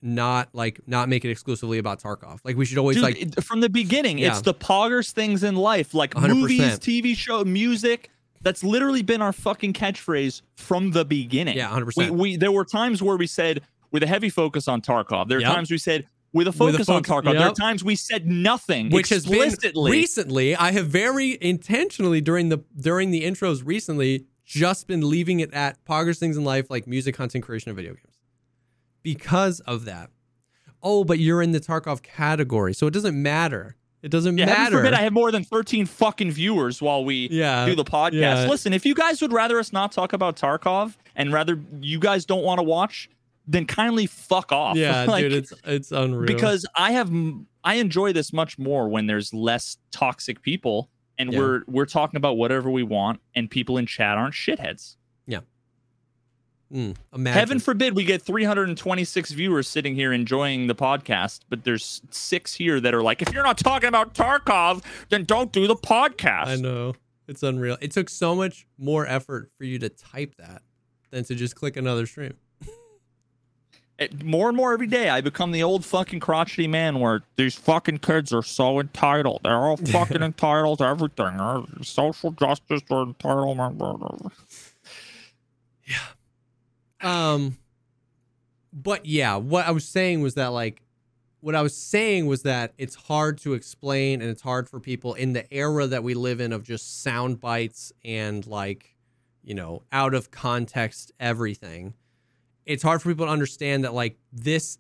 not 0.03 0.49
like 0.53 0.81
not 0.87 1.09
make 1.09 1.25
it 1.25 1.31
exclusively 1.31 1.79
about 1.79 2.01
Tarkov. 2.03 2.39
Like 2.45 2.57
we 2.57 2.65
should 2.65 2.79
always 2.79 2.97
Dude, 2.97 3.03
like 3.05 3.21
it- 3.21 3.45
from 3.45 3.61
the 3.61 3.69
beginning, 3.71 4.19
Yeah. 4.19 4.29
it's 4.31 4.43
the 4.43 4.55
poggers 4.55 5.11
things 5.11 5.43
in 5.43 5.57
life, 5.57 5.95
like 5.95 6.15
100%. 6.15 6.29
movies, 6.35 6.79
TV 6.79 7.17
show, 7.17 7.45
music. 7.45 8.11
That's 8.43 8.63
literally 8.63 9.03
been 9.03 9.23
our 9.23 9.33
fucking 9.33 9.73
catchphrase 9.73 10.43
from 10.55 10.93
the 10.93 11.05
beginning. 11.05 11.57
yeah, 11.57 11.69
100%. 11.71 11.97
We, 11.97 12.11
we 12.11 12.37
there 12.37 12.53
were 12.53 12.65
times 12.65 13.03
where 13.03 13.17
we 13.17 13.27
said 13.27 13.63
with 13.91 14.03
a 14.03 14.07
heavy 14.07 14.29
focus 14.29 14.69
on 14.69 14.83
Tarkov. 14.83 15.29
There 15.29 15.39
are 15.39 15.41
Yep. 15.41 15.55
times 15.55 15.71
we 15.71 15.79
said 15.79 16.07
with 16.33 16.47
a 16.47 16.51
With 16.51 16.57
a 16.57 16.59
focus 16.59 16.89
on 16.89 17.03
focus- 17.05 17.31
Tarkov. 17.31 17.39
There 17.39 17.49
are 17.49 17.55
times 17.55 17.83
we 17.83 17.97
said 17.97 18.27
nothing 18.27 18.91
which 18.91 19.09
has 19.09 19.25
been 19.25 19.43
explicitly. 19.43 19.91
recently. 19.91 20.57
I 20.57 20.73
have 20.73 20.89
very 20.89 21.39
intentionally 21.41 22.21
during 22.21 22.49
the 22.51 22.63
during 22.79 23.11
the 23.11 23.23
intros 23.25 23.63
recently 23.65 24.27
just 24.45 24.87
been 24.87 25.09
leaving 25.09 25.41
it 25.41 25.53
at 25.53 25.85
poggers 25.85 26.19
things 26.19 26.37
in 26.37 26.45
life 26.45 26.71
like 26.71 26.87
music, 26.87 27.15
content 27.15 27.45
creation, 27.45 27.71
and 27.71 27.77
video 27.77 27.95
games 27.95 28.19
because 29.03 29.61
of 29.61 29.85
that. 29.87 30.11
Oh, 30.83 31.05
but 31.05 31.19
you're 31.19 31.43
in 31.43 31.53
the 31.53 31.61
Tarkov 31.61 32.03
category, 32.03 32.73
so 32.75 32.87
it 32.87 32.93
doesn't 32.93 33.21
matter. 33.21 33.77
It 34.03 34.11
doesn't 34.11 34.39
yeah, 34.39 34.47
matter. 34.47 34.77
forbid 34.77 34.93
I 34.95 35.01
have 35.01 35.13
more 35.13 35.33
than 35.33 35.43
13 35.43 35.87
fucking 35.87 36.31
viewers 36.31 36.81
while 36.81 37.05
we 37.05 37.29
yeah, 37.31 37.67
do 37.67 37.75
the 37.75 37.83
podcast. 37.85 38.13
yeah. 38.13 38.47
Listen, 38.47 38.73
if 38.73 38.87
you 38.87 38.95
guys 38.95 39.21
would 39.21 39.33
rather 39.33 39.59
us 39.59 39.73
not 39.73 39.91
talk 39.91 40.13
about 40.13 40.37
Tarkov 40.37 40.95
and 41.17 41.33
rather 41.33 41.59
you 41.81 41.99
guys 41.99 42.25
don't 42.25 42.45
want 42.45 42.59
to 42.59 42.63
watch, 42.63 43.09
then 43.47 43.67
kindly 43.67 44.07
fuck 44.07 44.53
off. 44.53 44.77
yeah, 44.79 45.05
Like, 45.05 45.23
dude, 45.23 45.33
it's 45.33 45.53
it's 45.65 45.93
unreal. 45.93 46.27
because 46.27 46.67
I 46.75 46.93
have 46.93 47.13
I 47.65 47.75
enjoy 47.75 48.13
this 48.13 48.33
much 48.33 48.59
more 48.59 48.89
when 48.89 49.07
there's 49.07 49.33
less 49.35 49.77
toxic 49.91 50.43
people 50.43 50.91
and 51.19 51.33
Yeah. 51.33 51.39
we're 51.39 51.63
we're 51.67 51.87
talking 51.87 52.17
about 52.19 52.37
whatever 52.37 52.71
we 52.71 52.83
want 52.83 53.21
and 53.35 53.51
people 53.51 53.79
in 53.79 53.87
chat 53.87 54.19
aren't 54.19 54.35
shitheads. 54.35 54.97
Yeah. 55.27 55.41
Mm. 56.73 56.97
Heaven 57.29 57.61
forbid 57.61 57.95
we 57.95 58.03
get 58.05 58.23
326 58.23 59.31
viewers 59.31 59.69
sitting 59.69 59.95
here 59.95 60.13
enjoying 60.13 60.67
the 60.67 60.75
podcast, 60.75 61.41
but 61.49 61.63
there's 61.63 62.03
six 62.11 62.55
here 62.55 62.81
that 62.81 62.93
are 62.93 63.03
like, 63.03 63.23
if 63.23 63.33
you're 63.33 63.45
not 63.45 63.57
talking 63.57 63.89
about 63.89 64.15
Tarkov, 64.15 64.83
then 65.09 65.23
don't 65.25 65.53
do 65.53 65.69
the 65.69 65.77
podcast. 65.77 66.47
I 66.47 66.57
know 66.57 66.95
it's 67.29 67.45
unreal. 67.45 67.77
It 67.81 67.93
took 67.93 68.09
so 68.09 68.35
much 68.35 68.67
more 68.79 69.07
effort 69.07 69.51
for 69.57 69.63
you 69.65 69.79
to 69.79 69.89
type 69.89 70.35
that 70.39 70.63
than 71.13 71.23
to 71.25 71.37
just 71.37 71.55
click 71.55 71.77
another 71.77 72.05
stream. 72.05 72.35
It- 73.99 74.23
more 74.23 74.49
and 74.49 74.57
more 74.57 74.73
every 74.75 74.87
day, 74.87 75.09
I 75.09 75.21
become 75.23 75.53
the 75.53 75.63
old 75.63 75.85
fucking 75.85 76.21
crotchety 76.21 76.67
man 76.67 77.01
where 77.01 77.23
these 77.37 77.55
fucking 77.55 77.99
kids 77.99 78.33
are 78.33 78.43
so 78.43 78.79
entitled. 78.79 79.41
They're 79.43 79.57
all 79.57 79.77
fucking 79.87 80.23
entitled 80.23 80.79
to 80.79 80.85
everything. 80.85 81.41
Uh, 81.41 81.63
Social 81.83 82.31
justice 82.33 82.83
or 82.91 83.07
entitlement. 83.07 84.33
Yeah. 85.87 85.97
Um, 87.01 87.57
but 88.73 89.07
yeah, 89.07 89.37
what 89.37 89.67
I 89.67 89.71
was 89.71 89.87
saying 89.87 90.21
was 90.21 90.35
that 90.35 90.49
like, 90.49 90.83
what 91.41 91.55
I 91.55 91.63
was 91.63 91.77
saying 91.77 92.27
was 92.27 92.43
that 92.43 92.75
it's 92.77 92.95
hard 92.97 93.39
to 93.39 93.55
explain 93.55 94.21
and 94.21 94.29
it's 94.31 94.43
hard 94.43 94.69
for 94.69 94.81
people 94.81 95.15
in 95.15 95.33
the 95.33 95.51
era 95.55 95.87
that 95.87 96.03
we 96.03 96.15
live 96.15 96.41
in 96.41 96.53
of 96.53 96.65
just 96.65 97.03
sound 97.03 97.41
bites 97.41 97.93
and 98.05 98.45
like, 98.47 98.95
you 99.45 99.55
know, 99.55 99.83
out 99.93 100.13
of 100.13 100.31
context 100.31 101.13
everything. 101.21 101.95
It's 102.67 102.83
hard 102.83 103.01
for 103.01 103.09
people 103.09 103.27
to 103.27 103.33
understand 103.33 103.85
that 103.85 103.95
like 103.95 104.19
this 104.33 104.79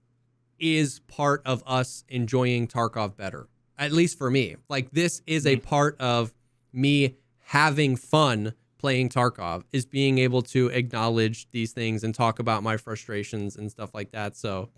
is 0.58 1.00
part 1.00 1.42
of 1.46 1.62
us 1.66 2.04
enjoying 2.08 2.66
Tarkov 2.66 3.16
better. 3.16 3.48
At 3.78 3.92
least 3.92 4.18
for 4.18 4.30
me. 4.30 4.56
Like 4.68 4.90
this 4.90 5.22
is 5.26 5.46
a 5.46 5.56
part 5.56 5.96
of 6.00 6.34
me 6.72 7.16
having 7.44 7.96
fun 7.96 8.54
playing 8.78 9.08
Tarkov 9.08 9.64
is 9.72 9.86
being 9.86 10.18
able 10.18 10.42
to 10.42 10.68
acknowledge 10.68 11.48
these 11.50 11.72
things 11.72 12.04
and 12.04 12.14
talk 12.14 12.38
about 12.38 12.62
my 12.62 12.76
frustrations 12.76 13.56
and 13.56 13.70
stuff 13.70 13.94
like 13.94 14.10
that. 14.12 14.36
So 14.36 14.68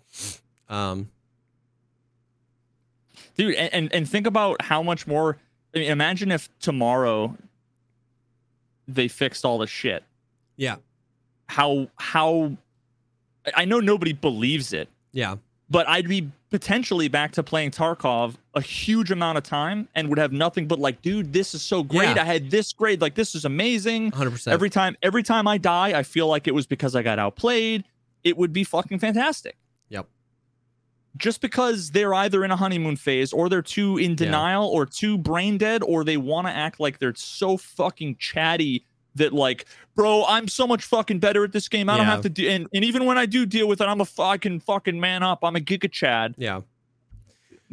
um 0.69 1.09
dude 3.35 3.55
and, 3.55 3.73
and 3.73 3.93
and 3.93 4.09
think 4.09 4.27
about 4.27 4.61
how 4.61 4.83
much 4.83 5.07
more 5.07 5.37
I 5.75 5.79
mean, 5.79 5.91
imagine 5.91 6.31
if 6.31 6.49
tomorrow 6.59 7.35
they 8.87 9.07
fixed 9.07 9.45
all 9.45 9.57
the 9.57 9.67
shit 9.67 10.03
yeah. 10.57 10.77
how 11.47 11.87
how 11.97 12.57
i 13.55 13.65
know 13.65 13.79
nobody 13.79 14.13
believes 14.13 14.73
it 14.73 14.89
Yeah. 15.11 15.35
but 15.69 15.87
i'd 15.89 16.07
be 16.07 16.29
potentially 16.49 17.07
back 17.07 17.31
to 17.33 17.43
playing 17.43 17.71
tarkov 17.71 18.35
a 18.55 18.61
huge 18.61 19.11
amount 19.11 19.37
of 19.37 19.43
time 19.43 19.87
and 19.95 20.09
would 20.09 20.17
have 20.17 20.31
nothing 20.31 20.67
but 20.67 20.79
like 20.79 21.01
dude 21.01 21.31
this 21.33 21.53
is 21.53 21.61
so 21.61 21.83
great 21.83 22.15
Yeah. 22.15 22.21
i 22.23 22.25
had 22.25 22.49
this 22.51 22.73
grade 22.73 23.01
like 23.01 23.15
this 23.15 23.35
is 23.35 23.45
amazing 23.45 24.11
100%. 24.11 24.51
every 24.51 24.69
time 24.69 24.97
every 25.03 25.23
time 25.23 25.47
i 25.47 25.57
die 25.57 25.97
i 25.97 26.03
feel 26.03 26.27
like 26.27 26.47
it 26.47 26.53
was 26.55 26.65
because 26.65 26.95
i 26.95 27.01
got 27.03 27.19
outplayed 27.19 27.83
it 28.23 28.35
would 28.37 28.51
be 28.53 28.63
fucking 28.63 28.99
fantastic 28.99 29.57
Yep. 29.89 30.07
just 31.17 31.41
because 31.41 31.91
they're 31.91 32.13
either 32.13 32.43
in 32.43 32.51
a 32.51 32.55
honeymoon 32.55 32.95
phase 32.95 33.31
or 33.33 33.47
they're 33.49 33.61
too 33.61 33.97
in 33.97 34.11
Yeah. 34.11 34.15
denial 34.17 34.65
or 34.67 34.85
too 34.85 35.17
brain 35.17 35.57
dead 35.57 35.83
or 35.83 36.03
they 36.03 36.17
want 36.17 36.47
to 36.47 36.51
act 36.53 36.79
like 36.79 36.99
they're 36.99 37.15
so 37.15 37.57
fucking 37.57 38.17
chatty 38.17 38.85
that 39.15 39.33
like 39.33 39.65
bro 39.95 40.23
i'm 40.27 40.47
so 40.47 40.65
much 40.67 40.83
fucking 40.85 41.19
better 41.19 41.43
at 41.43 41.51
this 41.51 41.67
game 41.67 41.89
i 41.89 41.97
don't 41.97 42.05
Yeah. 42.05 42.11
have 42.11 42.21
to 42.21 42.29
do 42.29 42.47
and, 42.47 42.67
and 42.73 42.85
even 42.85 43.05
when 43.05 43.17
i 43.17 43.25
do 43.25 43.45
deal 43.45 43.67
with 43.67 43.81
it 43.81 43.85
i'm 43.85 44.01
a 44.01 44.05
fucking 44.05 44.59
fucking 44.61 44.99
man 44.99 45.23
up 45.23 45.39
i'm 45.43 45.55
a 45.55 45.59
giga 45.59 45.91
chad 45.91 46.35
yeah. 46.37 46.61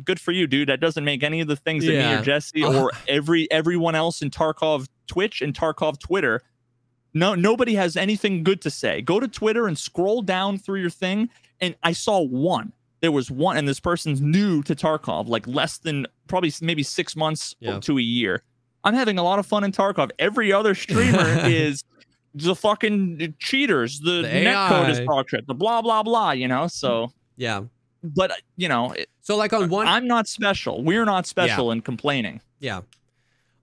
good 0.05 0.21
for 0.21 0.33
you 0.33 0.47
dude 0.47 0.69
that 0.69 0.81
doesn't 0.81 1.05
make 1.05 1.23
any 1.23 1.41
of 1.41 1.49
the 1.49 1.57
things 1.57 1.85
that 1.85 1.93
me 1.93 1.99
Yeah. 1.99 2.21
or 2.21 2.23
jesse 2.23 2.65
or 2.65 2.91
every 3.09 3.51
everyone 3.51 3.95
else 3.95 4.23
in 4.23 4.31
tarkov 4.31 4.89
twitch 5.07 5.43
and 5.43 5.55
tarkov 5.55 5.99
twitter 5.99 6.43
no 7.15 7.35
nobody 7.35 7.75
has 7.75 7.97
anything 7.97 8.43
good 8.43 8.61
to 8.63 8.71
say 8.71 9.01
go 9.03 9.21
to 9.21 9.29
twitter 9.29 9.67
and 9.67 9.79
scroll 9.79 10.23
down 10.23 10.59
through 10.59 10.81
your 10.81 10.91
thing 10.91 11.29
and 11.61 11.75
i 11.83 11.93
saw 11.93 12.21
one 12.21 12.73
there 13.01 13.13
was 13.13 13.31
one 13.31 13.57
and 13.57 13.69
this 13.69 13.79
person's 13.81 14.21
new 14.21 14.63
to 14.63 14.75
tarkov 14.75 15.29
like 15.29 15.47
less 15.47 15.79
than 15.79 16.07
probably 16.29 16.53
maybe 16.61 16.83
six 16.83 17.15
months 17.15 17.55
Yeah. 17.61 17.79
to 17.81 17.99
a 17.99 18.03
year 18.03 18.43
i'm 18.87 18.95
having 18.95 19.19
a 19.19 19.23
lot 19.23 19.39
of 19.39 19.45
fun 19.47 19.63
in 19.65 19.73
tarkov 19.73 20.11
every 20.19 20.51
other 20.53 20.75
streamer 20.75 21.21
is 21.47 21.83
the 22.35 22.55
fucking 22.55 23.35
cheaters 23.39 24.01
the, 24.01 24.23
The 24.23 24.29
netcode 24.29 24.89
is 24.91 25.01
dog 25.01 25.29
shit 25.29 25.47
the 25.47 25.55
blah 25.55 25.83
blah 25.83 26.03
blah 26.03 26.31
you 26.31 26.49
know 26.49 26.67
so 26.69 27.13
Yeah. 27.37 27.63
but 28.03 28.33
you 28.57 28.69
know 28.69 28.93
it- 28.93 29.09
So 29.21 29.37
like 29.37 29.53
on 29.53 29.69
one 29.69 29.87
i'm 29.87 30.07
not 30.07 30.27
special 30.29 30.83
we're 30.83 31.05
not 31.05 31.27
special 31.27 31.71
in 31.73 31.81
complaining 31.83 32.41
Yeah. 32.61 32.81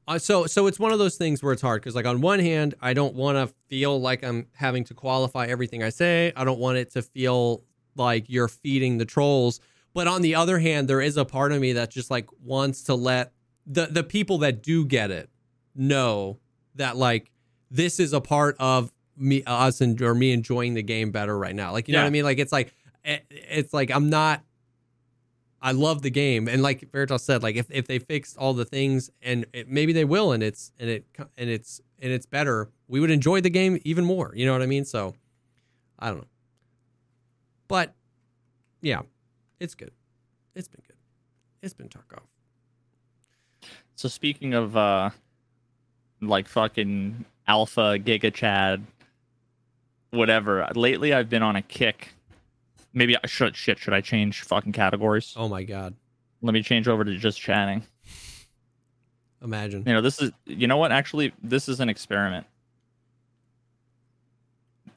Uh, 0.05 0.19
so 0.19 0.45
so 0.45 0.67
it's 0.67 0.77
one 0.79 0.91
of 0.91 0.99
those 0.99 1.15
things 1.15 1.41
where 1.41 1.53
it's 1.53 1.61
hard 1.61 1.81
because 1.81 1.95
like 1.95 2.05
on 2.05 2.19
one 2.19 2.39
hand 2.39 2.75
I 2.81 2.93
don't 2.93 3.15
want 3.15 3.37
to 3.37 3.53
feel 3.69 4.01
like 4.01 4.21
I'm 4.21 4.47
having 4.53 4.83
to 4.85 4.93
qualify 4.93 5.45
everything 5.45 5.81
I 5.81 5.87
say. 5.91 6.33
I 6.35 6.43
don't 6.43 6.59
want 6.59 6.77
it 6.77 6.91
to 6.91 7.01
feel 7.01 7.63
like 7.95 8.25
you're 8.27 8.49
feeding 8.49 8.97
the 8.97 9.05
trolls. 9.05 9.61
But 9.93 10.07
on 10.07 10.21
the 10.21 10.35
other 10.35 10.59
hand, 10.59 10.89
there 10.89 10.99
is 10.99 11.15
a 11.15 11.23
part 11.23 11.53
of 11.53 11.61
me 11.61 11.71
that 11.73 11.89
just 11.89 12.11
like 12.11 12.27
wants 12.43 12.83
to 12.83 12.95
let 12.95 13.31
the 13.65 13.85
the 13.87 14.03
people 14.03 14.39
that 14.39 14.61
do 14.61 14.85
get 14.85 15.11
it 15.11 15.29
know 15.75 16.39
that 16.75 16.97
like 16.97 17.31
this 17.71 17.99
is 17.99 18.13
a 18.13 18.21
part 18.21 18.55
of 18.59 18.91
me 19.15 19.43
us 19.45 19.79
and 19.81 19.99
or 20.01 20.13
me 20.15 20.31
enjoying 20.31 20.73
the 20.73 20.83
game 20.83 21.11
better 21.11 21.37
right 21.37 21.55
now. 21.55 21.71
Like 21.71 21.87
you 21.87 21.93
know 21.93 21.99
what 22.01 22.07
I 22.07 22.11
mean? 22.11 22.23
Like 22.23 22.39
it's 22.39 22.51
like 22.51 22.73
it- 23.03 23.25
it's 23.29 23.73
like 23.73 23.91
I'm 23.91 24.09
not 24.09 24.43
I 25.61 25.71
love 25.71 26.01
the 26.01 26.09
game, 26.09 26.49
and 26.49 26.61
like 26.61 26.91
Veritas 26.91 27.23
said, 27.23 27.41
like 27.41 27.55
if, 27.55 27.67
if 27.71 27.87
they 27.87 27.97
fixed 27.97 28.35
all 28.37 28.53
the 28.53 28.65
things, 28.65 29.09
and 29.21 29.45
it, 29.53 29.69
maybe 29.69 29.93
they 29.93 30.03
will, 30.03 30.33
and 30.33 30.43
it's 30.43 30.73
and 30.77 30.89
it 30.89 31.05
and 31.37 31.49
it's 31.49 31.79
and 31.99 32.11
it's 32.11 32.25
better, 32.25 32.69
we 32.89 32.99
would 32.99 33.09
enjoy 33.11 33.39
the 33.39 33.49
game 33.49 33.79
even 33.85 34.03
more. 34.03 34.33
You 34.35 34.45
know 34.45 34.51
what 34.51 34.61
I 34.61 34.65
mean? 34.65 34.83
So, 34.83 35.15
I 35.97 36.09
don't 36.09 36.17
know, 36.17 36.27
but 37.69 37.93
yeah, 38.81 39.03
it's 39.61 39.73
good. 39.73 39.91
It's 40.53 40.67
been 40.67 40.81
good. 40.85 40.97
It's 41.61 41.73
been 41.73 41.87
Tarkov. 41.87 42.23
So 44.03 44.09
speaking 44.09 44.53
of 44.53 44.75
uh 44.75 45.11
like 46.21 46.49
fucking 46.49 47.23
alpha 47.47 47.97
giga 47.97 48.33
chad 48.33 48.83
whatever, 50.11 50.67
lately 50.75 51.13
I've 51.13 51.29
been 51.29 51.41
on 51.41 51.55
a 51.55 51.61
kick. 51.61 52.09
Maybe 52.93 53.15
I 53.15 53.25
should 53.27 53.55
shit, 53.55 53.77
should 53.79 53.93
I 53.93 54.01
change 54.01 54.41
fucking 54.41 54.73
categories? 54.73 55.33
Oh 55.37 55.47
my 55.47 55.63
god, 55.63 55.93
Let 56.41 56.53
me 56.53 56.61
change 56.63 56.89
over 56.89 57.05
to 57.05 57.17
just 57.17 57.39
chatting. 57.39 57.83
imagine. 59.41 59.85
You 59.87 59.93
know, 59.93 60.01
this 60.01 60.21
is 60.21 60.31
you 60.47 60.67
know 60.67 60.75
what? 60.75 60.91
Actually, 60.91 61.31
this 61.41 61.69
is 61.69 61.79
an 61.79 61.87
experiment. 61.87 62.45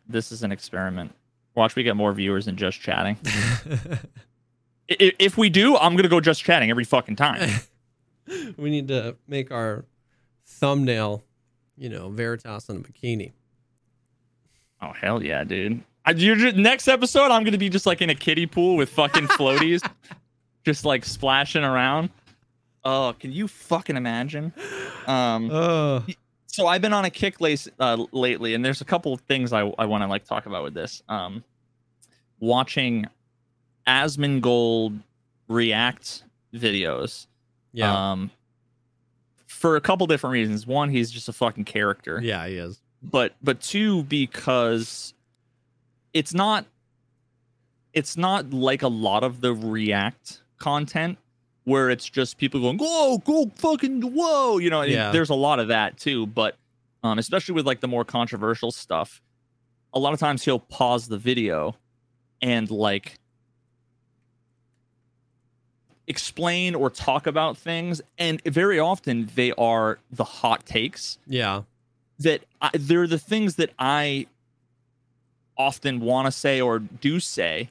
this 0.09 0.33
is 0.33 0.43
an 0.43 0.51
experiment. 0.51 1.13
Watch 1.55 1.77
we 1.77 1.85
get 1.85 1.95
more 1.95 2.13
viewers 2.13 2.47
than 2.47 2.57
just 2.57 2.81
chatting. 2.81 3.19
If 4.89 5.37
we 5.37 5.49
do, 5.49 5.77
I'm 5.77 5.95
gonna 5.95 6.09
go 6.09 6.21
just 6.21 6.43
chatting 6.43 6.71
every 6.71 6.85
fucking 6.85 7.15
time. 7.17 7.51
we 8.57 8.71
need 8.71 8.89
to 8.89 9.17
make 9.27 9.51
our 9.51 9.85
thumbnail, 10.45 11.23
you 11.77 11.89
know, 11.89 12.09
Veritas 12.11 12.69
in 12.69 12.77
a 12.77 12.81
bikini. 12.81 13.33
Oh 14.83 14.93
hell 14.93 15.23
yeah, 15.23 15.45
dude! 15.45 15.83
I, 16.05 16.11
you're 16.13 16.37
just, 16.37 16.57
next 16.57 16.89
episode, 16.89 17.31
I'm 17.31 17.45
gonna 17.45 17.59
be 17.59 17.69
just 17.69 17.87
like 17.87 18.03
in 18.03 18.11
a 18.11 18.15
kiddie 18.15 18.47
pool 18.47 18.77
with 18.77 18.91
fucking 18.91 19.27
floaties, 19.29 19.89
just 20.65 20.85
like 20.85 21.05
splashing 21.05 21.65
around. 21.65 22.11
Oh, 22.85 23.15
can 23.19 23.33
you 23.33 23.49
fucking 23.49 23.97
imagine? 23.97 24.53
Um, 25.07 25.51
Oh, 25.51 26.05
so 26.47 26.67
I've 26.67 26.81
been 26.81 26.93
on 26.93 27.05
a 27.05 27.11
kick 27.11 27.41
lace 27.41 27.69
uh, 27.81 28.05
lately, 28.13 28.55
and 28.55 28.65
there's 28.65 28.81
a 28.81 28.85
couple 28.85 29.13
of 29.13 29.21
things 29.23 29.53
I, 29.53 29.61
I 29.79 29.87
want 29.87 30.03
to 30.03 30.07
like 30.09 30.25
talk 30.25 30.47
about 30.47 30.63
with 30.63 30.75
this. 30.75 31.03
Um, 31.09 31.43
watching 32.39 33.07
Asmongold 33.87 35.01
react 35.49 36.25
videos. 36.55 37.27
Yeah. 37.77 38.11
Um, 38.13 38.31
for 39.47 39.77
a 39.77 39.81
couple 39.81 40.07
different 40.07 40.33
reasons. 40.33 40.67
One, 40.67 40.91
he's 40.91 41.11
just 41.11 41.29
a 41.29 41.33
fucking 41.33 41.65
character. 41.65 42.21
yeah, 42.23 42.47
he 42.47 42.57
is. 42.57 42.81
But 43.03 43.35
but 43.43 43.61
two, 43.61 44.03
because 44.05 45.15
it's 46.13 46.35
not 46.35 46.67
it's 47.93 48.17
not 48.17 48.51
like 48.53 48.83
a 48.83 48.89
lot 48.89 49.23
of 49.25 49.41
the 49.41 49.55
react 49.55 50.41
content 50.59 51.19
where 51.65 51.91
it's 51.91 52.09
just 52.09 52.39
people 52.39 52.61
going, 52.61 52.79
whoa, 52.79 53.19
go 53.19 53.51
fucking 53.57 54.03
whoa. 54.03 54.59
You 54.59 54.71
know, 54.71 54.83
Yeah. 54.83 55.11
there's 55.11 55.31
a 55.31 55.35
lot 55.35 55.59
of 55.59 55.69
that 55.69 55.97
too. 55.99 56.27
But 56.27 56.57
um, 57.03 57.19
especially 57.19 57.55
with 57.55 57.67
like 57.67 57.81
the 57.81 57.89
more 57.89 58.05
controversial 58.05 58.71
stuff, 58.73 59.21
a 59.93 59.99
lot 59.99 60.13
of 60.13 60.21
times 60.21 60.45
he'll 60.45 60.59
pause 60.59 61.09
the 61.09 61.19
video 61.19 61.77
and 62.43 62.71
like 62.71 63.19
explain 66.09 66.75
or 66.75 66.89
talk 66.91 67.27
about 67.27 67.57
things 67.57 68.01
and 68.19 68.41
very 68.45 68.79
often 68.79 69.29
they 69.35 69.53
are 69.59 69.99
the 70.11 70.23
hot 70.25 70.65
takes 70.65 71.19
Yeah. 71.27 71.63
that 72.21 72.45
I, 72.63 72.71
they're 72.75 73.07
the 73.09 73.19
things 73.19 73.57
that 73.57 73.71
I 73.79 74.27
often 75.59 76.01
want 76.01 76.27
to 76.27 76.33
say 76.33 76.61
or 76.61 76.79
do 76.79 77.19
say 77.19 77.71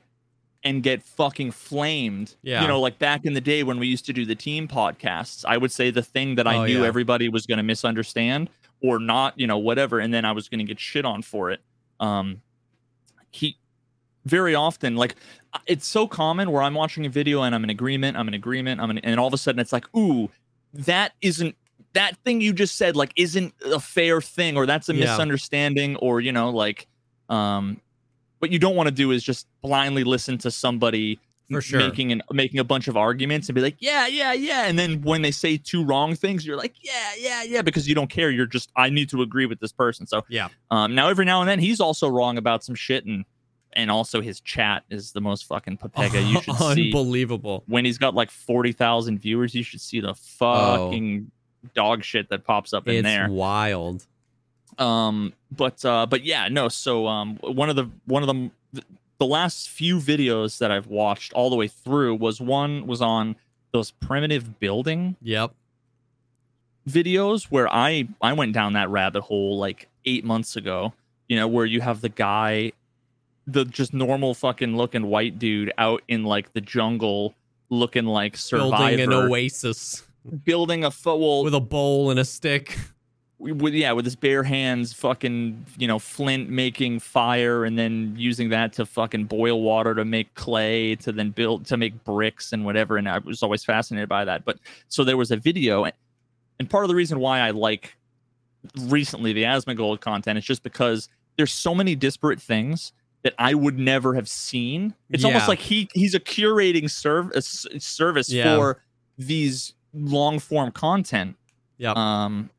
and 0.63 0.81
get 0.81 1.03
fucking 1.03 1.51
flamed. 1.51 2.35
Yeah. 2.41 2.61
You 2.63 2.67
know, 2.67 2.79
like 2.81 2.97
back 2.97 3.23
in 3.25 3.33
the 3.33 3.41
day 3.41 3.61
when 3.63 3.77
we 3.79 3.87
used 3.87 4.05
to 4.07 4.13
do 4.13 4.25
the 4.25 4.33
team 4.35 4.67
podcasts, 4.67 5.45
I 5.47 5.57
would 5.57 5.71
say 5.71 5.91
the 5.91 6.01
thing 6.01 6.35
that 6.35 6.47
I 6.47 6.57
Oh, 6.57 6.65
knew 6.65 6.81
yeah. 6.81 6.87
everybody 6.87 7.29
was 7.29 7.45
going 7.45 7.57
to 7.57 7.63
misunderstand 7.63 8.49
or 8.81 8.99
not, 8.99 9.39
you 9.39 9.45
know, 9.47 9.57
whatever, 9.59 9.99
and 9.99 10.13
then 10.13 10.25
I 10.25 10.31
was 10.31 10.49
going 10.49 10.59
to 10.59 10.65
get 10.65 10.79
shit 10.79 11.05
on 11.05 11.21
for 11.21 11.51
it. 11.51 11.61
Um 11.99 12.41
he 13.31 13.57
very 14.25 14.55
often 14.55 14.95
like 14.95 15.15
it's 15.67 15.87
so 15.87 16.07
common 16.07 16.51
where 16.51 16.61
I'm 16.61 16.73
watching 16.73 17.05
a 17.05 17.09
video 17.09 17.43
and 17.43 17.55
I'm 17.55 17.63
in 17.63 17.69
agreement, 17.69 18.17
I'm 18.17 18.27
in 18.27 18.33
agreement, 18.33 18.81
I'm 18.81 18.91
in, 18.91 18.97
and 18.99 19.19
all 19.19 19.27
of 19.27 19.33
a 19.33 19.37
sudden 19.37 19.59
it's 19.59 19.71
like, 19.71 19.85
"Ooh, 19.95 20.29
that 20.73 21.13
isn't 21.21 21.55
that 21.93 22.17
thing 22.25 22.41
you 22.41 22.51
just 22.51 22.75
said 22.77 22.95
like 22.97 23.13
isn't 23.15 23.53
a 23.73 23.79
fair 23.79 24.19
thing 24.19 24.57
or 24.57 24.65
that's 24.65 24.89
a 24.89 24.93
Yeah. 24.93 25.01
misunderstanding 25.05 25.95
or 25.97 26.19
you 26.19 26.31
know 26.33 26.49
like 26.49 26.87
um 27.29 27.79
what 28.39 28.51
you 28.51 28.59
don't 28.59 28.75
want 28.75 28.87
to 28.87 28.93
do 28.93 29.11
is 29.11 29.23
just 29.23 29.47
blindly 29.61 30.03
listen 30.03 30.37
to 30.39 30.51
somebody 30.51 31.19
For 31.49 31.61
sure. 31.61 31.79
making 31.79 32.11
and 32.11 32.21
making 32.33 32.59
a 32.59 32.65
bunch 32.65 32.89
of 32.89 32.97
arguments 32.97 33.47
and 33.47 33.55
be 33.55 33.61
like 33.61 33.77
yeah 33.79 34.07
yeah 34.07 34.33
yeah 34.33 34.65
and 34.65 34.77
then 34.77 35.01
when 35.03 35.21
they 35.21 35.31
say 35.31 35.55
two 35.55 35.85
wrong 35.85 36.15
things 36.15 36.45
you're 36.45 36.57
like 36.57 36.75
yeah 36.81 37.11
yeah 37.17 37.43
yeah 37.43 37.61
because 37.61 37.87
you 37.87 37.95
don't 37.95 38.09
care 38.09 38.29
you're 38.29 38.45
just 38.45 38.69
i 38.75 38.89
need 38.89 39.07
to 39.09 39.21
agree 39.21 39.45
with 39.45 39.59
this 39.61 39.71
person 39.71 40.05
so 40.05 40.21
Yeah. 40.27 40.49
um 40.71 40.93
now 40.95 41.07
every 41.07 41.23
now 41.25 41.39
and 41.39 41.49
then 41.49 41.59
he's 41.59 41.79
also 41.79 42.09
wrong 42.09 42.37
about 42.37 42.63
some 42.65 42.75
shit 42.75 43.05
and 43.05 43.23
and 43.75 43.91
also 43.91 44.21
his 44.21 44.39
chat 44.41 44.83
is 44.89 45.11
the 45.11 45.21
most 45.21 45.45
fucking 45.45 45.77
Pepega 45.77 46.25
you 46.25 46.41
should 46.41 46.55
see 46.75 46.87
Unbelievable. 46.87 47.63
when 47.67 47.83
he's 47.85 47.97
got 47.97 48.13
like 48.15 48.31
40,000 48.31 49.19
viewers, 49.19 49.53
you 49.53 49.63
should 49.63 49.81
see 49.81 49.99
the 49.99 50.13
fucking 50.15 51.31
dog 51.73 52.03
shit 52.03 52.29
that 52.29 52.45
pops 52.45 52.73
up 52.73 52.87
in 52.87 52.95
It's 52.95 53.03
there. 53.03 53.27
wild. 53.29 54.05
Um 54.77 55.33
but 55.51 55.83
uh 55.85 56.05
but 56.05 56.23
yeah, 56.23 56.47
no, 56.49 56.67
so 56.69 57.07
um 57.07 57.37
one 57.41 57.69
of 57.69 57.75
the 57.75 57.89
one 58.05 58.23
of 58.23 58.27
the 58.27 58.83
the 59.17 59.25
last 59.25 59.69
few 59.69 59.97
videos 59.97 60.57
that 60.57 60.71
I've 60.71 60.87
watched 60.87 61.31
all 61.33 61.49
the 61.49 61.55
way 61.55 61.67
through 61.69 62.15
was 62.15 62.41
one 62.41 62.85
was 62.85 63.01
on 63.01 63.35
those 63.71 63.91
primitive 63.91 64.59
building 64.59 65.15
Yep. 65.21 65.51
videos 66.87 67.45
where 67.45 67.67
I 67.73 68.07
I 68.21 68.33
went 68.33 68.53
down 68.53 68.73
that 68.73 68.89
rabbit 68.89 69.21
hole 69.21 69.57
like 69.57 69.87
8 70.05 70.23
months 70.23 70.55
ago, 70.55 70.93
you 71.27 71.35
know, 71.35 71.47
where 71.47 71.65
you 71.65 71.81
have 71.81 72.01
the 72.01 72.09
guy 72.09 72.73
the 73.47 73.65
just 73.65 73.93
normal 73.93 74.33
fucking 74.33 74.75
looking 74.75 75.07
white 75.07 75.37
dude 75.39 75.71
out 75.77 76.01
in 76.07 76.23
like 76.23 76.53
the 76.53 76.61
jungle 76.61 77.35
looking 77.69 78.05
like 78.05 78.37
survivor 78.37 78.97
Building 78.97 78.99
an 79.01 79.13
oasis. 79.13 80.03
Building 80.43 80.83
a 80.83 80.91
fo- 80.91 81.17
well, 81.17 81.43
with 81.43 81.53
a 81.53 81.59
bowl 81.59 82.09
and 82.09 82.19
a 82.19 82.25
stick. 82.25 82.77
with 83.37 83.73
yeah 83.73 83.91
with 83.91 84.05
his 84.05 84.15
bare 84.15 84.43
hands 84.43 84.93
fucking 84.93 85.65
you 85.77 85.87
know 85.87 85.99
flint 85.99 86.49
making 86.49 86.99
fire 86.99 87.65
and 87.65 87.77
then 87.77 88.15
using 88.17 88.47
that 88.47 88.71
to 88.71 88.85
fucking 88.85 89.25
boil 89.25 89.61
water 89.61 89.93
to 89.93 90.05
make 90.05 90.33
clay 90.35 90.95
to 90.95 91.11
then 91.11 91.31
build 91.31 91.65
to 91.65 91.75
make 91.75 92.01
bricks 92.05 92.53
and 92.53 92.63
whatever 92.63 92.95
and 92.95 93.09
i 93.09 93.17
was 93.19 93.43
always 93.43 93.63
fascinated 93.63 94.07
by 94.07 94.23
that. 94.23 94.45
But 94.45 94.57
so 94.87 95.03
there 95.03 95.17
was 95.17 95.31
a 95.31 95.35
video 95.35 95.85
and 96.59 96.69
part 96.69 96.85
of 96.85 96.87
the 96.87 96.95
reason 96.95 97.19
why 97.19 97.41
i 97.41 97.51
like 97.51 97.97
recently 98.83 99.33
the 99.33 99.43
asmongold 99.43 99.99
content 99.99 100.37
is 100.37 100.45
just 100.45 100.63
because 100.63 101.09
there's 101.35 101.51
so 101.51 101.75
many 101.75 101.93
disparate 101.93 102.41
things 102.41 102.93
that 103.25 103.33
i 103.39 103.53
would 103.55 103.77
never 103.79 104.13
have 104.13 104.29
seen 104.29 104.93
it's 105.09 105.23
almost 105.25 105.47
like 105.47 105.59
he 105.59 105.89
he's 105.95 106.13
a 106.13 106.19
curating 106.19 106.89
service 106.89 107.65
service 107.79 108.31
Yeah. 108.31 108.55
for 108.55 108.81
these 109.17 109.73
long 109.93 110.37
form 110.39 110.71
content 110.71 111.35
Yeah. 111.79 111.93
um 111.95 112.49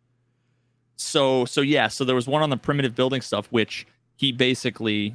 so 0.97 1.45
so 1.45 1.61
yeah 1.61 1.87
so 1.89 2.05
there 2.05 2.17
was 2.17 2.27
one 2.27 2.43
on 2.43 2.51
the 2.51 2.57
primitive 2.57 2.95
building 2.97 3.21
stuff 3.21 3.47
which 3.51 3.87
he 4.17 4.33
basically 4.33 5.15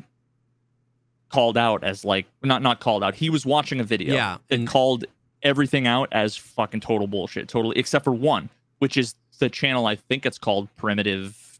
called 1.30 1.58
out 1.58 1.84
as 1.84 2.06
like 2.06 2.26
not 2.44 2.62
not 2.62 2.80
called 2.80 3.04
out 3.04 3.14
he 3.16 3.30
was 3.30 3.46
watching 3.46 3.80
a 3.80 3.84
video 3.84 4.14
Yeah, 4.16 4.38
and- 4.50 4.68
called 4.68 5.04
everything 5.44 5.86
out 5.88 6.08
as 6.14 6.38
fucking 6.38 6.80
total 6.80 7.08
bullshit 7.08 7.48
totally 7.50 7.78
except 7.78 8.06
for 8.06 8.14
one 8.14 8.50
which 8.80 8.96
is 8.96 9.16
the 9.40 9.50
channel 9.50 9.86
i 9.86 9.96
think 9.96 10.26
it's 10.26 10.38
called 10.38 10.70
primitive 10.78 11.60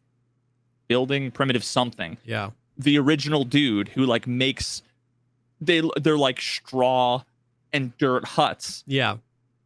building 0.88 1.30
primitive 1.32 1.64
something 1.64 2.18
yeah. 2.24 2.52
The 2.84 2.98
original 2.98 3.44
dude 3.44 3.90
who 3.90 4.06
like 4.06 4.28
makes 4.28 4.82
they 5.60 5.82
they're 6.02 6.18
like 6.18 6.42
straw 6.42 7.24
and 7.74 7.96
dirt 7.98 8.26
huts 8.26 8.84
Yeah. 8.88 9.18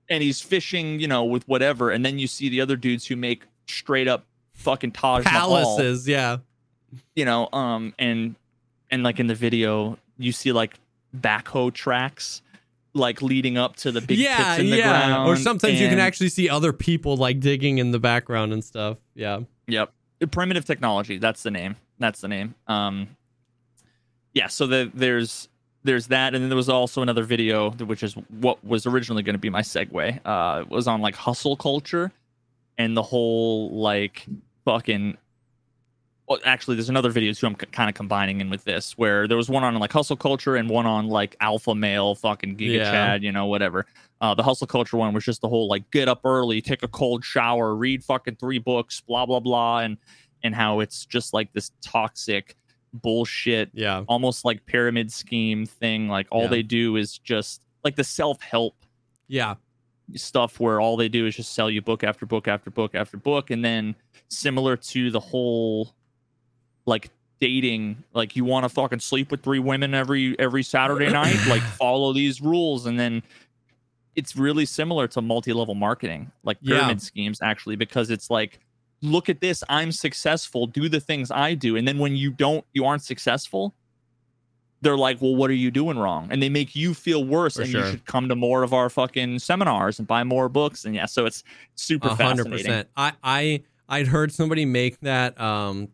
and 0.10 0.22
he's 0.22 0.42
fishing, 0.42 1.00
you 1.00 1.08
know, 1.08 1.24
with 1.24 1.48
whatever, 1.48 1.90
and 1.92 2.06
then 2.06 2.20
you 2.20 2.28
see 2.28 2.50
the 2.50 2.62
other 2.62 2.76
dudes 2.76 3.08
who 3.08 3.16
make 3.16 3.44
straight 3.68 4.08
up 4.08 4.26
fucking 4.54 4.92
Taj 4.92 5.24
Mahal, 5.26 5.50
Palaces. 5.50 6.08
Yeah. 6.08 6.38
you 7.16 7.26
know, 7.26 7.50
um, 7.52 7.94
and 7.98 8.36
and 8.92 9.04
like 9.04 9.20
in 9.20 9.28
the 9.28 9.36
video, 9.36 9.98
you 10.18 10.32
see 10.32 10.52
like 10.52 10.76
backhoe 11.18 11.74
tracks, 11.74 12.42
like 12.94 13.22
leading 13.22 13.58
up 13.58 13.76
to 13.78 13.92
the 13.92 14.02
big 14.02 14.18
yeah. 14.20 14.38
pits 14.38 14.60
in 14.60 14.70
the 14.70 14.78
yeah. 14.78 15.08
ground. 15.08 15.30
or 15.30 15.36
sometimes 15.38 15.80
you 15.80 15.88
can 15.90 16.00
actually 16.00 16.30
see 16.30 16.50
other 16.50 16.72
people 16.74 17.18
like 17.18 17.40
digging 17.40 17.78
in 17.80 17.92
the 17.92 18.00
background 18.00 18.54
and 18.54 18.64
stuff. 18.64 18.98
Yeah. 19.16 19.42
Yep. 19.68 19.92
Primitive 20.32 20.66
technology. 20.66 21.18
That's 21.18 21.44
the 21.44 21.52
name. 21.52 21.76
That's 22.00 22.22
the 22.22 22.28
name. 22.28 22.56
Um, 22.68 23.08
yeah. 24.34 24.48
So 24.48 24.68
the, 24.68 24.92
there's 24.94 25.48
there's 25.84 26.08
that, 26.08 26.34
and 26.34 26.44
then 26.44 26.50
there 26.50 26.56
was 26.56 26.68
also 26.70 27.02
another 27.02 27.24
video, 27.24 27.72
which 27.72 28.04
is 28.04 28.14
what 28.40 28.64
was 28.66 28.86
originally 28.86 29.24
going 29.24 29.36
to 29.36 29.40
be 29.40 29.50
my 29.50 29.62
segue. 29.62 30.20
Uh, 30.26 30.62
it 30.62 30.70
was 30.70 30.88
on 30.88 31.00
like 31.02 31.16
hustle 31.16 31.56
culture, 31.56 32.12
and 32.78 32.96
the 32.98 33.04
whole 33.04 33.70
like 33.72 34.26
fucking. 34.66 35.18
Well, 36.28 36.40
actually, 36.44 36.76
there's 36.76 36.90
another 36.90 37.12
video 37.12 37.34
too. 37.34 37.46
I'm 37.46 37.54
kind 37.54 37.88
of 37.88 37.94
combining 37.94 38.42
in 38.42 38.50
with 38.50 38.64
this, 38.64 38.98
where 38.98 39.28
there 39.28 39.38
was 39.38 39.48
one 39.48 39.64
on 39.64 39.76
like 39.76 39.94
hustle 39.94 40.18
culture 40.18 40.56
and 40.56 40.68
one 40.68 40.88
on 40.88 41.08
like 41.08 41.36
alpha 41.40 41.76
male, 41.76 42.16
fucking 42.16 42.58
giga 42.58 42.78
Yeah. 42.78 42.92
chad, 42.92 43.24
you 43.24 43.32
know, 43.32 43.46
whatever. 43.46 43.86
Uh, 44.22 44.34
the 44.34 44.42
hustle 44.42 44.66
culture 44.66 44.98
one 44.98 45.14
was 45.14 45.24
just 45.24 45.42
the 45.42 45.48
whole 45.50 45.68
like 45.68 45.90
get 45.92 46.08
up 46.08 46.22
early, 46.26 46.62
take 46.62 46.82
a 46.82 46.88
cold 46.88 47.24
shower, 47.24 47.76
read 47.76 48.04
fucking 48.04 48.38
three 48.38 48.58
books, 48.58 49.02
blah 49.02 49.28
blah 49.28 49.40
blah, 49.40 49.80
and 49.82 49.98
and 50.46 50.54
how 50.56 50.80
it's 50.80 51.06
just 51.06 51.34
like 51.34 51.52
this 51.54 51.72
toxic 51.82 52.56
bullshit, 52.94 53.70
Yeah. 53.74 54.04
almost 54.08 54.46
like 54.46 54.66
pyramid 54.66 55.12
scheme 55.12 55.66
thing. 55.66 56.08
Like 56.08 56.28
all 56.32 56.44
Yeah. 56.44 56.48
they 56.50 56.64
do 56.64 56.96
is 56.96 57.18
just 57.18 57.62
like 57.84 57.96
the 57.96 58.04
self 58.04 58.42
help 58.42 58.76
Yeah. 59.28 59.56
stuff 60.14 60.60
where 60.60 60.80
all 60.80 60.96
they 60.96 61.10
do 61.10 61.26
is 61.26 61.36
just 61.36 61.54
sell 61.54 61.70
you 61.70 61.82
book 61.82 62.04
after 62.04 62.26
book 62.26 62.48
after 62.48 62.70
book 62.70 62.94
after 62.96 63.18
book, 63.18 63.50
and 63.50 63.66
then 63.66 63.96
similar 64.30 64.78
to 64.78 65.10
the 65.12 65.20
whole 65.20 65.94
like 66.86 67.10
dating 67.42 68.02
like 68.14 68.36
you 68.36 68.46
want 68.46 68.64
to 68.64 68.70
fucking 68.70 69.00
sleep 69.00 69.30
with 69.30 69.42
three 69.44 69.60
women 69.60 69.94
every 69.94 70.40
every 70.40 70.64
saturday 70.64 71.10
night 71.10 71.36
like 71.50 71.62
follow 71.62 72.14
these 72.14 72.42
rules 72.42 72.86
and 72.86 72.98
then 73.00 73.22
it's 74.16 74.36
really 74.38 74.66
similar 74.66 75.06
to 75.08 75.22
multi-level 75.22 75.76
marketing 75.76 76.32
like 76.44 76.58
Yeah. 76.62 76.78
pyramid 76.78 77.02
schemes 77.02 77.42
actually 77.42 77.76
because 77.76 78.10
it's 78.10 78.30
like 78.30 78.60
look 79.06 79.30
at 79.30 79.42
this, 79.42 79.64
I'm 79.70 79.92
successful, 79.92 80.68
do 80.68 80.90
the 80.90 81.00
things 81.00 81.32
I 81.32 81.54
do. 81.54 81.76
And 81.76 81.88
then 81.88 82.00
when 82.00 82.16
you 82.16 82.32
don't, 82.32 82.66
you 82.74 82.86
aren't 82.86 83.04
successful, 83.04 83.74
they're 84.82 84.98
like, 84.98 85.22
well, 85.22 85.36
what 85.36 85.50
are 85.50 85.56
you 85.56 85.72
doing 85.72 85.98
wrong? 85.98 86.28
And 86.30 86.42
they 86.44 86.50
make 86.50 86.76
you 86.76 86.94
feel 86.94 87.24
worse. 87.24 87.56
For 87.56 87.64
and 87.64 87.72
sure. 87.72 87.86
you 87.86 87.92
should 87.92 88.06
come 88.06 88.30
to 88.30 88.36
more 88.36 88.64
of 88.64 88.74
our 88.74 88.90
fucking 88.90 89.40
seminars 89.40 90.00
and 90.00 90.08
buy 90.08 90.24
more 90.24 90.50
books. 90.50 90.86
And 90.86 90.94
yeah, 90.94 91.06
so 91.06 91.26
it's 91.26 91.44
super 91.76 92.10
A 92.10 92.16
hundred 92.16 92.44
fascinating. 92.44 92.66
percent. 92.66 92.88
I 92.96 93.14
I 93.24 93.64
I'd 93.88 94.08
heard 94.08 94.32
somebody 94.32 94.66
make 94.66 95.00
that 95.02 95.40
um 95.40 95.88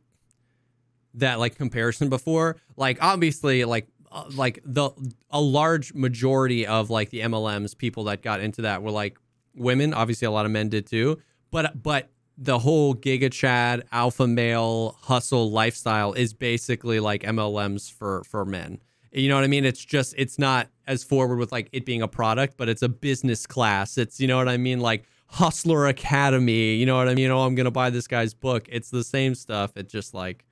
that 1.13 1.39
like 1.39 1.55
comparison 1.55 2.09
before. 2.09 2.57
Like 2.75 2.97
obviously, 3.01 3.63
like 3.65 3.87
uh, 4.11 4.25
like 4.35 4.59
the 4.65 4.91
a 5.29 5.39
large 5.39 5.93
majority 5.93 6.67
of 6.67 6.89
like 6.89 7.11
the 7.11 7.21
MLMs 7.21 7.77
people 7.77 8.05
that 8.05 8.21
got 8.21 8.41
into 8.41 8.63
that 8.63 8.81
were 8.83 8.91
like 8.91 9.17
women. 9.55 9.93
Obviously, 9.93 10.25
a 10.25 10.31
lot 10.31 10.45
of 10.45 10.51
men 10.51 10.69
did 10.69 10.85
too. 10.85 11.19
But 11.49 11.81
but 11.81 12.09
the 12.41 12.57
whole 12.57 12.95
Giga 12.95 13.31
Chad 13.31 13.83
alpha 13.91 14.25
male 14.25 14.97
hustle 15.01 15.51
lifestyle 15.51 16.13
is 16.13 16.33
basically 16.33 16.99
like 16.99 17.21
MLMs 17.21 17.91
for 17.91 18.23
for 18.23 18.45
men. 18.45 18.79
You 19.11 19.29
know 19.29 19.35
what 19.35 19.43
I 19.43 19.47
mean? 19.47 19.63
It's 19.63 19.85
just 19.85 20.15
it's 20.17 20.39
not 20.39 20.67
as 20.87 21.03
forward 21.03 21.37
with 21.37 21.51
like 21.51 21.69
it 21.71 21.85
being 21.85 22.01
a 22.01 22.07
product, 22.07 22.55
but 22.57 22.67
it's 22.67 22.81
a 22.81 22.89
business 22.89 23.45
class. 23.45 23.97
It's 23.97 24.19
you 24.19 24.27
know 24.27 24.37
what 24.37 24.49
I 24.49 24.57
mean, 24.57 24.79
like 24.79 25.03
Hustler 25.27 25.85
Academy. 25.87 26.73
You 26.73 26.87
know 26.87 26.97
what 26.97 27.07
I 27.07 27.13
mean? 27.13 27.29
Oh, 27.29 27.41
I'm 27.41 27.53
gonna 27.53 27.69
buy 27.69 27.91
this 27.91 28.07
guy's 28.07 28.33
book. 28.33 28.67
It's 28.71 28.89
the 28.89 29.03
same 29.03 29.35
stuff. 29.35 29.73
It's 29.75 29.91
just 29.91 30.15
like, 30.15 30.43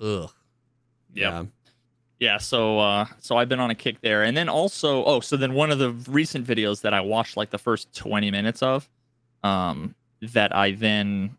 ugh. 0.00 0.30
Yeah. 1.14 1.44
yeah 2.18 2.36
so 2.36 2.78
uh 2.78 3.06
so 3.20 3.38
i've 3.38 3.48
been 3.48 3.58
on 3.58 3.70
a 3.70 3.74
kick 3.74 4.02
there 4.02 4.22
and 4.22 4.36
then 4.36 4.50
also 4.50 5.02
oh 5.04 5.20
so 5.20 5.34
then 5.34 5.54
one 5.54 5.70
of 5.70 5.78
the 5.78 5.92
recent 6.10 6.46
videos 6.46 6.82
that 6.82 6.92
i 6.92 7.00
watched 7.00 7.38
like 7.38 7.48
the 7.48 7.56
first 7.56 7.94
20 7.96 8.30
minutes 8.30 8.62
of 8.62 8.86
um 9.42 9.94
that 10.22 10.54
i 10.54 10.72
then 10.72 11.36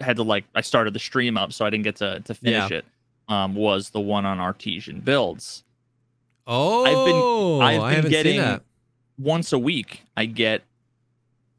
had 0.00 0.16
to 0.16 0.22
like 0.22 0.44
i 0.54 0.60
started 0.60 0.94
the 0.94 0.98
stream 0.98 1.36
up 1.36 1.52
so 1.52 1.64
i 1.64 1.70
didn't 1.70 1.84
get 1.84 1.96
to 1.96 2.20
to 2.20 2.34
finish 2.34 2.70
Yeah. 2.70 2.78
it 2.78 2.84
um 3.28 3.54
was 3.54 3.90
the 3.90 4.00
one 4.00 4.24
on 4.24 4.38
artesian 4.40 5.00
builds. 5.00 5.64
Oh, 6.46 7.60
I've 7.60 7.80
been 7.80 7.82
I 7.92 8.00
been 8.00 8.10
getting- 8.10 8.60
once 9.18 9.52
a 9.52 9.58
week 9.58 10.02
i 10.16 10.24
get 10.24 10.62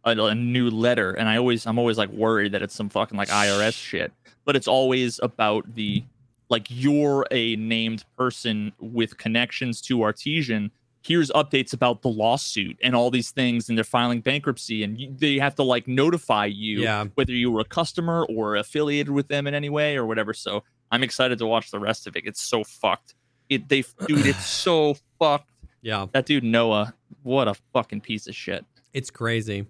a, 0.05 0.11
a 0.11 0.33
new 0.33 0.69
letter 0.69 1.11
and 1.11 1.27
i 1.27 1.35
always 1.37 1.67
i'm 1.67 1.77
always 1.77 1.97
like 1.97 2.09
worried 2.09 2.53
that 2.53 2.61
it's 2.61 2.73
some 2.73 2.87
fucking 2.89 3.17
like 3.17 3.27
irs 3.27 3.73
shit 3.73 4.13
but 4.45 4.55
it's 4.55 4.67
always 4.67 5.19
about 5.21 5.75
the 5.75 6.01
like 6.49 6.65
you're 6.69 7.27
a 7.31 7.57
named 7.57 8.05
person 8.17 8.71
with 8.79 9.17
connections 9.17 9.81
to 9.81 10.01
artesian 10.01 10.71
here's 11.09 11.29
updates 11.31 11.73
about 11.73 12.01
the 12.03 12.07
lawsuit 12.07 12.77
and 12.83 12.95
all 12.95 13.09
these 13.11 13.31
things 13.31 13.67
and 13.67 13.77
they're 13.77 13.83
filing 13.99 14.21
bankruptcy 14.21 14.83
and 14.83 14.99
you, 14.99 15.11
they 15.17 15.37
have 15.39 15.55
to 15.55 15.63
like 15.63 15.87
notify 15.87 16.45
you 16.45 16.81
Yeah. 16.83 17.05
whether 17.15 17.33
you 17.33 17.51
were 17.51 17.61
a 17.61 17.65
customer 17.79 18.25
or 18.29 18.55
affiliated 18.55 19.09
with 19.09 19.27
them 19.27 19.47
in 19.47 19.53
any 19.53 19.69
way 19.69 19.97
or 19.97 20.05
whatever 20.05 20.33
so 20.33 20.63
i'm 20.91 21.03
excited 21.03 21.37
to 21.39 21.45
watch 21.47 21.71
the 21.71 21.79
rest 21.79 22.07
of 22.07 22.15
it 22.15 22.23
it's 22.25 22.41
so 22.41 22.63
fucked 22.63 23.15
it 23.49 23.67
they 23.69 23.81
dude 24.07 24.25
it's 24.27 24.45
so 24.65 24.95
fucked 25.17 25.49
Yeah, 25.81 26.05
that 26.13 26.25
dude 26.27 26.43
Noah, 26.43 26.93
what 27.23 27.47
a 27.47 27.55
fucking 27.73 28.01
piece 28.01 28.27
of 28.27 28.35
shit. 28.35 28.63
it's 28.93 29.09
crazy. 29.09 29.65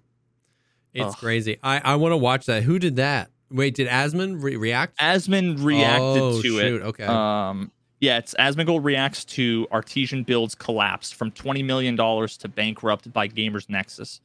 It's 0.92 1.14
Ugh. 1.14 1.16
crazy. 1.16 1.58
I 1.62 1.80
I 1.92 1.94
want 1.96 2.12
to 2.12 2.16
watch 2.16 2.46
that. 2.46 2.64
Who 2.64 2.78
did 2.80 2.96
that? 2.96 3.30
Wait, 3.50 3.74
did 3.76 3.86
Asman 3.88 4.42
re- 4.42 4.56
react? 4.56 4.98
Asmon 4.98 5.62
reacted 5.64 6.22
oh, 6.22 6.42
to 6.42 6.48
shoot. 6.48 6.74
it. 6.74 6.82
Okay. 6.82 7.04
Um, 7.04 7.70
yeah, 8.00 8.18
it's 8.18 8.34
Asmongold 8.38 8.84
reacts 8.84 9.24
to 9.26 9.66
Artesian 9.70 10.22
Builds 10.24 10.54
collapse 10.54 11.12
from 11.12 11.30
twenty 11.30 11.62
million 11.62 11.96
dollars 11.96 12.36
to 12.38 12.48
bankrupt 12.48 13.12
by 13.12 13.28
Gamers 13.28 13.68
Nexus. 13.68 14.20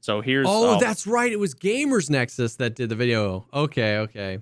So 0.00 0.20
here's 0.20 0.46
Oh, 0.48 0.78
that's 0.80 1.06
right. 1.06 1.30
It 1.30 1.38
was 1.38 1.54
Gamers 1.54 2.08
Nexus 2.08 2.56
that 2.56 2.74
did 2.74 2.88
the 2.88 2.94
video. 2.96 3.46
Okay, 3.52 3.98
okay. 3.98 4.38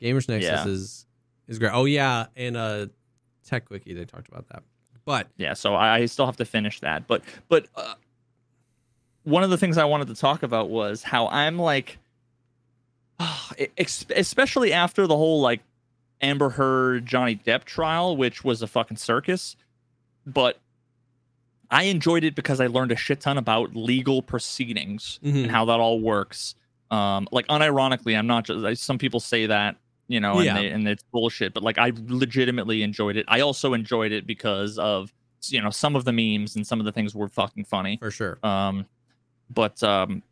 Gamers 0.00 0.28
Nexus 0.28 0.50
Yeah. 0.50 0.66
is 0.66 1.06
is 1.46 1.58
great. 1.58 1.72
Oh 1.72 1.84
yeah, 1.84 2.26
in 2.36 2.56
uh 2.56 2.86
Tech 3.46 3.70
Wiki 3.70 3.94
they 3.94 4.04
talked 4.04 4.28
about 4.28 4.48
that. 4.48 4.62
But 5.04 5.28
yeah. 5.36 5.54
So 5.54 5.74
I, 5.74 5.96
I 6.00 6.06
still 6.06 6.26
have 6.26 6.36
to 6.38 6.44
finish 6.44 6.80
that, 6.80 7.06
but 7.06 7.22
but 7.48 7.66
uh, 7.76 7.94
one 9.24 9.42
of 9.42 9.50
the 9.50 9.56
things 9.58 9.78
I 9.78 9.84
wanted 9.84 10.08
to 10.08 10.14
talk 10.14 10.42
about 10.42 10.70
was 10.70 11.02
how 11.02 11.28
I'm 11.28 11.58
like, 11.58 11.98
especially 13.78 14.72
after 14.72 15.06
the 15.06 15.16
whole 15.16 15.40
like 15.40 15.60
Amber 16.20 16.50
Heard 16.50 17.06
Johnny 17.06 17.36
Depp 17.36 17.64
trial, 17.64 18.16
which 18.16 18.44
was 18.44 18.62
a 18.62 18.66
fucking 18.66 18.96
circus, 18.96 19.56
but 20.26 20.58
I 21.70 21.84
enjoyed 21.84 22.24
it 22.24 22.34
because 22.34 22.60
I 22.60 22.66
learned 22.66 22.92
a 22.92 22.96
shit 22.96 23.20
ton 23.20 23.38
about 23.38 23.76
legal 23.76 24.22
proceedings 24.22 25.20
mhm. 25.22 25.44
and 25.44 25.50
how 25.50 25.64
that 25.66 25.80
all 25.80 26.00
works. 26.00 26.54
Um, 26.90 27.28
like 27.30 27.46
unironically, 27.48 28.16
I'm 28.18 28.26
not 28.26 28.44
just 28.44 28.58
like, 28.58 28.78
some 28.78 28.98
people 28.98 29.20
say 29.20 29.46
that 29.46 29.76
you 30.08 30.20
know, 30.20 30.36
and, 30.36 30.44
Yeah. 30.46 30.54
they, 30.54 30.68
and 30.70 30.88
it's 30.88 31.04
bullshit, 31.12 31.52
but 31.52 31.62
like 31.62 31.78
I 31.78 31.92
legitimately 32.06 32.82
enjoyed 32.82 33.16
it. 33.16 33.26
I 33.28 33.40
also 33.40 33.74
enjoyed 33.74 34.10
it 34.10 34.26
because 34.26 34.78
of 34.78 35.12
you 35.46 35.60
know 35.60 35.70
some 35.70 35.94
of 35.94 36.04
the 36.04 36.12
memes 36.12 36.56
and 36.56 36.66
some 36.66 36.80
of 36.80 36.86
the 36.86 36.92
things 36.92 37.14
were 37.14 37.28
fucking 37.28 37.64
funny. 37.64 37.98
for 37.98 38.10
sure. 38.10 38.38
Um, 38.42 38.86
but 39.50 39.82
um, 39.82 40.22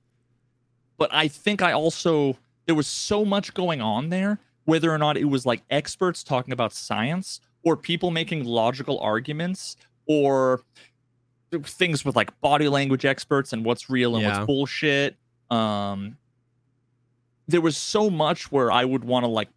but 0.96 1.12
I 1.12 1.28
think 1.28 1.62
I 1.62 1.72
also 1.72 2.36
there 2.64 2.74
was 2.74 2.86
so 2.88 3.24
much 3.24 3.54
going 3.54 3.80
on 3.82 4.08
there, 4.08 4.40
whether 4.66 4.92
or 4.92 4.98
not 4.98 5.16
it 5.16 5.24
was 5.24 5.44
like 5.46 5.62
experts 5.70 6.22
talking 6.22 6.52
about 6.52 6.72
science 6.72 7.40
or 7.64 7.76
people 7.76 8.10
making 8.10 8.44
logical 8.44 9.00
arguments 9.00 9.76
or 10.06 10.60
things 11.64 12.04
with 12.04 12.14
like 12.14 12.38
body 12.40 12.68
language 12.68 13.04
experts 13.04 13.52
and 13.52 13.64
what's 13.64 13.88
real 13.88 14.14
and 14.14 14.22
Yeah. 14.22 14.36
what's 14.38 14.46
bullshit. 14.46 15.16
Um, 15.50 16.16
there 17.48 17.60
was 17.60 17.76
so 17.76 18.10
much 18.10 18.50
where 18.52 18.70
I 18.70 18.84
would 18.84 19.04
want 19.04 19.24
to 19.24 19.28
like 19.28 19.48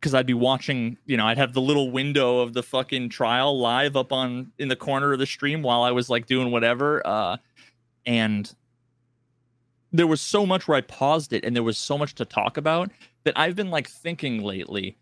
because 0.00 0.14
I'd 0.14 0.26
be 0.26 0.34
watching, 0.34 0.96
you 1.06 1.16
know, 1.16 1.26
I'd 1.26 1.38
have 1.38 1.52
the 1.54 1.60
little 1.60 1.90
window 1.90 2.38
of 2.38 2.52
the 2.52 2.62
fucking 2.62 3.08
trial 3.08 3.58
live 3.58 3.96
up 3.96 4.12
on 4.12 4.52
in 4.58 4.68
the 4.68 4.76
corner 4.76 5.12
of 5.12 5.18
the 5.18 5.26
stream 5.26 5.60
while 5.62 5.82
I 5.82 5.90
was 5.90 6.08
like 6.08 6.26
doing 6.26 6.52
whatever. 6.52 7.04
Uh, 7.04 7.36
and 8.06 8.52
there 9.92 10.06
was 10.06 10.20
so 10.20 10.44
much 10.46 10.68
where 10.68 10.76
I 10.76 10.82
paused 10.82 11.32
it 11.32 11.44
and 11.44 11.56
there 11.56 11.62
was 11.64 11.78
so 11.78 11.98
much 11.98 12.14
to 12.16 12.24
talk 12.24 12.56
about 12.56 12.90
that 13.28 13.38
I've 13.38 13.54
been 13.54 13.70
like 13.70 13.88
thinking 13.88 14.42
lately. 14.42 14.96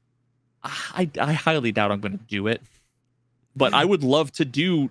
I, 0.64 1.08
I 1.20 1.32
highly 1.32 1.70
doubt 1.70 1.92
I'm 1.92 2.00
going 2.00 2.18
to 2.18 2.24
do 2.24 2.48
it, 2.48 2.60
but 3.54 3.72
I 3.72 3.84
would 3.84 4.02
love 4.02 4.32
to 4.32 4.44
do. 4.44 4.90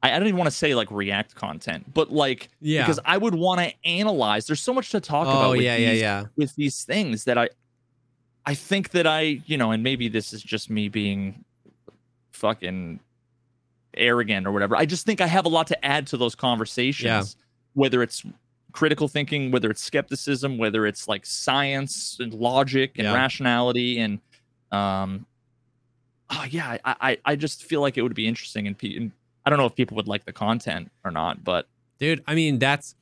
I, 0.00 0.12
I 0.14 0.18
don't 0.18 0.28
even 0.28 0.38
want 0.38 0.46
to 0.46 0.56
say 0.56 0.76
like 0.76 0.88
react 0.92 1.34
content, 1.34 1.92
but 1.92 2.12
like 2.12 2.50
Yeah. 2.60 2.82
because 2.82 3.00
I 3.04 3.18
would 3.18 3.34
want 3.34 3.60
to 3.62 3.72
analyze. 3.84 4.46
There's 4.46 4.60
so 4.60 4.72
much 4.72 4.90
to 4.90 5.00
talk 5.00 5.26
about. 5.26 5.44
oh 5.46 5.50
with 5.52 5.62
yeah, 5.62 5.76
yeah, 5.76 5.90
these 5.90 6.00
yeah. 6.00 6.24
with 6.36 6.54
these 6.54 6.84
things 6.84 7.24
that 7.24 7.36
I 7.36 7.48
I 8.46 8.54
think 8.54 8.90
that 8.90 9.08
I, 9.08 9.42
you 9.46 9.56
know, 9.56 9.72
and 9.72 9.82
maybe 9.82 10.06
this 10.08 10.32
is 10.32 10.40
just 10.42 10.70
me 10.70 10.88
being 10.88 11.44
fucking 12.30 13.00
arrogant 13.96 14.46
or 14.46 14.52
whatever. 14.52 14.76
I 14.76 14.86
just 14.86 15.04
think 15.04 15.20
I 15.20 15.26
have 15.26 15.46
a 15.46 15.48
lot 15.48 15.66
to 15.68 15.84
add 15.84 16.06
to 16.08 16.16
those 16.16 16.36
conversations. 16.36 17.36
Yeah. 17.36 17.44
Whether 17.72 18.02
it's 18.04 18.22
critical 18.74 19.08
thinking, 19.08 19.50
whether 19.50 19.70
it's 19.70 19.82
skepticism, 19.82 20.58
whether 20.58 20.84
it's 20.86 21.08
like 21.08 21.24
science 21.24 22.18
and 22.20 22.34
logic 22.34 22.98
and 22.98 23.06
Yeah. 23.06 23.14
rationality 23.14 23.98
and 24.00 24.18
um 24.72 25.24
oh 26.30 26.44
yeah, 26.50 26.78
I, 26.84 26.96
I 27.00 27.18
I 27.24 27.36
just 27.36 27.64
feel 27.64 27.80
like 27.80 27.96
it 27.96 28.02
would 28.02 28.14
be 28.14 28.26
interesting 28.26 28.66
and, 28.66 28.76
pe- 28.76 28.96
and 28.96 29.12
I 29.46 29.50
don't 29.50 29.58
know 29.58 29.66
if 29.66 29.74
people 29.74 29.94
would 29.96 30.08
like 30.08 30.24
the 30.24 30.32
content 30.32 30.90
or 31.04 31.10
not, 31.10 31.42
but 31.44 31.68
dude 32.00 32.24
i 32.26 32.34
mean 32.34 32.58
that's 32.58 32.96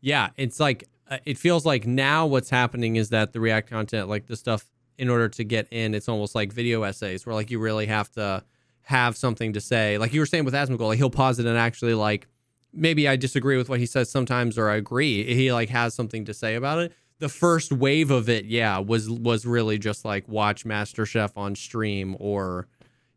yeah 0.00 0.30
it's 0.38 0.58
like 0.58 0.88
uh, 1.10 1.18
it 1.26 1.36
feels 1.36 1.66
like 1.66 1.86
now 1.86 2.24
what's 2.24 2.48
happening 2.48 2.96
is 2.96 3.10
that 3.10 3.34
the 3.34 3.38
react 3.38 3.68
content 3.68 4.08
like 4.08 4.26
the 4.28 4.34
stuff 4.36 4.64
in 4.96 5.10
order 5.10 5.28
to 5.28 5.44
get 5.44 5.68
in 5.70 5.94
it's 5.94 6.08
almost 6.08 6.34
like 6.34 6.50
video 6.50 6.82
essays 6.82 7.26
where 7.26 7.34
like 7.34 7.50
you 7.50 7.58
really 7.58 7.84
have 7.84 8.10
to 8.10 8.42
have 8.80 9.14
something 9.14 9.52
to 9.52 9.60
say 9.60 9.98
like 9.98 10.14
you 10.14 10.20
were 10.20 10.24
saying 10.24 10.42
with 10.46 10.54
asmongold 10.54 10.88
like 10.88 10.96
he'll 10.96 11.10
pause 11.10 11.38
it 11.38 11.44
and 11.44 11.58
actually 11.58 11.92
like 11.92 12.26
maybe 12.72 13.08
i 13.08 13.16
disagree 13.16 13.56
with 13.56 13.68
what 13.68 13.78
he 13.80 13.86
says 13.86 14.10
sometimes 14.10 14.56
or 14.58 14.68
i 14.68 14.76
agree 14.76 15.24
he 15.34 15.52
like 15.52 15.68
has 15.68 15.94
something 15.94 16.24
to 16.24 16.34
say 16.34 16.54
about 16.54 16.78
it 16.78 16.92
the 17.18 17.28
first 17.28 17.72
wave 17.72 18.10
of 18.10 18.28
it 18.28 18.44
yeah 18.46 18.78
was 18.78 19.08
was 19.10 19.44
really 19.46 19.78
just 19.78 20.04
like 20.04 20.26
watch 20.28 20.64
master 20.64 21.04
chef 21.06 21.36
on 21.36 21.54
stream 21.54 22.16
or 22.20 22.66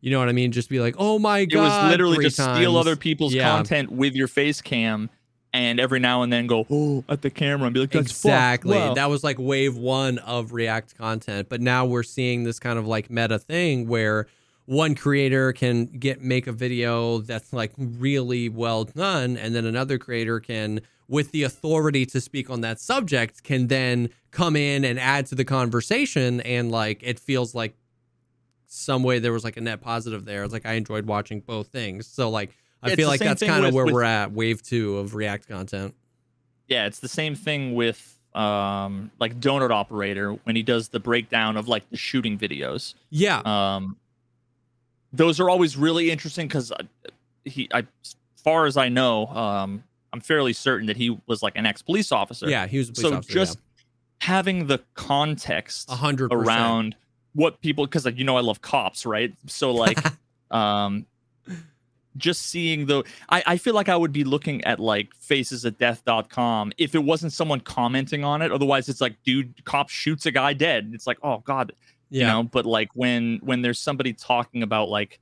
you 0.01 0.11
know 0.11 0.19
what 0.19 0.27
i 0.29 0.31
mean 0.33 0.51
just 0.51 0.69
be 0.69 0.79
like 0.79 0.95
oh 0.97 1.19
my 1.19 1.45
god. 1.45 1.57
it 1.57 1.61
was 1.61 1.91
literally 1.91 2.23
just 2.25 2.35
steal 2.35 2.77
other 2.77 2.95
people's 2.95 3.33
Yeah. 3.33 3.49
content 3.49 3.91
with 3.91 4.15
your 4.15 4.27
face 4.27 4.61
cam 4.61 5.09
and 5.53 5.79
every 5.79 5.99
now 5.99 6.23
and 6.23 6.33
then 6.33 6.47
go 6.47 6.65
oh 6.69 7.03
at 7.07 7.21
the 7.21 7.29
camera 7.29 7.67
and 7.67 7.73
be 7.75 7.79
like 7.81 7.91
that's 7.91 8.11
exactly 8.11 8.75
Wow." 8.77 8.95
that 8.95 9.09
was 9.09 9.23
like 9.23 9.37
wave 9.39 9.77
one 9.77 10.17
of 10.17 10.51
react 10.51 10.97
content 10.97 11.47
but 11.47 11.61
now 11.61 11.85
we're 11.85 12.03
seeing 12.03 12.43
this 12.43 12.59
kind 12.59 12.79
of 12.79 12.87
like 12.87 13.09
meta 13.09 13.37
thing 13.39 13.87
where 13.87 14.27
one 14.65 14.95
creator 14.95 15.51
can 15.53 15.85
get 15.85 16.21
make 16.21 16.47
a 16.47 16.51
video 16.51 17.19
that's 17.19 17.51
like 17.51 17.71
really 17.77 18.47
well 18.49 18.85
done 18.85 19.35
and 19.37 19.53
then 19.53 19.65
another 19.65 19.97
creator 19.97 20.39
can 20.39 20.79
with 21.09 21.31
the 21.31 21.43
authority 21.43 22.05
to 22.05 22.21
speak 22.21 22.49
on 22.49 22.61
that 22.61 22.79
subject 22.79 23.43
can 23.43 23.67
then 23.67 24.09
come 24.31 24.55
in 24.55 24.85
and 24.85 24.97
add 24.99 25.25
to 25.25 25.35
the 25.35 25.43
conversation 25.43 26.39
and 26.41 26.71
like 26.71 27.01
it 27.03 27.19
feels 27.19 27.53
like 27.53 27.75
some 28.67 29.03
way 29.03 29.19
there 29.19 29.33
was 29.33 29.43
like 29.43 29.57
a 29.57 29.61
net 29.61 29.81
positive 29.81 30.23
there 30.25 30.43
it's 30.43 30.53
like 30.53 30.65
i 30.65 30.73
enjoyed 30.73 31.05
watching 31.05 31.41
both 31.41 31.67
things 31.67 32.07
so 32.07 32.29
like 32.29 32.49
i 32.81 32.87
It's 32.87 32.95
feel 32.95 33.09
like 33.09 33.19
that's 33.19 33.43
kind 33.43 33.65
of 33.65 33.73
where 33.73 33.85
with- 33.85 33.93
we're 33.93 34.03
at 34.03 34.31
wave 34.31 34.63
two 34.63 34.97
of 34.97 35.13
react 35.13 35.47
content 35.47 35.93
yeah 36.67 36.85
it's 36.85 36.99
the 36.99 37.09
same 37.09 37.35
thing 37.35 37.75
with 37.75 38.17
um 38.33 39.11
like 39.19 39.39
Donut 39.39 39.69
Operator 39.69 40.31
when 40.31 40.55
he 40.55 40.63
does 40.63 40.87
the 40.87 40.99
breakdown 40.99 41.55
of 41.55 41.67
like 41.67 41.87
the 41.91 41.97
shooting 41.97 42.35
videos. 42.35 42.95
Yeah. 43.11 43.41
Um, 43.45 43.95
those 45.13 45.39
are 45.39 45.49
always 45.49 45.77
really 45.77 46.09
interesting 46.11 46.47
because 46.47 46.73
he, 47.45 47.69
I, 47.73 47.79
as 48.03 48.15
far 48.43 48.65
as 48.65 48.75
I 48.77 48.89
know, 48.89 49.27
um, 49.27 49.83
I'm 50.11 50.19
fairly 50.21 50.53
certain 50.53 50.87
that 50.87 50.97
he 50.97 51.17
was 51.27 51.41
like 51.43 51.55
an 51.55 51.65
ex 51.65 51.81
police 51.81 52.11
officer. 52.11 52.49
yeah, 52.49 52.67
he 52.67 52.79
was 52.79 52.91
So 52.95 53.13
officer. 53.15 53.31
just 53.31 53.59
having 54.19 54.67
the 54.67 54.79
context 54.95 55.89
hundred 55.89 56.33
around 56.33 56.95
what 57.33 57.61
people, 57.61 57.85
because 57.85 58.05
like 58.05 58.17
you 58.17 58.23
know 58.23 58.37
I 58.37 58.41
love 58.41 58.61
cops, 58.61 59.05
right? 59.05 59.33
So 59.47 59.71
like, 59.71 59.97
um, 60.51 61.05
just 62.15 62.43
seeing 62.43 62.85
the, 62.85 63.03
I, 63.29 63.43
I 63.47 63.57
feel 63.57 63.73
like 63.73 63.89
I 63.89 63.95
would 63.95 64.11
be 64.11 64.23
looking 64.23 64.63
at 64.65 64.79
like 64.79 65.09
faces 65.15 65.65
at 65.65 65.79
death.com 65.79 66.71
if 66.77 66.93
it 66.93 67.03
wasn't 67.03 67.33
someone 67.33 67.59
commenting 67.59 68.23
on 68.23 68.43
it. 68.43 68.51
Otherwise, 68.51 68.87
it's 68.87 69.01
like, 69.01 69.15
dude, 69.23 69.65
cop 69.65 69.89
shoots 69.89 70.27
a 70.27 70.31
guy 70.31 70.53
dead. 70.53 70.91
It's 70.93 71.07
like, 71.07 71.17
oh 71.23 71.39
god, 71.39 71.73
yeah. 72.13 72.21
you 72.21 72.27
know 72.27 72.43
but 72.43 72.65
like 72.65 72.89
when 72.93 73.39
when 73.41 73.61
there's 73.61 73.79
somebody 73.79 74.13
talking 74.13 74.61
about 74.63 74.87
like 74.87 75.19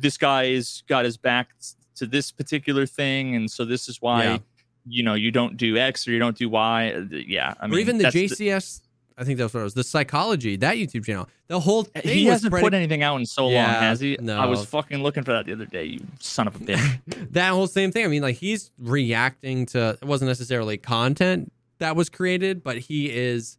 this 0.00 0.16
guy's 0.16 0.82
got 0.88 1.04
his 1.04 1.16
back 1.16 1.50
to 1.96 2.06
this 2.06 2.32
particular 2.32 2.86
thing 2.86 3.36
and 3.36 3.50
so 3.50 3.64
this 3.64 3.88
is 3.88 4.00
why 4.00 4.24
Yeah. 4.24 4.38
you 4.86 5.02
know 5.02 5.14
you 5.14 5.30
don't 5.30 5.56
do 5.56 5.76
x 5.76 6.08
or 6.08 6.12
you 6.12 6.18
don't 6.18 6.36
do 6.36 6.48
y 6.48 6.92
uh, 6.92 7.04
yeah 7.10 7.54
i 7.60 7.66
mean 7.66 7.76
or 7.76 7.80
even 7.80 7.98
the 7.98 8.04
JCS. 8.04 8.80
I 9.18 9.24
think 9.24 9.36
that's 9.36 9.52
what 9.52 9.60
it 9.60 9.64
was. 9.64 9.74
The 9.74 9.84
psychology 9.84 10.56
that 10.56 10.76
YouTube 10.76 11.04
channel. 11.04 11.28
The 11.48 11.60
whole 11.60 11.82
thing 11.82 12.02
he 12.04 12.24
hasn't 12.24 12.54
put 12.54 12.72
anything 12.72 13.02
out 13.02 13.20
in 13.20 13.26
so 13.26 13.48
long 13.48 13.64
has 13.66 14.00
he 14.00 14.16
no. 14.18 14.40
i 14.40 14.46
was 14.46 14.64
fucking 14.64 15.02
looking 15.02 15.24
for 15.24 15.32
that 15.32 15.44
the 15.44 15.52
other 15.52 15.66
day 15.66 15.84
you 15.84 16.00
son 16.20 16.46
of 16.48 16.56
a 16.56 16.58
bitch 16.58 17.00
that 17.32 17.50
whole 17.50 17.66
same 17.66 17.92
thing. 17.92 18.06
I 18.06 18.08
mean, 18.08 18.22
like 18.22 18.36
he's 18.36 18.70
reacting 18.78 19.66
to 19.66 19.98
it 20.00 20.04
wasn't 20.06 20.28
necessarily 20.28 20.78
content 20.78 21.52
that 21.80 21.96
was 21.96 22.08
created, 22.08 22.62
but 22.62 22.78
he 22.78 23.10
is 23.10 23.58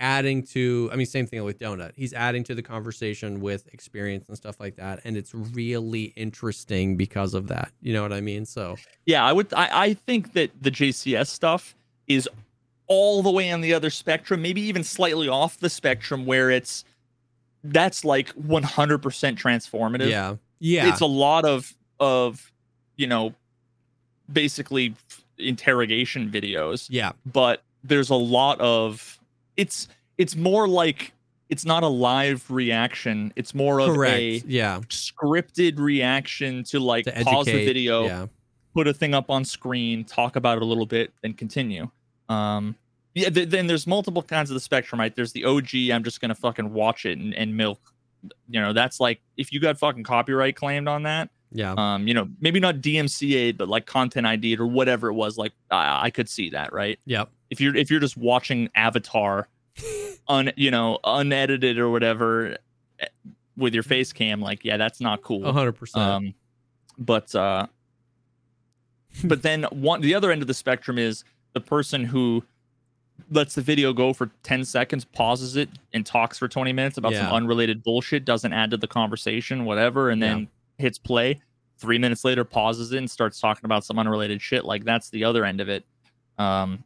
adding 0.00 0.42
to 0.44 0.88
I 0.92 0.96
mean, 0.96 1.06
same 1.06 1.26
thing 1.26 1.42
with 1.44 1.58
Donut. 1.58 1.92
He's 1.94 2.12
adding 2.12 2.44
to 2.44 2.54
the 2.54 2.62
conversation 2.62 3.40
with 3.40 3.72
experience 3.72 4.28
and 4.28 4.36
stuff 4.36 4.60
like 4.60 4.76
that. 4.76 5.00
And 5.04 5.16
it's 5.16 5.34
really 5.34 6.12
interesting 6.16 6.96
because 6.96 7.34
of 7.34 7.48
that. 7.48 7.72
You 7.80 7.92
know 7.92 8.02
what 8.02 8.12
I 8.12 8.20
mean? 8.20 8.44
So 8.44 8.76
yeah 9.08 9.24
i 9.24 9.32
would 9.32 9.52
I, 9.54 9.68
I 9.72 9.94
think 9.94 10.34
that 10.34 10.50
the 10.60 10.70
jcs 10.70 11.26
stuff 11.26 11.74
is 12.06 12.28
all 12.86 13.22
the 13.22 13.30
way 13.30 13.50
on 13.50 13.62
the 13.62 13.74
other 13.74 13.90
spectrum 13.90 14.42
maybe 14.42 14.60
even 14.60 14.84
slightly 14.84 15.28
off 15.28 15.58
the 15.58 15.70
spectrum 15.70 16.26
where 16.26 16.50
it's 16.50 16.84
that's 17.64 18.04
like 18.04 18.32
100% 18.36 19.00
transformative 19.02 20.08
yeah. 20.08 20.36
Yeah. 20.60 20.88
it's 20.88 21.00
a 21.00 21.06
lot 21.06 21.44
of 21.44 21.74
of 21.98 22.52
you 22.96 23.06
know 23.06 23.34
basically 24.30 24.94
interrogation 25.38 26.30
videos 26.30 26.86
yeah. 26.90 27.12
but 27.26 27.62
there's 27.82 28.10
a 28.10 28.14
lot 28.14 28.60
of 28.60 29.17
it's 29.58 29.88
it's 30.16 30.34
more 30.34 30.66
like 30.66 31.12
it's 31.50 31.64
not 31.66 31.82
a 31.82 31.86
live 31.88 32.50
reaction 32.50 33.32
it's 33.36 33.54
more 33.54 33.80
of 33.80 33.94
Correct. 33.94 34.16
a 34.18 34.42
yeah. 34.46 34.80
scripted 34.88 35.78
reaction 35.78 36.64
to 36.64 36.80
like 36.80 37.04
To 37.04 37.12
pause 37.24 37.46
the 37.46 37.64
video 37.64 38.06
Yeah. 38.06 38.26
put 38.74 38.88
a 38.88 38.94
thing 38.94 39.14
up 39.14 39.30
on 39.30 39.44
screen 39.44 40.04
talk 40.04 40.36
about 40.36 40.56
it 40.56 40.62
a 40.62 40.66
little 40.66 40.86
bit 40.86 41.12
and 41.22 41.36
continue 41.36 41.90
um 42.30 42.74
yeah 43.14 43.28
th- 43.30 43.48
then 43.48 43.66
there's 43.66 43.86
multiple 43.86 44.22
kinds 44.22 44.50
of 44.50 44.54
the 44.54 44.60
spectrum 44.60 45.00
right 45.00 45.14
there's 45.16 45.32
the 45.32 45.44
og 45.44 45.68
i'm 45.92 46.04
just 46.04 46.20
gonna 46.20 46.34
fucking 46.34 46.72
watch 46.72 47.04
it 47.06 47.18
and, 47.18 47.34
and 47.34 47.56
milk 47.56 47.80
you 48.48 48.60
know 48.60 48.72
that's 48.72 49.00
like 49.00 49.20
if 49.36 49.52
you 49.52 49.60
got 49.60 49.78
fucking 49.78 50.02
copyright 50.04 50.54
claimed 50.56 50.86
on 50.88 51.04
that 51.04 51.30
Yeah. 51.52 51.74
um 51.78 52.06
you 52.06 52.14
know 52.14 52.28
maybe 52.40 52.60
not 52.60 52.76
dmca 52.76 53.56
but 53.56 53.68
like 53.68 53.86
content 53.86 54.26
id 54.26 54.58
or 54.60 54.66
whatever 54.66 55.08
it 55.08 55.14
was 55.14 55.38
like 55.38 55.52
i, 55.70 56.06
I 56.06 56.10
could 56.10 56.28
see 56.28 56.50
that 56.50 56.72
right 56.72 56.98
Yep. 57.06 57.30
If 57.50 57.60
you're 57.60 57.74
if 57.76 57.90
you're 57.90 58.00
just 58.00 58.16
watching 58.16 58.68
avatar 58.74 59.48
un 60.28 60.50
you 60.56 60.70
know 60.70 60.98
unedited 61.04 61.78
or 61.78 61.90
whatever 61.90 62.56
eh, 63.00 63.06
with 63.56 63.74
your 63.74 63.82
face 63.82 64.12
cam 64.12 64.40
like 64.40 64.64
yeah 64.64 64.76
that's 64.76 65.00
not 65.00 65.22
cool. 65.22 65.44
A 65.46 65.52
hundred 65.52 65.72
percent. 65.72 66.04
um 66.04 66.34
but 66.98 67.34
uh 67.34 67.66
but 69.24 69.42
then 69.42 69.64
one 69.70 70.00
the 70.00 70.14
other 70.14 70.30
end 70.30 70.42
of 70.42 70.48
the 70.48 70.54
spectrum 70.54 70.98
is 70.98 71.24
the 71.54 71.60
person 71.60 72.04
who 72.04 72.44
lets 73.30 73.54
the 73.56 73.62
video 73.62 73.92
go 73.92 74.12
for 74.12 74.30
10 74.44 74.64
seconds 74.64 75.04
pauses 75.04 75.56
it 75.56 75.68
and 75.92 76.06
talks 76.06 76.38
for 76.38 76.46
20 76.46 76.72
minutes 76.72 76.98
about 76.98 77.12
some 77.24 77.32
unrelated 77.34 77.82
bullshit 77.82 78.24
doesn't 78.24 78.52
add 78.52 78.70
to 78.70 78.76
the 78.76 78.86
conversation 78.86 79.64
whatever 79.64 80.10
and 80.10 80.22
then 80.22 80.48
hits 80.78 80.98
play. 80.98 81.40
Three 81.78 81.98
minutes 81.98 82.24
later 82.24 82.44
pauses 82.44 82.92
it 82.92 82.98
and 82.98 83.10
starts 83.10 83.40
talking 83.40 83.64
about 83.64 83.84
some 83.84 83.98
unrelated 83.98 84.40
shit. 84.40 84.64
Like 84.64 84.84
that's 84.84 85.10
the 85.10 85.24
other 85.24 85.44
end 85.44 85.60
of 85.60 85.68
it. 85.68 85.84
Um 86.38 86.84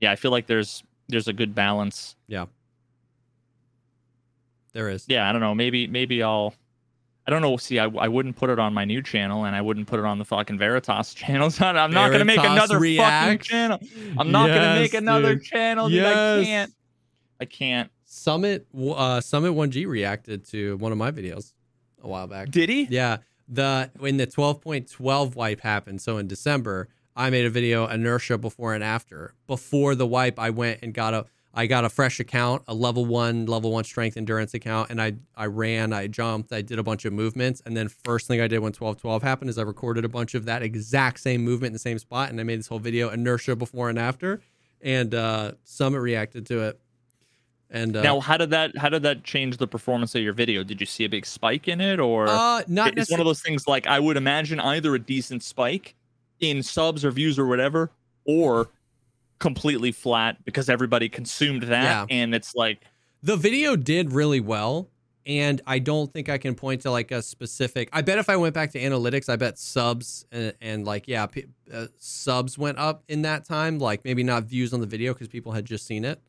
yeah 0.00 0.10
i 0.12 0.16
feel 0.16 0.30
like 0.30 0.46
there's 0.46 0.82
there's 1.08 1.28
a 1.28 1.32
good 1.32 1.54
balance 1.54 2.16
Yeah. 2.26 2.46
There 4.72 4.88
is. 4.90 5.04
yeah 5.08 5.28
i 5.28 5.32
don't 5.32 5.40
know 5.40 5.54
maybe 5.54 5.86
maybe 5.86 6.22
i'll 6.22 6.54
i 7.26 7.30
don't 7.30 7.42
know 7.42 7.56
see 7.56 7.78
I, 7.78 7.86
I 7.86 8.06
wouldn't 8.08 8.36
put 8.36 8.50
it 8.50 8.58
on 8.58 8.72
my 8.74 8.84
new 8.84 9.02
channel 9.02 9.44
and 9.46 9.56
i 9.56 9.60
wouldn't 9.60 9.86
put 9.86 9.98
it 9.98 10.04
on 10.04 10.18
the 10.18 10.24
fucking 10.24 10.58
veritas 10.58 11.14
channel 11.14 11.50
i'm 11.60 11.90
not 11.90 12.12
gonna 12.12 12.24
make 12.24 12.38
another 12.38 12.78
fucking 12.78 13.38
channel 13.38 13.78
i'm 14.18 14.30
not 14.30 14.48
gonna 14.48 14.74
make 14.80 14.94
another 14.94 15.34
dude. 15.34 15.44
channel 15.44 15.88
dude. 15.88 16.04
i 16.04 16.44
can't 16.44 16.72
i 17.40 17.44
can't 17.44 17.90
Summit 18.10 18.66
uh 18.74 19.20
Summit 19.20 19.52
1G 19.52 19.86
reacted 19.86 20.44
to 20.48 20.76
one 20.78 20.92
of 20.92 20.98
my 20.98 21.10
videos 21.10 21.52
a 22.02 22.08
while 22.08 22.26
back. 22.26 22.50
did 22.50 22.68
he 22.70 22.84
Yeah. 22.84 23.18
The 23.50 23.90
when 23.98 24.16
the 24.18 24.26
12.12 24.26 25.34
wipe 25.34 25.60
happened, 25.60 26.00
so 26.02 26.16
in 26.18 26.26
December, 26.26 26.88
I 27.18 27.30
made 27.30 27.44
a 27.44 27.50
video 27.50 27.88
inertia 27.88 28.38
before 28.38 28.74
and 28.74 28.84
after. 28.84 29.34
Before 29.48 29.96
the 29.96 30.06
wipe, 30.06 30.38
I 30.38 30.50
went 30.50 30.78
and 30.82 30.94
got 30.94 31.14
a 31.14 31.26
I 31.52 31.66
got 31.66 31.84
a 31.84 31.88
fresh 31.88 32.20
account, 32.20 32.62
a 32.68 32.74
level 32.74 33.04
1 33.04 33.46
level 33.46 33.72
1 33.72 33.82
strength 33.82 34.16
endurance 34.16 34.54
account 34.54 34.90
and 34.90 35.02
I 35.02 35.14
I 35.36 35.46
ran, 35.46 35.92
I 35.92 36.06
jumped, 36.06 36.52
I 36.52 36.62
did 36.62 36.78
a 36.78 36.84
bunch 36.84 37.04
of 37.04 37.12
movements 37.12 37.60
and 37.66 37.76
then 37.76 37.88
first 37.88 38.28
thing 38.28 38.40
I 38.40 38.46
did 38.46 38.60
when 38.60 38.72
12.12 38.72 39.22
happened 39.22 39.50
is 39.50 39.58
I 39.58 39.62
recorded 39.62 40.04
a 40.04 40.08
bunch 40.08 40.34
of 40.34 40.44
that 40.44 40.62
exact 40.62 41.18
same 41.18 41.42
movement 41.42 41.70
in 41.70 41.72
the 41.72 41.80
same 41.80 41.98
spot 41.98 42.30
and 42.30 42.40
I 42.40 42.44
made 42.44 42.60
this 42.60 42.68
whole 42.68 42.78
video 42.78 43.10
inertia 43.10 43.56
before 43.56 43.90
and 43.90 43.98
after 43.98 44.40
and 44.80 45.12
uh 45.12 45.52
Summit 45.64 45.98
reacted 45.98 46.46
to 46.46 46.60
it. 46.60 46.80
And 47.70 47.96
uh, 47.96 48.02
now 48.02 48.20
how 48.20 48.36
did 48.36 48.50
that 48.50 48.78
how 48.78 48.90
did 48.90 49.02
that 49.02 49.24
change 49.24 49.56
the 49.56 49.66
performance 49.66 50.14
of 50.14 50.22
your 50.22 50.34
video 50.34 50.62
did 50.62 50.78
you 50.80 50.86
see 50.86 51.04
a 51.04 51.08
big 51.08 51.26
spike 51.26 51.66
in 51.66 51.80
it 51.80 51.98
or 51.98 52.28
uh 52.28 52.62
not 52.68 52.96
it's 52.96 53.10
one 53.10 53.20
of 53.20 53.26
those 53.26 53.42
things 53.42 53.66
like 53.66 53.86
i 53.86 54.00
would 54.00 54.16
imagine 54.16 54.58
either 54.58 54.94
a 54.94 54.98
decent 54.98 55.42
spike 55.42 55.94
in 56.40 56.62
subs 56.62 57.04
or 57.04 57.10
views 57.10 57.38
or 57.38 57.46
whatever 57.46 57.90
or 58.24 58.68
completely 59.38 59.92
flat 59.92 60.44
because 60.44 60.68
everybody 60.68 61.08
consumed 61.08 61.62
that 61.64 61.82
Yeah. 61.84 62.06
and 62.10 62.34
it's 62.34 62.54
like 62.54 62.82
The 63.22 63.36
video 63.36 63.74
did 63.76 64.12
really 64.12 64.40
well, 64.40 64.88
and 65.26 65.60
I 65.66 65.78
don't 65.80 66.12
think 66.12 66.28
I 66.28 66.38
can 66.38 66.54
point 66.54 66.82
to 66.82 66.90
like 66.90 67.10
a 67.10 67.20
specific. 67.20 67.88
I 67.92 68.00
bet 68.02 68.18
if 68.18 68.28
I 68.28 68.36
went 68.36 68.54
back 68.54 68.70
to 68.72 68.80
analytics, 68.80 69.28
I 69.28 69.36
bet 69.36 69.58
subs 69.58 70.24
and, 70.32 70.54
and 70.60 70.84
like 70.86 71.06
yeah, 71.08 71.26
p- 71.26 71.46
uh, 71.72 71.86
subs 71.98 72.56
went 72.56 72.78
up 72.78 73.02
in 73.08 73.22
that 73.22 73.44
time. 73.44 73.78
Like 73.78 74.04
maybe 74.04 74.22
not 74.22 74.44
views 74.44 74.72
on 74.72 74.80
the 74.80 74.86
video 74.86 75.12
because 75.12 75.28
people 75.28 75.52
had 75.52 75.64
just 75.64 75.86
seen 75.86 76.04
it. 76.04 76.20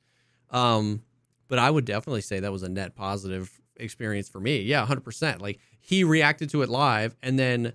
Um, 0.49 1.03
but 1.47 1.59
I 1.59 1.69
would 1.69 1.85
definitely 1.85 2.21
say 2.21 2.39
that 2.39 2.51
was 2.51 2.63
a 2.63 2.69
net 2.69 2.95
positive 2.95 3.51
experience 3.77 4.27
for 4.27 4.39
me. 4.39 4.61
Yeah, 4.61 4.85
hundred 4.85 5.03
percent. 5.05 5.41
Like 5.41 5.59
he 5.79 6.03
reacted 6.03 6.49
to 6.51 6.61
it 6.63 6.69
live, 6.69 7.15
and 7.23 7.37
then 7.39 7.73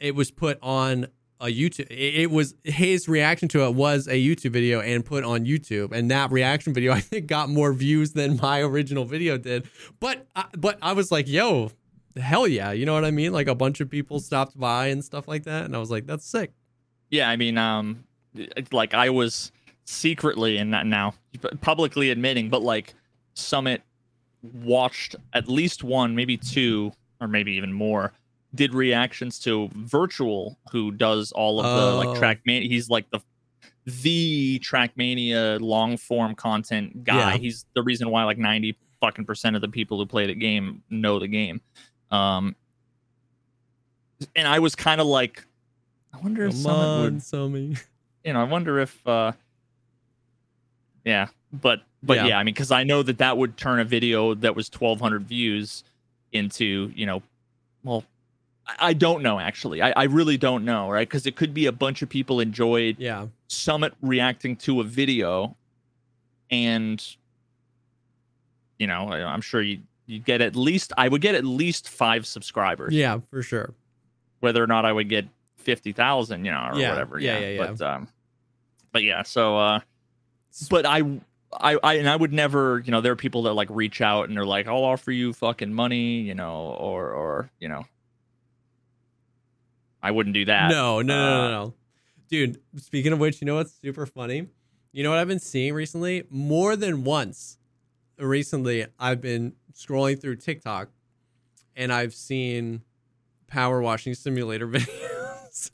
it 0.00 0.14
was 0.14 0.30
put 0.30 0.58
on 0.62 1.06
a 1.42 1.46
YouTube. 1.46 1.88
It 1.90 2.30
was 2.30 2.54
his 2.62 3.08
reaction 3.08 3.48
to 3.48 3.64
it 3.66 3.74
was 3.74 4.06
a 4.06 4.12
YouTube 4.12 4.52
video 4.52 4.80
and 4.80 5.04
put 5.04 5.24
on 5.24 5.44
YouTube, 5.44 5.92
and 5.92 6.10
that 6.10 6.30
reaction 6.30 6.72
video 6.72 6.92
I 6.94 7.00
think 7.00 7.26
got 7.26 7.50
more 7.50 7.72
views 7.72 8.12
than 8.12 8.38
my 8.40 8.60
original 8.60 9.04
video 9.04 9.36
did. 9.36 9.68
But 10.00 10.26
I, 10.34 10.46
but 10.56 10.78
I 10.80 10.92
was 10.92 11.10
like, 11.10 11.28
yo, 11.28 11.72
hell 12.16 12.46
yeah, 12.46 12.70
you 12.70 12.86
know 12.86 12.94
what 12.94 13.04
I 13.04 13.10
mean? 13.10 13.32
Like 13.32 13.48
a 13.48 13.54
bunch 13.54 13.80
of 13.80 13.90
people 13.90 14.20
stopped 14.20 14.58
by 14.58 14.86
and 14.86 15.04
stuff 15.04 15.26
like 15.28 15.42
that, 15.44 15.64
and 15.64 15.74
I 15.74 15.78
was 15.78 15.90
like, 15.90 16.06
that's 16.06 16.24
sick. 16.24 16.52
Yeah, 17.10 17.28
I 17.28 17.36
mean, 17.36 17.58
um, 17.58 18.04
like 18.70 18.94
I 18.94 19.10
was 19.10 19.52
secretly 19.84 20.58
and 20.58 20.70
not 20.70 20.86
now 20.86 21.14
publicly 21.60 22.10
admitting, 22.10 22.48
but 22.48 22.62
like 22.62 22.94
Summit 23.34 23.82
watched 24.42 25.16
at 25.32 25.48
least 25.48 25.82
one, 25.82 26.14
maybe 26.14 26.36
two, 26.36 26.92
or 27.20 27.26
maybe 27.28 27.52
even 27.52 27.72
more. 27.72 28.12
Did 28.54 28.74
reactions 28.74 29.38
to 29.40 29.68
Wirtual, 29.90 30.56
who 30.70 30.90
does 30.90 31.32
all 31.32 31.58
of 31.60 31.64
the 31.64 31.70
Oh. 32.08 32.12
like 32.12 32.18
Trackmania. 32.20 32.68
He's 32.68 32.90
like 32.90 33.08
the 33.10 33.20
the 33.84 34.60
Trackmania 34.60 35.60
long 35.60 35.96
form 35.96 36.34
content 36.34 37.02
guy. 37.04 37.32
Yeah. 37.32 37.38
He's 37.38 37.64
the 37.74 37.82
reason 37.82 38.10
why 38.10 38.24
like 38.24 38.38
ninety 38.38 38.76
fucking 39.00 39.24
percent 39.24 39.56
of 39.56 39.62
the 39.62 39.68
people 39.68 39.98
who 39.98 40.06
play 40.06 40.26
the 40.26 40.34
game 40.34 40.82
know 40.90 41.18
the 41.18 41.26
game. 41.28 41.60
Um, 42.10 42.54
and 44.36 44.46
I 44.46 44.58
was 44.60 44.74
kind 44.76 45.00
of 45.00 45.06
like, 45.08 45.44
I 46.12 46.18
wonder 46.18 46.44
if 46.44 46.54
someone 46.54 47.14
would 47.14 47.34
on, 47.34 47.52
me. 47.52 47.76
you 48.24 48.32
know, 48.32 48.40
I 48.40 48.44
wonder 48.44 48.78
if, 48.78 49.04
uh, 49.08 49.32
yeah, 51.04 51.28
but 51.52 51.82
but 52.04 52.18
Yeah. 52.18 52.26
yeah, 52.26 52.38
I 52.38 52.44
mean, 52.44 52.54
because 52.54 52.70
I 52.70 52.84
know 52.84 53.02
that 53.02 53.18
that 53.18 53.36
would 53.38 53.56
turn 53.56 53.80
a 53.80 53.84
video 53.84 54.34
that 54.34 54.54
was 54.54 54.68
1,200 54.68 55.22
views 55.26 55.82
into, 56.32 56.92
you 56.94 57.06
know, 57.06 57.22
well, 57.82 58.04
I- 58.78 58.92
don't 58.94 59.22
know 59.22 59.38
actually. 59.40 59.82
I, 59.82 59.90
I 59.92 60.04
really 60.04 60.36
don't 60.38 60.64
know, 60.64 60.88
right? 60.90 61.08
Because 61.08 61.26
it 61.26 61.36
could 61.36 61.52
be 61.52 61.66
a 61.66 61.72
bunch 61.72 62.02
of 62.02 62.08
people 62.08 62.40
enjoyed 62.40 62.96
Yeah, 62.98 63.26
Summit 63.48 63.94
reacting 64.00 64.56
to 64.56 64.80
a 64.80 64.84
video, 64.84 65.56
and 66.50 67.04
you 68.78 68.86
know, 68.86 69.08
I'm 69.08 69.40
sure 69.40 69.62
you 69.62 69.80
you 70.06 70.18
get 70.18 70.40
at 70.40 70.56
least 70.56 70.92
I 70.96 71.08
would 71.08 71.20
get 71.20 71.34
at 71.34 71.44
least 71.44 71.88
five 71.88 72.26
subscribers. 72.26 72.94
Yeah, 72.94 73.20
for 73.30 73.42
sure. 73.42 73.72
Whether 74.40 74.62
or 74.62 74.66
not 74.66 74.84
I 74.84 74.92
would 74.92 75.08
get 75.08 75.26
fifty 75.56 75.92
thousand, 75.92 76.44
you 76.44 76.50
know, 76.50 76.70
or 76.72 76.78
Yeah, 76.78 76.90
whatever. 76.90 77.18
yeah, 77.18 77.38
yeah, 77.38 77.48
yeah. 77.48 77.66
But 77.72 77.80
um, 77.82 78.08
but 78.92 79.02
yeah. 79.02 79.22
So 79.22 79.56
uh, 79.58 79.80
but 80.70 80.86
I. 80.86 81.02
I, 81.54 81.76
I 81.82 81.94
and 81.96 82.08
I 82.08 82.16
would 82.16 82.32
never, 82.32 82.78
you 82.82 82.90
know, 82.92 83.02
there 83.02 83.12
are 83.12 83.16
people 83.16 83.42
that 83.42 83.52
like 83.52 83.68
reach 83.68 84.00
out 84.00 84.26
and 84.26 84.34
they're 84.34 84.46
like, 84.46 84.66
I'll 84.66 84.84
offer 84.84 85.12
you 85.12 85.34
fucking 85.34 85.70
money, 85.70 86.20
you 86.22 86.34
know, 86.34 86.74
or 86.80 87.10
or 87.10 87.50
you 87.60 87.68
know, 87.68 87.84
I 90.02 90.10
wouldn't 90.10 90.34
do 90.34 90.44
that. 90.46 90.70
No, 90.70 91.00
no, 91.02 91.14
no, 91.14 91.14
no, 91.14 91.44
Uh, 91.44 91.48
no. 91.48 91.74
Dude, 92.28 92.60
speaking 92.76 93.12
of 93.12 93.18
which, 93.18 93.40
you 93.40 93.46
know 93.46 93.56
what's 93.56 93.72
super 93.72 94.06
funny? 94.06 94.48
You 94.92 95.02
know 95.02 95.10
what 95.10 95.18
I've 95.18 95.28
been 95.28 95.38
seeing 95.38 95.74
recently? 95.74 96.24
More 96.30 96.76
than 96.76 97.04
once 97.04 97.58
recently, 98.18 98.86
I've 98.98 99.20
been 99.20 99.54
scrolling 99.74 100.20
through 100.20 100.36
TikTok 100.36 100.88
and 101.76 101.92
I've 101.92 102.14
seen 102.14 102.82
power 103.46 103.80
washing 103.82 104.14
simulator 104.14 104.66
videos. 104.68 105.70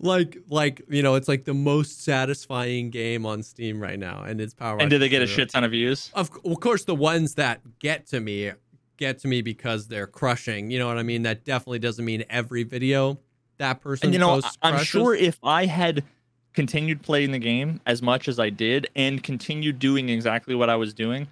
like 0.00 0.38
like, 0.48 0.82
you 0.88 1.02
know, 1.02 1.14
it's 1.14 1.28
like 1.28 1.44
the 1.44 1.54
most 1.54 2.02
satisfying 2.04 2.90
game 2.90 3.24
on 3.26 3.42
Steam 3.42 3.80
right 3.80 3.98
now 3.98 4.22
and 4.22 4.40
it's 4.40 4.54
power 4.54 4.80
And 4.80 4.90
did 4.90 5.00
they 5.00 5.08
get 5.08 5.22
a 5.22 5.26
shit 5.26 5.48
ton 5.50 5.64
of 5.64 5.70
views? 5.70 6.10
Of, 6.14 6.30
of 6.44 6.60
course, 6.60 6.84
the 6.84 6.94
ones 6.94 7.34
that 7.34 7.60
get 7.78 8.06
to 8.08 8.20
me 8.20 8.52
get 8.96 9.18
to 9.20 9.28
me 9.28 9.42
because 9.42 9.88
they're 9.88 10.06
crushing. 10.06 10.70
You 10.70 10.78
know 10.78 10.86
what 10.86 10.98
I 10.98 11.02
mean? 11.02 11.22
That 11.22 11.44
definitely 11.44 11.78
doesn't 11.78 12.04
mean 12.04 12.24
every 12.30 12.62
video 12.62 13.18
that 13.58 13.80
person 13.80 14.06
And 14.06 14.14
you 14.14 14.20
know, 14.20 14.40
I'm 14.62 14.74
crushes. 14.74 14.88
sure 14.88 15.14
if 15.14 15.38
I 15.42 15.66
had 15.66 16.04
continued 16.52 17.02
playing 17.02 17.32
the 17.32 17.38
game 17.38 17.80
as 17.86 18.02
much 18.02 18.28
as 18.28 18.38
I 18.38 18.50
did 18.50 18.88
and 18.96 19.22
continued 19.22 19.78
doing 19.78 20.08
exactly 20.08 20.54
what 20.54 20.70
I 20.70 20.76
was 20.76 20.94
doing, 20.94 21.28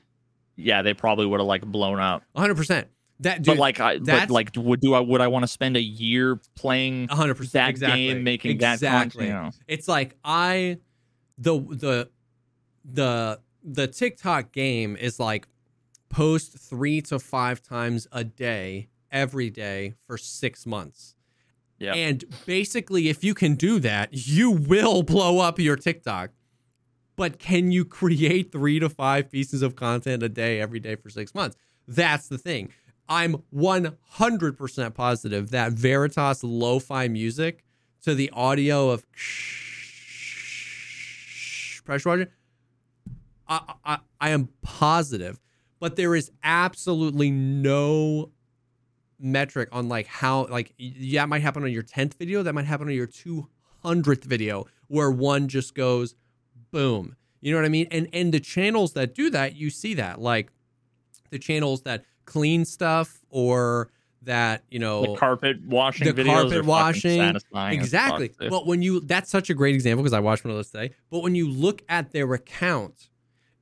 yeah, 0.56 0.82
they 0.82 0.94
probably 0.94 1.26
would 1.26 1.40
have 1.40 1.46
like 1.46 1.62
blown 1.62 1.98
up. 1.98 2.22
100%. 2.36 2.86
That 3.20 3.42
dude, 3.42 3.46
but 3.46 3.58
like, 3.58 3.80
I 3.80 3.98
but 3.98 4.28
like, 4.28 4.50
would 4.56 4.80
do 4.80 4.94
I 4.94 5.00
would 5.00 5.20
I 5.20 5.28
want 5.28 5.44
to 5.44 5.48
spend 5.48 5.76
a 5.76 5.82
year 5.82 6.40
playing 6.56 7.08
100% 7.08 7.52
that 7.52 7.70
exactly. 7.70 8.08
game, 8.08 8.24
making 8.24 8.58
that 8.58 8.74
exactly. 8.74 9.28
content? 9.28 9.54
You 9.54 9.58
know? 9.58 9.64
It's 9.68 9.86
like 9.86 10.16
I 10.24 10.78
the 11.38 11.60
the 11.60 12.10
the 12.84 13.40
the 13.62 13.86
TikTok 13.86 14.50
game 14.50 14.96
is 14.96 15.20
like 15.20 15.46
post 16.14 16.56
3 16.56 17.00
to 17.02 17.18
5 17.18 17.62
times 17.62 18.06
a 18.12 18.22
day 18.22 18.88
every 19.10 19.50
day 19.50 19.94
for 20.06 20.16
6 20.16 20.66
months. 20.66 21.16
Yeah. 21.78 21.94
And 21.94 22.24
basically 22.46 23.08
if 23.08 23.24
you 23.24 23.34
can 23.34 23.56
do 23.56 23.80
that, 23.80 24.10
you 24.12 24.52
will 24.52 25.02
blow 25.02 25.40
up 25.40 25.58
your 25.58 25.76
TikTok. 25.76 26.30
But 27.16 27.38
can 27.38 27.72
you 27.72 27.84
create 27.84 28.52
3 28.52 28.78
to 28.78 28.88
5 28.88 29.30
pieces 29.30 29.60
of 29.62 29.74
content 29.74 30.22
a 30.22 30.28
day 30.28 30.60
every 30.60 30.78
day 30.78 30.94
for 30.94 31.10
6 31.10 31.34
months? 31.34 31.56
That's 31.88 32.28
the 32.28 32.38
thing. 32.38 32.70
I'm 33.08 33.42
100% 33.54 34.94
positive 34.94 35.50
that 35.50 35.72
Veritas 35.72 36.44
lo-fi 36.44 37.08
music 37.08 37.64
to 38.02 38.14
the 38.14 38.30
audio 38.30 38.90
of 38.90 39.04
pressure. 41.84 42.30
I, 43.46 43.74
I 43.84 43.98
I 44.20 44.30
am 44.30 44.48
positive, 44.62 45.38
but 45.80 45.96
there 45.96 46.14
is 46.14 46.30
absolutely 46.42 47.30
no 47.30 48.30
metric 49.18 49.68
on 49.72 49.88
like 49.88 50.06
how 50.06 50.46
like 50.46 50.74
yeah 50.76 51.22
that 51.22 51.28
might 51.28 51.42
happen 51.42 51.62
on 51.62 51.70
your 51.70 51.82
10th 51.82 52.14
video 52.14 52.42
that 52.42 52.52
might 52.52 52.66
happen 52.66 52.88
on 52.88 52.94
your 52.94 53.06
200th 53.06 54.24
video 54.24 54.66
where 54.88 55.10
one 55.10 55.48
just 55.48 55.74
goes 55.74 56.14
boom. 56.70 57.16
You 57.40 57.52
know 57.52 57.58
what 57.58 57.66
i 57.66 57.68
mean? 57.68 57.86
And 57.90 58.08
and 58.12 58.32
the 58.32 58.40
channels 58.40 58.94
that 58.94 59.14
do 59.14 59.30
that 59.30 59.54
you 59.56 59.70
see 59.70 59.94
that 59.94 60.20
like 60.20 60.50
the 61.30 61.38
channels 61.38 61.82
that 61.82 62.04
clean 62.24 62.64
stuff 62.64 63.20
or 63.30 63.90
that 64.22 64.64
you 64.70 64.78
know 64.78 65.02
The 65.02 65.16
carpet 65.16 65.62
washing 65.66 66.06
the 66.06 66.22
videos 66.22 66.50
carpet 66.50 66.64
washing, 66.64 67.36
exactly. 67.54 68.30
but 68.38 68.66
when 68.66 68.82
you 68.82 69.00
that's 69.00 69.30
such 69.30 69.50
a 69.50 69.54
great 69.54 69.74
example 69.74 70.02
because 70.02 70.14
i 70.14 70.20
watched 70.20 70.44
one 70.44 70.50
of 70.52 70.56
those 70.56 70.70
today 70.70 70.94
but 71.10 71.20
when 71.20 71.34
you 71.34 71.48
look 71.48 71.82
at 71.88 72.12
their 72.12 72.32
account 72.32 73.10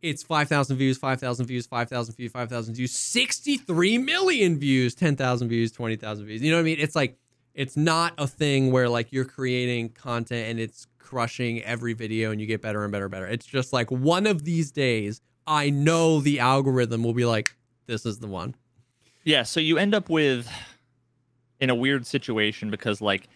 it's 0.02 0.22
5000 0.22 0.76
views 0.76 0.98
5000 0.98 1.46
views 1.46 1.66
5000 1.66 2.14
views 2.16 2.32
5000 2.32 2.74
views 2.74 2.92
63 2.92 3.98
million 3.98 4.58
views 4.58 4.94
10000 4.94 5.48
views 5.48 5.72
20000 5.72 6.26
views. 6.26 6.42
You 6.42 6.50
know 6.50 6.56
what 6.56 6.62
i 6.62 6.64
mean? 6.64 6.78
It's 6.80 6.96
like 6.96 7.16
it's 7.54 7.76
not 7.76 8.14
a 8.18 8.26
thing 8.26 8.72
where 8.72 8.88
like 8.88 9.12
you're 9.12 9.24
creating 9.24 9.90
content 9.90 10.48
and 10.50 10.58
it's 10.58 10.86
crushing 10.98 11.62
every 11.62 11.92
video 11.92 12.30
and 12.30 12.40
you 12.40 12.46
get 12.46 12.60
better 12.60 12.82
and 12.82 12.90
better 12.90 13.04
and 13.04 13.12
better. 13.12 13.26
It's 13.26 13.46
just 13.46 13.72
like 13.72 13.90
one 13.90 14.26
of 14.26 14.44
these 14.44 14.70
days 14.72 15.20
i 15.46 15.70
know 15.70 16.20
the 16.20 16.38
algorithm 16.38 17.02
will 17.02 17.14
be 17.14 17.24
like 17.24 17.56
this 17.86 18.06
is 18.06 18.18
the 18.18 18.28
one. 18.28 18.54
Yeah, 19.24 19.44
so 19.44 19.60
you 19.60 19.78
end 19.78 19.94
up 19.94 20.08
with 20.08 20.50
in 21.60 21.70
a 21.70 21.74
weird 21.74 22.06
situation 22.06 22.70
because 22.70 23.00
like 23.00 23.28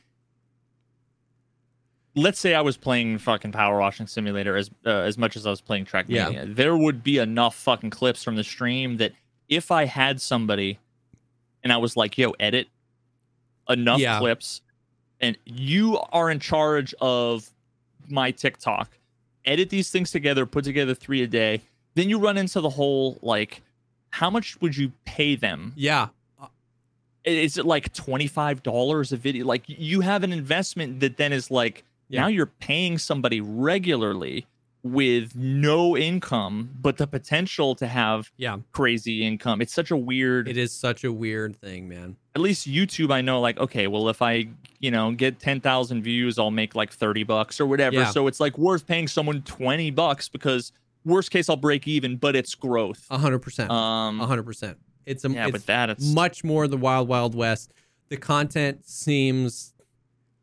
let's 2.16 2.40
say 2.40 2.54
I 2.54 2.62
was 2.62 2.76
playing 2.76 3.18
fucking 3.18 3.52
Power 3.52 3.78
Washing 3.78 4.06
Simulator 4.08 4.56
as 4.56 4.70
uh, 4.84 4.90
as 4.90 5.16
much 5.16 5.36
as 5.36 5.46
I 5.46 5.50
was 5.50 5.60
playing 5.60 5.84
Trackmania. 5.84 6.32
Yeah. 6.32 6.44
There 6.46 6.76
would 6.76 7.04
be 7.04 7.18
enough 7.18 7.54
fucking 7.54 7.90
clips 7.90 8.24
from 8.24 8.34
the 8.36 8.42
stream 8.42 8.96
that 8.96 9.12
if 9.48 9.70
I 9.70 9.84
had 9.84 10.20
somebody 10.20 10.78
and 11.62 11.72
I 11.72 11.76
was 11.76 11.96
like, 11.96 12.18
"Yo, 12.18 12.32
edit 12.40 12.68
enough 13.68 14.00
Yeah. 14.00 14.18
clips 14.18 14.62
and 15.20 15.36
you 15.44 15.98
are 16.12 16.30
in 16.30 16.40
charge 16.40 16.94
of 17.00 17.50
my 18.08 18.30
TikTok. 18.30 18.98
Edit 19.44 19.70
these 19.70 19.90
things 19.90 20.10
together, 20.10 20.46
put 20.46 20.64
together 20.64 20.94
3 20.94 21.22
a 21.22 21.26
day." 21.26 21.60
Then 21.94 22.08
you 22.10 22.18
run 22.18 22.36
into 22.36 22.60
the 22.60 22.70
whole 22.70 23.18
like 23.22 23.62
how 24.10 24.30
much 24.30 24.60
would 24.60 24.76
you 24.76 24.92
pay 25.04 25.34
them 25.36 25.72
yeah 25.76 26.08
is 27.24 27.58
it 27.58 27.66
like 27.66 27.92
$25 27.92 29.12
a 29.12 29.16
video 29.16 29.44
like 29.44 29.64
you 29.66 30.00
have 30.00 30.22
an 30.22 30.32
investment 30.32 31.00
that 31.00 31.16
then 31.16 31.32
is 31.32 31.50
like 31.50 31.84
Yeah. 32.08 32.22
now 32.22 32.26
you're 32.28 32.46
paying 32.46 32.98
somebody 32.98 33.40
regularly 33.40 34.46
with 34.82 35.34
no 35.34 35.96
income 35.96 36.70
but 36.80 36.96
the 36.96 37.08
potential 37.08 37.74
to 37.74 37.88
have 37.88 38.30
yeah 38.36 38.58
crazy 38.70 39.26
income 39.26 39.60
it's 39.60 39.72
such 39.74 39.90
a 39.90 39.96
weird 39.96 40.46
it 40.46 40.56
is 40.56 40.72
such 40.72 41.02
a 41.02 41.12
weird 41.12 41.56
thing 41.56 41.88
man 41.88 42.14
at 42.36 42.40
least 42.40 42.68
youtube 42.68 43.10
i 43.12 43.20
know 43.20 43.40
like 43.40 43.58
okay 43.58 43.88
well 43.88 44.08
if 44.08 44.22
i 44.22 44.46
you 44.78 44.92
know 44.92 45.10
get 45.10 45.40
10,000 45.40 46.02
views 46.02 46.38
i'll 46.38 46.52
make 46.52 46.76
like 46.76 46.92
30 46.92 47.24
bucks 47.24 47.60
or 47.60 47.66
whatever 47.66 47.96
Yeah. 47.96 48.10
so 48.10 48.28
it's 48.28 48.38
like 48.38 48.56
worth 48.56 48.86
paying 48.86 49.08
someone 49.08 49.42
20 49.42 49.90
bucks 49.90 50.28
because 50.28 50.70
worst 51.04 51.32
case 51.32 51.48
i'll 51.48 51.56
break 51.56 51.88
even 51.88 52.16
but 52.16 52.36
it's 52.36 52.54
growth 52.54 53.06
A 53.10 53.18
hundred 53.18 53.40
percent. 53.40 53.72
um 53.72 54.20
A 54.20 54.26
hundred 54.26 54.44
percent. 54.44 54.78
It's 55.04 55.24
a 55.24 55.30
yeah 55.30 55.44
it's 55.46 55.52
with 55.52 55.66
that 55.66 55.90
it's 55.90 56.12
much 56.14 56.44
more 56.44 56.68
the 56.68 56.76
wild 56.76 57.08
wild 57.08 57.34
west. 57.34 57.72
The 58.08 58.16
content 58.16 58.86
seems 58.86 59.72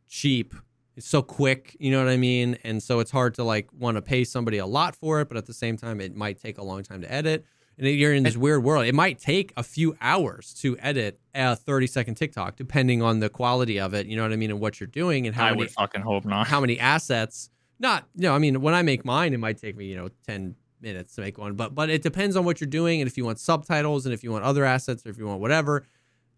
cheap. 0.09 0.53
It's 0.95 1.07
so 1.07 1.21
quick, 1.21 1.75
you 1.79 1.91
know 1.91 2.03
what 2.03 2.11
I 2.11 2.17
mean? 2.17 2.57
And 2.63 2.81
so 2.81 2.99
it's 2.99 3.11
hard 3.11 3.33
to 3.35 3.43
like 3.43 3.69
want 3.77 3.97
to 3.97 4.01
pay 4.01 4.23
somebody 4.23 4.57
a 4.59 4.65
lot 4.65 4.95
for 4.95 5.21
it, 5.21 5.27
but 5.27 5.37
at 5.37 5.45
the 5.45 5.53
same 5.53 5.77
time 5.77 5.99
it 5.99 6.15
might 6.15 6.39
take 6.39 6.57
a 6.57 6.63
long 6.63 6.83
time 6.83 7.01
to 7.01 7.11
edit. 7.11 7.45
And 7.77 7.87
you're 7.87 8.13
in 8.13 8.21
this 8.21 8.37
weird 8.37 8.63
world. 8.63 8.85
It 8.85 8.93
might 8.93 9.17
take 9.17 9.51
a 9.57 9.63
few 9.63 9.97
hours 9.99 10.53
to 10.61 10.77
edit 10.77 11.19
a 11.33 11.55
30 11.55 11.87
second 11.87 12.15
TikTok, 12.15 12.55
depending 12.55 13.01
on 13.01 13.19
the 13.19 13.29
quality 13.29 13.79
of 13.79 13.95
it. 13.95 14.05
You 14.05 14.15
know 14.15 14.21
what 14.21 14.31
I 14.31 14.35
mean, 14.35 14.51
and 14.51 14.59
what 14.59 14.79
you're 14.79 14.85
doing, 14.85 15.25
and 15.25 15.35
how 15.35 15.45
i 15.45 15.49
many 15.49 15.59
would 15.59 15.71
fucking 15.71 16.01
hope 16.01 16.25
not 16.25 16.47
how 16.47 16.61
many 16.61 16.79
assets. 16.79 17.49
Not, 17.79 18.05
you 18.15 18.23
know, 18.23 18.35
I 18.35 18.37
mean, 18.37 18.61
when 18.61 18.75
I 18.75 18.83
make 18.83 19.03
mine, 19.03 19.33
it 19.33 19.39
might 19.39 19.57
take 19.57 19.75
me, 19.75 19.85
you 19.85 19.95
know, 19.95 20.09
10 20.27 20.55
minutes 20.79 21.15
to 21.15 21.21
make 21.21 21.39
one, 21.39 21.55
but 21.55 21.73
but 21.73 21.89
it 21.89 22.03
depends 22.03 22.35
on 22.35 22.45
what 22.45 22.61
you're 22.61 22.69
doing 22.69 23.01
and 23.01 23.07
if 23.07 23.17
you 23.17 23.25
want 23.25 23.39
subtitles 23.39 24.05
and 24.05 24.13
if 24.13 24.23
you 24.23 24.31
want 24.31 24.43
other 24.43 24.65
assets 24.65 25.03
or 25.05 25.09
if 25.09 25.17
you 25.17 25.25
want 25.25 25.39
whatever, 25.39 25.87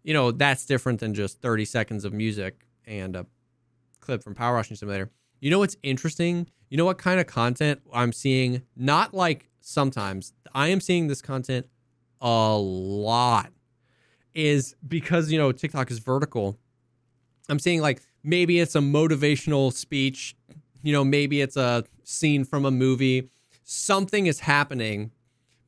you 0.04 0.14
know, 0.14 0.30
that's 0.30 0.64
different 0.64 1.00
than 1.00 1.12
just 1.12 1.42
30 1.42 1.66
seconds 1.66 2.04
of 2.06 2.14
music 2.14 2.64
and 2.86 3.14
a 3.16 3.26
clip 4.06 4.22
from 4.22 4.34
Power 4.34 4.54
Washing 4.54 4.76
Simulator. 4.76 5.10
You 5.40 5.50
know 5.50 5.58
what's 5.58 5.76
interesting? 5.82 6.48
You 6.70 6.78
know 6.78 6.84
what 6.84 6.96
kind 6.98 7.20
of 7.20 7.26
content 7.26 7.80
I'm 7.92 8.12
seeing? 8.12 8.62
Not 8.74 9.12
like 9.12 9.50
sometimes. 9.60 10.32
I 10.54 10.68
am 10.68 10.80
seeing 10.80 11.08
this 11.08 11.20
content 11.20 11.66
a 12.20 12.56
lot 12.56 13.52
is 14.34 14.74
because, 14.86 15.30
you 15.30 15.38
know, 15.38 15.52
TikTok 15.52 15.90
is 15.90 15.98
vertical. 15.98 16.58
I'm 17.48 17.58
seeing 17.58 17.80
like 17.80 18.00
maybe 18.22 18.60
it's 18.60 18.74
a 18.74 18.80
motivational 18.80 19.72
speech, 19.72 20.36
you 20.82 20.92
know, 20.92 21.04
maybe 21.04 21.40
it's 21.40 21.56
a 21.56 21.84
scene 22.04 22.44
from 22.44 22.64
a 22.64 22.70
movie. 22.70 23.28
Something 23.64 24.26
is 24.26 24.40
happening, 24.40 25.10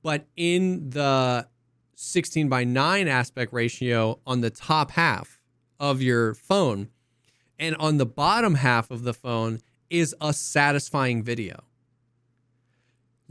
but 0.03 0.27
in 0.37 0.91
the 0.91 1.47
16 1.97 2.49
by 2.49 2.65
9 2.65 3.09
aspect 3.09 3.53
ratio 3.53 4.21
on 4.27 4.41
the 4.41 4.51
top 4.51 4.93
half 4.93 5.41
of 5.81 6.01
your 6.01 6.35
phone 6.35 6.89
and 7.59 7.75
on 7.77 7.97
the 7.97 8.07
bottom 8.07 8.57
half 8.57 8.91
of 8.91 9.03
the 9.03 9.15
phone 9.15 9.61
is 9.91 10.15
a 10.21 10.33
satisfying 10.33 11.23
video. 11.23 11.65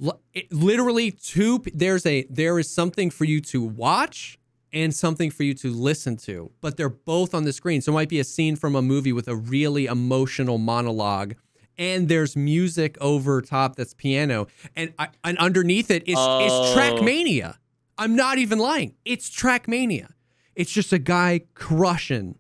L- 0.04 0.22
it- 0.34 0.52
literally 0.52 1.12
two 1.12 1.64
there's 1.74 2.06
a 2.06 2.26
there 2.30 2.60
is 2.60 2.70
something 2.70 3.10
for 3.10 3.26
you 3.26 3.42
to 3.42 3.62
watch 3.64 4.38
and 4.74 4.94
something 4.94 5.32
for 5.32 5.44
you 5.44 5.54
to 5.56 5.72
listen 5.72 6.18
to, 6.18 6.52
but 6.62 6.78
they're 6.78 6.90
both 6.90 7.34
on 7.34 7.44
the 7.46 7.54
screen. 7.54 7.82
So 7.82 7.92
it 7.92 7.96
might 7.96 8.10
be 8.10 8.20
a 8.20 8.24
scene 8.24 8.56
from 8.56 8.76
a 8.76 8.82
movie 8.82 9.14
with 9.14 9.28
a 9.28 9.36
really 9.36 9.86
emotional 9.86 10.58
monologue 10.58 11.36
and 11.80 12.10
there's 12.10 12.36
music 12.36 12.98
over 13.00 13.40
top 13.40 13.76
that's 13.76 13.94
piano, 13.94 14.48
and 14.76 14.94
I, 14.98 15.10
and 15.24 15.38
underneath 15.38 15.92
it 15.92 16.08
is 16.08 16.16
Oh. 16.18 16.44
is 16.46 16.76
Trackmania. 16.76 17.58
I'm 18.00 18.16
not 18.16 18.40
even 18.40 18.58
lying. 18.60 18.96
It's 19.06 19.30
Trackmania. 19.30 20.10
It's 20.56 20.72
just 20.72 20.92
a 20.92 20.98
guy 21.00 21.42
crushing, 21.54 22.36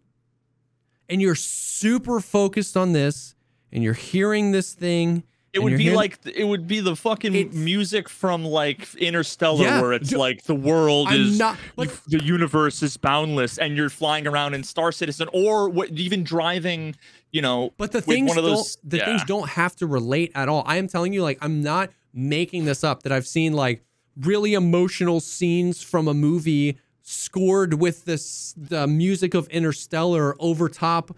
and 1.09 1.21
you're 1.21 1.35
super 1.35 2.19
focused 2.19 2.75
on 2.77 2.93
this, 2.93 3.35
and 3.71 3.83
you're 3.83 3.93
hearing 3.93 4.51
this 4.51 4.73
thing. 4.73 5.23
It 5.53 5.63
would 5.63 5.77
be 5.77 5.83
hearing- 5.83 5.95
like 5.95 6.19
it 6.25 6.43
would 6.43 6.67
be 6.67 6.81
the 6.81 6.95
fucking 6.95 7.33
It's- 7.33 7.55
music 7.55 8.09
from 8.09 8.45
like 8.45 8.93
Interstellar, 8.95 9.63
Yeah, 9.63 9.81
where 9.81 9.93
it's 9.93 10.09
ju- 10.09 10.17
like 10.17 10.43
the 10.43 10.53
world 10.53 11.07
I'm 11.09 11.21
is 11.21 11.39
not 11.39 11.57
like 11.77 11.89
the 12.05 12.23
universe 12.23 12.83
is 12.83 12.95
boundless, 12.97 13.57
and 13.57 13.75
you're 13.75 13.89
flying 13.89 14.27
around 14.27 14.53
in 14.53 14.63
Star 14.63 14.91
Citizen, 14.91 15.27
or 15.33 15.67
what, 15.69 15.89
even 15.91 16.23
driving. 16.23 16.95
You 17.31 17.41
know, 17.41 17.73
But 17.77 17.91
the 17.91 18.01
things 18.01 18.29
one 18.29 18.37
of 18.37 18.43
those- 18.43 18.75
don't 18.75 18.89
the 18.91 18.97
yeah. 18.97 19.05
things 19.05 19.23
don't 19.25 19.49
have 19.49 19.75
to 19.77 19.87
relate 19.87 20.31
at 20.35 20.47
all. 20.47 20.63
I 20.65 20.77
am 20.77 20.87
telling 20.87 21.11
you, 21.13 21.23
like, 21.23 21.37
I'm 21.41 21.61
not 21.63 21.89
making 22.13 22.65
this 22.65 22.83
up. 22.83 23.03
That 23.03 23.11
I've 23.11 23.27
seen 23.27 23.53
like 23.53 23.83
really 24.19 24.53
emotional 24.53 25.19
scenes 25.19 25.81
from 25.81 26.07
a 26.07 26.13
movie 26.13 26.77
scored 27.09 27.75
with 27.75 28.03
this 28.03 28.53
the 28.57 28.85
music 28.85 29.33
of 29.33 29.47
Interstellar 29.47 30.35
over 30.39 30.67
top 30.67 31.15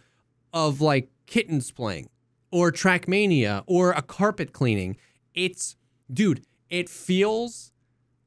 of 0.54 0.82
like 0.82 1.10
kittens 1.26 1.72
playing 1.72 2.08
or 2.52 2.72
Trackmania 2.72 3.64
or 3.66 3.92
a 3.92 4.04
carpet 4.04 4.54
cleaning. 4.54 4.98
It's 5.34 5.76
dude, 6.14 6.44
it 6.70 6.90
feels 6.90 7.72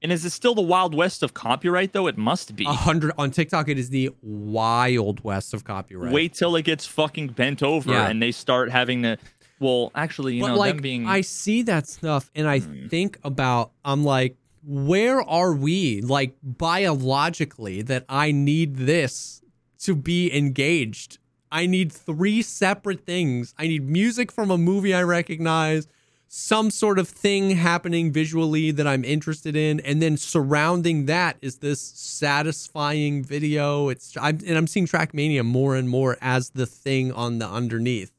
and 0.02 0.10
is 0.10 0.24
it 0.24 0.30
still 0.30 0.56
the 0.56 0.60
Wild 0.62 0.92
West 0.96 1.22
of 1.22 1.34
copyright 1.34 1.92
though? 1.92 2.08
It 2.08 2.18
must 2.18 2.56
be. 2.56 2.64
a 2.64 2.72
hundred 2.72 3.12
on 3.16 3.30
TikTok. 3.30 3.68
It 3.68 3.78
is 3.78 3.90
the 3.90 4.10
wild 4.22 5.22
west 5.22 5.54
of 5.54 5.62
copyright. 5.62 6.12
Wait 6.12 6.34
till 6.34 6.56
it 6.56 6.62
gets 6.64 6.84
fucking 6.84 7.28
bent 7.28 7.62
over 7.62 7.92
Yeah. 7.92 8.08
and 8.08 8.20
they 8.20 8.32
start 8.32 8.72
having 8.72 9.02
to. 9.02 9.18
Well, 9.60 9.92
actually, 9.94 10.34
you 10.34 10.40
but 10.42 10.48
know, 10.48 10.56
like 10.56 10.74
them 10.74 10.82
being 10.82 11.06
I 11.06 11.20
see 11.20 11.62
that 11.62 11.86
stuff 11.86 12.28
and 12.34 12.48
I 12.48 12.58
Hmm. 12.58 12.88
think 12.88 13.20
about 13.22 13.70
I'm 13.84 14.02
like, 14.02 14.36
where 14.64 15.20
are 15.22 15.52
we 15.52 16.00
like 16.00 16.36
biologically 16.42 17.82
that 17.82 18.04
I 18.08 18.32
need 18.32 18.76
this 18.76 19.42
to 19.80 19.94
be 19.94 20.34
engaged? 20.36 21.18
I 21.50 21.66
need 21.66 21.92
three 21.92 22.42
separate 22.42 23.04
things. 23.04 23.54
I 23.58 23.66
need 23.66 23.88
music 23.88 24.32
from 24.32 24.50
a 24.50 24.58
movie 24.58 24.94
I 24.94 25.02
recognize, 25.02 25.86
some 26.34 26.70
sort 26.70 26.98
of 26.98 27.08
thing 27.08 27.50
happening 27.50 28.10
visually 28.10 28.70
that 28.70 28.86
I'm 28.86 29.04
interested 29.04 29.54
in, 29.54 29.80
and 29.80 30.00
then 30.00 30.16
surrounding 30.16 31.04
that 31.04 31.36
is 31.42 31.58
this 31.58 31.82
satisfying 31.82 33.22
video. 33.22 33.90
It's 33.90 34.16
I'm, 34.16 34.38
and 34.46 34.56
I'm 34.56 34.66
seeing 34.66 34.86
Trackmania 34.86 35.44
more 35.44 35.76
and 35.76 35.90
more 35.90 36.16
as 36.22 36.48
the 36.50 36.64
thing 36.64 37.12
on 37.12 37.38
the 37.38 37.46
underneath. 37.46 38.12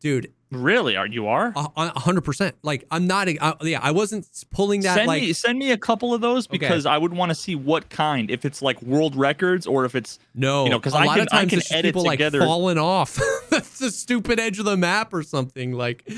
Dude, 0.00 0.34
really 0.50 0.96
are 0.96 1.06
you 1.06 1.26
are. 1.26 1.52
hundred 1.56 2.22
percent. 2.22 2.54
Like 2.62 2.84
I'm 2.90 3.06
not. 3.06 3.28
Uh, 3.40 3.54
yeah, 3.62 3.80
I 3.82 3.90
wasn't 3.90 4.26
pulling 4.50 4.80
that. 4.82 4.94
send 4.94 5.06
like 5.08 5.22
me 5.22 5.32
send 5.32 5.58
me 5.58 5.72
a 5.72 5.76
couple 5.78 6.14
of 6.14 6.20
those 6.20 6.46
Okay. 6.48 6.58
because 6.58 6.86
I 6.86 6.98
would 6.98 7.12
want 7.12 7.30
to 7.30 7.34
see 7.34 7.54
what 7.54 7.88
kind. 7.90 8.30
If 8.30 8.44
it's 8.44 8.62
like 8.62 8.80
world 8.82 9.16
records 9.16 9.66
or 9.66 9.84
if 9.84 9.94
it's 9.94 10.18
no, 10.34 10.64
you 10.64 10.70
know, 10.70 10.78
because 10.78 10.94
a 10.94 10.98
I 10.98 11.04
lot 11.04 11.14
can- 11.18 11.22
of 11.22 11.28
I 11.32 11.36
times 11.38 11.50
can 11.50 11.58
it's 11.58 11.72
edit 11.72 11.84
people 11.94 12.04
together- 12.10 12.40
like 12.40 12.46
falling 12.48 12.78
off. 12.78 13.18
That's 13.50 13.78
the 13.78 13.90
stupid 13.90 14.38
edge 14.40 14.58
of 14.58 14.64
the 14.64 14.76
map 14.76 15.12
or 15.14 15.22
something. 15.22 15.72
Like 15.72 16.08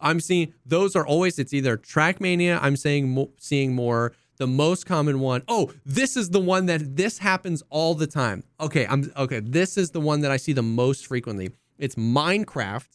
I'm 0.00 0.20
seeing 0.20 0.52
those 0.66 0.94
are 0.96 1.06
always. 1.06 1.38
It's 1.38 1.52
either 1.54 1.76
Trackmania. 1.76 2.58
I'm 2.62 2.76
saying 2.76 3.28
seeing 3.38 3.74
more. 3.74 4.12
The 4.36 4.46
most 4.46 4.86
common 4.86 5.20
one. 5.20 5.42
Oh, 5.48 5.70
this 5.84 6.16
is 6.16 6.30
the 6.30 6.40
one 6.40 6.64
that 6.64 6.96
this 6.96 7.18
happens 7.18 7.62
all 7.68 7.94
the 7.94 8.06
time. 8.06 8.42
Okay, 8.58 8.86
I'm 8.86 9.12
okay. 9.14 9.40
This 9.40 9.76
is 9.76 9.90
the 9.90 10.00
one 10.00 10.22
that 10.22 10.30
I 10.30 10.38
see 10.38 10.54
the 10.54 10.62
most 10.62 11.06
frequently. 11.06 11.50
It's 11.78 11.94
Minecraft, 11.96 12.88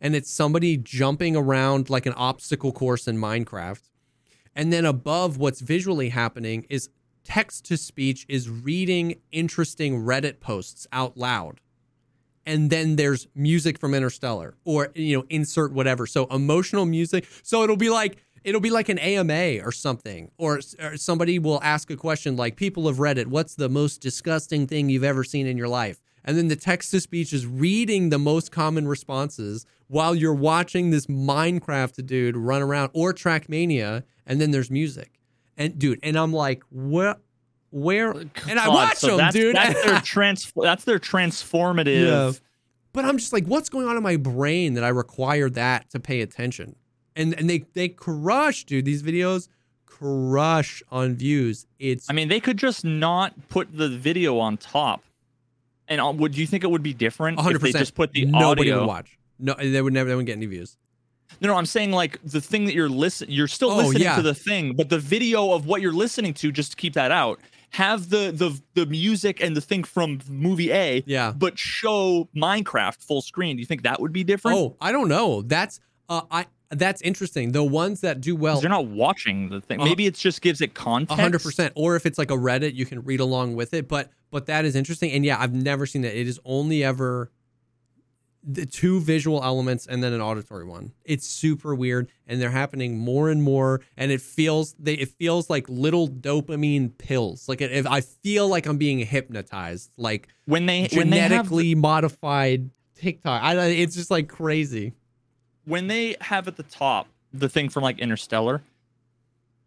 and 0.00 0.14
it's 0.14 0.30
somebody 0.30 0.76
jumping 0.76 1.36
around 1.36 1.90
like 1.90 2.06
an 2.06 2.14
obstacle 2.14 2.72
course 2.72 3.06
in 3.06 3.18
Minecraft. 3.18 3.82
And 4.54 4.72
then 4.72 4.84
above 4.84 5.36
what's 5.36 5.60
visually 5.60 6.08
happening 6.08 6.66
is 6.68 6.88
text 7.24 7.64
to 7.66 7.76
speech 7.76 8.26
is 8.28 8.48
reading 8.48 9.20
interesting 9.30 10.02
Reddit 10.02 10.40
posts 10.40 10.86
out 10.92 11.16
loud. 11.16 11.60
And 12.46 12.70
then 12.70 12.96
there's 12.96 13.28
music 13.34 13.78
from 13.78 13.94
Interstellar 13.94 14.56
or 14.64 14.90
you 14.94 15.18
know 15.18 15.24
insert 15.28 15.72
whatever. 15.72 16.06
So 16.06 16.26
emotional 16.26 16.86
music. 16.86 17.28
So 17.42 17.62
it'll 17.62 17.76
be 17.76 17.90
like 17.90 18.16
it'll 18.42 18.60
be 18.60 18.70
like 18.70 18.88
an 18.88 18.98
AMA 18.98 19.58
or 19.62 19.70
something 19.70 20.30
or, 20.38 20.60
or 20.80 20.96
somebody 20.96 21.38
will 21.38 21.60
ask 21.62 21.90
a 21.90 21.96
question 21.96 22.36
like 22.36 22.56
people 22.56 22.88
of 22.88 22.96
Reddit, 22.96 23.26
what's 23.26 23.54
the 23.54 23.68
most 23.68 24.00
disgusting 24.00 24.66
thing 24.66 24.88
you've 24.88 25.04
ever 25.04 25.22
seen 25.22 25.46
in 25.46 25.58
your 25.58 25.68
life? 25.68 26.00
And 26.24 26.36
then 26.36 26.48
the 26.48 26.56
text 26.56 26.90
to 26.90 27.00
speech 27.00 27.32
is 27.32 27.46
reading 27.46 28.08
the 28.08 28.18
most 28.18 28.50
common 28.50 28.88
responses 28.88 29.66
while 29.90 30.14
you're 30.14 30.32
watching 30.32 30.90
this 30.90 31.06
Minecraft 31.06 32.06
dude 32.06 32.36
run 32.36 32.62
around 32.62 32.90
or 32.94 33.12
Trackmania, 33.12 34.04
and 34.24 34.40
then 34.40 34.52
there's 34.52 34.70
music. 34.70 35.18
And 35.56 35.76
dude, 35.78 35.98
and 36.04 36.16
I'm 36.16 36.32
like, 36.32 36.62
where, 36.70 37.16
where? 37.70 38.12
And 38.12 38.58
I 38.58 38.68
watch 38.68 38.98
so 38.98 39.08
them, 39.08 39.16
that's, 39.18 39.34
dude. 39.34 39.56
That's 39.56 39.84
their 39.84 40.00
trans. 40.04 40.52
That's 40.54 40.84
their 40.84 41.00
transformative. 41.00 42.06
Yeah. 42.06 42.38
but 42.92 43.04
I'm 43.04 43.18
just 43.18 43.32
like, 43.32 43.46
what's 43.46 43.68
going 43.68 43.88
on 43.88 43.96
in 43.96 44.02
my 44.04 44.16
brain 44.16 44.74
that 44.74 44.84
I 44.84 44.88
require 44.88 45.50
that 45.50 45.90
to 45.90 45.98
pay 45.98 46.20
attention? 46.20 46.76
And 47.16 47.34
and 47.34 47.50
they 47.50 47.64
they 47.74 47.88
crush, 47.88 48.64
dude. 48.64 48.84
These 48.84 49.02
videos 49.02 49.48
crush 49.86 50.84
on 50.92 51.16
views. 51.16 51.66
It's 51.80 52.08
I 52.08 52.12
mean, 52.12 52.28
they 52.28 52.38
could 52.38 52.58
just 52.58 52.84
not 52.84 53.34
put 53.48 53.76
the 53.76 53.88
video 53.88 54.38
on 54.38 54.56
top. 54.56 55.02
And 55.88 56.00
uh, 56.00 56.12
would 56.14 56.38
you 56.38 56.46
think 56.46 56.62
it 56.62 56.70
would 56.70 56.84
be 56.84 56.94
different 56.94 57.40
if 57.40 57.60
they 57.60 57.72
just 57.72 57.96
put 57.96 58.12
the 58.12 58.24
nobody 58.26 58.70
audio? 58.70 58.78
would 58.78 58.86
watch. 58.86 59.18
No, 59.40 59.54
they 59.54 59.80
would 59.82 59.92
never. 59.92 60.08
They 60.08 60.14
wouldn't 60.14 60.26
get 60.26 60.36
any 60.36 60.46
views. 60.46 60.76
No, 61.40 61.48
no, 61.48 61.54
I'm 61.56 61.66
saying 61.66 61.92
like 61.92 62.18
the 62.24 62.40
thing 62.40 62.64
that 62.66 62.74
you're 62.74 62.88
listening. 62.88 63.30
You're 63.30 63.46
still 63.48 63.70
Oh, 63.70 63.76
listening 63.78 64.02
yeah. 64.02 64.16
to 64.16 64.22
the 64.22 64.34
thing, 64.34 64.74
but 64.74 64.88
the 64.88 64.98
video 64.98 65.52
of 65.52 65.64
what 65.66 65.80
you're 65.80 65.92
listening 65.92 66.34
to, 66.34 66.50
just 66.52 66.72
to 66.72 66.76
keep 66.76 66.94
that 66.94 67.10
out. 67.12 67.40
Have 67.74 68.10
the 68.10 68.32
the 68.32 68.60
the 68.74 68.84
music 68.86 69.40
and 69.40 69.56
the 69.56 69.60
thing 69.60 69.84
from 69.84 70.18
movie 70.28 70.72
A, 70.72 71.04
Yeah. 71.06 71.30
but 71.36 71.56
show 71.56 72.28
Minecraft 72.36 72.96
full 73.00 73.22
screen. 73.22 73.56
Do 73.56 73.60
you 73.60 73.66
think 73.66 73.82
that 73.82 74.00
would 74.00 74.12
be 74.12 74.24
different? 74.24 74.58
Oh, 74.58 74.76
I 74.80 74.90
don't 74.90 75.08
know. 75.08 75.42
That's 75.42 75.78
uh, 76.08 76.22
I. 76.30 76.46
That's 76.72 77.00
interesting. 77.02 77.50
The 77.52 77.64
ones 77.64 78.00
that 78.02 78.20
do 78.20 78.34
well, 78.36 78.60
you're 78.60 78.70
not 78.70 78.86
watching 78.86 79.48
the 79.50 79.60
thing. 79.60 79.80
Uh, 79.80 79.84
Maybe 79.84 80.06
it 80.06 80.14
just 80.14 80.40
gives 80.40 80.60
it 80.60 80.74
context. 80.74 81.20
Hundred 81.20 81.42
percent. 81.42 81.72
Or 81.76 81.94
if 81.96 82.06
it's 82.06 82.16
like 82.18 82.30
a 82.30 82.36
Reddit, 82.36 82.74
you 82.74 82.86
can 82.86 83.02
read 83.02 83.18
along 83.20 83.54
with 83.56 83.72
it. 83.74 83.86
But 83.88 84.08
but 84.32 84.46
that 84.46 84.64
is 84.64 84.74
interesting. 84.76 85.10
And 85.12 85.24
yeah, 85.24 85.40
I've 85.40 85.52
never 85.54 85.86
seen 85.86 86.02
that. 86.02 86.16
It 86.18 86.26
is 86.28 86.38
only 86.44 86.82
ever 86.84 87.30
the 88.42 88.64
two 88.64 89.00
visual 89.00 89.42
elements 89.44 89.86
and 89.86 90.02
then 90.02 90.12
an 90.12 90.20
auditory 90.20 90.64
one. 90.64 90.92
It's 91.04 91.26
super 91.26 91.74
weird, 91.74 92.08
and 92.26 92.40
they're 92.40 92.50
happening 92.50 92.98
more 92.98 93.28
and 93.30 93.42
more. 93.42 93.80
And 93.96 94.10
it 94.10 94.20
feels 94.20 94.74
they 94.78 94.94
it 94.94 95.10
feels 95.10 95.50
like 95.50 95.68
little 95.68 96.08
dopamine 96.08 96.96
pills. 96.96 97.48
Like 97.48 97.60
if 97.60 97.86
I 97.86 98.00
feel 98.00 98.48
like 98.48 98.66
I'm 98.66 98.78
being 98.78 98.98
hypnotized, 99.00 99.90
like 99.96 100.28
when 100.46 100.66
they 100.66 100.88
when 100.92 101.10
they 101.10 101.18
have 101.18 101.30
genetically 101.30 101.74
modified 101.74 102.70
TikTok. 102.96 103.42
I 103.42 103.54
it's 103.66 103.94
just 103.94 104.10
like 104.10 104.28
crazy. 104.28 104.92
when 105.64 105.86
they 105.86 106.16
have 106.20 106.48
at 106.48 106.56
the 106.56 106.62
top 106.64 107.08
the 107.32 107.48
thing 107.48 107.68
from 107.68 107.82
like 107.82 107.98
Interstellar, 107.98 108.62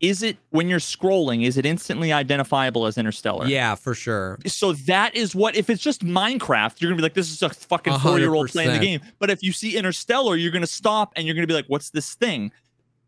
is 0.04 0.22
it 0.22 0.36
when 0.50 0.68
you're 0.68 0.80
scrolling, 0.80 1.46
is 1.46 1.56
it 1.58 1.66
instantly 1.66 2.12
identifiable 2.12 2.86
as 2.86 2.98
Interstellar? 2.98 3.48
Yeah, 3.48 3.74
for 3.76 3.94
sure. 3.96 4.38
So 4.46 4.74
that 4.74 5.16
is 5.16 5.34
what 5.34 5.56
if 5.56 5.70
it's 5.70 5.82
just 5.82 6.04
Minecraft, 6.06 6.82
you're 6.82 6.90
gonna 6.92 6.98
be 6.98 7.04
like, 7.04 7.14
this 7.14 7.32
is 7.32 7.42
a 7.42 7.50
fucking 7.50 7.98
four 8.00 8.20
year 8.20 8.34
old 8.34 8.50
playing 8.50 8.74
the 8.74 8.80
game. 8.80 9.00
But 9.18 9.30
if 9.30 9.42
you 9.42 9.54
see 9.54 9.78
Interstellar, 9.78 10.36
you're 10.36 10.52
gonna 10.52 10.68
stop 10.68 11.14
and 11.16 11.26
you're 11.26 11.34
gonna 11.36 11.48
be 11.48 11.54
like, 11.54 11.68
what's 11.68 11.90
this 11.90 12.16
thing? 12.16 12.52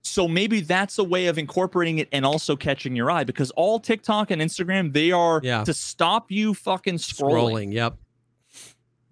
So 0.04 0.26
maybe 0.26 0.62
that's 0.62 0.98
a 0.98 1.04
way 1.04 1.26
of 1.28 1.38
incorporating 1.38 1.98
it 1.98 2.08
and 2.14 2.26
also 2.26 2.56
catching 2.56 2.96
your 2.96 3.12
eye 3.12 3.26
because 3.26 3.52
all 3.52 3.78
TikTok 3.78 4.32
and 4.32 4.42
Instagram, 4.42 4.94
they 4.94 5.12
are 5.12 5.42
Yeah. 5.44 5.66
to 5.66 5.74
stop 5.74 6.32
you 6.32 6.54
fucking 6.54 6.96
scrolling. 6.96 7.72
scrolling. 7.72 7.74
Yep. 7.74 7.98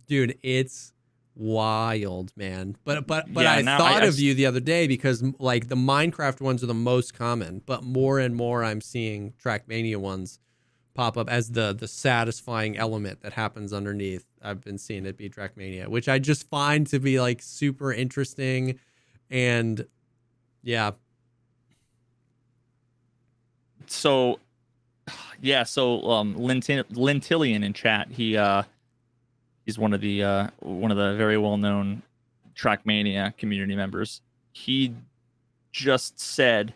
Dude, 0.07 0.37
it's 0.41 0.92
wild, 1.35 2.31
man. 2.35 2.75
But 2.83 3.07
but 3.07 3.33
but 3.33 3.43
Yeah, 3.43 3.53
I 3.55 3.63
thought 3.63 4.03
I- 4.03 4.05
of 4.05 4.19
you 4.19 4.33
the 4.33 4.45
other 4.45 4.59
day 4.59 4.87
because 4.87 5.23
like 5.39 5.67
the 5.67 5.75
Minecraft 5.75 6.41
ones 6.41 6.63
are 6.63 6.67
the 6.67 6.73
most 6.73 7.13
common, 7.13 7.61
but 7.65 7.83
more 7.83 8.19
and 8.19 8.35
more 8.35 8.63
I'm 8.63 8.81
seeing 8.81 9.33
Trackmania 9.43 9.97
ones 9.97 10.39
pop 10.93 11.17
up 11.17 11.29
as 11.29 11.51
the 11.51 11.73
the 11.73 11.87
satisfying 11.87 12.77
element 12.77 13.21
that 13.21 13.33
happens 13.33 13.73
underneath. 13.73 14.25
I've 14.41 14.61
been 14.61 14.77
seeing 14.77 15.05
it 15.05 15.17
be 15.17 15.29
Trackmania, 15.29 15.87
which 15.87 16.07
I 16.07 16.19
just 16.19 16.47
find 16.49 16.85
to 16.87 16.99
be 16.99 17.19
like 17.19 17.41
super 17.41 17.91
interesting 17.91 18.79
and 19.31 19.85
yeah, 20.61 20.91
so 23.87 24.39
yeah 25.41 25.63
so 25.63 26.09
um 26.09 26.35
Lintin- 26.35 26.85
lintillion 26.91 27.63
in 27.63 27.73
chat 27.73 28.09
he 28.11 28.37
uh 28.37 28.63
he's 29.65 29.77
one 29.77 29.93
of 29.93 30.01
the 30.01 30.23
uh 30.23 30.47
one 30.59 30.91
of 30.91 30.97
the 30.97 31.15
very 31.15 31.37
well 31.37 31.57
known 31.57 32.01
trackmania 32.55 33.35
community 33.37 33.75
members 33.75 34.21
he 34.51 34.93
just 35.71 36.19
said 36.19 36.73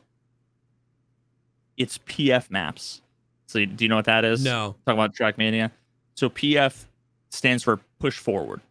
it's 1.78 1.98
pf 2.00 2.50
maps 2.50 3.02
so 3.46 3.64
do 3.64 3.86
you 3.86 3.90
know 3.90 3.96
what 3.96 4.06
that 4.06 4.26
is 4.26 4.44
no. 4.44 4.76
talking 4.86 5.00
about 5.00 5.16
trackmania 5.16 5.70
so 6.16 6.30
pf 6.30 6.86
stands 7.30 7.64
for 7.64 7.80
push 8.00 8.18
forward 8.18 8.62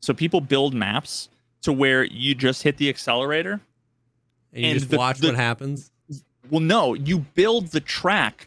so 0.00 0.14
people 0.14 0.40
build 0.40 0.72
maps 0.74 1.28
to 1.62 1.72
where 1.72 2.04
you 2.04 2.32
just 2.32 2.62
hit 2.62 2.76
the 2.76 2.88
accelerator. 2.88 3.60
And 4.52 4.62
you 4.62 4.70
And 4.70 4.78
just 4.78 4.90
the- 4.90 4.98
watch 4.98 5.18
the- 5.18 5.28
what 5.28 5.36
happens. 5.36 5.90
Well, 6.48 6.60
no, 6.60 6.94
you 6.94 7.18
build 7.34 7.68
the 7.68 7.80
track 7.80 8.46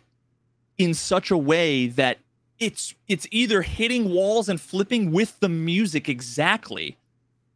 in 0.77 0.93
such 0.93 1.29
a 1.31 1.37
way 1.37 1.87
that 1.87 2.19
it's 2.59 2.93
it's 3.07 3.27
either 3.31 3.61
hitting 3.61 4.09
walls 4.11 4.49
and 4.49 4.59
flipping 4.59 5.11
with 5.11 5.39
the 5.39 5.49
music 5.49 6.09
exactly, 6.09 6.97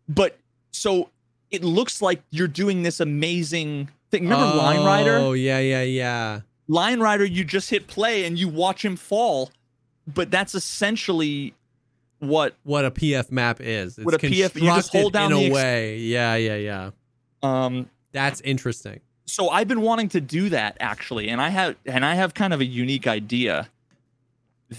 but 0.08 0.38
so 0.72 1.10
it 1.52 1.64
looks 1.64 2.02
like 2.02 2.22
you're 2.32 2.48
doing 2.48 2.84
this 2.84 3.00
amazing 3.00 3.90
thing. 4.12 4.24
Remember 4.24 4.56
Line 4.56 4.84
Rider? 4.86 5.18
Oh 5.18 5.34
yeah, 5.34 5.60
yeah, 5.60 5.84
yeah. 5.84 6.42
Line 6.68 7.00
Rider, 7.00 7.26
you 7.26 7.44
just 7.44 7.70
hit 7.70 7.88
play 7.88 8.26
and 8.26 8.40
you 8.40 8.48
watch 8.48 8.84
him 8.84 8.96
fall, 8.96 9.52
but 10.12 10.32
that's 10.32 10.56
essentially 10.56 11.54
what 12.20 12.56
What 12.64 12.86
a 12.86 12.92
PF 12.92 13.30
map 13.32 13.60
is. 13.60 13.98
It's 13.98 14.06
What 14.06 14.14
a 14.16 14.18
PF 14.18 14.56
you 14.56 14.68
just 14.68 14.92
hold 14.94 15.12
down 15.14 15.32
in 15.34 15.38
the 15.38 15.44
a 15.44 15.48
ex- 15.48 15.56
way. 15.56 15.98
Yeah, 15.98 16.36
yeah, 16.36 16.56
yeah. 16.56 16.90
um 17.44 17.90
That's 18.14 18.40
interesting. 18.42 19.02
so 19.26 19.50
I've 19.50 19.68
been 19.68 19.82
wanting 19.82 20.08
to 20.10 20.22
do 20.22 20.50
that 20.50 20.78
actually, 20.80 21.28
and 21.30 21.42
I 21.42 21.50
have 21.50 21.76
and 21.86 22.06
I 22.06 22.16
have 22.16 22.34
kind 22.34 22.54
of 22.54 22.62
a 22.62 22.66
unique 22.66 23.08
idea 23.08 23.70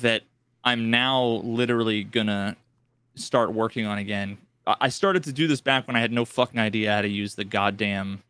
that 0.02 0.22
I'm 0.64 0.90
now 0.90 1.40
literally 1.44 2.04
gonna 2.04 2.56
start 3.14 3.52
working 3.52 3.86
on 3.86 3.98
again. 3.98 4.38
I 4.66 4.88
started 4.88 5.24
to 5.24 5.32
do 5.32 5.46
this 5.46 5.60
back 5.60 5.86
when 5.86 5.94
I 5.96 6.00
had 6.00 6.10
no 6.10 6.24
fucking 6.24 6.58
idea 6.58 6.90
how 6.94 7.02
to 7.02 7.08
use 7.08 7.34
the 7.34 7.44
goddamn 7.44 8.22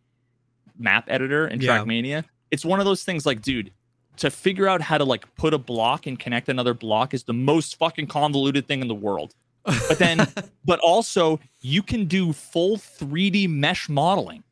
map 0.79 1.05
editor 1.09 1.47
in 1.47 1.61
Yeah. 1.61 1.79
Trackmania. 1.79 2.25
It's 2.51 2.65
one 2.65 2.81
of 2.81 2.87
those 2.87 3.05
things 3.05 3.25
like, 3.25 3.41
dude, 3.41 3.71
to 4.17 4.31
figure 4.31 4.67
out 4.69 4.81
how 4.81 4.99
to 4.99 5.05
like 5.05 5.33
put 5.37 5.55
a 5.55 5.59
block 5.59 6.07
and 6.07 6.19
connect 6.19 6.49
another 6.49 6.75
block 6.75 7.15
is 7.15 7.23
the 7.25 7.33
most 7.33 7.77
fucking 7.77 8.07
convoluted 8.09 8.67
thing 8.67 8.81
in 8.81 8.89
the 8.89 8.95
world. 8.95 9.35
But 9.65 9.99
then, 9.99 10.27
but 10.65 10.79
also 10.81 11.41
you 11.61 11.83
can 11.83 12.07
do 12.07 12.33
full 12.33 12.77
3D 12.77 13.49
mesh 13.49 13.89
modeling. 13.89 14.43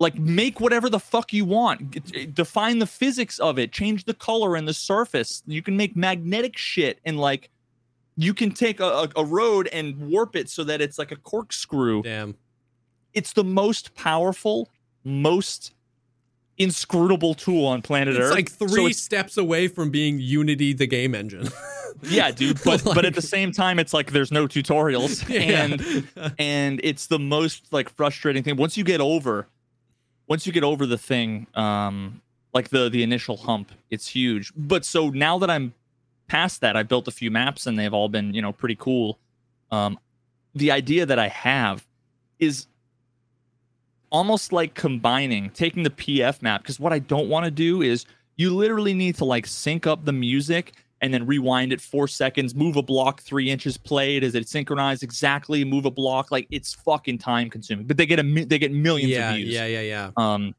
Like 0.00 0.16
make 0.16 0.60
whatever 0.60 0.88
the 0.88 1.00
fuck 1.00 1.32
you 1.32 1.44
want. 1.44 2.34
Define 2.34 2.78
the 2.78 2.86
physics 2.86 3.38
of 3.38 3.58
it, 3.58 3.72
change 3.72 4.04
the 4.04 4.14
color 4.14 4.54
and 4.54 4.68
the 4.68 4.74
surface. 4.74 5.42
You 5.46 5.60
can 5.62 5.76
make 5.76 5.96
magnetic 5.96 6.56
shit 6.56 7.00
and 7.04 7.18
like 7.18 7.50
you 8.16 8.34
can 8.34 8.50
take 8.52 8.80
a, 8.80 9.08
a, 9.16 9.24
road 9.24 9.68
and 9.72 10.10
warp 10.10 10.34
it 10.34 10.48
so 10.50 10.64
that 10.64 10.80
it's 10.80 10.98
like 10.98 11.12
a 11.12 11.16
corkscrew. 11.16 12.02
Damn. 12.02 12.36
It's 13.14 13.32
the 13.32 13.44
most 13.44 13.94
powerful, 13.94 14.68
most 15.04 15.72
inscrutable 16.58 17.34
tool 17.34 17.66
on 17.66 17.82
planet 17.82 18.16
It's 18.16 18.26
Earth. 18.26 18.34
like 18.34 18.50
So 18.50 18.66
three 18.66 18.86
it's- 18.86 18.98
steps 18.98 19.36
away 19.36 19.68
from 19.68 19.90
being 19.90 20.18
Unity 20.20 20.72
the 20.72 20.86
game 20.86 21.14
engine. 21.14 21.48
yeah, 22.02 22.30
dude. 22.30 22.58
But 22.64 22.84
but 22.84 23.04
at 23.04 23.14
the 23.14 23.22
same 23.22 23.52
time, 23.52 23.78
it's 23.78 23.94
like 23.94 24.12
there's 24.12 24.32
no 24.32 24.46
tutorials, 24.46 25.28
and 26.20 26.34
and 26.38 26.80
it's 26.84 27.06
the 27.06 27.18
most 27.18 27.72
like 27.72 27.88
frustrating 27.88 28.42
thing. 28.42 28.56
Once 28.56 28.76
you 28.76 28.84
get 28.84 29.00
over, 29.00 29.46
once 30.28 30.46
you 30.46 30.52
get 30.52 30.62
over 30.62 30.86
the 30.86 30.98
thing, 30.98 31.46
um, 31.54 32.20
like 32.54 32.68
the 32.68 32.88
the 32.88 33.02
initial 33.02 33.36
hump, 33.36 33.72
it's 33.90 34.06
huge. 34.06 34.52
But 34.56 34.84
so 34.84 35.10
now 35.10 35.38
that 35.38 35.50
I'm 35.50 35.74
past 36.28 36.60
that, 36.60 36.76
I 36.76 36.82
built 36.82 37.08
a 37.08 37.10
few 37.10 37.30
maps, 37.30 37.66
and 37.66 37.78
they've 37.78 37.92
all 37.92 38.08
been 38.08 38.32
you 38.34 38.42
know 38.42 38.52
pretty 38.52 38.76
cool. 38.76 39.18
Um, 39.70 39.98
the 40.54 40.70
idea 40.70 41.06
that 41.06 41.18
I 41.18 41.28
have 41.28 41.86
is 42.38 42.66
almost 44.10 44.52
like 44.52 44.74
combining 44.74 45.50
taking 45.50 45.82
the 45.82 45.90
PF 45.90 46.40
map 46.40 46.62
because 46.62 46.80
what 46.80 46.92
I 46.92 46.98
don't 46.98 47.28
want 47.28 47.44
to 47.44 47.50
do 47.50 47.82
is 47.82 48.06
you 48.36 48.54
literally 48.54 48.94
need 48.94 49.16
to 49.16 49.24
like 49.24 49.46
sync 49.46 49.86
up 49.86 50.04
the 50.04 50.12
music 50.12 50.72
and 51.00 51.14
then 51.14 51.26
rewind 51.26 51.72
it 51.72 51.80
four 51.80 52.08
seconds, 52.08 52.54
move 52.54 52.76
a 52.76 52.82
block 52.82 53.22
three 53.22 53.50
inches, 53.50 53.76
play 53.76 54.16
it. 54.16 54.24
Is 54.24 54.34
it 54.34 54.48
synchronized 54.48 55.02
exactly? 55.02 55.64
Move 55.64 55.84
a 55.84 55.90
block. 55.90 56.30
Like 56.30 56.46
it's 56.50 56.74
fucking 56.74 57.18
time 57.18 57.50
consuming. 57.50 57.86
But 57.86 57.96
they 57.96 58.06
get 58.06 58.18
a 58.18 58.44
they 58.44 58.58
get 58.58 58.72
millions 58.72 59.10
yeah, 59.12 59.30
of 59.30 59.36
views. 59.36 59.50
yeah, 59.54 59.66
yeah, 59.66 59.80
yeah. 59.80 60.10
Um, 60.16 60.54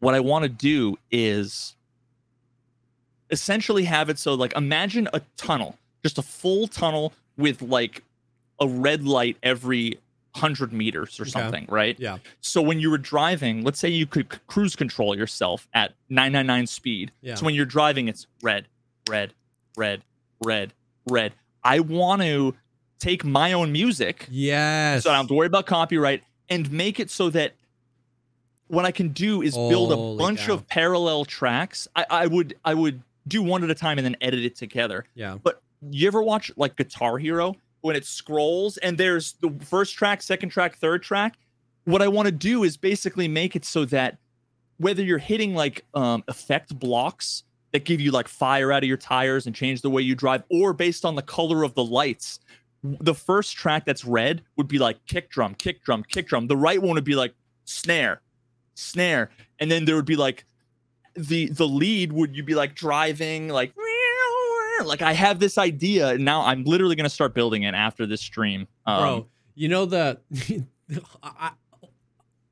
what 0.00 0.14
I 0.14 0.20
want 0.20 0.44
to 0.44 0.48
do 0.48 0.96
is 1.10 1.74
essentially 3.30 3.84
have 3.84 4.10
it 4.10 4.18
so 4.18 4.34
like 4.34 4.54
imagine 4.56 5.08
a 5.12 5.20
tunnel, 5.36 5.78
just 6.02 6.18
a 6.18 6.22
full 6.22 6.68
tunnel 6.68 7.12
with 7.36 7.62
like 7.62 8.02
a 8.60 8.68
red 8.68 9.04
light 9.04 9.36
every 9.42 9.98
hundred 10.36 10.72
meters 10.72 11.18
or 11.18 11.22
Okay. 11.22 11.30
something, 11.30 11.66
right? 11.68 11.98
Yeah. 11.98 12.18
So 12.40 12.60
when 12.60 12.80
you 12.80 12.90
were 12.90 12.98
driving, 12.98 13.62
let's 13.64 13.78
say 13.78 13.88
you 13.88 14.06
could 14.06 14.28
cruise 14.46 14.76
control 14.76 15.16
yourself 15.16 15.68
at 15.74 15.94
999 16.08 16.66
speed. 16.66 17.12
Yeah. 17.20 17.34
So 17.36 17.44
when 17.46 17.54
you're 17.54 17.64
driving, 17.66 18.08
it's 18.08 18.26
red, 18.42 18.66
red, 19.08 19.34
red, 19.76 20.02
red, 20.44 20.72
red. 21.08 21.34
I 21.62 21.80
want 21.80 22.22
to 22.22 22.54
take 22.98 23.24
my 23.24 23.52
own 23.52 23.72
music 23.72 24.26
Yes. 24.30 25.02
so 25.04 25.10
I 25.10 25.14
don't 25.14 25.22
have 25.24 25.28
to 25.28 25.34
worry 25.34 25.46
about 25.46 25.66
copyright 25.66 26.22
and 26.48 26.70
make 26.70 27.00
it 27.00 27.10
so 27.10 27.30
that 27.30 27.54
what 28.68 28.84
I 28.84 28.92
can 28.92 29.08
do 29.08 29.42
is 29.42 29.54
build 29.54 29.92
a 29.92 30.18
bunch 30.22 30.46
cow. 30.46 30.54
of 30.54 30.66
parallel 30.66 31.24
tracks. 31.24 31.86
I, 31.94 32.06
I 32.08 32.26
would 32.26 32.56
I 32.64 32.74
would 32.74 33.02
do 33.28 33.42
one 33.42 33.62
at 33.64 33.70
a 33.70 33.74
time 33.74 33.98
and 33.98 34.04
then 34.04 34.16
edit 34.20 34.40
it 34.44 34.56
together. 34.56 35.04
yeah. 35.14 35.36
But 35.42 35.62
you 35.90 36.06
ever 36.06 36.22
watch 36.22 36.50
like 36.56 36.76
Guitar 36.76 37.18
Hero 37.18 37.56
when 37.82 37.94
it 37.96 38.06
scrolls 38.06 38.78
and 38.78 38.96
there's 38.96 39.34
the 39.40 39.50
first 39.64 39.94
track, 39.96 40.22
second 40.22 40.48
track, 40.48 40.76
third 40.76 41.02
track? 41.02 41.34
What 41.84 42.00
I 42.00 42.08
want 42.08 42.26
to 42.26 42.32
do 42.32 42.64
is 42.64 42.78
basically 42.78 43.28
make 43.28 43.54
it 43.54 43.64
so 43.66 43.84
that 43.86 44.16
whether 44.78 45.02
you're 45.02 45.18
hitting 45.18 45.54
like 45.54 45.84
um, 45.92 46.24
effect 46.26 46.78
blocks 46.78 47.44
that 47.74 47.84
give 47.84 48.00
you 48.00 48.12
like 48.12 48.28
fire 48.28 48.70
out 48.70 48.84
of 48.84 48.88
your 48.88 48.96
tires 48.96 49.46
and 49.46 49.54
change 49.54 49.82
the 49.82 49.90
way 49.90 50.00
you 50.00 50.14
drive, 50.14 50.44
or 50.48 50.72
based 50.72 51.04
on 51.04 51.16
the 51.16 51.22
color 51.22 51.64
of 51.64 51.74
the 51.74 51.84
lights, 51.84 52.38
the 52.84 53.14
first 53.14 53.56
track 53.56 53.84
that's 53.84 54.04
red 54.04 54.42
would 54.56 54.68
be 54.68 54.78
like 54.78 55.04
kick 55.06 55.28
drum, 55.28 55.56
kick 55.56 55.82
drum, 55.82 56.04
kick 56.08 56.28
drum. 56.28 56.46
The 56.46 56.56
right 56.56 56.80
one 56.80 56.94
would 56.94 57.04
be 57.04 57.16
like 57.16 57.34
snare, 57.64 58.22
snare, 58.74 59.30
and 59.58 59.72
then 59.72 59.86
there 59.86 59.96
would 59.96 60.04
be 60.04 60.14
like 60.14 60.44
the 61.16 61.46
the 61.48 61.66
lead 61.66 62.12
would 62.12 62.36
you 62.36 62.44
be 62.44 62.54
like 62.54 62.76
driving 62.76 63.48
like 63.48 63.72
like 64.84 65.02
I 65.02 65.12
have 65.12 65.40
this 65.40 65.58
idea 65.58 66.10
and 66.10 66.24
now 66.24 66.42
I'm 66.42 66.62
literally 66.62 66.94
gonna 66.94 67.10
start 67.10 67.34
building 67.34 67.64
it 67.64 67.74
after 67.74 68.06
this 68.06 68.20
stream. 68.20 68.68
Um, 68.86 69.00
Bro, 69.00 69.26
you 69.56 69.68
know 69.68 69.84
the 69.84 70.20
I, 71.24 71.50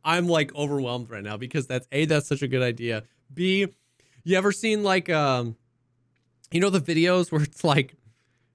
I'm 0.04 0.26
like 0.26 0.52
overwhelmed 0.56 1.10
right 1.10 1.22
now 1.22 1.36
because 1.36 1.68
that's 1.68 1.86
A, 1.92 2.06
that's 2.06 2.26
such 2.26 2.42
a 2.42 2.48
good 2.48 2.62
idea. 2.62 3.04
B, 3.32 3.68
you 4.24 4.36
ever 4.36 4.52
seen 4.52 4.82
like 4.82 5.10
um 5.10 5.56
you 6.50 6.60
know 6.60 6.70
the 6.70 6.80
videos 6.80 7.32
where 7.32 7.42
it's 7.42 7.64
like 7.64 7.94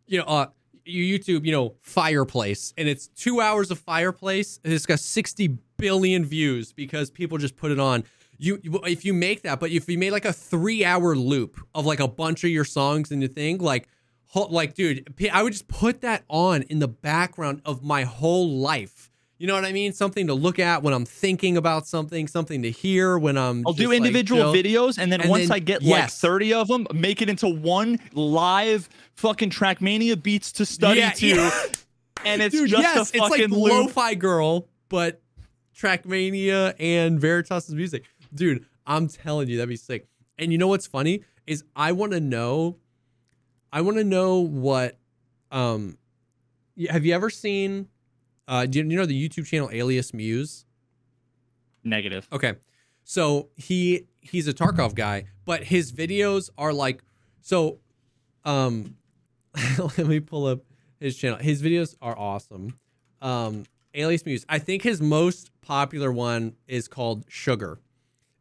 you 0.08 0.18
know 0.20 0.26
uh 0.26 0.48
you 0.88 1.20
YouTube, 1.20 1.46
you 1.46 1.52
know, 1.52 1.76
fireplace, 1.82 2.74
and 2.78 2.88
it's 2.88 3.08
two 3.08 3.42
hours 3.42 3.72
of 3.72 3.80
fireplace, 3.80 4.60
and 4.64 4.74
it's 4.74 4.86
got 4.86 5.00
60 5.00 5.58
billion 5.78 6.26
views 6.26 6.74
because 6.74 7.10
people 7.10 7.38
just 7.38 7.56
put 7.56 7.72
it 7.72 7.80
on. 7.80 8.04
You, 8.40 8.60
if 8.86 9.04
you 9.04 9.14
make 9.14 9.42
that, 9.44 9.60
but 9.60 9.72
if 9.72 9.90
you 9.90 9.98
made 9.98 10.12
like 10.12 10.26
a 10.26 10.34
three 10.34 10.86
hour 10.86 11.16
loop 11.16 11.60
of 11.74 11.86
like 11.86 12.00
a 12.00 12.08
bunch 12.08 12.44
of 12.44 12.52
your 12.52 12.66
songs 12.66 13.12
and 13.12 13.22
you 13.22 13.28
think 13.28 13.62
like, 13.62 13.88
like, 14.36 14.76
dude, 14.76 15.16
i 15.34 15.42
would 15.42 15.54
just 15.54 15.68
put 15.68 16.02
that 16.02 16.24
on 16.30 16.62
in 16.64 16.80
the 16.80 16.88
background 16.88 17.62
of 17.66 17.84
my 17.84 18.04
whole 18.04 18.50
life. 18.60 19.07
You 19.40 19.46
know 19.46 19.54
what 19.54 19.66
I 19.66 19.72
mean? 19.72 19.94
Something 19.94 20.28
to 20.28 20.34
look 20.34 20.58
at 20.58 20.82
when 20.82 20.94
I'm 20.96 21.06
thinking 21.06 21.58
about 21.58 21.86
something, 21.88 22.28
something 22.28 22.64
to 22.64 22.72
hear 22.72 23.20
when 23.20 23.38
I'm. 23.38 23.64
I'll 23.68 23.74
do 23.74 23.84
just, 23.84 23.90
like, 23.90 23.98
individual 23.98 24.52
chill. 24.52 24.64
videos 24.64 24.98
and 24.98 25.12
then 25.12 25.22
And 25.22 25.30
once 25.30 25.44
then- 25.50 25.52
I 25.56 25.60
get 25.60 25.84
like 25.84 26.10
30 26.10 26.54
of 26.54 26.68
them, 26.68 26.88
make 26.94 27.22
it 27.22 27.30
into 27.30 27.48
one 27.48 28.00
live 28.14 28.90
fucking 29.16 29.52
Trackmania 29.52 30.22
beats 30.22 30.52
to 30.54 30.66
study 30.66 31.00
Yeah, 31.02 31.12
to. 31.12 31.28
yeah. 31.28 31.52
And 32.26 32.42
it's 32.42 32.54
Dude, 32.56 32.72
just 32.72 32.82
yes, 32.82 32.98
a 33.14 33.18
it's 33.18 33.30
like 33.30 33.40
loop. 33.42 33.52
Lo-Fi 33.72 34.16
Girl, 34.16 34.68
but 34.90 35.22
Trackmania 35.78 36.74
and 36.80 37.20
Veritas's 37.22 37.76
music. 37.76 38.06
Dude, 38.34 38.66
I'm 38.88 39.08
telling 39.08 39.48
you, 39.50 39.58
that'd 39.58 39.70
be 39.70 39.76
sick. 39.76 40.08
And 40.40 40.52
you 40.52 40.58
know 40.58 40.68
what's 40.68 40.88
funny 40.88 41.24
is 41.46 41.64
I 41.76 41.92
want 41.92 42.14
to 42.14 42.20
know, 42.20 42.78
I 43.72 43.82
want 43.82 43.98
to 43.98 44.04
know 44.04 44.40
what, 44.40 44.98
um, 45.52 45.98
have 46.90 47.06
you 47.06 47.14
ever 47.14 47.30
seen, 47.30 47.88
uh, 48.48 48.66
do 48.66 48.80
you, 48.80 48.86
know 48.86 49.06
the 49.06 49.30
YouTube 49.30 49.46
channel 49.46 49.70
Alias 49.72 50.14
Muse? 50.14 50.66
Negative. 51.84 52.28
Okay. 52.32 52.56
So 53.04 53.50
he 53.56 54.08
he's 54.20 54.48
a 54.48 54.54
Tarkov 54.54 54.96
guy, 54.96 55.26
but 55.46 55.64
his 55.64 55.92
videos 55.92 56.50
are 56.58 56.74
like 56.74 57.02
so 57.42 57.80
um 58.44 58.96
let 59.80 60.08
me 60.08 60.20
pull 60.20 60.46
up 60.46 60.60
his 61.00 61.16
channel. 61.18 61.38
His 61.40 61.62
videos 61.62 61.96
are 62.02 62.18
awesome. 62.18 62.78
Um 63.22 63.64
Alias 63.94 64.26
Muse. 64.26 64.46
I 64.50 64.60
think 64.60 64.84
his 64.84 65.02
most 65.02 65.52
popular 65.62 66.12
one 66.12 66.56
is 66.68 66.88
called 66.88 67.26
Sugar. 67.30 67.80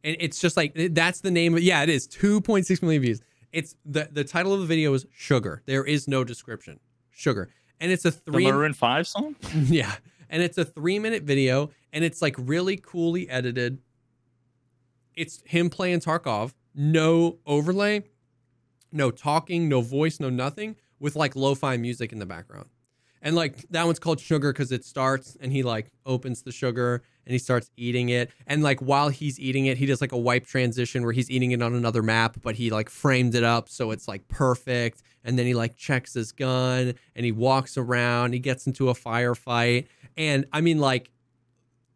And 0.02 0.16
it's 0.20 0.40
just 0.40 0.56
like 0.56 0.72
that's 0.92 1.20
the 1.20 1.30
name 1.30 1.54
of 1.54 1.62
yeah, 1.62 1.82
it 1.82 1.88
is 1.88 2.06
2.6 2.08 2.82
million 2.82 3.02
views. 3.02 3.20
It's 3.52 3.76
the 3.84 4.08
the 4.10 4.24
title 4.24 4.52
of 4.52 4.60
the 4.60 4.66
video 4.66 4.92
is 4.94 5.06
Sugar. 5.12 5.62
There 5.66 5.84
is 5.84 6.08
no 6.08 6.24
description. 6.24 6.80
Sugar. 7.10 7.50
And 7.80 7.92
it's 7.92 8.04
a 8.04 8.10
The 8.10 8.32
3 8.32 8.52
Maroon 8.52 8.72
5 8.72 9.06
song? 9.06 9.36
yeah. 9.54 9.94
And 10.28 10.42
it's 10.42 10.58
a 10.58 10.64
three 10.64 10.98
minute 10.98 11.22
video 11.22 11.70
and 11.92 12.04
it's 12.04 12.20
like 12.20 12.34
really 12.38 12.76
coolly 12.76 13.28
edited. 13.28 13.78
It's 15.14 15.42
him 15.46 15.70
playing 15.70 16.00
Tarkov, 16.00 16.52
no 16.74 17.38
overlay, 17.46 18.04
no 18.92 19.10
talking, 19.10 19.68
no 19.68 19.80
voice, 19.80 20.20
no 20.20 20.28
nothing, 20.28 20.76
with 20.98 21.16
like 21.16 21.36
lo 21.36 21.54
fi 21.54 21.76
music 21.76 22.12
in 22.12 22.18
the 22.18 22.26
background. 22.26 22.68
And 23.22 23.34
like 23.34 23.68
that 23.70 23.86
one's 23.86 23.98
called 23.98 24.20
Sugar 24.20 24.52
because 24.52 24.72
it 24.72 24.84
starts 24.84 25.36
and 25.40 25.52
he 25.52 25.62
like 25.62 25.90
opens 26.04 26.42
the 26.42 26.52
sugar 26.52 27.02
and 27.26 27.32
he 27.32 27.38
starts 27.38 27.70
eating 27.76 28.08
it. 28.08 28.30
And 28.46 28.62
like 28.62 28.80
while 28.80 29.08
he's 29.08 29.38
eating 29.40 29.66
it, 29.66 29.76
he 29.78 29.86
does 29.86 30.00
like 30.00 30.12
a 30.12 30.16
wipe 30.18 30.46
transition 30.46 31.02
where 31.02 31.12
he's 31.12 31.30
eating 31.30 31.50
it 31.50 31.60
on 31.60 31.74
another 31.74 32.02
map, 32.02 32.36
but 32.42 32.54
he 32.54 32.70
like 32.70 32.88
framed 32.88 33.34
it 33.34 33.44
up 33.44 33.68
so 33.68 33.90
it's 33.90 34.06
like 34.08 34.26
perfect. 34.28 35.02
And 35.24 35.38
then 35.38 35.44
he 35.46 35.54
like 35.54 35.76
checks 35.76 36.14
his 36.14 36.30
gun 36.32 36.94
and 37.16 37.24
he 37.24 37.32
walks 37.32 37.76
around, 37.76 38.32
he 38.32 38.38
gets 38.38 38.66
into 38.66 38.88
a 38.90 38.94
firefight. 38.94 39.88
And 40.16 40.46
I 40.52 40.60
mean, 40.60 40.78
like 40.78 41.10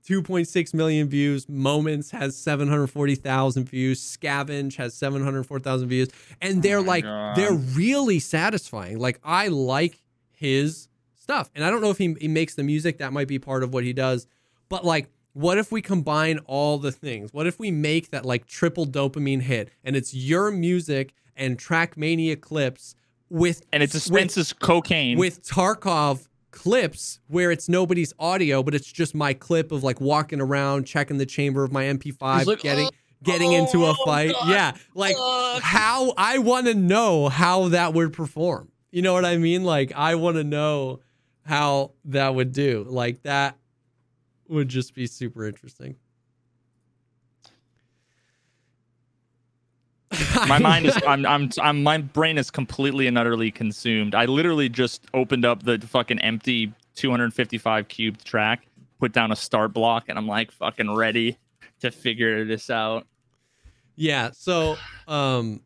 2.6 0.09 0.75
million 0.75 1.09
views. 1.09 1.49
Moments 1.49 2.11
has 2.11 2.37
740,000 2.37 3.69
views. 3.69 4.01
Scavenge 4.01 4.77
has 4.77 4.95
704,000 4.95 5.89
views. 5.89 6.09
And 6.41 6.59
oh 6.59 6.61
they're 6.63 6.79
Oh 6.79 6.83
like, 6.83 7.05
God. 7.05 7.37
they're 7.37 7.53
really 7.55 8.19
satisfying. 8.19 8.99
Like, 8.99 9.21
I 9.23 9.49
like 9.49 10.01
his 10.33 10.89
stuff. 11.15 11.51
And 11.55 11.65
I 11.65 11.71
don't 11.71 11.81
know 11.83 11.91
if 11.91 11.99
he, 11.99 12.17
he 12.21 12.29
makes 12.29 12.55
the 12.55 12.63
music, 12.65 12.99
that 12.99 13.13
might 13.13 13.29
be 13.29 13.39
part 13.39 13.63
of 13.63 13.73
what 13.73 13.85
he 13.85 13.93
does. 13.93 14.27
But 14.69 14.85
like, 14.85 15.09
what 15.33 15.59
if 15.59 15.71
we 15.71 15.81
combine 15.81 16.39
all 16.47 16.79
the 16.79 16.93
things? 16.93 17.33
What 17.33 17.47
if 17.47 17.59
we 17.59 17.71
make 17.71 18.11
that 18.11 18.25
like 18.25 18.47
triple 18.47 18.87
dopamine 18.87 19.43
hit 19.43 19.71
and 19.85 19.97
it's 19.97 20.15
your 20.15 20.51
music 20.51 21.13
and 21.37 21.59
Trackmania 21.59 22.41
clips 22.41 22.95
with 23.29 23.63
And 23.73 23.83
it 23.83 23.93
with- 24.11 24.59
cocaine. 24.59 25.19
with 25.19 25.43
Tarkov 25.47 26.27
clips 26.51 27.21
where 27.29 27.51
it's 27.51 27.69
nobody's 27.69 28.13
audio, 28.19 28.63
but 28.63 28.75
it's 28.75 28.91
just 28.91 29.15
my 29.15 29.33
clip 29.33 29.71
of 29.73 29.85
like 29.85 30.01
walking 30.01 30.41
around, 30.41 30.85
checking 30.85 31.19
the 31.19 31.27
chamber 31.27 31.63
of 31.63 31.73
my 31.73 31.85
MP5, 31.85 32.47
like, 32.47 32.61
getting 32.61 32.87
"Oh, 32.87 32.91
getting 33.23 33.53
into 33.53 33.85
a 33.85 33.91
oh, 33.91 34.05
fight. 34.05 34.33
God, 34.33 34.49
yeah, 34.49 34.73
like 34.95 35.17
fuck." 35.17 35.63
how 35.63 36.13
I 36.17 36.39
want 36.39 36.67
to 36.67 36.75
know 36.75 37.29
how 37.29 37.69
that 37.69 37.95
would 37.95 38.13
perform. 38.13 38.73
You 38.91 39.03
know 39.03 39.13
what 39.13 39.25
I 39.25 39.37
mean? 39.37 39.63
Like 39.63 39.93
I 39.95 40.17
want 40.17 40.37
to 40.37 40.45
know 40.45 41.01
how 41.47 41.93
that 42.07 42.35
would 42.35 42.53
do. 42.53 42.85
Like 42.89 43.23
that 43.23 43.57
would 44.51 44.69
just 44.69 44.95
be 44.95 45.07
super 45.07 45.47
interesting. 45.47 45.97
my 50.49 50.59
mind 50.63 50.87
is 50.87 50.99
I'm, 51.07 51.25
I'm 51.27 51.51
I'm 51.61 51.83
my 51.83 51.99
brain 51.99 52.39
is 52.39 52.51
completely 52.51 53.07
and 53.07 53.17
utterly 53.17 53.51
consumed. 53.51 54.15
I 54.15 54.25
literally 54.25 54.69
just 54.69 55.05
opened 55.15 55.45
up 55.45 55.63
the 55.63 55.79
fucking 55.79 56.21
empty 56.21 56.73
255 56.97 57.89
cubed 57.89 58.25
track, 58.25 58.67
put 58.99 59.13
down 59.13 59.33
a 59.33 59.37
start 59.37 59.73
block, 59.73 60.09
and 60.09 60.19
I'm 60.19 60.27
like 60.27 60.51
fucking 60.51 60.95
ready 60.95 61.39
to 61.81 61.91
figure 61.91 62.45
this 62.45 62.71
out. 62.71 63.07
Yeah, 63.97 64.31
so 64.33 64.77
um 65.07 65.61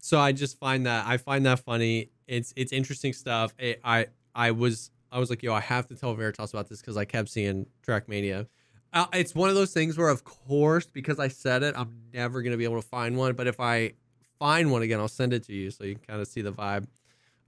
so 0.00 0.18
I 0.18 0.32
just 0.32 0.58
find 0.58 0.86
that 0.86 1.06
I 1.06 1.16
find 1.16 1.44
that 1.46 1.60
funny. 1.60 2.10
It's 2.26 2.52
it's 2.56 2.72
interesting 2.72 3.12
stuff. 3.12 3.54
It, 3.58 3.80
I 3.84 4.06
I 4.34 4.52
was 4.52 4.90
I 5.10 5.18
was 5.18 5.30
like, 5.30 5.42
yo, 5.42 5.54
I 5.54 5.60
have 5.60 5.86
to 5.88 5.94
tell 5.94 6.14
Veritas 6.14 6.50
about 6.50 6.68
this 6.68 6.80
because 6.80 6.96
I 6.96 7.04
kept 7.04 7.28
seeing 7.28 7.66
Trackmania. 7.86 8.46
Uh, 8.92 9.06
it's 9.12 9.34
one 9.34 9.48
of 9.48 9.54
those 9.54 9.72
things 9.72 9.98
where, 9.98 10.08
of 10.08 10.24
course, 10.24 10.86
because 10.86 11.18
I 11.18 11.28
said 11.28 11.62
it, 11.62 11.74
I'm 11.76 11.92
never 12.12 12.42
gonna 12.42 12.56
be 12.56 12.64
able 12.64 12.80
to 12.80 12.86
find 12.86 13.16
one. 13.16 13.34
But 13.34 13.46
if 13.46 13.60
I 13.60 13.92
find 14.38 14.70
one 14.70 14.82
again, 14.82 14.98
I'll 14.98 15.08
send 15.08 15.32
it 15.32 15.44
to 15.44 15.52
you 15.52 15.70
so 15.70 15.84
you 15.84 15.94
can 15.94 16.04
kind 16.04 16.20
of 16.20 16.28
see 16.28 16.42
the 16.42 16.52
vibe. 16.52 16.86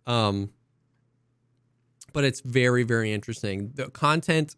Um, 0.07 0.51
but 2.13 2.25
it's 2.25 2.41
very 2.41 2.83
very 2.83 3.13
interesting. 3.13 3.73
The 3.75 3.89
content 3.89 4.57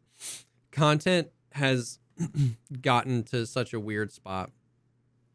content 0.70 1.28
has 1.52 1.98
gotten 2.80 3.22
to 3.24 3.46
such 3.46 3.72
a 3.72 3.80
weird 3.80 4.12
spot 4.12 4.50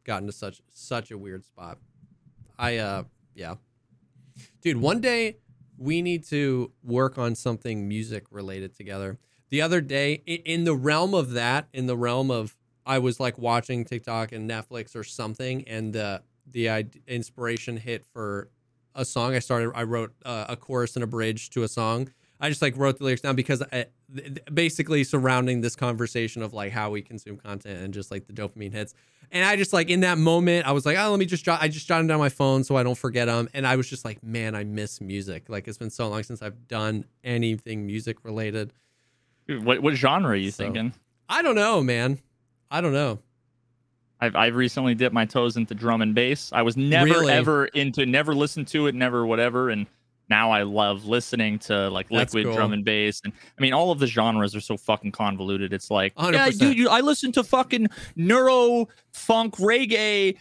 gotten 0.07 0.25
to 0.25 0.33
such 0.33 0.61
such 0.71 1.11
a 1.11 1.17
weird 1.17 1.45
spot. 1.45 1.77
I 2.57 2.77
uh 2.77 3.03
yeah. 3.35 3.55
Dude, 4.61 4.77
one 4.77 5.01
day 5.01 5.37
we 5.77 6.01
need 6.01 6.23
to 6.25 6.71
work 6.83 7.17
on 7.17 7.35
something 7.35 7.87
music 7.87 8.25
related 8.31 8.75
together. 8.75 9.17
The 9.49 9.61
other 9.61 9.79
day 9.81 10.13
in 10.25 10.63
the 10.63 10.75
realm 10.75 11.13
of 11.13 11.31
that, 11.31 11.67
in 11.73 11.85
the 11.85 11.95
realm 11.95 12.31
of 12.31 12.55
I 12.85 12.99
was 12.99 13.19
like 13.19 13.37
watching 13.37 13.85
TikTok 13.85 14.31
and 14.31 14.49
Netflix 14.49 14.95
or 14.95 15.03
something 15.03 15.67
and 15.67 15.93
the 15.93 16.21
id- 16.55 17.01
inspiration 17.07 17.77
hit 17.77 18.05
for 18.05 18.49
a 18.95 19.05
song 19.05 19.35
I 19.35 19.39
started 19.39 19.71
I 19.75 19.83
wrote 19.83 20.13
uh, 20.25 20.45
a 20.49 20.55
chorus 20.55 20.95
and 20.95 21.03
a 21.03 21.07
bridge 21.07 21.49
to 21.51 21.63
a 21.63 21.67
song. 21.67 22.09
I 22.39 22.49
just 22.49 22.61
like 22.61 22.77
wrote 22.77 22.97
the 22.99 23.03
lyrics 23.03 23.21
down 23.21 23.35
because 23.35 23.61
I, 23.63 23.85
th- 24.15 24.39
basically 24.53 25.03
surrounding 25.03 25.61
this 25.61 25.75
conversation 25.75 26.41
of 26.43 26.53
like 26.53 26.71
how 26.71 26.91
we 26.91 27.01
consume 27.01 27.37
content 27.37 27.79
and 27.81 27.93
just 27.93 28.11
like 28.11 28.27
the 28.27 28.33
dopamine 28.33 28.71
hits. 28.73 28.93
And 29.31 29.43
I 29.43 29.55
just 29.55 29.73
like 29.73 29.89
in 29.89 30.01
that 30.01 30.17
moment, 30.17 30.67
I 30.67 30.71
was 30.71 30.85
like, 30.85 30.97
oh, 30.97 31.09
let 31.09 31.19
me 31.19 31.25
just 31.25 31.43
jot. 31.43 31.61
I 31.61 31.67
just 31.67 31.87
jotted 31.87 32.07
down 32.07 32.19
my 32.19 32.29
phone 32.29 32.63
so 32.63 32.75
I 32.77 32.83
don't 32.83 32.97
forget 32.97 33.27
them. 33.27 33.49
And 33.53 33.65
I 33.65 33.75
was 33.75 33.89
just 33.89 34.05
like, 34.05 34.23
man, 34.23 34.55
I 34.55 34.63
miss 34.63 35.01
music. 35.01 35.49
Like 35.49 35.67
it's 35.67 35.77
been 35.77 35.89
so 35.89 36.07
long 36.09 36.23
since 36.23 36.41
I've 36.41 36.67
done 36.67 37.05
anything 37.23 37.85
music 37.85 38.23
related. 38.23 38.71
What 39.49 39.81
what 39.81 39.95
genre 39.95 40.31
are 40.31 40.35
you 40.35 40.51
So- 40.51 40.63
thinking? 40.63 40.93
I 41.29 41.41
don't 41.41 41.55
know, 41.55 41.81
man. 41.83 42.19
I 42.71 42.79
don't 42.81 42.93
know. 42.93 43.19
I've 44.19 44.35
I've 44.35 44.55
recently 44.55 44.95
dipped 44.95 45.13
my 45.13 45.25
toes 45.25 45.57
into 45.57 45.75
drum 45.75 46.01
and 46.01 46.15
bass. 46.15 46.51
I 46.53 46.61
was 46.61 46.77
never 46.77 47.05
Really? 47.05 47.33
ever 47.33 47.65
into 47.65 48.05
never 48.05 48.33
listened 48.33 48.67
to 48.69 48.87
it, 48.87 48.95
never 48.95 49.25
whatever, 49.25 49.69
and 49.69 49.87
now 50.29 50.51
I 50.51 50.63
love 50.63 51.05
listening 51.05 51.59
to 51.59 51.89
like 51.89 52.09
That's 52.09 52.33
liquid 52.33 52.45
cool. 52.47 52.55
drum 52.55 52.73
and 52.73 52.83
bass. 52.83 53.21
And 53.23 53.33
I 53.57 53.61
mean, 53.61 53.73
all 53.73 53.91
of 53.91 53.99
the 53.99 54.07
genres 54.07 54.55
are 54.55 54.61
so 54.61 54.75
fucking 54.77 55.11
convoluted. 55.13 55.71
It's 55.73 55.89
like, 55.89 56.13
yeah, 56.17 56.49
100%. 56.49 56.59
dude, 56.59 56.77
you, 56.77 56.89
I 56.89 56.99
listen 57.01 57.31
to 57.33 57.43
fucking 57.43 57.87
neuro 58.15 58.87
funk 59.13 59.55
reggae 59.57 60.35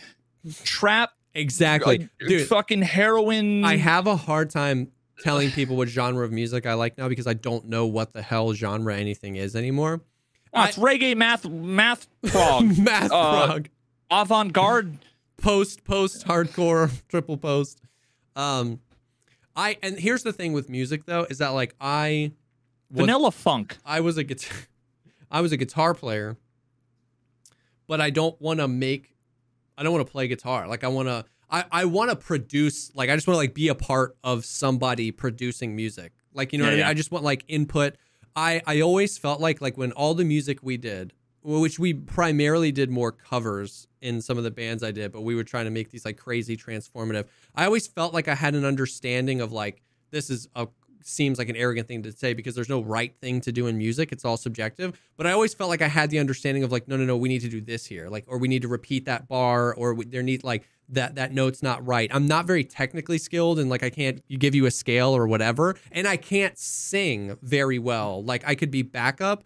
trap, 0.64 1.10
Exactly, 1.34 2.04
uh, 2.22 2.28
dude. 2.28 2.48
fucking 2.48 2.82
heroin. 2.82 3.64
I 3.64 3.76
have 3.76 4.06
a 4.06 4.16
hard 4.16 4.48
time 4.50 4.90
telling 5.22 5.50
people 5.50 5.76
what 5.76 5.88
genre 5.88 6.24
of 6.24 6.32
music 6.32 6.66
I 6.66 6.74
like 6.74 6.96
now 6.98 7.08
because 7.08 7.26
I 7.26 7.34
don't 7.34 7.66
know 7.66 7.86
what 7.86 8.12
the 8.12 8.22
hell 8.22 8.52
genre 8.54 8.96
anything 8.96 9.36
is 9.36 9.54
anymore. 9.54 10.00
Oh, 10.54 10.64
it's 10.64 10.78
reggae 10.78 11.14
math 11.16 11.46
math 11.46 12.06
prog 12.26 12.78
Math 12.82 13.10
Uh, 13.12 13.46
prog. 13.46 13.68
avant 14.10 14.52
garde. 14.54 14.98
post 15.36 15.84
post 15.84 16.26
hardcore 16.26 16.90
triple 17.08 17.36
post 17.36 17.80
um 18.34 18.80
i 19.56 19.76
and 19.82 19.98
here's 19.98 20.22
the 20.22 20.32
thing 20.32 20.52
with 20.52 20.68
music 20.68 21.04
though 21.06 21.26
is 21.30 21.38
that 21.38 21.48
like 21.50 21.74
i 21.80 22.30
was, 22.90 23.00
Vanilla 23.00 23.30
funk. 23.32 23.76
i 23.84 24.00
was 24.00 24.16
a 24.18 24.24
guitar 24.24 24.56
i 25.30 25.40
was 25.40 25.50
a 25.52 25.56
guitar 25.56 25.94
player 25.94 26.36
but 27.86 28.00
i 28.00 28.10
don't 28.10 28.40
want 28.40 28.60
to 28.60 28.68
make 28.68 29.14
i 29.76 29.82
don't 29.82 29.92
want 29.92 30.06
to 30.06 30.10
play 30.10 30.28
guitar 30.28 30.66
like 30.68 30.84
i 30.84 30.88
want 30.88 31.08
to 31.08 31.24
i 31.50 31.64
i 31.72 31.84
want 31.84 32.10
to 32.10 32.16
produce 32.16 32.94
like 32.94 33.10
i 33.10 33.14
just 33.14 33.26
want 33.26 33.34
to 33.34 33.38
like 33.38 33.54
be 33.54 33.68
a 33.68 33.74
part 33.74 34.16
of 34.24 34.44
somebody 34.44 35.10
producing 35.10 35.74
music 35.74 36.12
like 36.34 36.52
you 36.52 36.58
know 36.58 36.64
Yeah, 36.64 36.70
what 36.70 36.72
i 36.72 36.76
mean 36.76 36.84
yeah. 36.86 36.90
i 36.90 36.94
just 36.94 37.10
want 37.10 37.24
like 37.24 37.44
input 37.48 37.96
i 38.34 38.60
i 38.66 38.80
always 38.80 39.18
felt 39.18 39.40
like 39.40 39.60
like 39.60 39.76
when 39.76 39.92
all 39.92 40.14
the 40.14 40.24
music 40.24 40.58
we 40.62 40.76
did 40.76 41.12
which 41.46 41.78
we 41.78 41.94
primarily 41.94 42.72
did 42.72 42.90
more 42.90 43.12
covers 43.12 43.86
in 44.00 44.20
some 44.20 44.36
of 44.36 44.44
the 44.44 44.50
bands 44.50 44.82
I 44.82 44.90
did, 44.90 45.12
but 45.12 45.22
we 45.22 45.36
were 45.36 45.44
trying 45.44 45.66
to 45.66 45.70
make 45.70 45.90
these 45.90 46.04
like 46.04 46.16
crazy 46.16 46.56
transformative. 46.56 47.26
I 47.54 47.64
always 47.64 47.86
felt 47.86 48.12
like 48.12 48.26
I 48.26 48.34
had 48.34 48.54
an 48.54 48.64
understanding 48.64 49.40
of 49.40 49.52
like 49.52 49.82
this 50.10 50.28
is 50.28 50.48
a 50.56 50.66
seems 51.02 51.38
like 51.38 51.48
an 51.48 51.54
arrogant 51.54 51.86
thing 51.86 52.02
to 52.02 52.10
say 52.10 52.34
because 52.34 52.56
there's 52.56 52.68
no 52.68 52.82
right 52.82 53.14
thing 53.20 53.40
to 53.40 53.52
do 53.52 53.68
in 53.68 53.78
music. 53.78 54.10
It's 54.10 54.24
all 54.24 54.36
subjective. 54.36 55.00
But 55.16 55.28
I 55.28 55.32
always 55.32 55.54
felt 55.54 55.70
like 55.70 55.80
I 55.80 55.86
had 55.86 56.10
the 56.10 56.18
understanding 56.18 56.64
of 56.64 56.72
like 56.72 56.88
no 56.88 56.96
no 56.96 57.04
no 57.04 57.16
we 57.16 57.28
need 57.28 57.42
to 57.42 57.48
do 57.48 57.60
this 57.60 57.86
here 57.86 58.08
like 58.08 58.24
or 58.26 58.38
we 58.38 58.48
need 58.48 58.62
to 58.62 58.68
repeat 58.68 59.04
that 59.04 59.28
bar 59.28 59.72
or 59.74 59.94
we, 59.94 60.04
there 60.04 60.24
need 60.24 60.42
like 60.42 60.66
that 60.88 61.14
that 61.14 61.32
note's 61.32 61.62
not 61.62 61.86
right. 61.86 62.10
I'm 62.12 62.26
not 62.26 62.44
very 62.46 62.64
technically 62.64 63.18
skilled 63.18 63.60
and 63.60 63.70
like 63.70 63.84
I 63.84 63.90
can't 63.90 64.20
give 64.28 64.56
you 64.56 64.66
a 64.66 64.70
scale 64.72 65.16
or 65.16 65.28
whatever 65.28 65.76
and 65.92 66.08
I 66.08 66.16
can't 66.16 66.58
sing 66.58 67.38
very 67.40 67.78
well. 67.78 68.24
Like 68.24 68.42
I 68.44 68.56
could 68.56 68.72
be 68.72 68.82
backup 68.82 69.44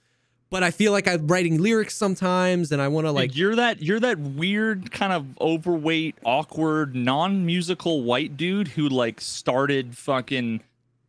but 0.50 0.62
I 0.62 0.70
feel 0.70 0.92
like 0.92 1.06
I'm 1.08 1.26
writing 1.26 1.58
lyrics 1.62 1.96
sometimes, 1.96 2.72
and 2.72 2.82
I 2.82 2.88
want 2.88 3.06
to 3.06 3.12
Like 3.12 3.36
you're 3.36 3.56
that 3.56 3.80
you're 3.82 4.00
that 4.00 4.18
weird 4.18 4.90
kind 4.90 5.12
of 5.12 5.26
overweight, 5.40 6.16
awkward, 6.24 6.94
non-musical 6.94 8.02
white 8.02 8.36
dude 8.36 8.68
who 8.68 8.88
like 8.88 9.20
started 9.20 9.96
fucking 9.96 10.60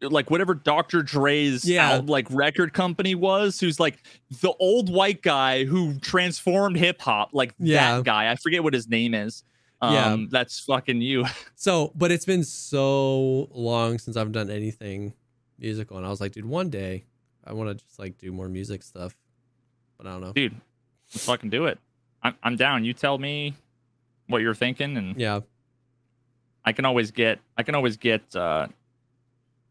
like 0.03 0.31
whatever 0.31 0.55
Dr. 0.55 1.03
Dre's 1.03 1.63
Yeah. 1.63 1.91
out, 1.97 2.07
like 2.07 2.25
record 2.31 2.73
company 2.73 3.13
was, 3.13 3.59
who's 3.59 3.79
like 3.79 3.99
the 4.41 4.51
old 4.59 4.91
white 4.91 5.21
guy 5.21 5.63
who 5.65 5.99
transformed 5.99 6.77
hip 6.77 7.01
hop, 7.01 7.29
like 7.33 7.53
Yeah. 7.59 7.97
that 7.97 8.05
guy. 8.05 8.31
I 8.31 8.35
forget 8.35 8.63
what 8.63 8.73
his 8.73 8.87
name 8.89 9.13
is. 9.13 9.43
Um, 9.79 9.93
Yeah. 9.93 10.25
that's 10.31 10.59
fucking 10.59 11.01
you. 11.01 11.25
so. 11.55 11.91
But 11.95 12.11
it's 12.11 12.25
been 12.25 12.43
so 12.43 13.47
long 13.51 13.99
since 13.99 14.17
I've 14.17 14.31
done 14.31 14.49
anything 14.49 15.13
musical, 15.59 15.97
and 15.97 16.05
I 16.05 16.09
was 16.09 16.19
like, 16.21 16.31
dude, 16.31 16.45
one 16.45 16.69
day 16.71 17.05
I 17.45 17.53
want 17.53 17.69
to 17.69 17.83
just 17.85 17.99
like 17.99 18.17
do 18.17 18.31
more 18.31 18.49
music 18.49 18.81
stuff, 18.81 19.15
but 20.01 20.07
I 20.09 20.11
don't 20.13 20.21
know. 20.21 20.33
Dude, 20.33 20.55
let's 21.13 21.25
fucking 21.25 21.49
do 21.49 21.65
it. 21.65 21.77
I'm 22.23 22.35
I'm 22.43 22.55
down. 22.55 22.85
You 22.85 22.93
tell 22.93 23.17
me 23.17 23.53
what 24.27 24.41
you're 24.41 24.55
thinking, 24.55 24.97
and 24.97 25.15
Yeah, 25.19 25.41
I 26.65 26.71
can 26.73 26.85
always 26.85 27.11
get 27.11 27.39
I 27.57 27.63
can 27.63 27.75
always 27.75 27.97
get 27.97 28.35
uh 28.35 28.67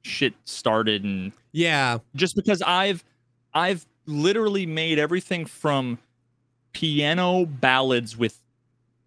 shit 0.02 0.34
started 0.44 1.04
and 1.04 1.32
yeah, 1.52 1.98
just 2.14 2.36
because 2.36 2.62
I've 2.62 3.02
I've 3.54 3.86
literally 4.06 4.66
made 4.66 4.98
everything 4.98 5.44
from 5.46 5.98
piano 6.72 7.44
ballads 7.46 8.16
with 8.16 8.38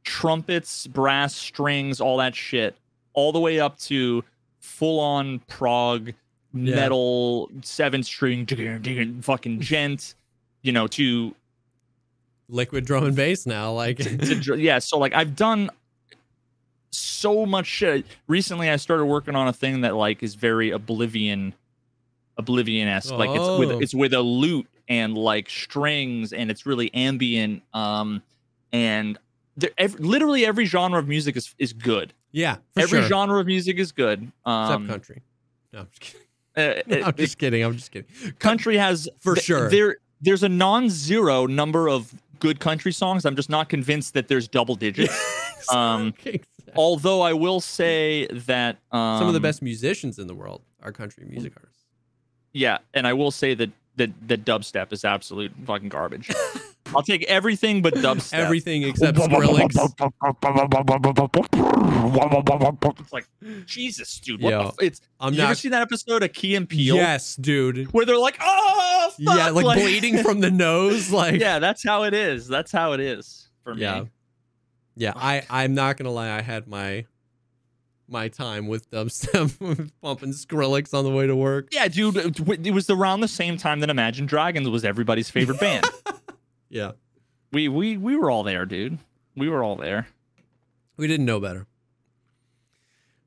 trumpets, 0.03 0.87
brass 0.87 1.33
strings, 1.35 2.01
all 2.01 2.17
that 2.17 2.35
shit, 2.35 2.75
all 3.13 3.31
the 3.31 3.39
way 3.39 3.59
up 3.59 3.77
to 3.79 4.23
full 4.59 4.99
on 4.99 5.39
prog 5.47 6.07
Yeah. 6.53 6.75
metal 6.75 7.49
seven 7.63 8.03
string 8.03 8.45
fucking 9.21 9.59
djent, 9.61 10.13
you 10.63 10.71
know, 10.71 10.87
to 10.87 11.35
Liquid 12.49 12.85
drum 12.85 13.05
and 13.05 13.15
bass 13.15 13.45
now, 13.45 13.71
like 13.71 13.97
to 13.97 14.35
dr- 14.39 14.59
yeah 14.59 14.77
so 14.79 14.97
like 14.99 15.13
i've 15.15 15.35
done 15.35 15.69
so 16.91 17.45
much 17.45 17.65
shit 17.65 18.05
recently 18.27 18.69
i 18.69 18.75
started 18.75 19.05
working 19.05 19.35
on 19.35 19.47
a 19.47 19.53
thing 19.53 19.81
that 19.81 19.95
like 19.95 20.21
is 20.21 20.35
very 20.35 20.69
oblivion 20.69 21.53
oblivion-esque 22.37 23.11
like 23.11 23.29
it's 23.29 23.39
Oh. 23.39 23.59
with 23.59 23.71
it's 23.81 23.95
with 23.95 24.13
a 24.13 24.21
lute 24.21 24.67
and 24.87 25.17
like 25.17 25.49
strings 25.49 26.33
and 26.33 26.51
it's 26.51 26.65
really 26.65 26.93
ambient 26.93 27.63
um 27.73 28.21
and 28.71 29.17
there, 29.57 29.71
ev- 29.77 29.99
literally 29.99 30.45
every 30.45 30.65
genre 30.65 30.99
of 30.99 31.07
music 31.07 31.35
is 31.37 31.55
is 31.57 31.73
good 31.73 32.13
yeah, 32.31 32.57
every 32.75 32.99
sure. 32.99 33.07
genre 33.07 33.39
of 33.39 33.45
music 33.47 33.77
is 33.77 33.91
good 33.91 34.21
except 34.23 34.47
um 34.47 34.87
country. 34.87 35.21
No, 35.71 35.79
I'm 35.81 35.87
just 35.91 36.01
kidding. 36.01 36.21
uh, 36.57 37.03
I'm 37.05 37.09
it- 37.09 37.17
just 37.17 37.37
kidding. 37.37 37.63
I'm 37.63 37.73
just 37.75 37.91
kidding. 37.91 38.07
country 38.39 38.75
has 38.77 39.07
For 39.19 39.35
th- 39.35 39.45
sure. 39.45 39.69
there 39.69 39.97
there's 40.23 40.41
a 40.43 40.49
non-zero 40.49 41.45
number 41.45 41.87
of 41.87 42.13
good 42.39 42.59
country 42.59 42.91
songs 42.91 43.25
i'm 43.25 43.35
just 43.35 43.49
not 43.49 43.69
convinced 43.69 44.13
that 44.15 44.27
there's 44.27 44.47
double 44.47 44.75
digits 44.75 45.13
Um, 45.71 46.13
Exactly. 46.25 46.41
although 46.75 47.21
I 47.21 47.31
will 47.31 47.61
say 47.61 48.27
that 48.27 48.79
um, 48.91 49.17
some 49.19 49.27
of 49.27 49.33
the 49.33 49.39
best 49.39 49.61
musicians 49.61 50.19
in 50.19 50.27
the 50.27 50.35
world 50.35 50.61
are 50.81 50.91
country 50.91 51.23
music 51.25 51.53
artists. 51.55 51.85
Yeah, 52.51 52.79
and 52.93 53.07
I 53.07 53.13
will 53.13 53.31
say 53.31 53.53
that 53.53 53.69
that 53.95 54.11
that 54.27 54.43
dubstep 54.43 54.91
is 54.91 55.05
absolute 55.05 55.53
fucking 55.65 55.87
garbage. 55.87 56.29
I'll 56.95 57.03
take 57.03 57.23
everything 57.23 57.81
but 57.81 57.93
dubstep. 57.95 58.33
Everything 58.33 58.83
except 58.83 59.17
Skrillex. 59.19 59.75
It's 62.99 63.13
like 63.13 63.25
Jesus, 63.65 64.19
dude. 64.19 64.41
What 64.41 64.49
Yo, 64.51 64.61
the 64.63 64.67
f- 64.69 64.75
it's 64.81 65.01
I'm 65.19 65.33
you 65.33 65.41
ever 65.41 65.55
seen 65.55 65.71
that 65.71 65.81
episode 65.81 66.23
of 66.23 66.33
Key 66.33 66.55
and 66.55 66.67
Peele 66.67 66.95
Yes, 66.95 67.35
dude. 67.35 67.91
where 67.93 68.05
they're 68.05 68.17
like, 68.17 68.37
oh, 68.41 69.09
fuck! 69.11 69.37
Yeah, 69.37 69.49
like, 69.49 69.77
bleeding 69.79 70.19
from 70.23 70.39
the 70.41 70.51
nose. 70.51 70.93
Like 71.13 71.39
yeah, 71.39 71.59
that's 71.59 71.83
how 71.83 72.03
it 72.03 72.13
is. 72.13 72.47
That's 72.47 72.71
how 72.71 72.93
it 72.93 72.99
is 72.99 73.49
for 73.63 73.75
me. 73.75 73.81
yeah, 73.81 74.05
yeah. 74.95 75.13
I 75.15 75.43
I'm 75.49 75.73
not 75.75 75.97
gonna 75.97 76.11
lie. 76.11 76.29
I 76.31 76.41
had 76.41 76.67
my 76.67 77.05
my 78.07 78.27
time 78.29 78.67
with 78.67 78.89
dubstep, 78.89 79.91
pumping 80.01 80.31
Skrillex 80.31 80.93
on 80.93 81.03
the 81.03 81.11
way 81.11 81.27
to 81.27 81.35
work. 81.35 81.67
Yeah, 81.71 81.87
dude. 81.87 82.17
It 82.17 82.67
it 82.67 82.71
was 82.71 82.89
around 82.89 83.21
the 83.21 83.27
same 83.27 83.57
time 83.57 83.79
that 83.81 83.89
Imagine 83.89 84.25
Dragons 84.25 84.69
was 84.69 84.83
everybody's 84.83 85.29
favorite 85.29 85.59
band. 85.59 85.85
Yeah, 86.73 86.93
we 87.51 87.67
we 87.69 87.97
we 87.97 88.15
were 88.17 88.31
all 88.31 88.41
there, 88.43 88.65
dude. 88.65 88.97
We 89.35 89.47
were 89.47 89.63
all 89.63 89.75
there. 89.75 90.07
we 90.97 91.05
didn't 91.07 91.27
know 91.27 91.39
better. 91.39 91.67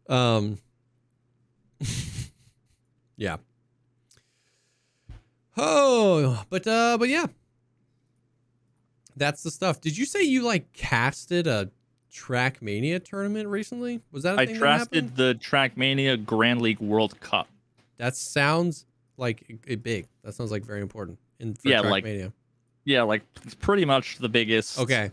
Um. 0.08 0.58
yeah. 3.16 3.36
Oh, 5.56 6.44
but 6.50 6.66
uh, 6.66 6.96
but 6.98 7.08
yeah, 7.08 7.26
that's 9.16 9.42
the 9.42 9.50
stuff. 9.50 9.80
Did 9.80 9.96
you 9.96 10.04
say 10.04 10.22
you 10.22 10.42
like 10.42 10.72
casted 10.72 11.46
a 11.46 11.70
Trackmania 12.12 13.02
tournament 13.04 13.48
recently? 13.48 14.00
Was 14.10 14.24
that 14.24 14.36
a 14.38 14.40
I 14.40 14.46
thing 14.46 14.58
that 14.58 14.66
happened? 14.80 15.14
trusted 15.14 15.16
the 15.16 15.34
Trackmania 15.40 16.22
Grand 16.24 16.60
League 16.60 16.80
World 16.80 17.18
Cup. 17.20 17.46
That 17.98 18.16
sounds 18.16 18.84
like 19.16 19.44
it, 19.48 19.58
it 19.66 19.82
big. 19.82 20.08
That 20.24 20.34
sounds 20.34 20.50
like 20.50 20.64
very 20.64 20.80
important 20.82 21.18
in 21.38 21.54
for 21.54 21.68
Yeah, 21.68 21.80
like- 21.80 22.04
Trackmania. 22.04 22.32
Yeah, 22.86 23.02
like 23.02 23.22
it's 23.44 23.54
pretty 23.54 23.84
much 23.84 24.16
the 24.18 24.28
biggest. 24.30 24.78
okay, 24.78 25.10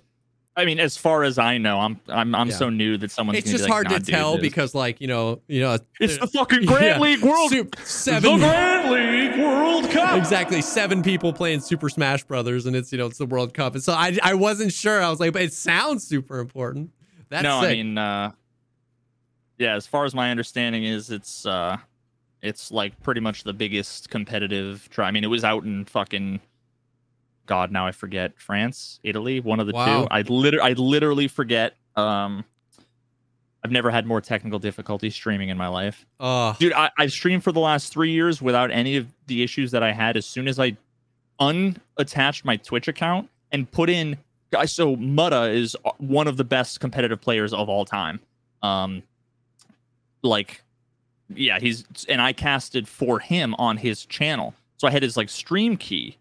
I 0.55 0.63
mean, 0.63 0.79
as 0.79 0.95
far 0.95 1.23
as 1.23 1.37
I 1.39 1.57
know, 1.57 1.79
I'm 1.79 1.99
I'm 2.07 2.33
I'm 2.35 2.49
Yeah. 2.49 2.55
so 2.55 2.69
new 2.69 2.95
that 2.97 3.09
someone's. 3.11 3.39
it's 3.39 3.49
just 3.51 3.63
like, 3.63 3.71
hard 3.71 3.85
"Nah, 3.89 3.97
to 3.97 3.99
dude, 3.99 4.07
tell 4.13 4.37
because 4.37 4.73
like 4.75 5.01
you 5.01 5.07
know 5.07 5.41
you 5.47 5.59
know 5.61 5.77
it's 5.99 6.17
the 6.19 6.27
fucking 6.27 6.65
Grand 6.67 6.85
Yeah. 6.85 6.99
League 6.99 7.21
World. 7.23 7.49
Sup- 7.51 7.71
the 7.75 7.85
seven 7.85 8.37
Grand 8.37 8.91
League 8.91 9.43
World 9.43 9.89
Cup. 9.89 10.17
exactly 10.17 10.61
seven 10.61 11.01
people 11.03 11.33
playing 11.33 11.59
Super 11.61 11.89
Smash 11.89 12.23
Brothers, 12.23 12.67
and 12.67 12.75
it's 12.75 12.91
you 12.91 12.97
know 12.99 13.07
it's 13.07 13.17
the 13.17 13.25
World 13.25 13.53
Cup, 13.55 13.73
and 13.73 13.83
so 13.83 13.91
I 13.93 14.17
I 14.21 14.35
wasn't 14.35 14.71
sure. 14.71 15.01
I 15.01 15.09
was 15.09 15.19
like, 15.19 15.33
but 15.33 15.41
it 15.41 15.51
sounds 15.53 16.05
super 16.07 16.37
important. 16.39 16.91
That's 17.29 17.43
no, 17.43 17.61
sick. 17.61 17.69
I 17.71 17.73
mean, 17.73 17.97
uh, 17.97 18.31
yeah. 19.57 19.75
As 19.75 19.87
far 19.87 20.05
as 20.05 20.13
my 20.13 20.29
understanding 20.29 20.83
is, 20.83 21.09
it's 21.09 21.47
uh, 21.47 21.77
it's 22.43 22.71
like 22.71 23.01
pretty 23.01 23.21
much 23.21 23.43
the 23.43 23.53
biggest 23.53 24.11
competitive 24.11 24.87
try. 24.91 25.07
I 25.07 25.11
mean, 25.11 25.23
it 25.23 25.27
was 25.31 25.43
out 25.43 25.63
in 25.63 25.85
fucking. 25.85 26.39
God, 27.45 27.71
now 27.71 27.85
I 27.87 27.91
forget. 27.91 28.33
France, 28.39 28.99
Italy, 29.03 29.39
one 29.39 29.59
of 29.59 29.67
the 29.67 29.73
Wow. 29.73 30.03
two. 30.03 30.07
I 30.11 30.21
liter- 30.21 30.61
I 30.63 30.73
literally 30.73 31.27
forget. 31.27 31.75
Um, 31.95 32.45
I've 33.65 33.71
never 33.71 33.89
had 33.91 34.05
more 34.05 34.19
technical 34.21 34.59
difficulty 34.59 35.09
streaming 35.09 35.49
in 35.49 35.57
my 35.57 35.67
life. 35.67 36.05
oh 36.19 36.53
dude 36.59 36.73
I, 36.73 36.89
i've 36.97 37.11
streamed 37.11 37.43
for 37.45 37.53
the 37.53 37.61
last 37.61 37.93
three 37.93 38.11
years 38.11 38.41
without 38.41 38.71
any 38.71 38.97
of 38.97 39.07
the 39.27 39.41
issues 39.41 39.71
that 39.71 39.81
i 39.83 39.93
had 39.93 40.17
as 40.17 40.25
soon 40.25 40.49
as 40.49 40.59
i 40.59 40.75
unattached 41.39 42.43
my 42.43 42.57
twitch 42.57 42.87
account 42.89 43.29
and 43.53 43.69
put 43.71 43.89
in 43.89 44.17
guys 44.51 44.73
so 44.73 44.95
Mudda 44.97 45.53
is 45.53 45.77
one 45.97 46.27
of 46.27 46.35
the 46.37 46.43
best 46.43 46.79
competitive 46.81 47.21
players 47.21 47.53
of 47.53 47.69
all 47.69 47.85
time 47.85 48.19
um 48.63 49.01
like 50.23 50.61
yeah 51.29 51.57
he's 51.59 51.85
and 52.09 52.21
i 52.21 52.33
casted 52.33 52.85
for 52.87 53.19
him 53.19 53.55
on 53.55 53.77
his 53.77 54.05
channel 54.05 54.53
so 54.77 54.87
i 54.87 54.91
had 54.91 55.03
his 55.03 55.15
like 55.17 55.29
stream 55.29 55.77
key 55.77 56.17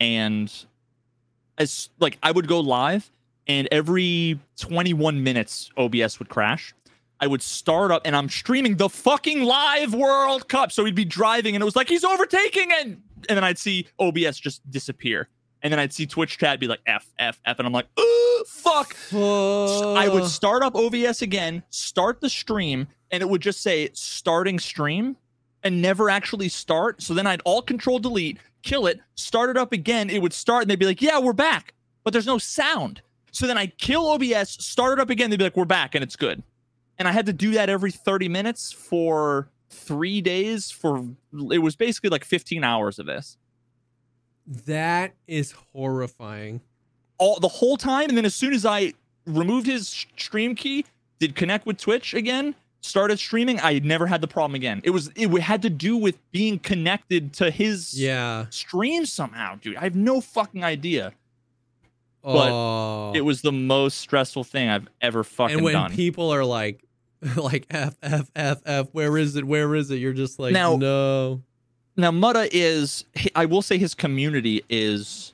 and 0.00 0.66
as 1.58 1.88
like 1.98 2.18
i 2.22 2.30
would 2.30 2.46
go 2.46 2.60
live 2.60 3.10
and 3.46 3.68
every 3.70 4.38
21 4.58 5.22
minutes 5.22 5.70
obs 5.76 6.18
would 6.18 6.28
crash 6.28 6.74
I 7.20 7.26
would 7.26 7.42
start 7.42 7.90
up 7.90 8.02
and 8.04 8.14
I'm 8.14 8.28
streaming 8.28 8.76
the 8.76 8.88
fucking 8.88 9.42
live 9.42 9.94
World 9.94 10.48
Cup. 10.48 10.70
So 10.70 10.84
he'd 10.84 10.94
be 10.94 11.04
driving 11.04 11.54
and 11.54 11.62
it 11.62 11.64
was 11.64 11.76
like 11.76 11.88
he's 11.88 12.04
overtaking 12.04 12.70
and 12.72 13.02
and 13.28 13.36
then 13.36 13.44
I'd 13.44 13.58
see 13.58 13.86
OBS 13.98 14.38
just 14.38 14.68
disappear. 14.70 15.28
And 15.62 15.72
then 15.72 15.80
I'd 15.80 15.92
see 15.92 16.06
Twitch 16.06 16.38
chat 16.38 16.60
be 16.60 16.68
like 16.68 16.80
F 16.86 17.06
F 17.18 17.40
F 17.44 17.58
and 17.58 17.66
I'm 17.66 17.72
like, 17.72 17.86
"Oh, 17.96 18.44
fuck." 18.46 18.94
I 19.96 20.08
would 20.08 20.26
start 20.26 20.62
up 20.62 20.76
OBS 20.76 21.22
again, 21.22 21.62
start 21.70 22.20
the 22.20 22.28
stream, 22.28 22.86
and 23.10 23.22
it 23.22 23.28
would 23.28 23.40
just 23.40 23.62
say 23.62 23.88
starting 23.94 24.58
stream 24.58 25.16
and 25.66 25.82
never 25.82 26.08
actually 26.08 26.48
start. 26.48 27.02
So 27.02 27.12
then 27.12 27.26
I'd 27.26 27.42
all 27.44 27.60
control 27.60 27.98
delete, 27.98 28.38
kill 28.62 28.86
it, 28.86 29.00
start 29.16 29.50
it 29.50 29.56
up 29.56 29.72
again. 29.72 30.08
It 30.08 30.22
would 30.22 30.32
start 30.32 30.62
and 30.62 30.70
they'd 30.70 30.78
be 30.78 30.86
like, 30.86 31.02
yeah, 31.02 31.18
we're 31.18 31.32
back. 31.32 31.74
But 32.04 32.12
there's 32.12 32.26
no 32.26 32.38
sound. 32.38 33.02
So 33.32 33.46
then 33.46 33.58
I'd 33.58 33.76
kill 33.78 34.06
OBS, 34.08 34.64
start 34.64 34.98
it 34.98 35.02
up 35.02 35.10
again. 35.10 35.28
They'd 35.28 35.38
be 35.38 35.44
like, 35.44 35.56
we're 35.56 35.64
back 35.64 35.94
and 35.96 36.04
it's 36.04 36.14
good. 36.16 36.42
And 36.98 37.08
I 37.08 37.12
had 37.12 37.26
to 37.26 37.32
do 37.32 37.50
that 37.52 37.68
every 37.68 37.90
30 37.90 38.28
minutes 38.28 38.72
for 38.72 39.50
three 39.68 40.20
days 40.20 40.70
for 40.70 41.04
it 41.50 41.58
was 41.58 41.74
basically 41.74 42.08
like 42.08 42.24
15 42.24 42.62
hours 42.62 43.00
of 43.00 43.06
this 43.06 43.36
that 44.64 45.12
is 45.26 45.52
horrifying. 45.72 46.60
all 47.18 47.40
the 47.40 47.48
whole 47.48 47.76
time 47.76 48.08
and 48.08 48.16
then 48.16 48.24
as 48.24 48.34
soon 48.34 48.54
as 48.54 48.64
i 48.64 48.92
removed 49.26 49.66
his 49.66 49.88
stream 50.16 50.54
key 50.54 50.84
did 51.18 51.34
connect 51.34 51.66
with 51.66 51.78
twitch 51.78 52.14
again 52.14 52.54
started 52.86 53.18
streaming 53.18 53.58
i 53.60 53.78
never 53.80 54.06
had 54.06 54.20
the 54.20 54.28
problem 54.28 54.54
again 54.54 54.80
it 54.84 54.90
was 54.90 55.10
it 55.16 55.28
had 55.40 55.60
to 55.62 55.70
do 55.70 55.96
with 55.96 56.16
being 56.32 56.58
connected 56.58 57.32
to 57.32 57.50
his 57.50 57.98
Yeah. 57.98 58.46
stream 58.50 59.04
somehow 59.06 59.56
dude 59.56 59.76
i 59.76 59.80
have 59.84 59.96
no 59.96 60.20
fucking 60.20 60.62
idea 60.64 61.12
But 62.22 62.50
oh. 62.50 63.12
it 63.14 63.20
was 63.22 63.42
the 63.42 63.52
most 63.52 63.98
stressful 63.98 64.44
thing 64.44 64.68
i've 64.68 64.88
ever 65.00 65.22
fucking 65.24 65.56
done. 65.56 65.58
and 65.58 65.64
when 65.64 65.72
done 65.74 65.92
people 65.94 66.30
are 66.32 66.44
like 66.44 66.82
like 67.36 67.66
F 67.70 67.96
F 68.02 68.30
F 68.36 68.60
F, 68.66 68.88
where 68.92 69.16
is 69.16 69.36
it? 69.36 69.44
Where 69.46 69.74
is 69.74 69.90
it? 69.90 69.96
You're 69.96 70.12
just 70.12 70.38
like 70.38 70.52
Now- 70.52 70.76
no. 70.76 71.40
now 71.96 72.10
Mudda 72.10 72.46
is 72.52 73.04
i 73.34 73.46
will 73.46 73.62
say 73.62 73.78
his 73.78 73.94
community 73.94 74.62
is 74.68 75.32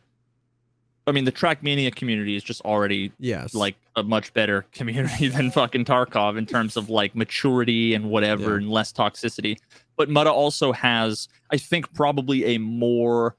i 1.06 1.12
mean 1.12 1.24
the 1.24 1.32
trackmania 1.32 1.94
community 1.94 2.36
is 2.36 2.42
just 2.44 2.60
already 2.62 3.10
Yes. 3.18 3.54
like 3.54 3.76
a 3.96 4.02
much 4.02 4.32
better 4.34 4.62
community 4.72 5.28
than 5.28 5.50
fucking 5.50 5.84
Tarkov 5.84 6.38
in 6.38 6.46
terms 6.46 6.76
of 6.76 6.88
like 6.90 7.14
maturity 7.16 7.94
and 7.94 8.08
whatever 8.10 8.50
Yeah. 8.52 8.56
and 8.58 8.70
less 8.70 8.92
toxicity. 8.92 9.58
But 9.96 10.08
Mudda 10.08 10.32
also 10.32 10.72
has, 10.72 11.28
I 11.50 11.58
think, 11.58 11.92
probably 11.92 12.44
a 12.54 12.58
more 12.58 13.36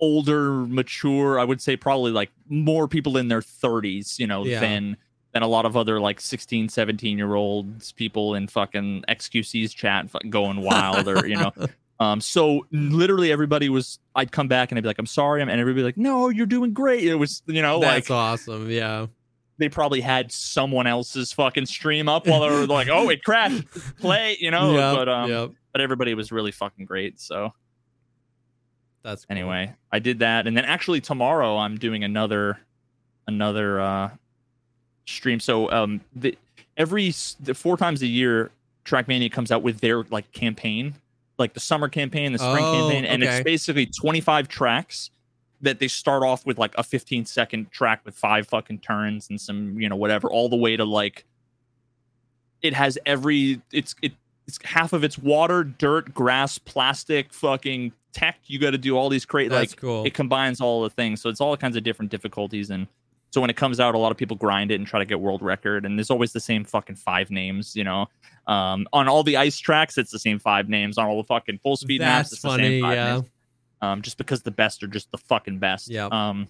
older, 0.00 0.66
mature, 0.66 1.38
I 1.38 1.44
would 1.44 1.60
say 1.62 1.76
probably 1.76 2.10
like 2.12 2.30
more 2.48 2.88
people 2.88 3.16
in 3.16 3.28
their 3.28 3.40
30s, 3.40 4.18
you 4.18 4.26
know, 4.26 4.44
Yeah. 4.44 4.60
than 4.60 4.96
than 5.32 5.42
a 5.42 5.48
lot 5.48 5.66
of 5.66 5.76
other 5.76 5.98
like 5.98 6.20
16, 6.20 6.68
17 6.68 7.18
year 7.18 7.34
olds 7.34 7.90
people 7.90 8.34
in 8.36 8.46
fucking 8.46 9.04
XQC's 9.08 9.74
chat 9.74 10.06
going 10.30 10.60
wild 10.60 11.08
or, 11.08 11.26
you 11.26 11.34
know, 11.36 11.50
um, 12.04 12.20
so 12.20 12.66
literally 12.70 13.32
everybody 13.32 13.68
was, 13.68 13.98
I'd 14.14 14.30
come 14.30 14.46
back 14.46 14.70
and 14.70 14.78
I'd 14.78 14.82
be 14.82 14.88
like, 14.88 14.98
I'm 14.98 15.06
sorry. 15.06 15.42
And 15.42 15.50
everybody 15.50 15.82
like, 15.82 15.96
no, 15.96 16.28
you're 16.28 16.46
doing 16.46 16.72
great. 16.72 17.04
It 17.04 17.14
was, 17.16 17.42
you 17.46 17.62
know, 17.62 17.80
That's 17.80 18.10
like 18.10 18.16
awesome. 18.16 18.70
Yeah. 18.70 19.06
they 19.58 19.68
probably 19.68 20.00
had 20.00 20.32
someone 20.32 20.86
else's 20.86 21.32
fucking 21.32 21.66
stream 21.66 22.08
up 22.08 22.26
while 22.26 22.40
they 22.40 22.50
were 22.50 22.66
like, 22.66 22.88
oh, 22.88 23.08
it 23.08 23.22
crashed, 23.22 23.64
play, 24.00 24.36
you 24.40 24.50
know. 24.50 24.74
Yep, 24.74 24.96
but 24.96 25.08
um, 25.08 25.30
yep. 25.30 25.50
but 25.72 25.80
everybody 25.80 26.14
was 26.14 26.32
really 26.32 26.52
fucking 26.52 26.86
great. 26.86 27.20
So 27.20 27.52
That's 29.02 29.24
cool. 29.24 29.36
anyway, 29.36 29.74
I 29.92 29.98
did 29.98 30.18
that, 30.20 30.46
and 30.46 30.56
then 30.56 30.64
actually 30.64 31.00
tomorrow 31.00 31.56
I'm 31.56 31.78
doing 31.78 32.04
another 32.04 32.58
another 33.26 33.80
uh 33.80 34.10
stream. 35.06 35.38
So 35.40 35.70
um, 35.70 36.00
the 36.14 36.36
every 36.76 37.14
the 37.40 37.54
four 37.54 37.76
times 37.76 38.02
a 38.02 38.06
year, 38.06 38.50
Trackmania 38.84 39.30
comes 39.30 39.52
out 39.52 39.62
with 39.62 39.80
their 39.80 40.02
like 40.04 40.30
campaign. 40.32 40.94
Like 41.38 41.54
the 41.54 41.60
summer 41.60 41.88
campaign, 41.88 42.32
the 42.32 42.38
spring 42.38 42.64
Oh, 42.64 42.72
campaign, 42.72 43.04
and 43.04 43.22
okay. 43.22 43.36
it's 43.38 43.44
basically 43.44 43.86
25 43.86 44.48
tracks 44.48 45.10
that 45.60 45.78
they 45.78 45.88
start 45.88 46.22
off 46.22 46.44
with 46.46 46.58
like 46.58 46.74
a 46.76 46.82
15 46.82 47.24
second 47.24 47.70
track 47.72 48.02
with 48.04 48.14
five 48.14 48.46
fucking 48.46 48.78
turns 48.80 49.30
and 49.30 49.40
some, 49.40 49.80
you 49.80 49.88
know, 49.88 49.96
whatever, 49.96 50.28
all 50.30 50.48
the 50.48 50.56
way 50.56 50.76
to 50.76 50.84
like 50.84 51.24
it 52.62 52.72
has 52.74 52.98
every 53.04 53.60
it's 53.72 53.94
it 54.02 54.12
it's 54.46 54.58
half 54.64 54.92
of 54.92 55.04
it's 55.04 55.16
water, 55.18 55.64
dirt, 55.64 56.12
grass, 56.12 56.58
plastic, 56.58 57.32
fucking 57.32 57.92
tech. 58.12 58.38
You 58.46 58.58
got 58.58 58.72
to 58.72 58.78
do 58.78 58.96
all 58.96 59.08
these 59.08 59.24
crazy 59.24 59.48
like 59.50 59.74
cool. 59.76 60.04
it 60.04 60.12
combines 60.14 60.60
all 60.60 60.82
the 60.82 60.90
things. 60.90 61.22
So 61.22 61.30
it's 61.30 61.40
all 61.40 61.56
kinds 61.56 61.76
of 61.76 61.82
different 61.82 62.10
difficulties 62.10 62.70
and 62.70 62.86
so 63.34 63.40
when 63.40 63.50
it 63.50 63.56
comes 63.56 63.80
out, 63.80 63.96
a 63.96 63.98
lot 63.98 64.12
of 64.12 64.16
people 64.16 64.36
grind 64.36 64.70
it 64.70 64.76
and 64.76 64.86
try 64.86 65.00
to 65.00 65.04
get 65.04 65.18
world 65.18 65.42
record. 65.42 65.84
And 65.84 65.98
there's 65.98 66.08
always 66.08 66.32
the 66.32 66.38
same 66.38 66.62
fucking 66.64 66.94
five 66.94 67.32
names, 67.32 67.74
you 67.74 67.82
know. 67.82 68.06
Um, 68.46 68.86
on 68.92 69.08
all 69.08 69.24
the 69.24 69.36
ice 69.36 69.58
tracks, 69.58 69.98
it's 69.98 70.12
the 70.12 70.20
same 70.20 70.38
five 70.38 70.68
names. 70.68 70.98
On 70.98 71.06
all 71.06 71.16
the 71.20 71.26
fucking 71.26 71.58
full 71.64 71.76
speed 71.76 72.00
maps, 72.00 72.30
That's 72.30 72.32
it's 72.34 72.42
the 72.42 72.48
funny. 72.48 72.62
same 72.64 72.82
five 72.84 72.94
Yeah. 72.94 73.12
names. 73.14 73.28
Um, 73.82 74.02
just 74.02 74.18
because 74.18 74.42
the 74.42 74.52
best 74.52 74.84
are 74.84 74.86
just 74.86 75.10
the 75.10 75.18
fucking 75.18 75.58
best. 75.58 75.90
Yep. 75.90 76.12
Um, 76.12 76.46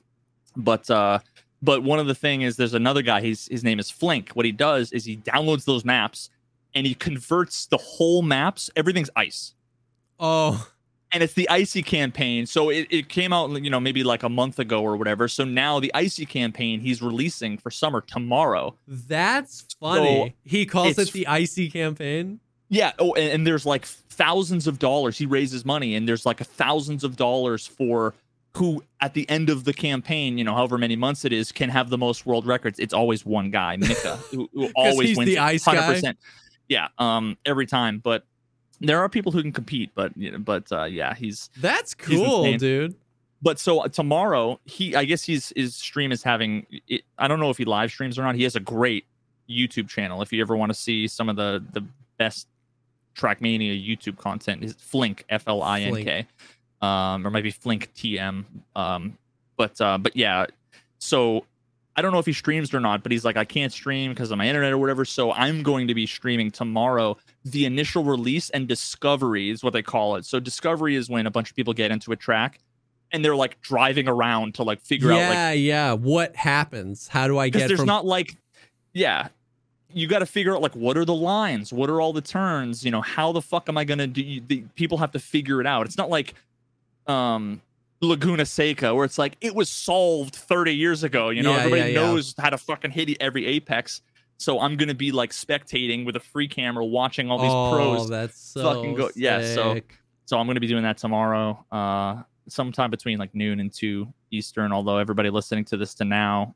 but 0.57 0.91
uh, 0.91 1.21
but 1.63 1.83
one 1.83 1.99
of 1.99 2.07
the 2.07 2.15
thing 2.15 2.43
is 2.43 2.57
there's 2.57 2.75
another 2.75 3.01
guy. 3.01 3.23
He's 3.23 3.49
his 3.49 3.65
name 3.65 3.79
is 3.79 3.91
Flink. 3.91 4.33
What 4.35 4.45
he 4.45 4.53
does 4.53 4.93
is 4.93 5.07
he 5.07 5.17
downloads 5.17 5.65
those 5.65 5.87
maps 5.87 6.29
and 6.75 6.87
he 6.87 6.95
converts 6.95 7.65
the 7.67 7.79
whole 7.79 8.21
maps. 8.21 8.69
Everything's 8.77 9.09
ice 9.17 9.55
Oh, 10.21 10.69
and 11.15 11.23
it's 11.23 11.35
the 11.35 11.49
icy 11.49 11.81
campaign. 11.83 12.45
So 12.45 12.69
it, 12.69 12.89
it 12.91 13.09
came 13.09 13.33
out 13.33 13.51
you 13.63 13.71
know 13.71 13.81
maybe 13.81 14.03
like 14.05 14.25
a 14.25 14.29
month 14.29 14.59
ago 14.59 14.83
or 14.83 14.97
whatever. 14.97 15.29
So 15.29 15.45
now 15.45 15.81
the 15.81 15.95
icy 15.95 16.27
campaign 16.27 16.81
he's 16.81 17.01
releasing 17.01 17.57
for 17.57 17.71
summer 17.71 18.01
tomorrow. 18.03 18.75
That's 18.87 19.65
funny. 19.81 20.35
he 20.45 20.67
calls 20.67 20.99
it 20.99 21.13
the 21.13 21.27
icy 21.29 21.71
campaign. 21.71 22.41
yeah. 22.69 22.93
Oh 22.99 23.15
and, 23.15 23.33
and 23.33 23.47
there's 23.47 23.65
like 23.65 23.87
thousands 23.87 24.67
of 24.67 24.79
dollars. 24.81 25.17
He 25.17 25.25
raises 25.25 25.65
money 25.65 25.95
and 25.95 26.07
there's 26.07 26.27
like 26.27 26.41
a 26.41 26.45
thousands 26.45 27.05
of 27.05 27.17
dollars 27.17 27.67
for 27.67 28.15
who 28.57 28.85
at 29.01 29.15
the 29.15 29.29
end 29.29 29.51
of 29.51 29.65
the 29.65 29.73
campaign 29.73 30.39
you 30.39 30.45
know 30.45 30.55
however 30.55 30.79
many 30.79 30.95
months 30.95 31.25
it 31.25 31.33
is 31.33 31.51
can 31.51 31.69
have 31.69 31.91
the 31.91 31.99
most 31.99 32.27
world 32.27 32.45
records. 32.45 32.81
It's 32.81 32.95
always 32.95 33.25
one 33.25 33.51
guy 33.51 33.77
Mika 33.77 34.17
who, 34.31 34.49
who 34.53 34.69
always 34.77 35.11
he's 35.11 35.17
wins 35.17 35.29
the 35.29 35.37
it, 35.37 35.41
ice 35.41 35.65
guy? 35.65 36.15
yeah 36.69 36.89
um 36.99 37.39
every 37.47 37.67
time. 37.67 38.01
But 38.01 38.27
there 38.81 39.01
are 39.01 39.09
people 39.09 39.33
who 39.33 39.41
can 39.43 39.53
compete 39.53 39.91
but 39.95 40.17
you 40.17 40.31
know, 40.31 40.39
but 40.39 40.71
uh 40.73 40.85
yeah 40.85 41.15
he's 41.15 41.51
That's 41.61 41.95
cool, 41.95 42.45
insane. 42.45 42.59
dude. 42.59 42.95
but 43.43 43.59
so 43.59 43.81
uh, 43.81 43.89
tomorrow 43.89 44.59
he 44.65 44.95
i 44.97 45.05
guess 45.05 45.23
he's 45.23 45.53
his 45.57 45.75
stream 45.77 46.13
is 46.13 46.23
having 46.23 46.67
it, 46.89 47.03
i 47.19 47.29
don't 47.29 47.41
know 47.41 47.51
if 47.51 47.59
he 47.59 47.65
live 47.65 47.91
streams 47.91 48.19
or 48.19 48.23
not 48.23 48.35
he 48.35 48.43
has 48.43 48.57
a 48.57 48.61
great 48.61 49.05
youtube 49.49 49.89
channel 49.89 50.23
if 50.23 50.33
you 50.33 50.41
ever 50.41 50.57
want 50.57 50.71
to 50.71 50.79
see 50.79 51.07
some 51.07 51.29
of 51.29 51.37
the 51.37 51.63
the 51.73 51.85
best 52.19 52.49
trackmania 53.17 53.75
youtube 53.87 54.17
content 54.19 54.65
is 54.65 54.73
flink 54.75 55.25
f-l-i-n-k 55.29 56.27
um 56.83 57.27
or 57.27 57.31
maybe 57.31 57.51
flink 57.51 57.91
tm 57.95 58.45
um 58.75 59.17
but 59.57 59.79
uh 59.81 59.99
but 59.99 60.17
yeah 60.17 60.47
so 60.99 61.45
i 61.97 62.03
don't 62.03 62.13
know 62.13 62.19
if 62.19 62.27
he 62.27 62.33
streams 62.33 62.73
or 62.73 62.81
not 62.81 63.03
but 63.03 63.13
he's 63.13 63.25
like 63.25 63.37
i 63.37 63.45
can't 63.45 63.73
stream 63.73 64.11
because 64.13 64.31
of 64.31 64.39
my 64.39 64.47
internet 64.47 64.73
or 64.73 64.79
whatever 64.79 65.05
so 65.05 65.33
i'm 65.33 65.63
going 65.63 65.89
to 65.89 65.95
be 65.95 66.07
streaming 66.07 66.51
tomorrow 66.51 67.17
the 67.45 67.65
initial 67.65 68.05
release 68.05 68.51
and 68.51 68.69
discovery 68.69 69.51
is 69.51 69.63
what 69.63 69.73
they 69.73 69.83
call 69.83 70.17
it 70.17 70.25
so 70.25 70.41
discovery 70.41 70.97
is 70.97 71.09
when 71.09 71.27
a 71.27 71.31
bunch 71.31 71.51
of 71.51 71.57
people 71.57 71.73
get 71.73 71.91
into 71.91 72.13
a 72.13 72.17
track 72.17 72.61
and 73.13 73.25
they're 73.25 73.37
like 73.37 73.61
driving 73.61 74.09
around 74.09 74.55
to 74.55 74.63
like 74.65 74.81
figure 74.81 75.13
out 75.13 75.19
like 75.19 75.35
yeah, 75.35 75.53
yeah. 75.53 75.93
What 75.93 76.35
happens? 76.35 77.07
How 77.07 77.29
do 77.29 77.39
I 77.39 77.49
get 77.49 77.69
there's 77.69 77.79
from? 77.79 77.87
not 77.87 78.05
like 78.05 78.37
yeah 78.93 79.29
you 79.93 80.09
got 80.09 80.19
to 80.19 80.27
figure 80.27 80.55
out 80.55 80.61
like 80.61 80.75
what 80.75 80.97
are 80.97 81.05
the 81.05 81.15
lines 81.15 81.73
what 81.73 81.89
are 81.89 82.01
all 82.01 82.13
the 82.13 82.21
turns 82.21 82.85
you 82.85 82.91
know 82.91 83.01
how 83.01 83.33
the 83.33 83.41
fuck 83.41 83.69
am 83.69 83.79
i 83.79 83.85
gonna 83.85 84.07
do 84.07 84.41
the, 84.49 84.65
people 84.75 84.99
have 84.99 85.13
to 85.13 85.19
figure 85.19 85.61
it 85.61 85.67
out 85.67 85.87
it's 85.87 85.97
not 85.97 86.11
like 86.11 86.35
um 87.07 87.61
laguna 88.05 88.45
seca 88.47 88.95
where 88.95 89.05
it's 89.05 89.19
like 89.19 89.37
it 89.41 89.55
was 89.55 89.69
solved 89.71 90.35
30 90.37 90.75
years 90.75 91.03
ago 91.03 91.31
you 91.31 91.43
know 91.43 91.51
Yeah, 91.53 91.59
everybody 91.59 91.81
yeah, 91.93 92.01
yeah. 92.01 92.07
knows 92.07 92.35
how 92.39 92.51
to 92.51 92.59
fucking 92.59 92.91
hit 92.93 93.17
every 93.21 93.47
apex 93.47 94.03
so 94.37 94.61
i'm 94.61 94.77
gonna 94.77 94.95
be 94.95 95.13
like 95.13 95.31
spectating 95.31 96.05
with 96.07 96.17
a 96.17 96.21
free 96.21 96.49
camera 96.49 96.85
watching 96.85 97.31
all 97.31 97.39
these 97.39 97.51
oh, 97.53 97.73
pros 97.73 98.09
that's 98.09 98.39
so 98.39 98.63
fucking 98.63 98.95
go- 98.95 99.11
yeah, 99.17 99.43
so- 99.55 99.81
so 100.27 100.39
I'm 100.39 100.47
going 100.47 100.55
to 100.55 100.61
be 100.61 100.67
doing 100.69 100.85
that 100.85 100.97
tomorrow, 100.97 101.63
uh, 101.71 102.23
sometime 102.49 102.91
between 102.91 103.19
like 103.19 103.35
noon 103.35 103.61
and 103.61 103.71
two 103.71 104.11
Eastern. 104.31 104.73
Although 104.73 104.97
everybody 104.97 105.29
listening 105.29 105.67
to 105.67 105.77
this 105.77 105.93
to 105.97 106.07
now, 106.07 106.55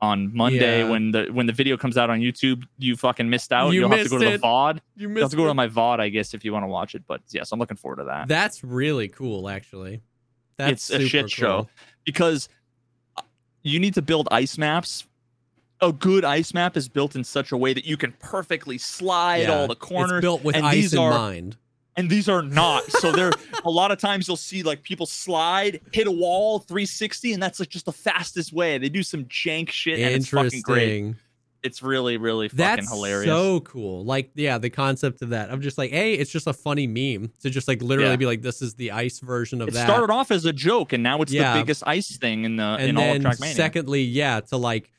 on 0.00 0.34
Monday 0.34 0.78
Yeah. 0.80 0.88
when 0.88 1.10
the 1.10 1.26
when 1.30 1.44
the 1.46 1.52
video 1.52 1.76
comes 1.76 1.98
out 1.98 2.08
on 2.08 2.20
YouTube, 2.20 2.62
you 2.78 2.96
fucking 2.96 3.28
missed 3.28 3.52
out. 3.52 3.74
You 3.74 3.82
will 3.82 3.90
have 3.90 4.04
to 4.04 4.08
go 4.08 4.16
to 4.18 4.24
the 4.24 4.32
it. 4.34 4.40
VOD. 4.40 4.76
You 4.96 5.02
You 5.02 5.08
have 5.08 5.14
missed 5.16 5.30
to 5.32 5.36
go 5.36 5.46
to 5.46 5.52
my 5.52 5.68
VOD, 5.68 6.00
I 6.00 6.08
guess, 6.08 6.32
if 6.32 6.46
you 6.46 6.52
want 6.54 6.62
to 6.62 6.68
watch 6.68 6.94
it. 6.94 7.02
But 7.06 7.20
yes, 7.30 7.52
I'm 7.52 7.58
looking 7.58 7.76
forward 7.76 7.96
to 7.96 8.04
that 8.04 8.26
That's 8.26 8.64
really 8.64 9.08
cool, 9.08 9.50
actually. 9.50 10.00
That's 10.56 10.90
It's 10.90 11.04
a 11.04 11.06
shit 11.08 11.24
super 11.24 11.28
show. 11.28 11.68
because 12.04 12.48
uh, 13.16 13.22
you 13.62 13.78
need 13.80 13.94
to 13.94 14.02
build 14.02 14.28
ice 14.30 14.56
maps. 14.58 15.04
A 15.80 15.92
good 15.92 16.24
ice 16.24 16.54
map 16.54 16.76
is 16.76 16.88
built 16.88 17.16
in 17.16 17.24
such 17.24 17.52
a 17.52 17.56
way 17.56 17.74
that 17.74 17.84
you 17.84 17.96
can 17.96 18.12
perfectly 18.20 18.78
slide 18.78 19.42
Yeah, 19.42 19.58
all 19.58 19.66
the 19.66 19.74
corners. 19.76 20.20
Built 20.20 20.44
with 20.44 20.56
and 20.56 20.64
ice 20.64 20.74
these 20.74 20.92
in 20.94 21.00
are- 21.00 21.10
mind. 21.10 21.56
and 21.96 22.08
these 22.08 22.28
are 22.28 22.42
not. 22.42 22.84
So 22.84 23.12
there, 23.12 23.32
a 23.64 23.70
lot 23.70 23.90
of 23.90 23.98
times 23.98 24.26
you'll 24.28 24.36
see 24.36 24.62
like 24.62 24.82
people 24.82 25.06
slide, 25.06 25.80
hit 25.92 26.06
a 26.06 26.10
wall, 26.10 26.60
360, 26.60 27.32
and 27.34 27.42
that's 27.42 27.58
like 27.60 27.68
just 27.68 27.84
the 27.86 27.92
fastest 27.92 28.52
way. 28.52 28.78
They 28.78 28.88
do 28.88 29.02
some 29.02 29.24
jank 29.26 29.70
shit, 29.70 29.98
and 29.98 30.14
it's 30.14 30.28
fucking 30.28 30.62
great. 30.62 31.14
It's 31.64 31.82
really, 31.82 32.18
really 32.18 32.48
fucking 32.48 32.58
That's 32.58 32.90
hilarious. 32.90 33.26
so 33.30 33.60
cool. 33.60 34.04
Like, 34.04 34.30
yeah, 34.34 34.58
the 34.58 34.68
concept 34.70 35.22
of 35.22 35.30
that. 35.30 35.50
I'm 35.50 35.62
just 35.62 35.78
like, 35.78 35.90
hey, 35.90 36.12
it's 36.12 36.30
just 36.30 36.46
a 36.46 36.52
funny 36.52 36.86
meme 36.86 37.32
to 37.40 37.48
just 37.50 37.66
like 37.66 37.82
literally 37.82 38.10
Yeah. 38.10 38.16
be 38.16 38.26
like, 38.26 38.42
this 38.42 38.60
is 38.60 38.74
the 38.74 38.90
ice 38.90 39.18
version 39.20 39.62
of 39.62 39.68
it 39.68 39.74
that. 39.74 39.86
started 39.86 40.12
off 40.12 40.30
as 40.30 40.44
a 40.44 40.52
joke, 40.52 40.92
and 40.92 41.02
now 41.02 41.22
it's 41.22 41.32
Yeah. 41.32 41.54
the 41.54 41.60
biggest 41.60 41.82
ice 41.86 42.16
thing 42.18 42.44
in 42.44 42.56
the 42.56 42.62
and 42.62 42.90
in 42.90 42.96
all 42.98 43.16
of 43.16 43.22
Trackmania. 43.22 43.54
secondly, 43.54 44.02
yeah, 44.02 44.40
to 44.40 44.58
like 44.58 44.90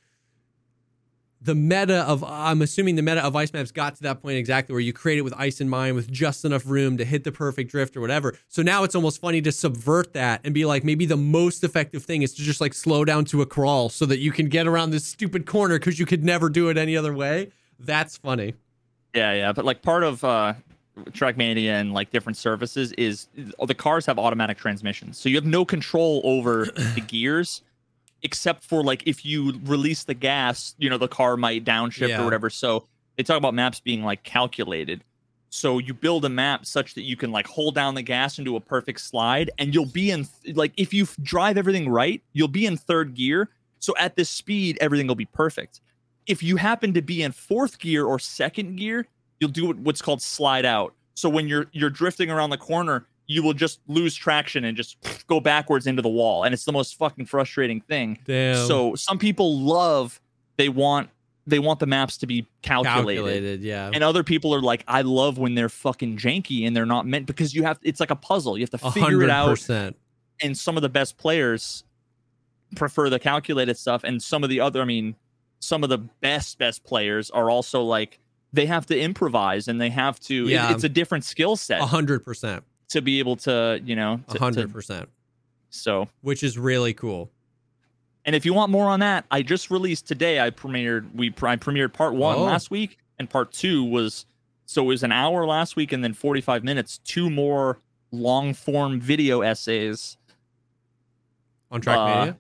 the 1.45 1.53
meta 1.53 1.99
of 2.01 2.23
I'm 2.23 2.63
assuming 2.63 2.95
the 2.95 3.03
meta 3.03 3.23
of 3.23 3.35
ice 3.35 3.53
maps 3.53 3.71
got 3.71 3.95
to 3.97 4.03
that 4.03 4.21
point 4.21 4.37
exactly 4.37 4.73
where 4.73 4.81
you 4.81 4.93
create 4.93 5.19
it 5.19 5.21
with 5.21 5.33
ice 5.37 5.61
in 5.61 5.69
mind 5.69 5.95
with 5.95 6.11
just 6.11 6.43
enough 6.43 6.65
room 6.65 6.97
to 6.97 7.05
hit 7.05 7.23
the 7.23 7.31
perfect 7.31 7.69
drift 7.69 7.95
or 7.95 8.01
whatever. 8.01 8.35
So 8.47 8.63
now 8.63 8.83
it's 8.83 8.95
almost 8.95 9.21
funny 9.21 9.41
to 9.43 9.51
subvert 9.51 10.13
that 10.13 10.41
and 10.43 10.55
be 10.55 10.65
like 10.65 10.83
maybe 10.83 11.05
the 11.05 11.17
most 11.17 11.63
effective 11.63 12.03
thing 12.03 12.23
is 12.23 12.33
to 12.33 12.41
just 12.41 12.61
like 12.61 12.73
slow 12.73 13.05
down 13.05 13.25
to 13.25 13.43
a 13.43 13.45
crawl 13.45 13.89
so 13.89 14.07
that 14.07 14.17
you 14.17 14.31
can 14.31 14.49
get 14.49 14.65
around 14.65 14.89
this 14.89 15.05
stupid 15.05 15.45
corner 15.45 15.77
because 15.77 15.99
you 15.99 16.07
could 16.07 16.23
never 16.23 16.49
do 16.49 16.69
it 16.69 16.77
any 16.77 16.97
other 16.97 17.13
way. 17.13 17.51
That's 17.79 18.17
funny. 18.17 18.55
Yeah, 19.13 19.33
yeah, 19.33 19.53
but 19.53 19.65
like 19.65 19.83
part 19.83 20.03
of 20.03 20.23
uh 20.23 20.55
Trackmania 21.11 21.79
and 21.79 21.93
like 21.93 22.09
different 22.09 22.37
services 22.37 22.91
is 22.93 23.27
the 23.35 23.75
cars 23.75 24.07
have 24.07 24.17
automatic 24.17 24.57
transmissions, 24.57 25.17
so 25.19 25.29
you 25.29 25.35
have 25.35 25.45
no 25.45 25.63
control 25.63 26.21
over 26.23 26.65
the 26.95 27.03
gears, 27.05 27.61
except 28.25 28.63
for 28.65 28.83
like 28.83 29.03
if 29.05 29.23
you 29.23 29.53
release 29.63 30.03
the 30.03 30.13
gas, 30.13 30.75
you 30.77 30.89
know 30.89 30.97
the 30.97 31.07
car 31.07 31.37
might 31.37 31.63
downshift 31.63 32.09
Yeah. 32.09 32.21
or 32.21 32.25
whatever. 32.25 32.49
So 32.49 32.85
they 33.15 33.23
talk 33.23 33.37
about 33.37 33.53
maps 33.53 33.79
being 33.79 34.03
like 34.03 34.23
calculated. 34.23 35.03
So 35.49 35.77
you 35.79 35.93
build 35.93 36.25
a 36.25 36.29
map 36.29 36.65
such 36.65 36.95
that 36.95 37.03
you 37.03 37.15
can 37.15 37.31
like 37.31 37.47
hold 37.47 37.75
down 37.75 37.95
the 37.95 38.01
gas 38.01 38.37
and 38.37 38.43
do 38.45 38.57
a 38.57 38.59
perfect 38.59 38.99
slide, 38.99 39.51
and 39.57 39.73
you'll 39.73 39.85
be 39.85 40.11
in 40.11 40.27
like 40.53 40.73
if 40.75 40.93
you 40.93 41.07
drive 41.23 41.57
everything 41.57 41.87
right, 41.87 42.21
you'll 42.33 42.49
be 42.49 42.65
in 42.65 42.75
third 42.75 43.13
gear. 43.13 43.49
So 43.79 43.93
at 43.97 44.15
this 44.17 44.29
speed, 44.29 44.77
everything 44.81 45.07
will 45.07 45.15
be 45.15 45.25
perfect. 45.25 45.79
If 46.27 46.41
you 46.41 46.57
happen 46.57 46.93
to 46.95 47.01
be 47.01 47.21
in 47.21 47.31
fourth 47.31 47.77
gear 47.79 48.03
or 48.03 48.17
second 48.19 48.75
gear, 48.77 49.05
you'll 49.39 49.51
do 49.51 49.69
what's 49.73 50.01
called 50.01 50.21
slide 50.21 50.65
out. 50.65 50.93
So 51.13 51.29
when 51.29 51.47
you're 51.47 51.67
you're 51.71 51.89
drifting 51.91 52.29
around 52.31 52.49
the 52.49 52.57
corner, 52.57 53.05
you 53.27 53.41
will 53.41 53.53
just 53.53 53.79
lose 53.87 54.13
traction 54.15 54.63
and 54.65 54.77
just 54.77 54.97
go 55.27 55.39
backwards 55.39 55.87
into 55.87 56.01
the 56.01 56.09
wall, 56.09 56.43
and 56.43 56.53
it's 56.53 56.65
the 56.65 56.71
most 56.71 56.95
fucking 56.97 57.25
frustrating 57.25 57.81
thing. 57.81 58.19
Damn. 58.25 58.67
So 58.67 58.95
some 58.95 59.17
people 59.17 59.59
love 59.59 60.19
they 60.57 60.69
want 60.69 61.09
they 61.47 61.59
want 61.59 61.79
the 61.79 61.85
maps 61.85 62.17
to 62.17 62.25
be 62.27 62.47
calculated. 62.63 63.21
calculated, 63.21 63.61
yeah. 63.61 63.91
And 63.93 64.03
other 64.03 64.23
people 64.23 64.53
are 64.55 64.61
like, 64.61 64.83
I 64.87 65.01
love 65.03 65.37
when 65.37 65.53
they're 65.53 65.69
fucking 65.69 66.17
janky 66.17 66.65
and 66.65 66.75
they're 66.75 66.87
not 66.87 67.05
meant 67.05 67.27
because 67.27 67.53
you 67.53 67.63
have 67.63 67.77
it's 67.83 67.99
like 67.99 68.09
a 68.11 68.15
puzzle. 68.15 68.57
You 68.57 68.63
have 68.63 68.71
to 68.71 68.77
figure 68.79 69.01
hundred 69.01 69.23
it 69.25 69.29
out. 69.29 69.93
And 70.41 70.57
some 70.57 70.75
of 70.75 70.81
the 70.81 70.89
best 70.89 71.17
players 71.17 71.83
prefer 72.75 73.09
the 73.09 73.19
calculated 73.19 73.77
stuff, 73.77 74.03
and 74.03 74.21
some 74.21 74.43
of 74.43 74.49
the 74.49 74.59
other, 74.59 74.81
I 74.81 74.85
mean, 74.85 75.15
some 75.59 75.83
of 75.83 75.89
the 75.89 75.97
best 75.99 76.57
best 76.57 76.83
players 76.83 77.29
are 77.31 77.49
also 77.49 77.81
like 77.83 78.19
they 78.53 78.65
have 78.65 78.85
to 78.87 78.99
improvise 78.99 79.67
and 79.67 79.79
they 79.81 79.89
have 79.89 80.19
to. 80.21 80.45
it- 80.47 80.51
Yeah. 80.51 80.71
it's 80.71 80.83
a 80.83 80.89
different 80.89 81.23
skill 81.25 81.55
set 81.55 81.81
A 81.81 81.85
hundred 81.85 82.23
percent. 82.23 82.63
To 82.89 83.01
be 83.01 83.19
able 83.19 83.35
to, 83.37 83.81
you 83.83 83.95
know, 83.95 84.19
hundred 84.29 84.71
percent. 84.71 85.09
So 85.69 86.07
Which 86.21 86.43
is 86.43 86.57
really 86.57 86.93
cool. 86.93 87.31
And 88.23 88.35
if 88.35 88.45
you 88.45 88.53
want 88.53 88.71
more 88.71 88.87
on 88.87 89.01
that, 89.01 89.25
I 89.29 89.41
just 89.41 89.69
released 89.69 90.07
today. 90.07 90.39
I 90.39 90.49
premiered 90.49 91.13
we 91.13 91.27
I 91.27 91.55
premiered 91.57 91.93
part 91.93 92.15
one 92.15 92.37
Oh. 92.37 92.43
last 92.43 92.71
week, 92.71 92.97
and 93.19 93.29
part 93.29 93.51
two 93.51 93.83
was 93.83 94.25
so 94.65 94.83
it 94.83 94.87
was 94.87 95.03
an 95.03 95.11
hour 95.11 95.45
last 95.45 95.75
week, 95.75 95.91
and 95.91 96.03
then 96.03 96.13
forty 96.13 96.41
five 96.41 96.63
minutes. 96.63 96.97
Two 96.99 97.29
more 97.29 97.79
long 98.11 98.53
form 98.53 98.99
video 98.99 99.41
essays. 99.41 100.17
On 101.71 101.81
Track 101.81 101.97
uh, 101.97 102.05
Media. 102.19 102.37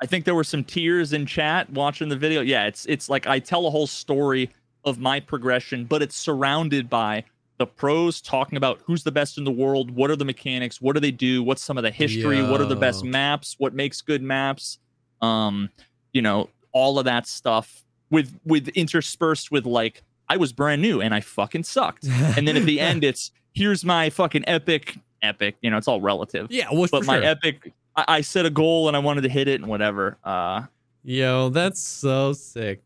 I 0.00 0.06
think 0.06 0.24
there 0.24 0.34
were 0.34 0.44
some 0.44 0.64
tears 0.64 1.12
in 1.12 1.26
chat 1.26 1.70
watching 1.70 2.08
the 2.08 2.16
video. 2.16 2.40
Yeah, 2.40 2.66
it's 2.66 2.86
it's 2.86 3.08
like 3.08 3.26
I 3.26 3.38
tell 3.38 3.66
a 3.66 3.70
whole 3.70 3.86
story 3.86 4.50
of 4.84 4.98
my 4.98 5.20
progression, 5.20 5.84
but 5.84 6.02
it's 6.02 6.16
surrounded 6.16 6.88
by 6.88 7.24
the 7.58 7.66
pros 7.66 8.20
talking 8.20 8.56
about 8.56 8.80
who's 8.84 9.02
the 9.02 9.10
best 9.12 9.36
in 9.36 9.44
the 9.44 9.50
world, 9.50 9.90
what 9.90 10.10
are 10.10 10.16
the 10.16 10.24
mechanics, 10.24 10.80
what 10.80 10.94
do 10.94 11.00
they 11.00 11.10
do, 11.10 11.42
what's 11.42 11.62
some 11.62 11.76
of 11.76 11.82
the 11.82 11.90
history, 11.90 12.40
what 12.42 12.60
are 12.60 12.64
the 12.66 12.76
best 12.76 13.04
maps, 13.04 13.56
what 13.58 13.74
makes 13.74 14.00
good 14.00 14.22
maps, 14.22 14.78
um, 15.20 15.68
you 16.12 16.22
know, 16.22 16.48
all 16.72 16.98
of 16.98 17.04
that 17.06 17.26
stuff 17.26 17.84
with 18.10 18.38
with 18.44 18.68
interspersed 18.68 19.50
with 19.50 19.66
like 19.66 20.02
I 20.28 20.36
was 20.36 20.52
brand 20.52 20.80
new 20.82 21.00
and 21.00 21.12
I 21.14 21.20
fucking 21.20 21.64
sucked. 21.64 22.04
And 22.36 22.46
then 22.46 22.56
at 22.56 22.64
the 22.64 22.78
end 22.80 23.02
it's 23.04 23.32
here's 23.54 23.84
my 23.84 24.08
fucking 24.10 24.44
epic 24.46 24.96
epic, 25.20 25.56
you 25.60 25.70
know, 25.70 25.76
it's 25.78 25.88
all 25.88 26.00
relative. 26.00 26.46
yeah, 26.50 26.68
well, 26.72 26.86
But 26.90 27.06
my 27.06 27.16
sure. 27.16 27.24
epic 27.24 27.72
I, 27.96 28.04
I 28.08 28.20
set 28.20 28.46
a 28.46 28.50
goal 28.50 28.86
and 28.86 28.96
I 28.96 29.00
wanted 29.00 29.22
to 29.22 29.28
hit 29.28 29.48
it 29.48 29.60
and 29.60 29.66
whatever. 29.68 30.16
Uh 30.22 30.62
Yo, 31.02 31.48
that's 31.48 31.80
so 31.82 32.32
sick. 32.34 32.82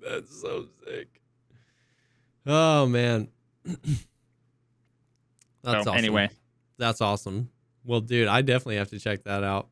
That's 0.00 0.40
so 0.40 0.66
sick. 0.86 1.08
Oh 2.46 2.86
man. 2.86 3.28
That's 3.64 3.78
so 5.62 5.78
awesome. 5.80 5.94
anyway, 5.96 6.30
That's 6.78 7.00
awesome. 7.00 7.50
Well, 7.84 8.00
dude, 8.00 8.28
I 8.28 8.42
definitely 8.42 8.76
have 8.76 8.90
to 8.90 8.98
check 8.98 9.24
that 9.24 9.44
out. 9.44 9.68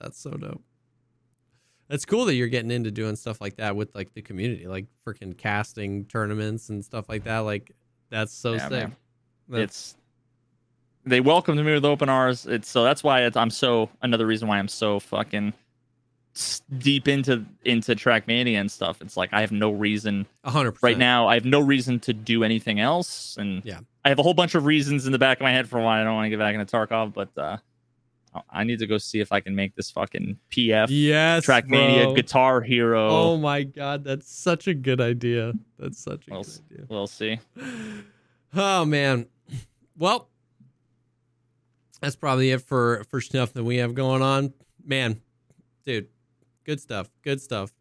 That's 0.00 0.18
so 0.18 0.30
dope. 0.30 0.62
It's 1.90 2.04
cool 2.04 2.24
that 2.26 2.34
you're 2.34 2.48
getting 2.48 2.70
into 2.70 2.90
doing 2.90 3.16
stuff 3.16 3.40
like 3.40 3.56
that 3.56 3.74
with 3.74 3.94
like 3.94 4.14
the 4.14 4.22
community, 4.22 4.66
like 4.66 4.86
freaking 5.06 5.36
casting 5.36 6.04
tournaments 6.04 6.68
and 6.68 6.84
stuff 6.84 7.08
like 7.08 7.24
that. 7.24 7.40
Like 7.40 7.72
that's 8.10 8.32
so 8.32 8.52
Yeah, 8.54 8.68
sick. 8.68 8.90
That's- 9.48 9.64
it's 9.64 9.96
they 11.06 11.20
welcomed 11.20 11.64
me 11.64 11.72
with 11.72 11.84
open 11.84 12.08
arms. 12.08 12.46
It's 12.46 12.68
so 12.68 12.84
that's 12.84 13.02
why 13.02 13.22
it's, 13.22 13.36
I'm 13.36 13.50
so 13.50 13.88
another 14.02 14.26
reason 14.26 14.46
why 14.48 14.58
I'm 14.58 14.68
so 14.68 15.00
fucking 15.00 15.52
deep 16.78 17.08
into 17.08 17.44
into 17.64 17.94
Trackmania 17.94 18.60
and 18.60 18.70
stuff. 18.70 19.00
It's 19.02 19.16
like 19.16 19.32
I 19.32 19.40
have 19.40 19.52
no 19.52 19.70
reason 19.70 20.26
hundred 20.44 20.76
right 20.82 20.98
now. 20.98 21.26
I 21.28 21.34
have 21.34 21.44
no 21.44 21.60
reason 21.60 22.00
to 22.00 22.12
do 22.12 22.44
anything 22.44 22.80
else, 22.80 23.36
and 23.38 23.62
Yeah. 23.64 23.80
I 24.04 24.08
have 24.08 24.18
a 24.18 24.22
whole 24.22 24.34
bunch 24.34 24.54
of 24.54 24.64
reasons 24.64 25.04
in 25.06 25.12
the 25.12 25.18
back 25.18 25.38
of 25.38 25.42
my 25.42 25.50
head 25.52 25.68
for 25.68 25.80
why 25.80 26.00
I 26.00 26.04
don't 26.04 26.14
want 26.14 26.26
to 26.26 26.30
get 26.30 26.38
back 26.38 26.54
into 26.54 26.64
Tarkov. 26.66 27.12
But 27.12 27.28
uh, 27.36 27.58
I 28.48 28.64
need 28.64 28.78
to 28.78 28.86
go 28.86 28.96
see 28.98 29.20
if 29.20 29.32
I 29.32 29.40
can 29.40 29.54
make 29.54 29.74
this 29.74 29.90
fucking 29.90 30.38
PF 30.50 30.86
Yes, 30.88 31.44
Trackmania 31.44 32.04
bro. 32.04 32.14
Guitar 32.14 32.60
Hero. 32.62 33.08
Oh 33.08 33.36
my 33.36 33.64
god, 33.64 34.04
that's 34.04 34.32
such 34.32 34.68
a 34.68 34.74
good 34.74 35.00
idea. 35.00 35.52
That's 35.78 35.98
such 35.98 36.28
a 36.28 36.30
We'll 36.30 36.42
good 36.44 36.60
idea. 36.70 36.86
We'll 36.88 37.06
see. 37.06 37.38
Oh 38.52 38.84
man. 38.84 39.26
Well, 39.96 40.28
that's 42.00 42.16
probably 42.16 42.50
it 42.50 42.62
for 42.62 43.04
for 43.10 43.20
stuff 43.20 43.52
that 43.52 43.62
we 43.64 43.76
have 43.76 43.94
going 43.94 44.22
on. 44.22 44.52
Man, 44.84 45.20
dude, 45.84 46.08
good 46.70 46.80
stuff. 46.80 47.10
Good 47.22 47.40
stuff. 47.40 47.72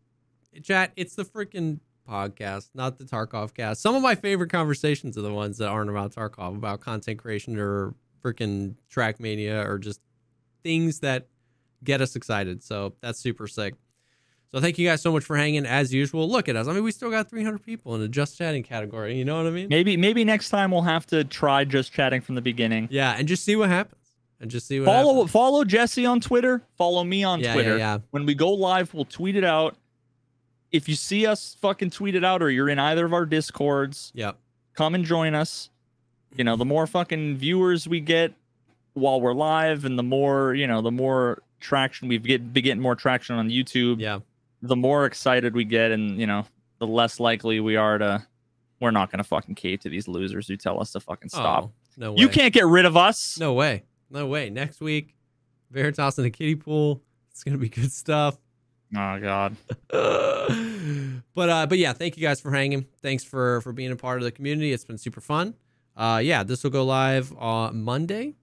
Chat, 0.63 0.93
it's 0.95 1.13
the 1.13 1.23
freaking 1.23 1.79
Pogcast, 2.09 2.71
not 2.73 2.97
the 2.97 3.03
Tarkov 3.03 3.53
cast. 3.53 3.83
Some 3.83 3.93
of 3.93 4.01
my 4.01 4.15
favorite 4.15 4.49
conversations 4.49 5.15
are 5.15 5.21
the 5.21 5.31
ones 5.31 5.59
that 5.59 5.67
aren't 5.67 5.91
about 5.91 6.15
Tarkov, 6.15 6.55
about 6.55 6.79
content 6.79 7.19
creation 7.19 7.59
or 7.59 7.93
freaking 8.23 8.73
Trackmania 8.91 9.63
or 9.63 9.77
just 9.77 10.01
things 10.63 11.01
that 11.01 11.27
get 11.83 12.01
us 12.01 12.15
excited. 12.15 12.63
So 12.63 12.95
that's 12.99 13.19
super 13.19 13.47
sick. 13.47 13.75
So 14.51 14.59
thank 14.59 14.79
you 14.79 14.87
guys 14.87 15.03
so 15.03 15.11
much 15.11 15.23
for 15.23 15.37
hanging 15.37 15.67
as 15.67 15.93
usual. 15.93 16.27
Look 16.27 16.49
at 16.49 16.55
us. 16.55 16.67
I 16.67 16.73
mean, 16.73 16.83
we 16.83 16.91
still 16.91 17.11
got 17.11 17.29
300 17.29 17.63
people 17.63 17.93
in 17.93 18.01
the 18.01 18.07
just 18.07 18.39
chatting 18.39 18.63
category. 18.63 19.15
You 19.15 19.23
know 19.23 19.37
what 19.37 19.45
I 19.45 19.51
mean? 19.51 19.67
Maybe 19.69 19.95
maybe 19.97 20.25
next 20.25 20.49
time 20.49 20.71
we'll 20.71 20.81
have 20.81 21.05
to 21.07 21.23
try 21.23 21.63
just 21.63 21.93
chatting 21.93 22.21
from 22.21 22.33
the 22.33 22.41
beginning. 22.41 22.87
Yeah, 22.89 23.15
and 23.15 23.27
just 23.27 23.45
see 23.45 23.55
what 23.55 23.69
happens. 23.69 23.98
And 24.41 24.49
just 24.49 24.67
see 24.67 24.79
what 24.79 24.85
follow 24.85 25.13
happens. 25.15 25.31
follow 25.31 25.63
Jesse 25.65 26.05
on 26.05 26.19
Twitter. 26.21 26.61
Follow 26.77 27.03
me 27.03 27.23
on 27.23 27.39
Yeah, 27.41 27.53
Twitter. 27.53 27.71
yeah, 27.77 27.95
yeah. 27.95 27.99
When 28.11 28.25
we 28.25 28.33
go 28.35 28.51
live, 28.51 28.93
we'll 28.93 29.05
tweet 29.05 29.35
it 29.35 29.43
out. 29.43 29.75
If 30.71 30.87
you 30.87 30.95
see 30.95 31.25
us 31.25 31.57
fucking 31.61 31.89
tweet 31.89 32.15
it 32.15 32.23
out, 32.23 32.41
or 32.41 32.49
you're 32.49 32.69
in 32.69 32.79
either 32.79 33.05
of 33.05 33.11
our 33.13 33.25
discords, 33.25 34.11
Yep. 34.15 34.37
come 34.75 34.95
and 34.95 35.03
join 35.03 35.33
us. 35.35 35.69
You 36.37 36.43
know, 36.43 36.55
the 36.55 36.65
more 36.65 36.85
fucking 36.87 37.37
viewers 37.37 37.87
we 37.87 37.99
get 37.99 38.33
while 38.93 39.19
we're 39.19 39.33
live, 39.33 39.83
and 39.83 39.97
the 39.97 40.03
more 40.03 40.53
you 40.53 40.67
know, 40.67 40.81
the 40.81 40.91
more 40.91 41.41
traction 41.59 42.07
we 42.07 42.17
get, 42.19 42.53
be 42.53 42.61
getting 42.61 42.81
more 42.81 42.95
traction 42.95 43.35
on 43.35 43.49
YouTube. 43.49 43.99
Yeah. 43.99 44.19
The 44.61 44.75
more 44.75 45.05
excited 45.05 45.53
we 45.55 45.63
get, 45.65 45.91
and 45.91 46.19
you 46.19 46.27
know, 46.27 46.45
the 46.77 46.87
less 46.87 47.19
likely 47.19 47.59
we 47.59 47.75
are 47.75 47.97
to. 47.97 48.25
We're 48.79 48.91
not 48.91 49.11
gonna 49.11 49.23
fucking 49.25 49.55
cave 49.55 49.81
to 49.81 49.89
these 49.89 50.07
losers 50.07 50.47
who 50.47 50.55
tell 50.55 50.79
us 50.79 50.91
to 50.93 50.99
fucking 51.01 51.29
stop. 51.29 51.63
Oh, 51.65 51.71
no 51.97 52.11
way. 52.13 52.19
you 52.21 52.29
can't 52.29 52.53
get 52.53 52.65
rid 52.65 52.85
of 52.85 52.95
us. 52.95 53.37
No 53.37 53.51
way. 53.53 53.83
No 54.09 54.27
way. 54.27 54.49
Next 54.49 54.81
week, 54.81 55.15
Veritas 55.71 56.17
in 56.17 56.23
the 56.23 56.31
kiddie 56.31 56.55
pool. 56.55 57.01
It's 57.31 57.43
gonna 57.43 57.57
be 57.57 57.69
good 57.69 57.91
stuff. 57.91 58.37
Oh 58.95 59.19
god. 59.19 59.55
but 59.89 61.49
uh, 61.49 61.67
but 61.67 61.77
yeah, 61.77 61.93
thank 61.93 62.17
you 62.17 62.23
guys 62.23 62.41
for 62.41 62.51
hanging. 62.51 62.85
Thanks 63.01 63.23
for 63.23 63.61
for 63.61 63.71
being 63.71 63.91
a 63.91 63.95
part 63.95 64.17
of 64.17 64.23
the 64.23 64.31
community. 64.31 64.73
It's 64.73 64.85
been 64.85 64.97
super 64.97 65.21
fun. 65.21 65.53
Uh, 65.95 66.21
yeah, 66.23 66.43
this 66.43 66.63
will 66.63 66.71
go 66.71 66.85
live 66.85 67.35
on 67.37 67.83
Monday 67.83 68.35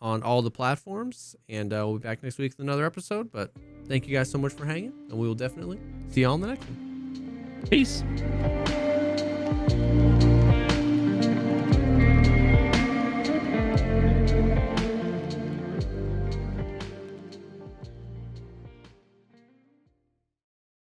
on 0.00 0.22
all 0.22 0.42
the 0.42 0.50
platforms, 0.50 1.34
and 1.48 1.72
uh, 1.72 1.86
we'll 1.86 1.98
be 1.98 2.02
back 2.02 2.22
next 2.22 2.38
week 2.38 2.52
with 2.52 2.60
another 2.60 2.86
episode. 2.86 3.32
But 3.32 3.52
thank 3.88 4.06
you 4.06 4.14
guys 4.14 4.30
so 4.30 4.38
much 4.38 4.52
for 4.52 4.64
hanging, 4.64 4.92
and 5.10 5.18
we 5.18 5.26
will 5.26 5.34
definitely 5.34 5.80
see 6.10 6.22
y'all 6.22 6.34
on 6.34 6.40
the 6.40 6.48
next 6.48 6.64
one. 6.66 7.66
Peace. 7.70 8.04